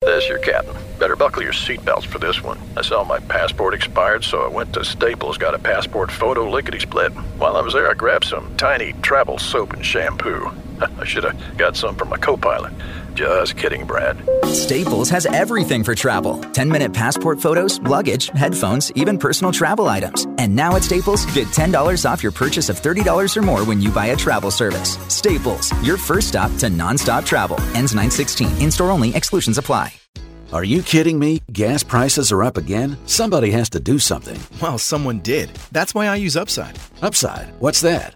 This 0.01 0.27
your 0.27 0.39
captain. 0.39 0.75
Better 1.05 1.15
buckle 1.15 1.43
your 1.43 1.53
seatbelts 1.53 2.07
for 2.07 2.17
this 2.17 2.41
one. 2.41 2.59
I 2.75 2.81
saw 2.81 3.03
my 3.03 3.19
passport 3.19 3.75
expired, 3.75 4.23
so 4.23 4.41
I 4.41 4.47
went 4.47 4.73
to 4.73 4.83
Staples, 4.83 5.37
got 5.37 5.53
a 5.53 5.59
passport 5.59 6.11
photo 6.11 6.49
lickety 6.49 6.79
split. 6.79 7.11
While 7.37 7.55
I 7.57 7.61
was 7.61 7.73
there, 7.73 7.87
I 7.91 7.93
grabbed 7.93 8.25
some 8.25 8.57
tiny 8.57 8.93
travel 9.03 9.37
soap 9.37 9.73
and 9.73 9.85
shampoo. 9.85 10.49
I 10.81 11.05
should 11.05 11.23
have 11.23 11.57
got 11.59 11.77
some 11.77 11.95
for 11.95 12.05
my 12.05 12.17
co 12.17 12.37
pilot. 12.37 12.73
Just 13.13 13.55
kidding, 13.55 13.85
Brad. 13.85 14.17
Staples 14.47 15.11
has 15.11 15.27
everything 15.27 15.83
for 15.83 15.93
travel 15.93 16.39
10 16.39 16.69
minute 16.69 16.91
passport 16.91 17.39
photos, 17.39 17.79
luggage, 17.83 18.29
headphones, 18.29 18.91
even 18.93 19.19
personal 19.19 19.51
travel 19.51 19.87
items. 19.87 20.25
And 20.39 20.55
now 20.55 20.75
at 20.75 20.81
Staples, 20.81 21.27
get 21.35 21.47
$10 21.49 22.09
off 22.09 22.23
your 22.23 22.31
purchase 22.31 22.67
of 22.67 22.81
$30 22.81 23.37
or 23.37 23.41
more 23.43 23.63
when 23.63 23.79
you 23.79 23.91
buy 23.91 24.07
a 24.07 24.15
travel 24.15 24.49
service. 24.49 24.97
Staples, 25.07 25.71
your 25.83 25.97
first 25.97 26.29
stop 26.29 26.49
to 26.57 26.65
nonstop 26.65 27.27
travel. 27.27 27.57
Ends 27.75 27.93
916. 27.93 28.57
In 28.59 28.71
store 28.71 28.89
only, 28.89 29.13
exclusions 29.13 29.59
apply. 29.59 29.93
Are 30.53 30.63
you 30.63 30.81
kidding 30.83 31.19
me? 31.19 31.41
Gas 31.51 31.83
prices 31.83 32.31
are 32.31 32.43
up 32.43 32.57
again? 32.57 32.97
Somebody 33.05 33.51
has 33.51 33.69
to 33.71 33.79
do 33.79 33.99
something. 33.99 34.39
Well, 34.61 34.77
someone 34.77 35.19
did. 35.19 35.49
That's 35.71 35.93
why 35.95 36.07
I 36.07 36.15
use 36.15 36.37
Upside. 36.37 36.77
Upside? 37.01 37.47
What's 37.59 37.81
that? 37.81 38.15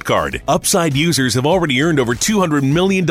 card. 0.03 0.41
Upside 0.47 0.95
users 0.95 1.33
have 1.33 1.45
already 1.45 1.81
earned 1.81 1.99
over 1.99 2.13
$200 2.13 2.63
million. 2.63 3.05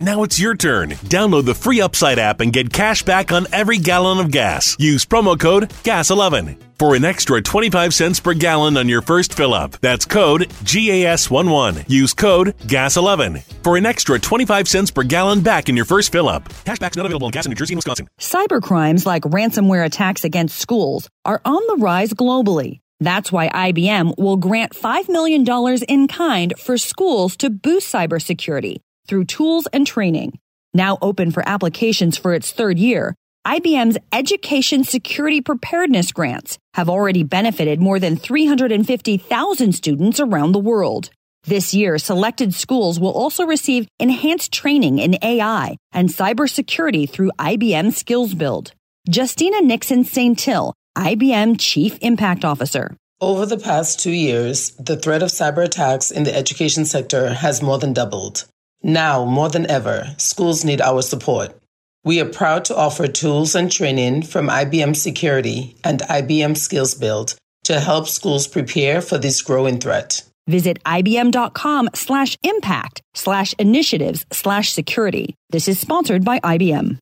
Now 0.00 0.22
it's 0.22 0.38
your 0.40 0.54
turn. 0.54 0.90
Download 1.08 1.44
the 1.44 1.54
free 1.54 1.80
Upside 1.80 2.18
app 2.18 2.40
and 2.40 2.52
get 2.52 2.72
cash 2.72 3.02
back 3.02 3.32
on 3.32 3.46
every 3.52 3.78
gallon 3.78 4.18
of 4.18 4.30
gas. 4.30 4.76
Use 4.78 5.04
promo 5.04 5.38
code 5.38 5.68
GAS11 5.84 6.56
for 6.78 6.94
an 6.94 7.04
extra 7.04 7.42
25 7.42 7.92
cents 7.92 8.20
per 8.20 8.32
gallon 8.32 8.76
on 8.76 8.88
your 8.88 9.02
first 9.02 9.34
fill 9.34 9.52
up. 9.52 9.72
That's 9.80 10.06
code 10.06 10.48
GAS11. 10.64 11.88
Use 11.88 12.14
code 12.14 12.56
GAS11 12.58 13.42
for 13.62 13.76
an 13.76 13.84
extra 13.84 14.18
25 14.18 14.66
cents 14.66 14.90
per 14.90 15.02
gallon 15.02 15.42
back 15.42 15.68
in 15.68 15.76
your 15.76 15.84
first 15.84 16.10
fill 16.10 16.28
up. 16.28 16.48
Cashback's 16.64 16.96
not 16.96 17.06
available 17.06 17.26
in 17.26 17.32
gas 17.32 17.44
in 17.46 17.50
New 17.50 17.56
Jersey 17.56 17.74
and 17.74 17.78
Wisconsin. 17.78 18.08
Cybercrimes 18.18 19.04
like 19.04 19.22
ransomware 19.24 19.84
attacks 19.84 20.24
against 20.24 20.58
schools 20.58 21.08
are 21.24 21.42
on 21.44 21.60
the 21.66 21.76
rise 21.84 22.14
globally. 22.14 22.80
That's 23.00 23.32
why 23.32 23.48
IBM 23.48 24.18
will 24.18 24.36
grant 24.36 24.74
$5 24.74 25.08
million 25.08 25.44
in 25.88 26.06
kind 26.06 26.54
for 26.58 26.76
schools 26.76 27.36
to 27.38 27.50
boost 27.50 27.92
cybersecurity 27.92 28.76
through 29.08 29.24
tools 29.24 29.66
and 29.72 29.86
training. 29.86 30.38
Now 30.74 30.98
open 31.02 31.32
for 31.32 31.42
applications 31.48 32.16
for 32.16 32.34
its 32.34 32.52
third 32.52 32.78
year, 32.78 33.14
IBM's 33.46 33.96
Education 34.12 34.84
Security 34.84 35.40
Preparedness 35.40 36.12
Grants 36.12 36.58
have 36.74 36.90
already 36.90 37.22
benefited 37.22 37.80
more 37.80 37.98
than 37.98 38.16
350,000 38.16 39.72
students 39.72 40.20
around 40.20 40.52
the 40.52 40.58
world. 40.58 41.08
This 41.44 41.72
year, 41.72 41.96
selected 41.96 42.52
schools 42.54 43.00
will 43.00 43.12
also 43.12 43.46
receive 43.46 43.88
enhanced 43.98 44.52
training 44.52 44.98
in 44.98 45.16
AI 45.22 45.76
and 45.92 46.10
cybersecurity 46.10 47.08
through 47.08 47.32
IBM 47.38 47.94
Skills 47.94 48.34
Build. 48.34 48.72
Justina 49.08 49.62
Nixon 49.62 50.04
Saintil, 50.04 50.74
IBM 50.96 51.56
Chief 51.58 51.98
Impact 52.00 52.44
Officer. 52.44 52.96
Over 53.20 53.46
the 53.46 53.58
past 53.58 54.00
two 54.00 54.12
years, 54.12 54.70
the 54.76 54.96
threat 54.96 55.22
of 55.22 55.28
cyber 55.28 55.64
attacks 55.64 56.10
in 56.10 56.24
the 56.24 56.34
education 56.34 56.84
sector 56.84 57.34
has 57.34 57.62
more 57.62 57.78
than 57.78 57.92
doubled. 57.92 58.44
Now, 58.82 59.24
more 59.24 59.48
than 59.50 59.70
ever, 59.70 60.14
schools 60.16 60.64
need 60.64 60.80
our 60.80 61.02
support. 61.02 61.54
We 62.02 62.18
are 62.20 62.26
proud 62.26 62.64
to 62.66 62.76
offer 62.76 63.06
tools 63.06 63.54
and 63.54 63.70
training 63.70 64.22
from 64.22 64.48
IBM 64.48 64.96
Security 64.96 65.76
and 65.84 66.00
IBM 66.00 66.56
Skills 66.56 66.94
Build 66.94 67.34
to 67.64 67.78
help 67.78 68.08
schools 68.08 68.46
prepare 68.46 69.02
for 69.02 69.18
this 69.18 69.42
growing 69.42 69.78
threat. 69.78 70.22
Visit 70.48 70.82
IBM.com 70.84 71.90
slash 71.94 72.36
impact 72.42 73.02
slash 73.14 73.52
initiatives 73.58 74.24
slash 74.32 74.72
security. 74.72 75.34
This 75.50 75.68
is 75.68 75.78
sponsored 75.78 76.24
by 76.24 76.40
IBM. 76.40 76.98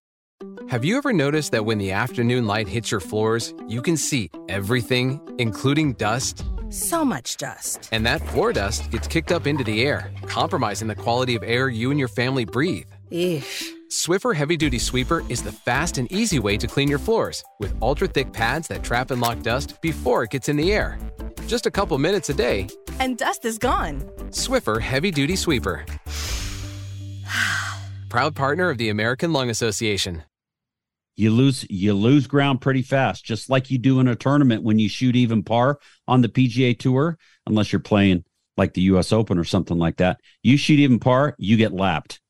Have 0.69 0.85
you 0.85 0.99
ever 0.99 1.13
noticed 1.13 1.53
that 1.53 1.65
when 1.65 1.79
the 1.79 1.93
afternoon 1.93 2.47
light 2.47 2.69
hits 2.69 2.91
your 2.91 3.01
floors, 3.01 3.55
you 3.67 3.81
can 3.81 3.97
see 3.97 4.31
everything, 4.49 5.21
including 5.39 5.95
dust? 5.95 6.45
So 6.69 7.05
much 7.05 7.39
dust. 7.39 7.89
And 7.91 8.05
that 8.05 8.21
floor 8.21 8.53
dust 8.53 8.91
gets 8.91 9.09
kicked 9.09 9.33
up 9.33 9.47
into 9.47 9.65
the 9.65 9.83
air, 9.85 10.13
compromising 10.27 10.87
the 10.87 10.95
quality 10.95 11.35
of 11.35 11.43
air 11.43 11.71
you 11.71 11.91
and 11.91 11.99
your 11.99 12.09
family 12.09 12.45
breathe. 12.45 12.87
Eesh. 13.11 13.65
Swiffer 13.89 14.35
Heavy 14.35 14.57
Duty 14.57 14.79
Sweeper 14.79 15.25
is 15.31 15.43
the 15.43 15.51
fast 15.51 15.97
and 15.97 16.13
easy 16.13 16.39
way 16.39 16.59
to 16.59 16.67
clean 16.67 16.89
your 16.89 16.99
floors 16.99 17.43
with 17.59 17.75
ultra 17.81 18.07
thick 18.07 18.33
pads 18.33 18.69
that 18.69 18.85
trap 18.85 19.11
and 19.11 19.21
lock 19.21 19.41
dust 19.41 19.81
before 19.81 20.23
it 20.25 20.31
gets 20.31 20.49
in 20.51 20.57
the 20.57 20.73
air. 20.73 20.99
Just 21.47 21.65
a 21.65 21.71
couple 21.71 21.97
minutes 21.99 22.29
a 22.29 22.35
day. 22.35 22.69
And 23.01 23.17
dust 23.17 23.45
is 23.47 23.59
gone. 23.59 24.03
Swiffer 24.31 24.81
Heavy 24.81 25.11
Duty 25.11 25.35
Sweeper. 25.35 25.87
Proud 28.11 28.37
partner 28.37 28.69
of 28.69 28.77
the 28.77 28.91
American 28.91 29.33
Lung 29.33 29.49
Association. 29.49 30.23
You 31.19 31.33
lose 31.33 31.67
you 31.69 31.95
lose 31.95 32.29
ground 32.29 32.61
pretty 32.61 32.83
fast, 32.83 33.25
just 33.25 33.51
like 33.51 33.73
you 33.73 33.79
do 33.79 33.99
in 33.99 34.07
a 34.07 34.15
tournament 34.15 34.63
when 34.63 34.79
you 34.79 34.89
shoot 34.89 35.17
even 35.17 35.43
par 35.43 35.81
on 36.07 36.23
the 36.23 36.29
PGA 36.29 36.79
Tour, 36.79 37.19
unless 37.45 37.73
you're 37.73 37.81
playing 37.81 38.25
like 38.57 38.73
the 38.73 38.83
US 38.83 39.13
Open 39.13 39.37
or 39.37 39.43
something 39.43 39.77
like 39.77 39.97
that. 39.97 40.21
You 40.45 40.57
shoot 40.57 40.79
even 40.79 41.01
par, 41.01 41.35
you 41.37 41.57
get 41.57 41.73
lapped. 41.73 42.21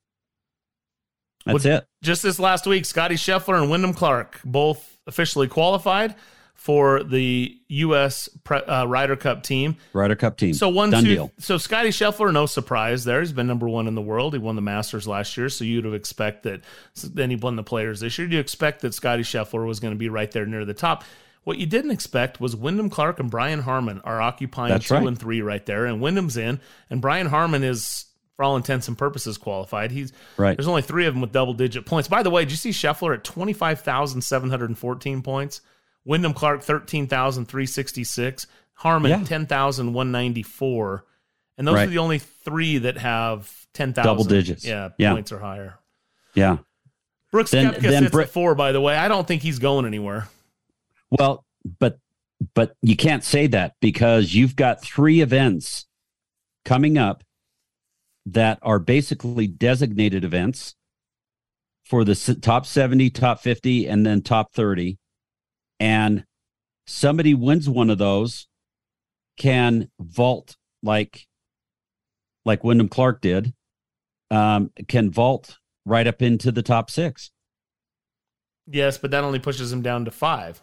That's 1.45 1.65
Well, 1.65 1.75
it. 1.77 1.87
Just 2.03 2.23
this 2.23 2.39
last 2.39 2.67
week, 2.67 2.87
Scottie 2.87 3.17
Scheffler 3.17 3.61
and 3.61 3.71
Wyndham 3.71 3.93
Clark 3.93 4.41
both 4.43 4.99
officially 5.07 5.49
qualified 5.49 6.15
for 6.59 7.05
the 7.05 7.57
U.S. 7.69 8.29
Pre- 8.43 8.59
uh, 8.59 8.85
Ryder 8.85 9.15
Cup 9.17 9.43
team. 9.45 9.77
Ryder 9.93 10.17
Cup 10.17 10.37
team. 10.37 10.53
So 10.55 10.69
one, 10.69 10.91
Done 10.91 11.05
two. 11.05 11.15
deal. 11.15 11.33
So 11.39 11.57
Scottie 11.57 11.91
Scheffler, 11.91 12.33
no 12.33 12.47
surprise 12.47 13.05
there. 13.05 13.21
He's 13.21 13.33
been 13.33 13.47
number 13.47 13.69
one 13.69 13.87
in 13.87 13.95
the 13.95 14.03
world. 14.03 14.33
He 14.35 14.39
won 14.41 14.57
the 14.57 14.61
Masters 14.61 15.07
last 15.07 15.37
year, 15.37 15.49
so 15.49 15.65
you'd 15.65 15.85
have 15.85 15.95
expect 15.95 16.43
that. 16.43 16.63
Then 17.03 17.31
he 17.31 17.37
won 17.37 17.57
the 17.57 17.63
Players 17.63 18.01
this 18.01 18.19
year. 18.19 18.29
You 18.29 18.41
expect 18.41 18.83
that 18.83 18.93
Scottie 18.93 19.23
Scheffler 19.23 19.67
was 19.67 19.79
going 19.81 19.95
to 19.95 19.99
be 19.99 20.09
right 20.09 20.31
there 20.31 20.45
near 20.47 20.65
the 20.65 20.75
top. 20.75 21.05
What 21.45 21.59
you 21.59 21.65
didn't 21.67 21.93
expect 21.93 22.41
was 22.41 22.55
Wyndham 22.57 22.91
Clark 22.91 23.21
and 23.21 23.31
Brian 23.31 23.61
Harman 23.61 24.01
are 24.05 24.21
occupying 24.21 24.71
That's 24.71 24.89
two 24.89 24.95
right. 24.95 25.07
and 25.07 25.19
three 25.19 25.41
right 25.41 25.65
there, 25.65 25.87
and 25.87 26.01
Wyndham's 26.03 26.37
in, 26.37 26.61
and 26.91 27.01
Brian 27.01 27.29
Harman 27.29 27.63
is, 27.63 28.05
for 28.37 28.43
all 28.45 28.57
intents 28.57 28.89
and 28.89 28.99
purposes, 28.99 29.39
qualified. 29.39 29.91
He's 29.93 30.13
Right. 30.37 30.57
There's 30.57 30.69
only 30.69 30.83
three 30.83 31.07
of 31.07 31.15
them 31.15 31.21
with 31.23 31.33
double 31.33 31.55
digit 31.55 31.87
points. 31.87 32.09
By 32.09 32.23
the 32.25 32.31
way, 32.31 32.43
did 32.45 32.51
you 32.51 32.57
see 32.59 32.71
Scheffler 32.71 33.15
at 33.15 33.25
twenty 33.25 33.53
five 33.55 33.81
thousand 33.81 34.23
seven 34.23 34.51
hundred 34.51 34.69
and 34.71 34.79
fourteen 34.79 35.23
points? 35.23 35.61
Wyndham 36.05 36.33
Clark 36.35 36.63
thirteen 36.63 37.07
thousand 37.07 37.47
three 37.47 37.67
sixty 37.67 38.05
six. 38.05 38.47
Harman 38.75 39.11
Yeah. 39.11 39.25
ten 39.25 39.47
thousand 39.47 39.93
one 39.93 40.13
ninety 40.13 40.43
four. 40.43 41.05
And 41.57 41.67
those 41.67 41.75
Right. 41.75 41.89
are 41.89 41.91
the 41.91 41.99
only 41.99 42.19
three 42.19 42.79
that 42.79 42.99
have 42.99 43.53
ten 43.75 43.93
thousand 43.93 44.09
Double 44.11 44.25
digits. 44.25 44.65
Yeah, 44.65 44.91
Yeah. 44.99 45.13
points 45.13 45.33
or 45.33 45.41
higher. 45.41 45.79
Yeah. 46.35 46.59
Brooks 47.33 47.51
Then- 47.51 47.75
Koepka 47.75 47.81
then 47.83 48.03
sits 48.05 48.13
Bri- 48.13 48.23
at 48.25 48.31
four. 48.31 48.55
By 48.55 48.73
the 48.73 48.81
way, 48.81 48.97
I 48.97 49.09
don't 49.09 49.27
think 49.27 49.43
he's 49.43 49.59
going 49.59 49.85
anywhere. 49.85 50.29
Well, 51.11 51.45
but 51.79 51.99
but 52.55 52.77
you 52.83 52.95
can't 52.97 53.25
say 53.25 53.49
that 53.49 53.75
because 53.81 54.33
you've 54.33 54.55
got 54.55 54.81
three 54.81 55.21
events 55.21 55.87
coming 56.65 56.97
up 56.97 57.25
that 58.27 58.59
are 58.63 58.79
basically 58.79 59.47
designated 59.49 60.23
events 60.23 60.77
for 61.85 62.05
the 62.05 62.15
top 62.41 62.65
70, 62.67 63.11
top 63.11 63.41
50 63.41 63.89
and 63.89 64.07
then 64.07 64.23
top 64.23 64.53
30 64.53 64.99
and 65.81 66.25
somebody 66.87 67.35
wins 67.35 67.69
one 67.69 67.91
of 67.91 67.99
those 67.99 68.47
can 69.37 69.91
vault 70.01 70.57
like 70.83 71.27
like 72.45 72.65
Wyndham 72.65 72.89
Clark 72.89 73.21
did 73.21 73.53
um 74.31 74.71
can 74.89 75.11
vault 75.11 75.59
right 75.85 76.07
up 76.07 76.21
into 76.23 76.51
the 76.53 76.63
top 76.63 76.91
6. 76.91 77.31
Yes, 78.71 78.99
but 78.99 79.11
that 79.13 79.25
only 79.25 79.39
pushes 79.39 79.73
him 79.73 79.81
down 79.83 80.05
to 80.05 80.11
five. 80.11 80.61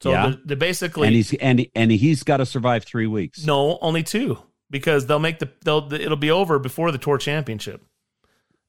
So 0.00 0.10
Yeah. 0.12 0.28
they're, 0.30 0.38
they're 0.46 0.56
basically 0.56 1.06
and 1.08 1.16
he's 1.16 1.34
and 1.34 1.66
and 1.74 1.90
he's 1.90 2.22
got 2.22 2.38
to 2.38 2.46
survive 2.46 2.84
3 2.84 3.06
weeks. 3.06 3.44
No, 3.44 3.78
only 3.82 4.02
two 4.02 4.38
because 4.70 5.06
they'll 5.06 5.18
make 5.18 5.38
the 5.40 5.50
they'll 5.64 5.92
it'll 5.92 6.16
be 6.16 6.30
over 6.30 6.58
before 6.58 6.90
the 6.92 6.98
tour 6.98 7.18
championship. 7.18 7.82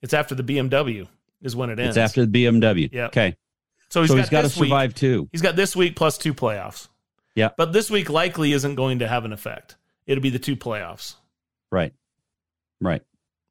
It's 0.01 0.13
after 0.13 0.33
the 0.35 0.43
BMW 0.43 1.07
is 1.41 1.55
when 1.55 1.69
it 1.69 1.79
ends. 1.79 1.95
It's 1.95 1.97
after 1.97 2.25
the 2.25 2.45
BMW. 2.45 2.89
Yeah. 2.91 3.05
Okay. 3.05 3.35
So 3.91 4.01
he's 4.01 4.09
so 4.09 4.15
got 4.15 4.21
he's 4.21 4.29
got 4.29 4.37
to 4.41 4.47
this 4.47 4.57
week- 4.57 4.69
survive 4.69 4.95
too. 4.95 5.29
He's 5.31 5.41
got 5.41 5.55
this 5.55 5.75
week 5.75 5.95
plus 5.95 6.17
two 6.17 6.33
playoffs. 6.33 6.87
Yeah. 7.35 7.49
But 7.57 7.73
this 7.73 7.89
week 7.91 8.09
likely 8.09 8.53
isn't 8.53 8.75
going 8.75 8.99
to 8.99 9.07
have 9.07 9.25
an 9.25 9.33
effect. 9.33 9.75
It'll 10.07 10.21
be 10.21 10.29
the 10.29 10.39
two 10.39 10.55
playoffs, 10.55 11.15
Right. 11.71 11.93
Right. 12.81 13.01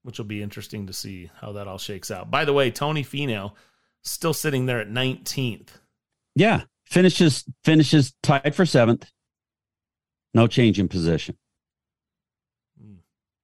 which 0.03 0.19
will 0.19 0.27
be 0.27 0.43
interesting 0.43 0.87
to 0.89 0.93
see 0.93 1.31
how 1.41 1.53
that 1.53 1.67
all 1.69 1.79
shakes 1.79 2.11
out. 2.11 2.31
By 2.31 2.45
the 2.45 2.53
way, 2.53 2.71
Tony 2.71 3.05
Finau 3.05 3.53
still 4.03 4.35
sitting 4.35 4.67
there 4.67 4.81
at 4.81 4.89
19th. 4.89 5.69
Yeah. 6.35 6.63
Finishes 6.87 7.45
finishes 7.65 8.13
tied 8.23 8.55
for 8.55 8.67
seventh. 8.67 9.09
No 10.35 10.47
change 10.47 10.79
in 10.81 10.89
position. 10.89 11.37
Hmm. 12.81 12.95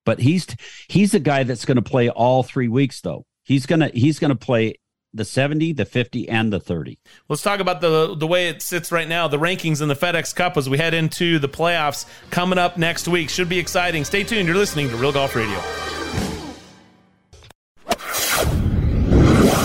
But 0.05 0.21
he's 0.21 0.47
he's 0.89 1.15
a 1.15 1.21
guy 1.21 1.45
that's 1.45 1.65
going 1.65 1.77
to 1.77 1.83
play 1.83 2.09
all 2.09 2.43
three 2.43 2.69
weeks 2.69 3.01
though. 3.01 3.25
He's 3.45 3.67
gonna 3.67 3.91
he's 3.95 4.19
gonna 4.19 4.35
play 4.37 4.77
the 5.17 5.25
70, 5.25 5.73
the 5.73 5.85
50, 5.85 6.29
and 6.29 6.53
the 6.53 6.61
30. 6.61 6.99
Let's 7.29 7.43
talk 7.43 7.61
about 7.61 7.81
the 7.81 8.15
the 8.15 8.27
way 8.27 8.49
it 8.49 8.63
sits 8.63 8.93
right 8.93 9.09
now, 9.09 9.29
the 9.29 9.39
rankings 9.39 9.83
in 9.83 9.89
the 9.89 9.97
FedEx 9.97 10.35
Cup 10.35 10.57
as 10.57 10.69
we 10.69 10.79
head 10.79 10.95
into 10.95 11.39
the 11.39 11.49
playoffs 11.49 12.07
coming 12.31 12.59
up 12.59 12.77
next 12.77 13.09
week. 13.09 13.31
Should 13.31 13.49
be 13.49 13.59
exciting. 13.59 14.05
Stay 14.05 14.25
tuned. 14.25 14.47
You're 14.47 14.57
listening 14.57 14.89
to 14.91 14.97
Real 14.97 15.13
Golf 15.13 15.35
Radio. 15.35 15.61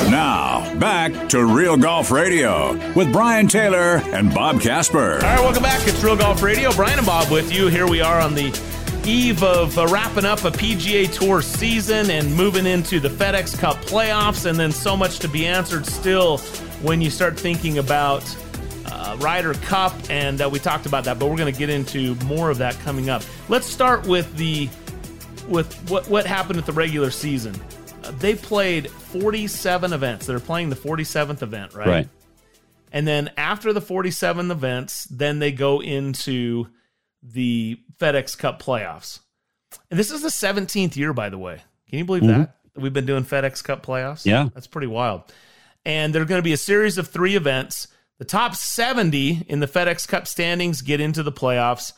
Now, 0.09 0.77
back 0.77 1.29
to 1.29 1.45
Real 1.45 1.77
Golf 1.77 2.11
Radio 2.11 2.73
with 2.93 3.11
Brian 3.13 3.47
Taylor 3.47 3.97
and 4.11 4.33
Bob 4.33 4.59
Casper. 4.59 5.15
All 5.15 5.19
right, 5.19 5.39
welcome 5.39 5.63
back. 5.63 5.87
It's 5.87 6.03
Real 6.03 6.17
Golf 6.17 6.41
Radio. 6.43 6.71
Brian 6.73 6.97
and 6.97 7.07
Bob 7.07 7.31
with 7.31 7.53
you. 7.53 7.67
Here 7.67 7.87
we 7.87 8.01
are 8.01 8.19
on 8.19 8.35
the 8.35 8.51
eve 9.05 9.43
of 9.43 9.77
uh, 9.77 9.87
wrapping 9.87 10.25
up 10.25 10.43
a 10.43 10.51
PGA 10.51 11.11
Tour 11.11 11.41
season 11.41 12.09
and 12.09 12.33
moving 12.35 12.65
into 12.65 12.99
the 12.99 13.09
FedEx 13.09 13.57
Cup 13.57 13.77
playoffs, 13.77 14.45
and 14.45 14.59
then 14.59 14.71
so 14.71 14.95
much 14.95 15.19
to 15.19 15.27
be 15.27 15.47
answered 15.47 15.85
still 15.85 16.37
when 16.81 17.01
you 17.01 17.09
start 17.09 17.39
thinking 17.39 17.77
about 17.77 18.23
uh, 18.85 19.17
Ryder 19.19 19.53
Cup, 19.55 19.93
and 20.09 20.41
uh, 20.41 20.49
we 20.49 20.59
talked 20.59 20.85
about 20.85 21.03
that, 21.05 21.19
but 21.19 21.27
we're 21.27 21.37
going 21.37 21.51
to 21.51 21.57
get 21.57 21.69
into 21.69 22.15
more 22.25 22.49
of 22.49 22.57
that 22.59 22.77
coming 22.79 23.09
up. 23.09 23.23
Let's 23.49 23.65
start 23.67 24.05
with 24.05 24.35
the 24.37 24.69
with 25.47 25.73
what 25.89 26.07
what 26.07 26.25
happened 26.25 26.59
at 26.59 26.65
the 26.65 26.73
regular 26.73 27.11
season. 27.11 27.59
Uh, 28.03 28.11
they 28.11 28.35
played 28.35 28.89
47 28.89 29.93
events. 29.93 30.25
They're 30.25 30.39
playing 30.39 30.69
the 30.69 30.75
47th 30.75 31.41
event, 31.41 31.73
right? 31.73 31.87
Right. 31.87 32.09
And 32.91 33.07
then 33.07 33.31
after 33.37 33.73
the 33.73 33.81
47 33.81 34.51
events, 34.51 35.05
then 35.05 35.39
they 35.39 35.51
go 35.51 35.81
into 35.81 36.67
the 37.23 37.79
FedEx 37.99 38.37
Cup 38.37 38.61
playoffs. 38.61 39.19
And 39.89 39.99
this 39.99 40.11
is 40.11 40.21
the 40.21 40.29
17th 40.29 40.95
year, 40.95 41.13
by 41.13 41.29
the 41.29 41.37
way. 41.37 41.61
Can 41.89 41.99
you 41.99 42.05
believe 42.05 42.23
Mhm. 42.23 42.27
that? 42.27 42.55
that? 42.75 42.81
We've 42.81 42.93
been 42.93 43.05
doing 43.05 43.23
FedEx 43.25 43.63
Cup 43.63 43.85
playoffs? 43.85 44.25
Yeah. 44.25 44.49
That's 44.53 44.67
pretty 44.67 44.87
wild. 44.87 45.23
And 45.85 46.13
there 46.13 46.21
are 46.21 46.25
going 46.25 46.39
to 46.39 46.43
be 46.43 46.53
a 46.53 46.57
series 46.57 46.97
of 46.97 47.07
three 47.07 47.35
events. 47.35 47.87
The 48.19 48.25
top 48.25 48.55
70 48.55 49.45
in 49.47 49.59
the 49.59 49.67
FedEx 49.67 50.07
Cup 50.07 50.27
standings 50.27 50.81
get 50.81 51.01
into 51.01 51.23
the 51.23 51.31
playoffs. 51.31 51.93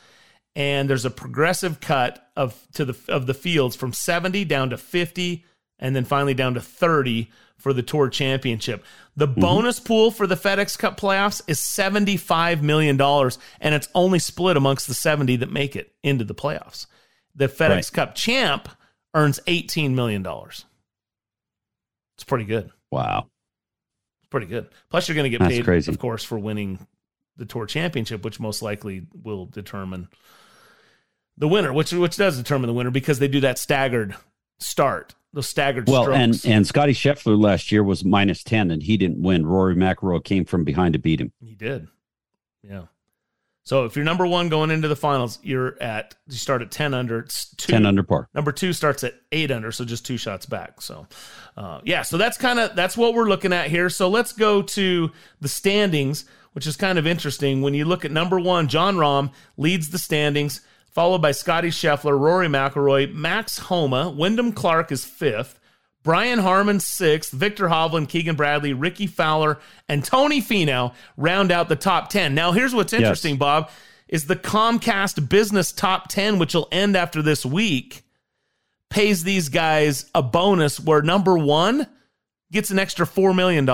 And 0.55 0.89
there's 0.89 1.05
a 1.05 1.09
progressive 1.09 1.79
cut 1.79 2.29
of 2.35 2.67
to 2.73 2.85
the 2.85 2.95
of 3.11 3.25
the 3.25 3.33
fields 3.33 3.75
from 3.75 3.91
70 3.91 4.45
down 4.45 4.69
to 4.69 4.77
50 4.77 5.45
and 5.79 5.95
then 5.95 6.05
finally 6.05 6.33
down 6.35 6.53
to 6.53 6.61
30 6.61 7.31
for 7.63 7.71
the 7.71 7.81
Tour 7.81 8.09
Championship. 8.09 8.83
The 9.15 9.25
mm-hmm. 9.25 9.39
bonus 9.39 9.79
pool 9.79 10.11
for 10.11 10.27
the 10.27 10.35
FedEx 10.35 10.77
Cup 10.77 10.99
playoffs 10.99 11.41
is 11.47 11.59
$75 11.59 12.61
million, 12.61 12.99
and 12.99 13.73
it's 13.73 13.87
only 13.95 14.19
split 14.19 14.57
amongst 14.57 14.87
the 14.87 14.93
70 14.93 15.37
that 15.37 15.49
make 15.49 15.77
it 15.77 15.93
into 16.03 16.25
the 16.25 16.35
playoffs. 16.35 16.87
The 17.35 17.47
FedEx 17.47 17.69
Right. 17.69 17.91
Cup 17.93 18.15
champ 18.15 18.67
earns 19.15 19.39
$18 19.47 19.93
million. 19.93 20.27
It's 22.15 22.25
pretty 22.25 22.43
good. 22.43 22.69
Wow. 22.91 23.27
It's 24.21 24.29
pretty 24.29 24.47
good. 24.47 24.67
Plus, 24.89 25.07
you're 25.07 25.15
going 25.15 25.23
to 25.23 25.29
get 25.29 25.39
That's 25.39 25.53
paid, 25.53 25.63
crazy. 25.63 25.89
of 25.89 25.99
course, 25.99 26.25
for 26.25 26.37
winning 26.37 26.85
the 27.37 27.45
Tour 27.45 27.65
Championship, 27.65 28.25
which 28.25 28.41
most 28.41 28.61
likely 28.61 29.07
will 29.13 29.45
determine 29.45 30.09
the 31.37 31.47
winner, 31.47 31.71
which 31.71 31.93
which 31.93 32.17
does 32.17 32.37
determine 32.37 32.67
the 32.67 32.73
winner 32.73 32.91
because 32.91 33.19
they 33.19 33.27
do 33.29 33.39
that 33.39 33.57
staggered 33.57 34.15
start, 34.59 35.15
those 35.33 35.47
staggered 35.47 35.87
Well, 35.89 36.03
strokes. 36.03 36.17
and 36.45 36.45
and 36.45 36.67
Scottie 36.67 36.93
Scheffler 36.93 37.39
last 37.41 37.71
year 37.71 37.83
was 37.83 38.05
minus 38.05 38.43
10 38.43 38.69
and 38.71 38.81
he 38.83 38.97
didn't 38.97 39.21
win. 39.21 39.45
Rory 39.45 39.75
McIlroy 39.75 40.23
came 40.23 40.45
from 40.45 40.63
behind 40.63 40.93
to 40.93 40.99
beat 40.99 41.19
him. 41.19 41.31
He 41.43 41.55
did. 41.55 41.87
Yeah. 42.61 42.83
So 43.65 43.85
if 43.85 43.95
you're 43.95 44.03
number 44.03 44.27
one 44.27 44.49
going 44.49 44.71
into 44.71 44.89
the 44.89 44.95
finals, 44.95 45.39
you're 45.41 45.81
at 45.81 46.15
you 46.27 46.35
start 46.35 46.61
at 46.61 46.69
ten 46.69 46.93
under. 46.93 47.19
It's 47.19 47.55
two. 47.55 47.71
10 47.71 47.85
under 47.85 48.03
par. 48.03 48.27
Number 48.33 48.51
two 48.51 48.73
starts 48.73 49.05
at 49.05 49.13
eight 49.31 49.51
under, 49.51 49.71
so 49.71 49.85
just 49.85 50.05
two 50.05 50.17
shots 50.17 50.45
back. 50.45 50.81
So, 50.81 51.07
uh, 51.55 51.79
yeah, 51.85 52.01
so 52.01 52.17
that's 52.17 52.37
kind 52.37 52.59
of 52.59 52.75
that's 52.75 52.97
what 52.97 53.13
we're 53.13 53.29
looking 53.29 53.53
at 53.53 53.69
here. 53.69 53.89
So 53.89 54.09
let's 54.09 54.33
go 54.33 54.61
to 54.61 55.11
the 55.39 55.47
standings, 55.47 56.25
which 56.51 56.67
is 56.67 56.75
kind 56.75 56.99
of 56.99 57.07
interesting. 57.07 57.61
When 57.61 57.73
you 57.73 57.85
look 57.85 58.03
at 58.03 58.11
number 58.11 58.37
one, 58.37 58.67
Jon 58.67 58.97
Rahm 58.97 59.31
leads 59.55 59.89
the 59.91 59.97
standings, 59.97 60.59
followed 60.93 61.21
by 61.21 61.31
Scottie 61.31 61.69
Scheffler, 61.69 62.17
Rory 62.19 62.47
McIlroy, 62.47 63.13
Max 63.13 63.57
Homa, 63.57 64.09
Wyndham 64.09 64.51
Clark 64.53 64.91
is 64.91 65.05
fifth. 65.05 65.59
Brian 66.03 66.39
Harman 66.39 66.81
sixth, 66.81 67.31
Viktor 67.31 67.69
Hovland, 67.69 68.09
Keegan 68.09 68.35
Bradley, 68.35 68.73
Rickie 68.73 69.07
Fowler, 69.07 69.59
and 69.87 70.03
Tony 70.03 70.41
Finau 70.41 70.93
round 71.15 71.49
out 71.49 71.69
the 71.69 71.77
top 71.77 72.09
10. 72.09 72.35
Now, 72.35 72.51
here's 72.51 72.75
what's 72.75 72.91
interesting, 72.91 73.35
Yes. 73.35 73.39
Bob, 73.39 73.69
is 74.09 74.25
the 74.27 74.35
Comcast 74.35 75.29
Business 75.29 75.71
Top 75.71 76.09
10, 76.09 76.39
which 76.39 76.53
will 76.53 76.67
end 76.73 76.97
after 76.97 77.21
this 77.21 77.45
week, 77.45 78.03
pays 78.89 79.23
these 79.23 79.47
guys 79.47 80.09
a 80.13 80.21
bonus 80.21 80.77
where 80.77 81.01
number 81.01 81.37
one 81.37 81.87
gets 82.51 82.69
an 82.69 82.79
extra 82.79 83.05
$4 83.05 83.33
million. 83.33 83.65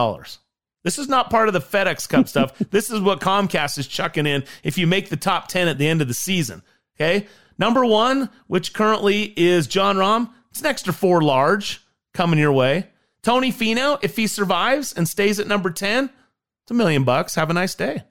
This 0.84 1.00
is 1.00 1.10
not 1.10 1.30
part 1.32 1.50
of 1.50 1.54
the 1.54 1.60
FedEx 1.60 2.08
Cup 2.08 2.28
stuff. 2.30 2.58
This 2.70 2.92
is 2.92 3.02
what 3.02 3.20
Comcast 3.20 3.78
is 3.80 3.88
chucking 3.88 4.28
in 4.28 4.44
if 4.64 4.78
you 4.78 4.86
make 4.86 5.10
the 5.10 5.18
top 5.18 5.48
10 5.48 5.68
at 5.68 5.78
the 5.80 5.88
end 5.88 6.02
of 6.02 6.08
the 6.08 6.14
season. 6.14 6.62
Okay. 7.00 7.28
Number 7.58 7.86
one, 7.86 8.30
which 8.48 8.74
currently 8.74 9.34
is 9.36 9.68
Jon 9.68 9.98
Rahm, 9.98 10.30
it's 10.52 10.62
an 10.62 10.68
extra 10.68 10.94
four 10.94 11.22
large 11.22 11.82
coming 12.14 12.40
your 12.40 12.54
way. 12.54 12.88
Tony 13.22 13.52
Finau, 13.52 14.00
if 14.02 14.16
he 14.16 14.28
survives 14.28 14.94
and 14.94 15.08
stays 15.08 15.40
at 15.40 15.48
number 15.48 15.70
10, 15.70 16.06
it's 16.06 16.72
a 16.72 16.74
million 16.74 17.04
bucks. 17.04 17.36
Have 17.36 17.50
a 17.50 17.54
nice 17.54 17.76
day. 17.76 18.04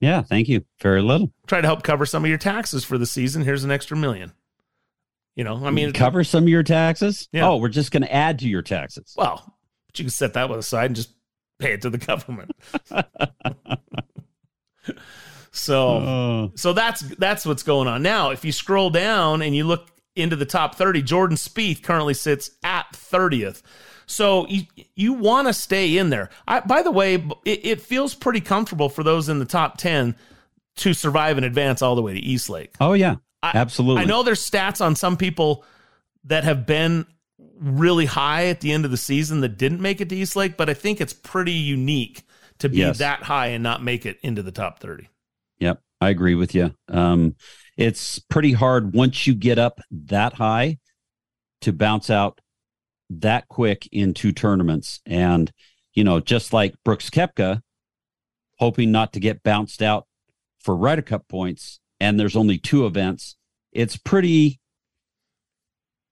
Yeah, 0.00 0.22
thank 0.22 0.48
you. 0.48 0.64
Very 0.80 1.02
little. 1.02 1.32
Try 1.46 1.60
to 1.60 1.66
help 1.66 1.82
cover 1.82 2.06
some 2.06 2.24
of 2.24 2.28
your 2.28 2.38
taxes 2.38 2.84
for 2.84 2.98
the 2.98 3.06
season. 3.06 3.42
Here's 3.42 3.64
an 3.64 3.70
extra 3.70 3.96
million. 3.96 4.32
You 5.34 5.42
know, 5.42 5.64
I 5.64 5.70
mean, 5.70 5.92
cover 5.92 6.22
some 6.22 6.44
of 6.44 6.48
your 6.48 6.62
taxes. 6.62 7.28
Yeah. 7.32 7.48
Oh, 7.48 7.56
we're 7.56 7.68
just 7.68 7.90
going 7.90 8.04
to 8.04 8.12
add 8.12 8.38
to 8.40 8.48
your 8.48 8.62
taxes. 8.62 9.14
Well, 9.16 9.56
but 9.86 9.98
you 9.98 10.04
can 10.04 10.10
set 10.10 10.34
that 10.34 10.48
one 10.48 10.58
aside 10.58 10.86
and 10.86 10.96
just 10.96 11.10
pay 11.58 11.72
it 11.72 11.82
to 11.82 11.90
the 11.90 11.98
government. 11.98 12.52
so, 15.54 15.86
Oh. 15.88 16.52
so 16.56 16.72
that's 16.72 17.00
that's 17.00 17.46
what's 17.46 17.62
going 17.62 17.88
on 17.88 18.02
now. 18.02 18.30
If 18.30 18.44
you 18.44 18.52
scroll 18.52 18.90
down 18.90 19.40
and 19.42 19.54
you 19.54 19.64
look 19.64 19.88
into 20.16 20.36
the 20.36 20.46
top 20.46 20.74
thirty, 20.74 21.00
Jordan 21.02 21.36
Spieth 21.36 21.82
currently 21.82 22.14
sits 22.14 22.50
at 22.62 22.86
thirtieth. 22.94 23.62
So 24.06 24.46
you 24.48 24.62
you 24.96 25.12
want 25.14 25.48
to 25.48 25.54
stay 25.54 25.96
in 25.96 26.10
there. 26.10 26.30
I, 26.46 26.60
by 26.60 26.82
the 26.82 26.90
way, 26.90 27.14
it, 27.44 27.60
it 27.64 27.80
feels 27.80 28.14
pretty 28.14 28.40
comfortable 28.40 28.88
for 28.88 29.02
those 29.02 29.28
in 29.28 29.38
the 29.38 29.44
top 29.44 29.78
ten 29.78 30.16
to 30.76 30.92
survive 30.92 31.36
and 31.36 31.46
advance 31.46 31.82
all 31.82 31.94
the 31.94 32.02
way 32.02 32.14
to 32.14 32.20
East 32.20 32.50
Lake. 32.50 32.74
Oh 32.80 32.92
yeah, 32.94 33.16
I- 33.42 33.52
absolutely. 33.54 34.02
I 34.02 34.06
know 34.06 34.22
there's 34.22 34.48
stats 34.48 34.84
on 34.84 34.96
some 34.96 35.16
people 35.16 35.64
that 36.24 36.44
have 36.44 36.66
been 36.66 37.06
really 37.60 38.06
high 38.06 38.46
at 38.46 38.60
the 38.60 38.72
end 38.72 38.84
of 38.84 38.90
the 38.90 38.96
season 38.96 39.40
that 39.40 39.56
didn't 39.56 39.80
make 39.80 40.00
it 40.00 40.08
to 40.08 40.16
East 40.16 40.34
Lake, 40.36 40.56
but 40.56 40.68
I 40.68 40.74
think 40.74 41.00
it's 41.00 41.12
pretty 41.12 41.52
unique 41.52 42.24
to 42.58 42.68
be 42.68 42.78
Yes. 42.78 42.98
that 42.98 43.22
high 43.22 43.48
and 43.48 43.62
not 43.62 43.82
make 43.82 44.04
it 44.04 44.18
into 44.22 44.42
the 44.42 44.50
top 44.52 44.80
30. 44.80 45.08
Yep, 45.58 45.80
I 46.00 46.10
agree 46.10 46.34
with 46.34 46.54
you. 46.54 46.74
Um, 46.88 47.36
it's 47.76 48.18
pretty 48.18 48.52
hard 48.52 48.94
once 48.94 49.26
you 49.26 49.34
get 49.34 49.58
up 49.58 49.80
that 49.90 50.34
high 50.34 50.78
to 51.62 51.72
bounce 51.72 52.10
out 52.10 52.40
that 53.10 53.48
quick 53.48 53.88
in 53.92 54.14
two 54.14 54.32
tournaments. 54.32 55.00
And, 55.06 55.52
you 55.92 56.04
know, 56.04 56.20
just 56.20 56.52
like 56.52 56.74
Brooks 56.84 57.10
Koepka, 57.10 57.60
hoping 58.58 58.92
not 58.92 59.12
to 59.12 59.20
get 59.20 59.42
bounced 59.42 59.82
out 59.82 60.06
for 60.60 60.76
Ryder 60.76 61.02
Cup 61.02 61.28
points, 61.28 61.80
and 62.00 62.18
there's 62.18 62.36
only 62.36 62.58
two 62.58 62.86
events, 62.86 63.36
it's 63.72 63.96
pretty 63.96 64.60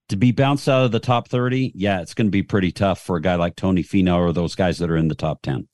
to 0.09 0.15
be 0.15 0.31
bounced 0.31 0.67
out 0.67 0.85
of 0.85 0.91
the 0.91 0.99
top 0.99 1.27
30. 1.27 1.71
Yeah, 1.75 2.01
it's 2.01 2.13
going 2.13 2.27
to 2.27 2.31
be 2.31 2.43
pretty 2.43 2.71
tough 2.71 3.01
for 3.01 3.15
a 3.15 3.21
guy 3.21 3.35
like 3.35 3.55
Tony 3.55 3.83
Finau 3.83 4.17
or 4.17 4.33
those 4.33 4.55
guys 4.55 4.77
that 4.79 4.91
are 4.91 4.97
in 4.97 5.07
the 5.07 5.15
top 5.15 5.41
10. 5.41 5.67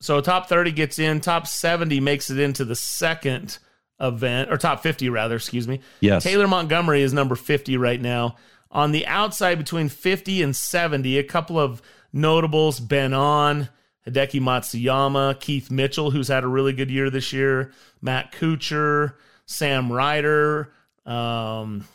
So 0.00 0.20
top 0.20 0.48
30 0.48 0.72
gets 0.72 0.98
in, 0.98 1.20
top 1.20 1.46
70 1.46 2.00
makes 2.00 2.30
it 2.30 2.38
into 2.38 2.64
the 2.64 2.76
second 2.76 3.58
event, 4.00 4.52
or 4.52 4.56
top 4.56 4.82
50 4.82 5.08
rather, 5.08 5.36
excuse 5.36 5.66
me. 5.66 5.80
Yes. 6.00 6.22
Taylor 6.22 6.46
Montgomery 6.46 7.02
is 7.02 7.12
number 7.12 7.34
50 7.34 7.76
right 7.76 8.00
now. 8.00 8.36
On 8.70 8.92
the 8.92 9.06
outside 9.06 9.56
between 9.56 9.88
50 9.88 10.42
and 10.42 10.54
70, 10.54 11.18
a 11.18 11.24
couple 11.24 11.58
of 11.58 11.80
notables 12.12 12.78
Ben 12.78 13.14
An, 13.14 13.68
Hideki 14.06 14.40
Matsuyama, 14.40 15.40
Keith 15.40 15.70
Mitchell, 15.70 16.10
who's 16.10 16.28
had 16.28 16.44
a 16.44 16.48
really 16.48 16.72
good 16.72 16.90
year 16.90 17.08
this 17.10 17.32
year, 17.32 17.72
Matt 18.02 18.32
Kuchar, 18.32 19.14
Sam 19.46 19.90
Ryder, 19.90 20.72
um, 21.06 21.86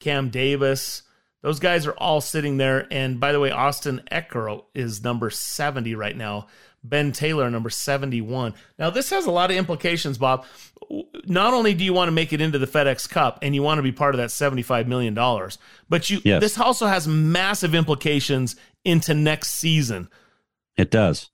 Cam 0.00 0.28
Davis. 0.28 1.02
Those 1.48 1.60
guys 1.60 1.86
are 1.86 1.92
all 1.92 2.20
sitting 2.20 2.58
there. 2.58 2.86
And 2.90 3.18
by 3.18 3.32
the 3.32 3.40
way, 3.40 3.50
Austin 3.50 4.02
Eckroat 4.12 4.64
is 4.74 5.02
number 5.02 5.30
70 5.30 5.94
right 5.94 6.14
now. 6.14 6.48
Ben 6.84 7.10
Taylor, 7.10 7.48
number 7.48 7.70
71. 7.70 8.52
Now, 8.78 8.90
this 8.90 9.08
has 9.08 9.24
a 9.24 9.30
lot 9.30 9.50
of 9.50 9.56
implications, 9.56 10.18
Bob. 10.18 10.44
Not 11.24 11.54
only 11.54 11.72
do 11.72 11.84
you 11.84 11.94
want 11.94 12.08
to 12.08 12.12
make 12.12 12.34
it 12.34 12.42
into 12.42 12.58
the 12.58 12.66
FedEx 12.66 13.08
Cup 13.08 13.38
and 13.40 13.54
you 13.54 13.62
want 13.62 13.78
to 13.78 13.82
be 13.82 13.92
part 13.92 14.14
of 14.14 14.18
that 14.18 14.28
$75 14.28 14.88
million, 14.88 15.14
but 15.88 16.10
you 16.10 16.20
Yes. 16.22 16.42
this 16.42 16.58
also 16.58 16.86
has 16.86 17.08
massive 17.08 17.74
implications 17.74 18.54
into 18.84 19.14
next 19.14 19.52
season. 19.54 20.10
It 20.76 20.90
does. 20.90 21.30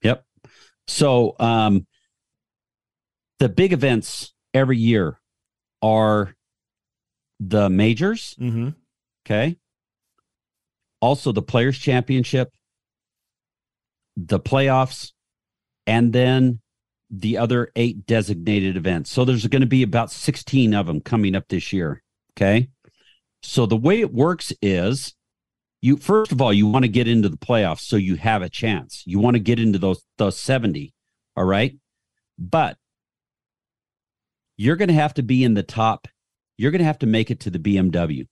Yep. 0.00 0.24
So 0.86 1.36
um 1.38 1.86
the 3.38 3.50
big 3.50 3.74
events 3.74 4.32
every 4.54 4.78
year 4.78 5.20
are 5.82 6.34
the 7.48 7.68
majors. 7.68 8.36
Mm-hmm. 8.40 8.70
Okay. 9.26 9.56
Also 11.00 11.32
the 11.32 11.42
players 11.42 11.78
championship, 11.78 12.52
the 14.16 14.40
playoffs, 14.40 15.12
and 15.86 16.12
then 16.12 16.60
the 17.10 17.38
other 17.38 17.70
eight 17.76 18.06
designated 18.06 18.76
events. 18.76 19.10
So 19.10 19.24
there's 19.24 19.46
going 19.46 19.60
to 19.60 19.66
be 19.66 19.82
about 19.82 20.10
16 20.10 20.74
of 20.74 20.86
them 20.86 21.00
coming 21.00 21.34
up 21.34 21.48
this 21.48 21.72
year. 21.72 22.02
Okay. 22.36 22.68
So 23.42 23.66
the 23.66 23.76
way 23.76 24.00
it 24.00 24.12
works 24.12 24.52
is 24.62 25.14
you 25.80 25.96
first 25.96 26.30
of 26.30 26.40
all 26.40 26.52
you 26.52 26.68
want 26.68 26.84
to 26.84 26.88
get 26.88 27.08
into 27.08 27.28
the 27.28 27.36
playoffs 27.36 27.80
so 27.80 27.96
you 27.96 28.14
have 28.14 28.40
a 28.40 28.48
chance 28.48 29.02
you 29.04 29.18
want 29.18 29.34
to 29.34 29.40
get 29.40 29.58
into 29.58 29.80
those 29.80 30.00
those 30.16 30.38
70 30.38 30.94
all 31.36 31.42
right 31.42 31.76
but 32.38 32.76
you're 34.56 34.76
going 34.76 34.88
to 34.88 34.94
have 34.94 35.14
to 35.14 35.24
be 35.24 35.42
in 35.42 35.54
the 35.54 35.62
top 35.64 36.06
you're 36.58 36.70
going 36.70 36.80
to 36.80 36.84
have 36.84 36.98
to 36.98 37.06
make 37.06 37.30
it 37.30 37.40
to 37.40 37.50
the 37.50 37.58
BMW 37.58 38.26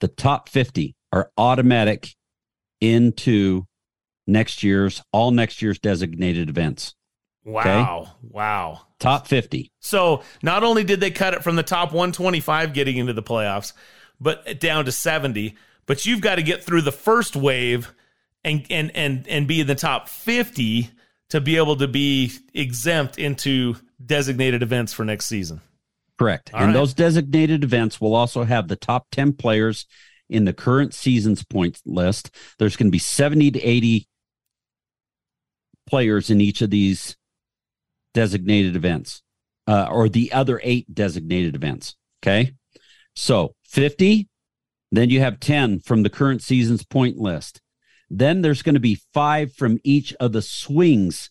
the 0.00 0.08
top 0.08 0.48
50 0.48 0.94
are 1.12 1.30
automatic 1.36 2.14
into 2.80 3.64
next 4.26 4.62
year's 4.62 5.02
all 5.12 5.30
next 5.30 5.62
year's 5.62 5.78
designated 5.78 6.48
events 6.48 6.94
Wow. 7.44 8.14
Wow. 8.22 8.80
top 8.98 9.26
50 9.26 9.70
So 9.80 10.22
not 10.42 10.64
only 10.64 10.82
did 10.82 11.00
they 11.00 11.10
cut 11.10 11.34
it 11.34 11.44
from 11.44 11.56
the 11.56 11.62
top 11.62 11.92
125 11.92 12.72
getting 12.72 12.96
into 12.96 13.12
the 13.12 13.22
playoffs, 13.22 13.74
but 14.18 14.60
down 14.60 14.86
to 14.86 14.92
70, 14.92 15.54
but 15.86 16.06
you've 16.06 16.22
got 16.22 16.36
to 16.36 16.42
get 16.42 16.64
through 16.64 16.82
the 16.82 16.92
first 16.92 17.36
wave 17.36 17.92
and 18.44 18.66
and 18.70 18.90
and 18.94 19.26
and 19.28 19.46
be 19.46 19.60
in 19.60 19.66
the 19.66 19.74
top 19.74 20.08
50 20.08 20.90
to 21.30 21.40
be 21.40 21.56
able 21.56 21.76
to 21.76 21.88
be 21.88 22.32
exempt 22.52 23.18
into 23.18 23.76
designated 24.04 24.62
events 24.62 24.92
for 24.92 25.04
next 25.04 25.26
season. 25.26 25.60
Correct. 26.18 26.52
All 26.52 26.60
and 26.60 26.68
right. 26.68 26.74
those 26.74 26.94
designated 26.94 27.64
events 27.64 28.00
will 28.00 28.14
also 28.14 28.44
have 28.44 28.68
the 28.68 28.76
top 28.76 29.06
10 29.10 29.32
players 29.34 29.86
in 30.28 30.44
the 30.44 30.52
current 30.52 30.94
season's 30.94 31.44
points 31.44 31.82
list. 31.84 32.30
There's 32.58 32.76
going 32.76 32.88
to 32.88 32.92
be 32.92 32.98
70 32.98 33.52
to 33.52 33.60
80 33.60 34.08
players 35.86 36.30
in 36.30 36.40
each 36.40 36.62
of 36.62 36.70
these 36.70 37.16
designated 38.14 38.76
events, 38.76 39.22
uh, 39.66 39.88
or 39.90 40.08
the 40.08 40.32
other 40.32 40.60
eight 40.62 40.92
designated 40.94 41.56
events. 41.56 41.96
Okay. 42.22 42.52
So 43.16 43.54
50, 43.64 44.28
then 44.92 45.10
you 45.10 45.20
have 45.20 45.40
10 45.40 45.80
from 45.80 46.02
the 46.02 46.10
current 46.10 46.42
season's 46.42 46.84
point 46.84 47.18
list. 47.18 47.60
Then 48.08 48.42
there's 48.42 48.62
going 48.62 48.74
to 48.74 48.80
be 48.80 49.00
five 49.12 49.52
from 49.52 49.78
each 49.82 50.14
of 50.20 50.32
the 50.32 50.42
swings 50.42 51.30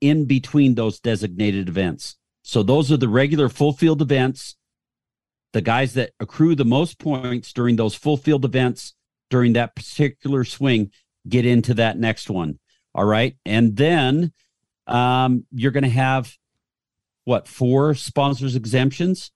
in 0.00 0.26
between 0.26 0.74
those 0.74 1.00
designated 1.00 1.68
events. 1.68 2.16
So 2.42 2.62
those 2.62 2.90
are 2.92 2.96
the 2.96 3.08
regular 3.08 3.48
full 3.48 3.72
field 3.72 4.02
events. 4.02 4.56
The 5.52 5.60
guys 5.60 5.94
that 5.94 6.10
accrue 6.18 6.54
the 6.54 6.64
most 6.64 6.98
points 6.98 7.52
during 7.52 7.76
those 7.76 7.94
full 7.94 8.16
field 8.16 8.44
events 8.44 8.94
during 9.30 9.54
that 9.54 9.74
particular 9.74 10.44
swing 10.44 10.90
get 11.28 11.46
into 11.46 11.74
that 11.74 11.98
next 11.98 12.28
one. 12.28 12.58
All 12.94 13.04
right. 13.04 13.36
And 13.46 13.76
then 13.76 14.32
um, 14.86 15.46
you're 15.50 15.72
going 15.72 15.84
to 15.84 15.90
have 15.90 16.36
what 17.24 17.48
four 17.48 17.94
sponsors 17.94 18.56
exemptions, 18.56 19.30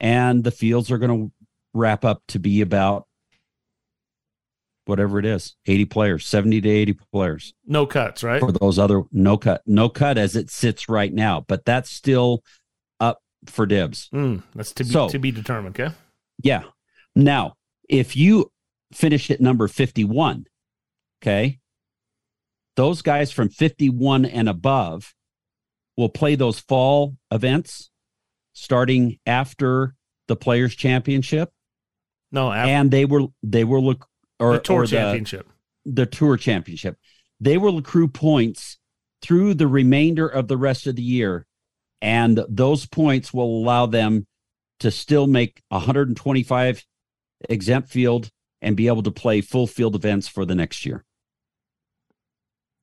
and 0.00 0.44
the 0.44 0.50
fields 0.50 0.90
are 0.90 0.98
going 0.98 1.28
to 1.28 1.32
wrap 1.72 2.04
up 2.04 2.22
to 2.28 2.38
be 2.38 2.60
about 2.60 3.06
whatever 4.88 5.18
it 5.18 5.26
is, 5.26 5.54
80 5.66 5.84
players, 5.86 6.26
70 6.26 6.60
to 6.62 6.68
80 6.68 6.98
players. 7.12 7.54
No 7.66 7.86
cuts, 7.86 8.22
right? 8.24 8.40
For 8.40 8.50
those 8.52 8.78
other 8.78 9.02
no 9.12 9.36
cut, 9.36 9.62
no 9.66 9.88
cut 9.88 10.16
as 10.18 10.34
it 10.34 10.50
sits 10.50 10.88
right 10.88 11.12
now, 11.12 11.44
but 11.46 11.64
that's 11.64 11.90
still 11.90 12.42
up 12.98 13.20
for 13.46 13.66
dibs. 13.66 14.08
Mm, 14.14 14.42
that's 14.54 14.72
to 14.74 14.84
be 14.84 14.90
So- 14.90 15.08
to 15.08 15.18
be 15.18 15.30
determined. 15.30 15.78
Okay. 15.78 15.94
Yeah. 16.42 16.64
Now, 17.14 17.54
if 17.88 18.16
you 18.16 18.50
finish 18.92 19.30
at 19.30 19.40
number 19.40 19.68
51, 19.68 20.46
okay, 21.22 21.58
those 22.76 23.02
guys 23.02 23.30
from 23.32 23.48
51 23.48 24.24
and 24.24 24.48
above 24.48 25.14
will 25.96 26.08
play 26.08 26.34
those 26.36 26.60
fall 26.60 27.16
events 27.30 27.90
starting 28.52 29.18
after 29.26 29.94
the 30.28 30.36
players 30.36 30.74
championship 30.74 31.50
No, 32.30 32.52
after, 32.52 32.70
and 32.70 32.90
they 32.90 33.04
were 33.04 33.26
they 33.42 33.64
will 33.64 33.84
look 33.84 34.07
or 34.38 34.54
the 34.54 34.60
tour 34.60 34.82
or 34.82 34.86
championship. 34.86 35.48
the 35.84 36.06
tour 36.06 36.36
championship 36.36 36.96
they 37.40 37.56
will 37.56 37.78
accrue 37.78 38.08
points 38.08 38.78
through 39.22 39.54
the 39.54 39.66
remainder 39.66 40.26
of 40.26 40.48
the 40.48 40.56
rest 40.56 40.86
of 40.86 40.96
the 40.96 41.02
year 41.02 41.46
and 42.00 42.40
those 42.48 42.86
points 42.86 43.32
will 43.34 43.58
allow 43.58 43.86
them 43.86 44.26
to 44.80 44.90
still 44.90 45.26
make 45.26 45.60
125 45.68 46.84
exempt 47.48 47.88
field 47.88 48.30
and 48.62 48.76
be 48.76 48.86
able 48.86 49.02
to 49.02 49.10
play 49.10 49.40
full 49.40 49.66
field 49.66 49.94
events 49.94 50.28
for 50.28 50.44
the 50.44 50.54
next 50.54 50.84
year 50.86 51.04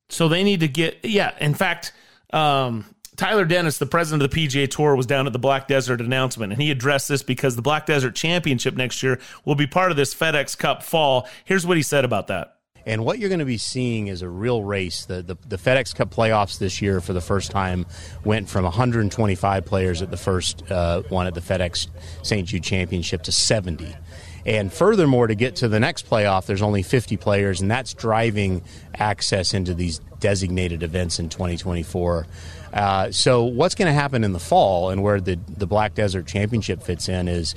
So 0.09 0.27
they 0.27 0.43
need 0.43 0.59
to 0.61 0.67
get 0.67 1.03
yeah. 1.03 1.33
In 1.39 1.53
fact, 1.53 1.91
um, 2.31 2.85
Tyler 3.17 3.45
Dennis, 3.45 3.77
the 3.77 3.85
president 3.85 4.23
of 4.23 4.31
the 4.31 4.47
PGA 4.47 4.69
Tour, 4.69 4.95
was 4.95 5.05
down 5.05 5.27
at 5.27 5.33
the 5.33 5.39
Black 5.39 5.67
Desert 5.67 6.01
announcement, 6.01 6.51
and 6.51 6.61
he 6.61 6.71
addressed 6.71 7.07
this 7.07 7.23
because 7.23 7.55
the 7.55 7.61
Black 7.61 7.85
Desert 7.85 8.15
Championship 8.15 8.75
next 8.75 9.01
year 9.03 9.19
will 9.45 9.55
be 9.55 9.67
part 9.67 9.91
of 9.91 9.97
this 9.97 10.13
FedEx 10.13 10.57
Cup 10.57 10.83
fall. 10.83 11.27
Here's 11.45 11.65
what 11.65 11.77
he 11.77 11.83
said 11.83 12.05
about 12.05 12.27
that. 12.27 12.55
And 12.87 13.03
what 13.03 13.17
you're 13.17 13.29
going 13.29 13.39
to 13.39 13.45
be 13.45 13.57
seeing 13.57 14.07
is 14.07 14.21
a 14.21 14.29
real 14.29 14.63
race. 14.63 15.05
The, 15.05 15.23
the, 15.23 15.35
the 15.47 15.57
FedEx 15.57 15.95
Cup 15.95 16.13
playoffs 16.13 16.59
this 16.59 16.81
year, 16.81 17.01
for 17.01 17.13
the 17.13 17.21
first 17.21 17.49
time, 17.49 17.87
went 18.23 18.47
from 18.47 18.63
125 18.63 19.65
players 19.65 20.01
at 20.03 20.11
the 20.11 20.17
first 20.17 20.69
uh, 20.71 21.01
one 21.09 21.25
at 21.25 21.33
the 21.33 21.41
FedEx 21.41 21.87
St. 22.21 22.47
Jude 22.47 22.63
Championship 22.63 23.23
to 23.23 23.31
70. 23.31 23.95
And 24.45 24.71
furthermore, 24.71 25.25
to 25.25 25.33
get 25.33 25.55
to 25.57 25.67
the 25.67 25.79
next 25.79 26.07
playoff, 26.07 26.45
there's 26.45 26.61
only 26.61 26.83
50 26.83 27.17
players, 27.17 27.61
and 27.61 27.71
that's 27.71 27.95
driving 27.95 28.63
access 28.93 29.55
into 29.55 29.73
these 29.73 29.99
designated 30.19 30.83
events 30.83 31.17
in 31.17 31.29
2024. 31.29 32.27
Uh, 32.75 33.09
so, 33.09 33.45
what's 33.45 33.73
going 33.73 33.87
to 33.87 33.93
happen 33.93 34.25
in 34.25 34.33
the 34.33 34.39
fall, 34.39 34.89
and 34.89 35.01
where 35.01 35.21
the, 35.21 35.39
the 35.47 35.65
Black 35.65 35.95
Desert 35.95 36.27
Championship 36.27 36.83
fits 36.83 37.07
in, 37.07 37.29
is 37.29 37.55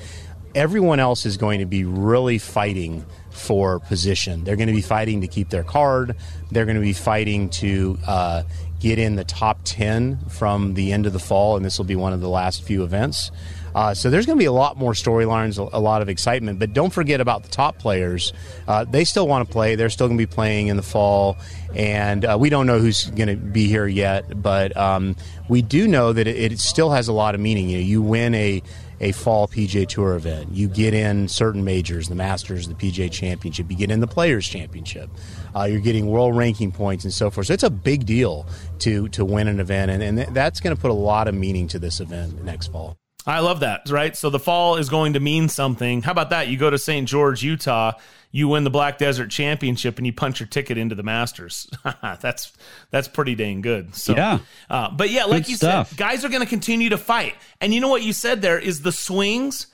everyone 0.54 1.00
else 1.00 1.26
is 1.26 1.36
going 1.36 1.58
to 1.58 1.66
be 1.66 1.84
really 1.84 2.38
fighting 2.38 3.04
for 3.30 3.80
position. 3.80 4.44
They're 4.44 4.56
going 4.56 4.68
to 4.68 4.74
be 4.74 4.80
fighting 4.80 5.20
to 5.22 5.26
keep 5.26 5.50
their 5.50 5.64
card. 5.64 6.16
They're 6.52 6.66
going 6.66 6.76
to 6.76 6.82
be 6.82 6.92
fighting 6.92 7.50
to 7.50 7.98
uh, 8.06 8.42
get 8.78 8.98
in 8.98 9.16
the 9.16 9.24
top 9.24 9.60
10 9.64 10.26
from 10.28 10.74
the 10.74 10.92
end 10.92 11.06
of 11.06 11.12
the 11.12 11.18
fall, 11.18 11.56
and 11.56 11.64
this 11.64 11.78
will 11.78 11.84
be 11.84 11.96
one 11.96 12.12
of 12.12 12.20
the 12.20 12.28
last 12.28 12.62
few 12.62 12.84
events. 12.84 13.30
Uh, 13.74 13.94
so 13.94 14.10
there's 14.10 14.26
going 14.26 14.36
to 14.36 14.42
be 14.42 14.46
a 14.46 14.52
lot 14.52 14.76
more 14.76 14.92
storylines, 14.92 15.58
a, 15.58 15.78
lot 15.78 16.02
of 16.02 16.08
excitement. 16.08 16.58
But 16.58 16.72
don't 16.72 16.90
forget 16.90 17.20
about 17.20 17.42
the 17.42 17.48
top 17.48 17.78
players. 17.78 18.32
Uh, 18.66 18.84
they 18.84 19.04
still 19.04 19.28
want 19.28 19.46
to 19.46 19.52
play. 19.52 19.74
They're 19.74 19.90
still 19.90 20.08
going 20.08 20.18
to 20.18 20.26
be 20.26 20.32
playing 20.32 20.68
in 20.68 20.76
the 20.76 20.82
fall, 20.82 21.36
and 21.74 22.24
uh, 22.24 22.36
we 22.38 22.50
don't 22.50 22.66
know 22.66 22.78
who's 22.78 23.06
going 23.10 23.28
to 23.28 23.36
be 23.36 23.66
here 23.68 23.86
yet. 23.86 24.42
But 24.42 24.76
um, 24.76 25.16
we 25.48 25.62
do 25.62 25.86
know 25.88 26.12
that 26.12 26.26
it, 26.26 26.52
it 26.52 26.58
still 26.58 26.90
has 26.90 27.08
a 27.08 27.12
lot 27.12 27.34
of 27.34 27.40
meaning. 27.40 27.68
You 27.68 27.78
know, 27.78 27.84
you 27.84 28.02
win 28.02 28.34
a 28.34 28.62
a 29.00 29.12
fall 29.12 29.46
PGA 29.46 29.86
Tour 29.86 30.16
event. 30.16 30.52
You 30.52 30.68
get 30.68 30.94
in 30.94 31.28
certain 31.28 31.64
majors, 31.64 32.08
the 32.08 32.14
Masters, 32.14 32.68
the 32.68 32.74
PGA 32.74 33.10
Championship. 33.10 33.70
You 33.70 33.76
get 33.76 33.90
in 33.90 34.00
the 34.00 34.06
Players 34.06 34.46
Championship. 34.48 35.08
Uh, 35.54 35.64
you're 35.64 35.80
getting 35.80 36.06
world 36.06 36.36
ranking 36.36 36.72
points 36.72 37.04
and 37.04 37.12
so 37.12 37.30
forth. 37.30 37.46
So 37.46 37.54
it's 37.54 37.62
a 37.62 37.70
big 37.70 38.06
deal 38.06 38.46
to 38.80 39.08
to 39.10 39.24
win 39.24 39.48
an 39.48 39.60
event, 39.60 39.90
and, 39.90 40.02
and 40.02 40.34
that's 40.34 40.60
going 40.60 40.74
to 40.74 40.80
put 40.80 40.90
a 40.90 40.94
lot 40.94 41.28
of 41.28 41.34
meaning 41.34 41.68
to 41.68 41.78
this 41.78 42.00
event 42.00 42.44
next 42.44 42.72
fall. 42.72 42.97
I 43.28 43.40
love 43.40 43.60
that, 43.60 43.88
right? 43.90 44.16
So 44.16 44.30
the 44.30 44.38
fall 44.38 44.76
is 44.76 44.88
going 44.88 45.12
to 45.12 45.20
mean 45.20 45.48
something. 45.48 46.02
How 46.02 46.12
about 46.12 46.30
that? 46.30 46.48
You 46.48 46.56
go 46.56 46.70
to 46.70 46.78
St. 46.78 47.06
George, 47.06 47.42
Utah, 47.42 47.92
you 48.30 48.48
win 48.48 48.64
the 48.64 48.70
Black 48.70 48.98
Desert 48.98 49.30
Championship, 49.30 49.98
and 49.98 50.06
you 50.06 50.12
punch 50.12 50.40
your 50.40 50.46
ticket 50.48 50.76
into 50.78 50.94
the 50.94 51.02
Masters. 51.02 51.68
that's 52.02 52.52
that's 52.90 53.06
pretty 53.08 53.34
dang 53.34 53.60
good. 53.60 53.94
So, 53.94 54.14
Yeah. 54.14 54.38
Uh, 54.70 54.90
but 54.90 55.10
yeah, 55.10 55.24
like 55.24 55.44
Good 55.44 55.50
you 55.50 55.56
stuff. 55.56 55.90
said, 55.90 55.98
guys 55.98 56.24
are 56.24 56.28
going 56.30 56.42
to 56.42 56.48
continue 56.48 56.88
to 56.88 56.98
fight. 56.98 57.34
And 57.60 57.72
you 57.74 57.80
know 57.80 57.88
what 57.88 58.02
you 58.02 58.12
said 58.12 58.40
there 58.42 58.58
is 58.58 58.82
the 58.82 58.92
swings 58.92 59.66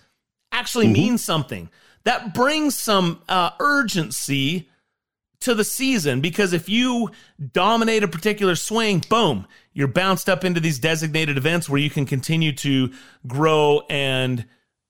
actually 0.52 0.86
Mm-hmm. 0.86 0.92
mean 0.92 1.18
something. 1.18 1.68
That 2.04 2.34
brings 2.34 2.76
some 2.76 3.22
uh, 3.28 3.50
urgency 3.60 4.68
to 5.44 5.54
the 5.54 5.64
season 5.64 6.20
because 6.20 6.52
if 6.52 6.68
you 6.68 7.10
dominate 7.52 8.02
a 8.02 8.08
particular 8.08 8.54
swing, 8.56 9.02
boom, 9.08 9.46
you're 9.72 9.88
bounced 9.88 10.28
up 10.28 10.44
into 10.44 10.60
these 10.60 10.78
designated 10.78 11.36
events 11.38 11.68
where 11.68 11.80
you 11.80 11.90
can 11.90 12.06
continue 12.06 12.52
to 12.52 12.90
grow 13.26 13.82
and 13.88 14.46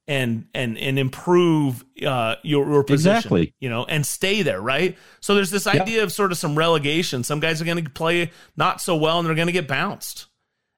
and 0.07 0.47
and 0.55 0.77
and 0.77 0.99
improve 0.99 1.83
uh, 2.07 2.35
your 2.43 2.69
your 2.71 2.85
position, 2.85 3.17
Exactly. 3.19 3.55
you 3.61 3.71
know, 3.71 3.85
and 3.87 4.05
stay 4.05 4.43
there, 4.43 4.61
right? 4.61 4.99
So 5.21 5.35
there's 5.35 5.51
this 5.51 5.65
Yeah. 5.67 5.81
idea 5.83 6.03
of 6.03 6.13
sort 6.13 6.31
of 6.31 6.37
some 6.39 6.57
relegation. 6.59 7.25
Some 7.25 7.41
guys 7.41 7.63
are 7.63 7.65
going 7.65 7.83
to 7.83 7.91
play 7.91 8.31
not 8.57 8.83
so 8.83 8.97
well 8.97 9.19
and 9.19 9.27
they're 9.27 9.35
going 9.35 9.47
to 9.47 9.53
get 9.53 9.67
bounced. 9.67 10.27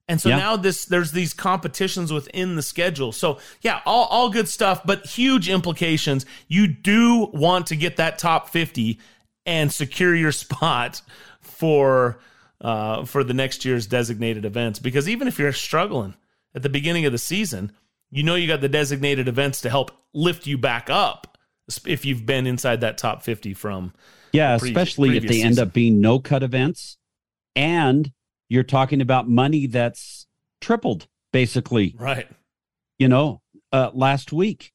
And 0.08 0.20
so 0.20 0.28
Yeah. 0.28 0.36
now 0.36 0.56
this 0.56 0.84
there's 0.84 1.10
these 1.10 1.34
competitions 1.34 2.12
within 2.12 2.54
the 2.54 2.62
schedule. 2.62 3.10
So 3.10 3.38
yeah, 3.62 3.80
all, 3.84 4.04
all 4.04 4.30
good 4.30 4.48
stuff, 4.48 4.82
but 4.84 5.04
huge 5.04 5.48
implications. 5.48 6.24
You 6.46 6.68
do 6.68 7.28
want 7.34 7.66
to 7.66 7.74
get 7.76 7.96
that 7.96 8.20
top 8.20 8.48
50 8.48 9.00
and 9.46 9.72
secure 9.72 10.14
your 10.14 10.32
spot 10.32 11.00
for 11.40 12.18
uh, 12.60 13.04
for 13.04 13.22
the 13.22 13.34
next 13.34 13.64
year's 13.64 13.86
designated 13.86 14.44
events. 14.44 14.78
Because 14.78 15.08
even 15.08 15.28
if 15.28 15.38
you're 15.38 15.52
struggling 15.52 16.14
at 16.54 16.62
the 16.62 16.68
beginning 16.68 17.06
of 17.06 17.12
the 17.12 17.18
season, 17.18 17.72
you 18.10 18.22
know 18.22 18.34
you 18.34 18.46
got 18.46 18.60
the 18.60 18.68
designated 18.68 19.28
events 19.28 19.60
to 19.62 19.70
help 19.70 19.90
lift 20.12 20.46
you 20.46 20.58
back 20.58 20.90
up 20.90 21.38
if 21.84 22.04
you've 22.04 22.24
been 22.26 22.46
inside 22.46 22.80
that 22.80 22.96
top 22.98 23.22
50 23.22 23.54
from 23.54 23.92
Yeah, 24.32 24.58
pre- 24.58 24.70
especially 24.70 25.16
if 25.16 25.26
they 25.26 25.42
end 25.42 25.58
up 25.58 25.72
being 25.72 26.00
no 26.00 26.18
cut 26.18 26.42
events 26.42 26.96
and 27.54 28.12
you're 28.48 28.62
talking 28.62 29.00
about 29.00 29.28
money 29.28 29.66
that's 29.66 30.26
tripled 30.60 31.08
basically. 31.32 31.94
right. 31.98 32.28
You 32.98 33.08
know, 33.08 33.42
uh 33.72 33.90
last 33.92 34.32
week 34.32 34.72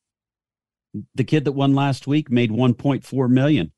the 1.16 1.24
kid 1.24 1.46
that 1.46 1.54
won 1.54 1.74
last 1.74 2.06
week 2.08 2.30
made 2.30 2.52
1.4 2.52 3.30
million. 3.30 3.72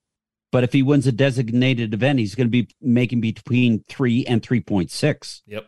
But 0.54 0.64
if 0.64 0.72
he 0.72 0.84
wins 0.84 1.08
a 1.08 1.12
designated 1.12 1.96
event, 1.96 2.20
he's 2.20 2.36
going 2.36 2.46
to 2.46 2.52
be 2.52 2.68
making 2.80 3.22
between 3.22 3.84
3 3.90 4.26
and 4.28 4.40
3.6. 4.40 5.42
Yep. 5.48 5.66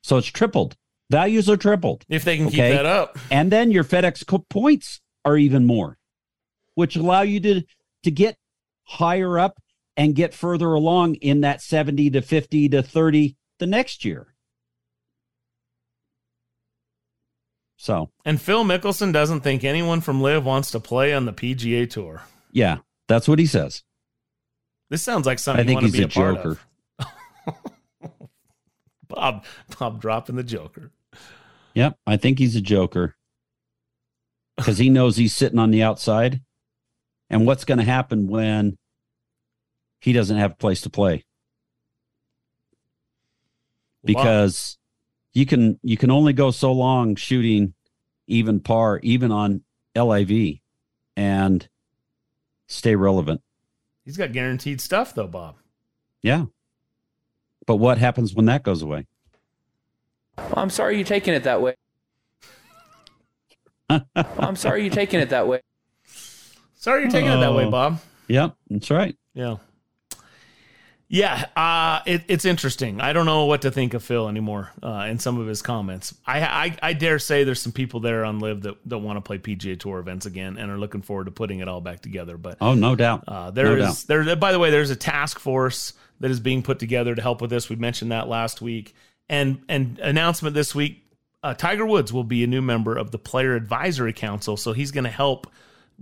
So 0.00 0.16
it's 0.16 0.28
tripled. 0.28 0.76
Values 1.10 1.50
are 1.50 1.56
tripled. 1.56 2.04
If 2.08 2.22
they 2.22 2.36
can 2.36 2.50
keep 2.50 2.58
that 2.58 2.86
up. 2.86 3.18
And 3.32 3.50
then 3.50 3.72
your 3.72 3.82
FedEx 3.82 4.24
points 4.48 5.00
are 5.24 5.36
even 5.36 5.64
more, 5.64 5.98
which 6.76 6.94
allow 6.94 7.22
you 7.22 7.40
to 7.40 7.62
to 8.04 8.10
get 8.12 8.36
higher 8.84 9.40
up 9.40 9.58
and 9.96 10.14
get 10.14 10.34
further 10.34 10.68
along 10.68 11.16
in 11.16 11.40
that 11.40 11.60
70 11.60 12.10
to 12.10 12.22
50 12.22 12.68
to 12.68 12.80
30 12.82 13.36
the 13.58 13.66
next 13.66 14.04
year. 14.04 14.36
So, 17.76 18.10
And 18.24 18.40
Phil 18.40 18.62
Mickelson 18.62 19.12
doesn't 19.12 19.40
think 19.40 19.64
anyone 19.64 20.00
from 20.00 20.22
LIV 20.22 20.44
wants 20.44 20.70
to 20.70 20.80
play 20.80 21.12
on 21.12 21.24
the 21.24 21.32
PGA 21.32 21.90
Tour. 21.90 22.22
yeah, 22.52 22.78
that's 23.08 23.28
what 23.28 23.38
he 23.38 23.46
says. 23.46 23.82
This 24.90 25.02
sounds 25.02 25.26
like 25.26 25.38
something 25.38 25.64
I 25.64 25.66
think 25.66 25.82
he's 25.82 25.92
be 25.92 26.02
a 26.02 26.06
a, 26.06 26.08
joker. 26.08 26.58
Bob, 29.08 29.44
Bob 29.78 30.00
dropping 30.00 30.36
the 30.36 30.42
Joker. 30.42 30.90
Yep, 31.74 31.98
I 32.06 32.16
think 32.16 32.38
he's 32.38 32.56
a 32.56 32.60
joker. 32.60 33.16
Cuz 34.60 34.78
he 34.78 34.88
knows 34.88 35.16
he's 35.16 35.34
sitting 35.34 35.58
on 35.58 35.70
the 35.70 35.82
outside 35.82 36.40
and 37.28 37.46
what's 37.46 37.64
going 37.64 37.78
to 37.78 37.84
happen 37.84 38.28
when 38.28 38.78
he 40.00 40.12
doesn't 40.12 40.36
have 40.36 40.52
a 40.52 40.56
place 40.56 40.80
to 40.82 40.90
play. 40.90 41.24
because 44.04 44.78
you 45.32 45.46
can 45.46 45.78
you 45.82 45.96
can 45.96 46.10
only 46.10 46.32
go 46.32 46.50
so 46.50 46.72
long 46.72 47.16
shooting 47.16 47.74
even 48.26 48.60
par 48.60 49.00
even 49.02 49.32
on 49.32 49.62
LIV 49.96 50.58
and 51.16 51.68
stay 52.66 52.94
relevant. 52.94 53.40
He's 54.04 54.16
got 54.16 54.32
guaranteed 54.32 54.80
stuff 54.80 55.14
though, 55.14 55.26
Bob. 55.26 55.56
Yeah. 56.22 56.46
But 57.66 57.76
what 57.76 57.98
happens 57.98 58.34
when 58.34 58.46
that 58.46 58.62
goes 58.62 58.82
away? 58.82 59.06
Well, 60.36 60.52
I'm 60.56 60.70
sorry 60.70 60.96
you're 60.96 61.04
taking 61.06 61.32
it 61.34 61.44
that 61.44 61.62
way. 61.62 61.74
Well, 63.88 64.06
I'm 64.38 64.56
sorry 64.56 64.82
you're 64.82 64.92
taking 64.92 65.20
it 65.20 65.30
that 65.30 65.46
way. 65.48 65.60
Sorry 66.74 67.02
you're 67.02 67.10
taking 67.10 67.30
it 67.30 67.40
that 67.40 67.54
way, 67.54 67.64
Oh. 67.64 67.70
Bob. 67.70 68.00
Yep, 68.28 68.54
that's 68.70 68.90
right. 68.90 69.16
Yeah. 69.34 69.56
Yeah, 71.14 71.46
uh, 71.54 72.00
it, 72.06 72.24
it's 72.26 72.44
interesting. 72.44 73.00
I 73.00 73.12
don't 73.12 73.24
know 73.24 73.44
what 73.44 73.62
to 73.62 73.70
think 73.70 73.94
of 73.94 74.02
Phil 74.02 74.28
anymore 74.28 74.72
uh, 74.82 75.06
in 75.08 75.20
some 75.20 75.38
of 75.38 75.46
his 75.46 75.62
comments. 75.62 76.12
I, 76.26 76.40
I, 76.40 76.76
I 76.82 76.92
dare 76.92 77.20
say 77.20 77.44
there's 77.44 77.62
some 77.62 77.70
people 77.70 78.00
there 78.00 78.24
on 78.24 78.40
LIV 78.40 78.62
that, 78.62 78.74
that 78.86 78.98
want 78.98 79.18
to 79.18 79.20
play 79.20 79.38
PGA 79.38 79.78
Tour 79.78 80.00
events 80.00 80.26
again 80.26 80.56
and 80.56 80.72
are 80.72 80.76
looking 80.76 81.02
forward 81.02 81.26
to 81.26 81.30
putting 81.30 81.60
it 81.60 81.68
all 81.68 81.80
back 81.80 82.00
together. 82.00 82.36
But 82.36 82.58
oh, 82.60 82.74
no 82.74 82.96
doubt. 82.96 83.22
Uh, 83.28 83.52
there 83.52 83.76
no 83.76 83.84
is 83.84 84.02
doubt. 84.02 84.24
there. 84.26 84.34
By 84.34 84.50
the 84.50 84.58
way, 84.58 84.72
there's 84.72 84.90
a 84.90 84.96
task 84.96 85.38
force 85.38 85.92
that 86.18 86.32
is 86.32 86.40
being 86.40 86.64
put 86.64 86.80
together 86.80 87.14
to 87.14 87.22
help 87.22 87.40
with 87.40 87.50
this. 87.50 87.68
We 87.68 87.76
mentioned 87.76 88.10
that 88.10 88.26
last 88.26 88.60
week, 88.60 88.92
and 89.28 89.62
and 89.68 90.00
announcement 90.00 90.56
this 90.56 90.74
week. 90.74 91.00
Uh, 91.44 91.54
Tiger 91.54 91.86
Woods 91.86 92.12
will 92.12 92.24
be 92.24 92.42
a 92.42 92.48
new 92.48 92.62
member 92.62 92.96
of 92.96 93.12
the 93.12 93.18
Player 93.20 93.54
Advisory 93.54 94.14
Council, 94.14 94.56
so 94.56 94.72
he's 94.72 94.90
going 94.90 95.04
to 95.04 95.10
help 95.10 95.46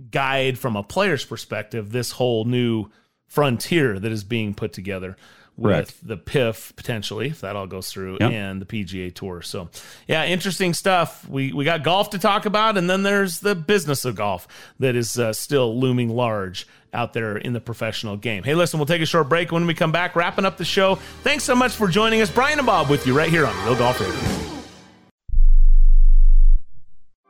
guide 0.09 0.57
from 0.57 0.75
a 0.75 0.81
player's 0.81 1.23
perspective 1.23 1.91
this 1.91 2.11
whole 2.11 2.45
new 2.45 2.89
frontier 3.33 3.97
that 3.99 4.11
is 4.11 4.23
being 4.23 4.53
put 4.53 4.73
together 4.73 5.17
with 5.57 5.99
the 6.01 6.17
PIF 6.17 6.75
potentially, 6.75 7.27
if 7.29 7.41
that 7.41 7.55
all 7.55 7.67
goes 7.67 7.91
through, 7.91 8.17
Yep. 8.19 8.31
and 8.31 8.61
the 8.61 8.65
PGA 8.65 9.13
Tour. 9.13 9.41
So, 9.43 9.69
yeah, 10.07 10.25
interesting 10.25 10.73
stuff. 10.73 11.27
We 11.29 11.53
we 11.53 11.63
got 11.63 11.83
golf 11.83 12.09
to 12.11 12.19
talk 12.19 12.45
about, 12.45 12.77
and 12.77 12.89
then 12.89 13.03
there's 13.03 13.39
the 13.39 13.53
business 13.55 14.03
of 14.05 14.15
golf 14.15 14.47
that 14.79 14.95
is 14.95 15.17
uh, 15.19 15.31
still 15.33 15.79
looming 15.79 16.09
large 16.09 16.67
out 16.93 17.13
there 17.13 17.37
in 17.37 17.53
the 17.53 17.59
professional 17.61 18.17
game. 18.17 18.43
Hey, 18.43 18.55
listen, 18.55 18.79
we'll 18.79 18.85
take 18.87 19.01
a 19.01 19.05
short 19.07 19.29
break. 19.29 19.51
When 19.51 19.65
we 19.67 19.73
come 19.73 19.91
back, 19.91 20.15
wrapping 20.15 20.45
up 20.45 20.57
the 20.57 20.65
show. 20.65 20.95
Thanks 21.23 21.43
so 21.43 21.55
much 21.55 21.73
for 21.73 21.87
joining 21.87 22.21
us, 22.21 22.29
Brian 22.31 22.57
and 22.59 22.65
Bob, 22.65 22.89
with 22.89 23.05
you 23.07 23.15
right 23.17 23.29
here 23.29 23.45
on 23.45 23.55
Real 23.65 23.75
Golf 23.75 23.99
Radio. 23.99 24.62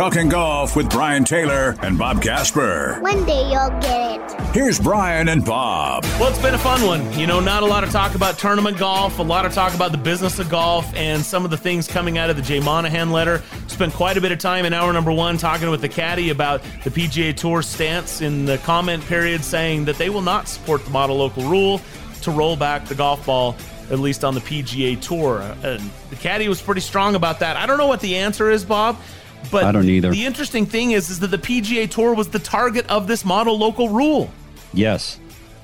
Talking 0.00 0.30
golf 0.30 0.76
with 0.76 0.88
Brian 0.88 1.24
Taylor 1.24 1.76
and 1.82 1.98
Bob 1.98 2.22
Casper. 2.22 2.96
One 3.02 3.22
day 3.26 3.42
you'll 3.50 3.68
get 3.80 4.18
it. 4.18 4.40
Here's 4.54 4.80
Brian 4.80 5.28
and 5.28 5.44
Bob. 5.44 6.04
Well, 6.18 6.30
it's 6.30 6.40
been 6.40 6.54
a 6.54 6.58
fun 6.58 6.86
one. 6.86 7.12
You 7.18 7.26
know, 7.26 7.38
not 7.38 7.62
a 7.62 7.66
lot 7.66 7.84
of 7.84 7.90
talk 7.90 8.14
about 8.14 8.38
tournament 8.38 8.78
golf, 8.78 9.18
a 9.18 9.22
lot 9.22 9.44
of 9.44 9.52
talk 9.52 9.74
about 9.74 9.92
the 9.92 9.98
business 9.98 10.38
of 10.38 10.48
golf, 10.48 10.90
and 10.96 11.22
some 11.22 11.44
of 11.44 11.50
the 11.50 11.58
things 11.58 11.86
coming 11.86 12.16
out 12.16 12.30
of 12.30 12.36
the 12.36 12.42
Jay 12.42 12.60
Monahan 12.60 13.10
letter. 13.10 13.42
Spent 13.66 13.92
quite 13.92 14.16
a 14.16 14.22
bit 14.22 14.32
of 14.32 14.38
time 14.38 14.64
in 14.64 14.72
hour 14.72 14.90
number 14.90 15.12
one 15.12 15.36
talking 15.36 15.68
with 15.68 15.82
the 15.82 15.88
caddy 15.90 16.30
about 16.30 16.62
the 16.82 16.88
PGA 16.88 17.36
Tour 17.36 17.60
stance 17.60 18.22
in 18.22 18.46
the 18.46 18.56
comment 18.56 19.04
period, 19.04 19.44
saying 19.44 19.84
that 19.84 19.98
they 19.98 20.08
will 20.08 20.22
not 20.22 20.48
support 20.48 20.82
the 20.82 20.90
model 20.90 21.16
local 21.16 21.42
rule 21.42 21.78
to 22.22 22.30
roll 22.30 22.56
back 22.56 22.86
the 22.86 22.94
golf 22.94 23.26
ball, 23.26 23.54
at 23.90 23.98
least 23.98 24.24
on 24.24 24.32
the 24.32 24.40
PGA 24.40 24.98
Tour. 24.98 25.42
And 25.62 25.90
the 26.08 26.16
caddy 26.16 26.48
was 26.48 26.62
pretty 26.62 26.80
strong 26.80 27.16
about 27.16 27.40
that. 27.40 27.58
I 27.58 27.66
don't 27.66 27.76
know 27.76 27.86
what 27.86 28.00
the 28.00 28.16
answer 28.16 28.50
is, 28.50 28.64
Bob. 28.64 28.96
But 29.50 29.64
I 29.64 29.72
don't 29.72 29.88
either. 29.88 30.10
The 30.10 30.26
interesting 30.26 30.66
thing 30.66 30.92
is, 30.92 31.10
is 31.10 31.20
that 31.20 31.28
the 31.28 31.38
PGA 31.38 31.90
Tour 31.90 32.14
was 32.14 32.28
the 32.28 32.38
target 32.38 32.86
of 32.88 33.06
this 33.06 33.24
model 33.24 33.58
local 33.58 33.88
rule. 33.88 34.30
Yes. 34.72 35.18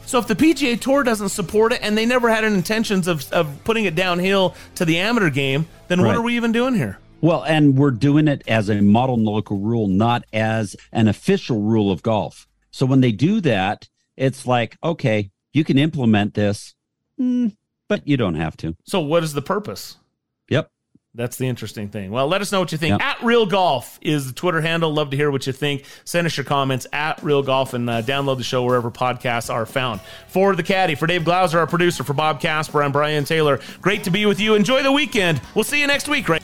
So 0.07 0.19
if 0.19 0.29
the 0.29 0.37
PGA 0.37 0.81
Tour 0.81 1.03
doesn't 1.03 1.31
support 1.31 1.73
it, 1.73 1.81
and 1.83 1.99
they 1.99 2.07
never 2.07 2.29
had 2.29 2.45
intentions 2.45 3.09
of, 3.09 3.31
of 3.33 3.65
putting 3.65 3.87
it 3.87 3.95
downhill 3.97 4.55
to 4.77 4.85
the 4.85 4.99
amateur 4.99 5.31
game, 5.31 5.67
then 5.89 6.03
what 6.03 6.15
are 6.15 6.23
we 6.23 6.37
even 6.37 6.53
doing 6.53 6.75
here? 6.75 6.99
Well, 7.21 7.43
and 7.45 7.77
we're 7.77 7.91
doing 7.91 8.29
it 8.29 8.43
as 8.47 8.69
a 8.69 8.81
model 8.83 9.17
local 9.17 9.59
rule, 9.59 9.89
not 9.89 10.25
as 10.33 10.77
an 10.93 11.09
official 11.09 11.61
rule 11.61 11.91
of 11.91 12.03
golf. 12.03 12.47
So 12.71 12.87
when 12.87 13.01
they 13.01 13.11
do 13.11 13.41
that, 13.41 13.89
it's 14.17 14.47
like, 14.47 14.77
okay, 14.85 15.31
you 15.53 15.65
can 15.65 15.79
implement 15.79 16.35
this, 16.35 16.75
mm, 17.21 17.57
but 17.89 18.07
you 18.07 18.17
don't 18.17 18.35
have 18.35 18.57
to. 18.59 18.77
So 18.85 19.01
what 19.01 19.25
is 19.25 19.33
the 19.33 19.43
purpose? 19.43 19.97
Yep. 21.17 21.27
That's 21.27 21.37
the 21.37 21.49
interesting 21.49 21.89
thing. 21.89 22.11
Well, 22.11 22.29
let 22.29 22.41
us 22.41 22.53
know 22.53 22.61
what 22.61 22.73
you 22.73 22.79
think. 22.79 23.03
At 23.03 23.23
Real 23.23 23.47
Golf 23.47 23.99
is 24.03 24.27
the 24.27 24.33
Twitter 24.33 24.61
handle. 24.61 24.93
Love 24.93 25.11
to 25.11 25.17
hear 25.17 25.31
what 25.31 25.47
you 25.47 25.53
think. 25.53 25.85
Send 26.05 26.27
us 26.27 26.37
your 26.37 26.45
comments 26.45 26.87
at 26.93 27.23
Real 27.23 27.43
Golf 27.43 27.75
and 27.75 27.89
uh, 27.89 28.03
download 28.03 28.37
the 28.39 28.45
show 28.45 28.63
wherever 28.65 28.91
podcasts 28.91 29.53
are 29.53 29.67
found. 29.67 30.01
For 30.29 30.55
the 30.55 30.63
caddy, 30.63 30.95
for 30.95 31.07
Dave 31.07 31.25
Glauser, 31.25 31.59
our 31.59 31.67
producer, 31.67 32.05
for 32.05 32.13
Bob 32.13 32.41
Casper, 32.41 32.83
I'm 32.83 32.93
Brian 32.93 33.25
Taylor. 33.25 33.61
Great 33.81 34.05
to 34.05 34.11
be 34.11 34.27
with 34.27 34.41
you. 34.41 34.55
Enjoy 34.55 34.83
the 34.83 34.93
weekend. 34.93 35.41
We'll 35.55 35.65
see 35.65 35.81
you 35.81 35.87
next 35.87 36.09
week, 36.09 36.29
right? 36.29 36.43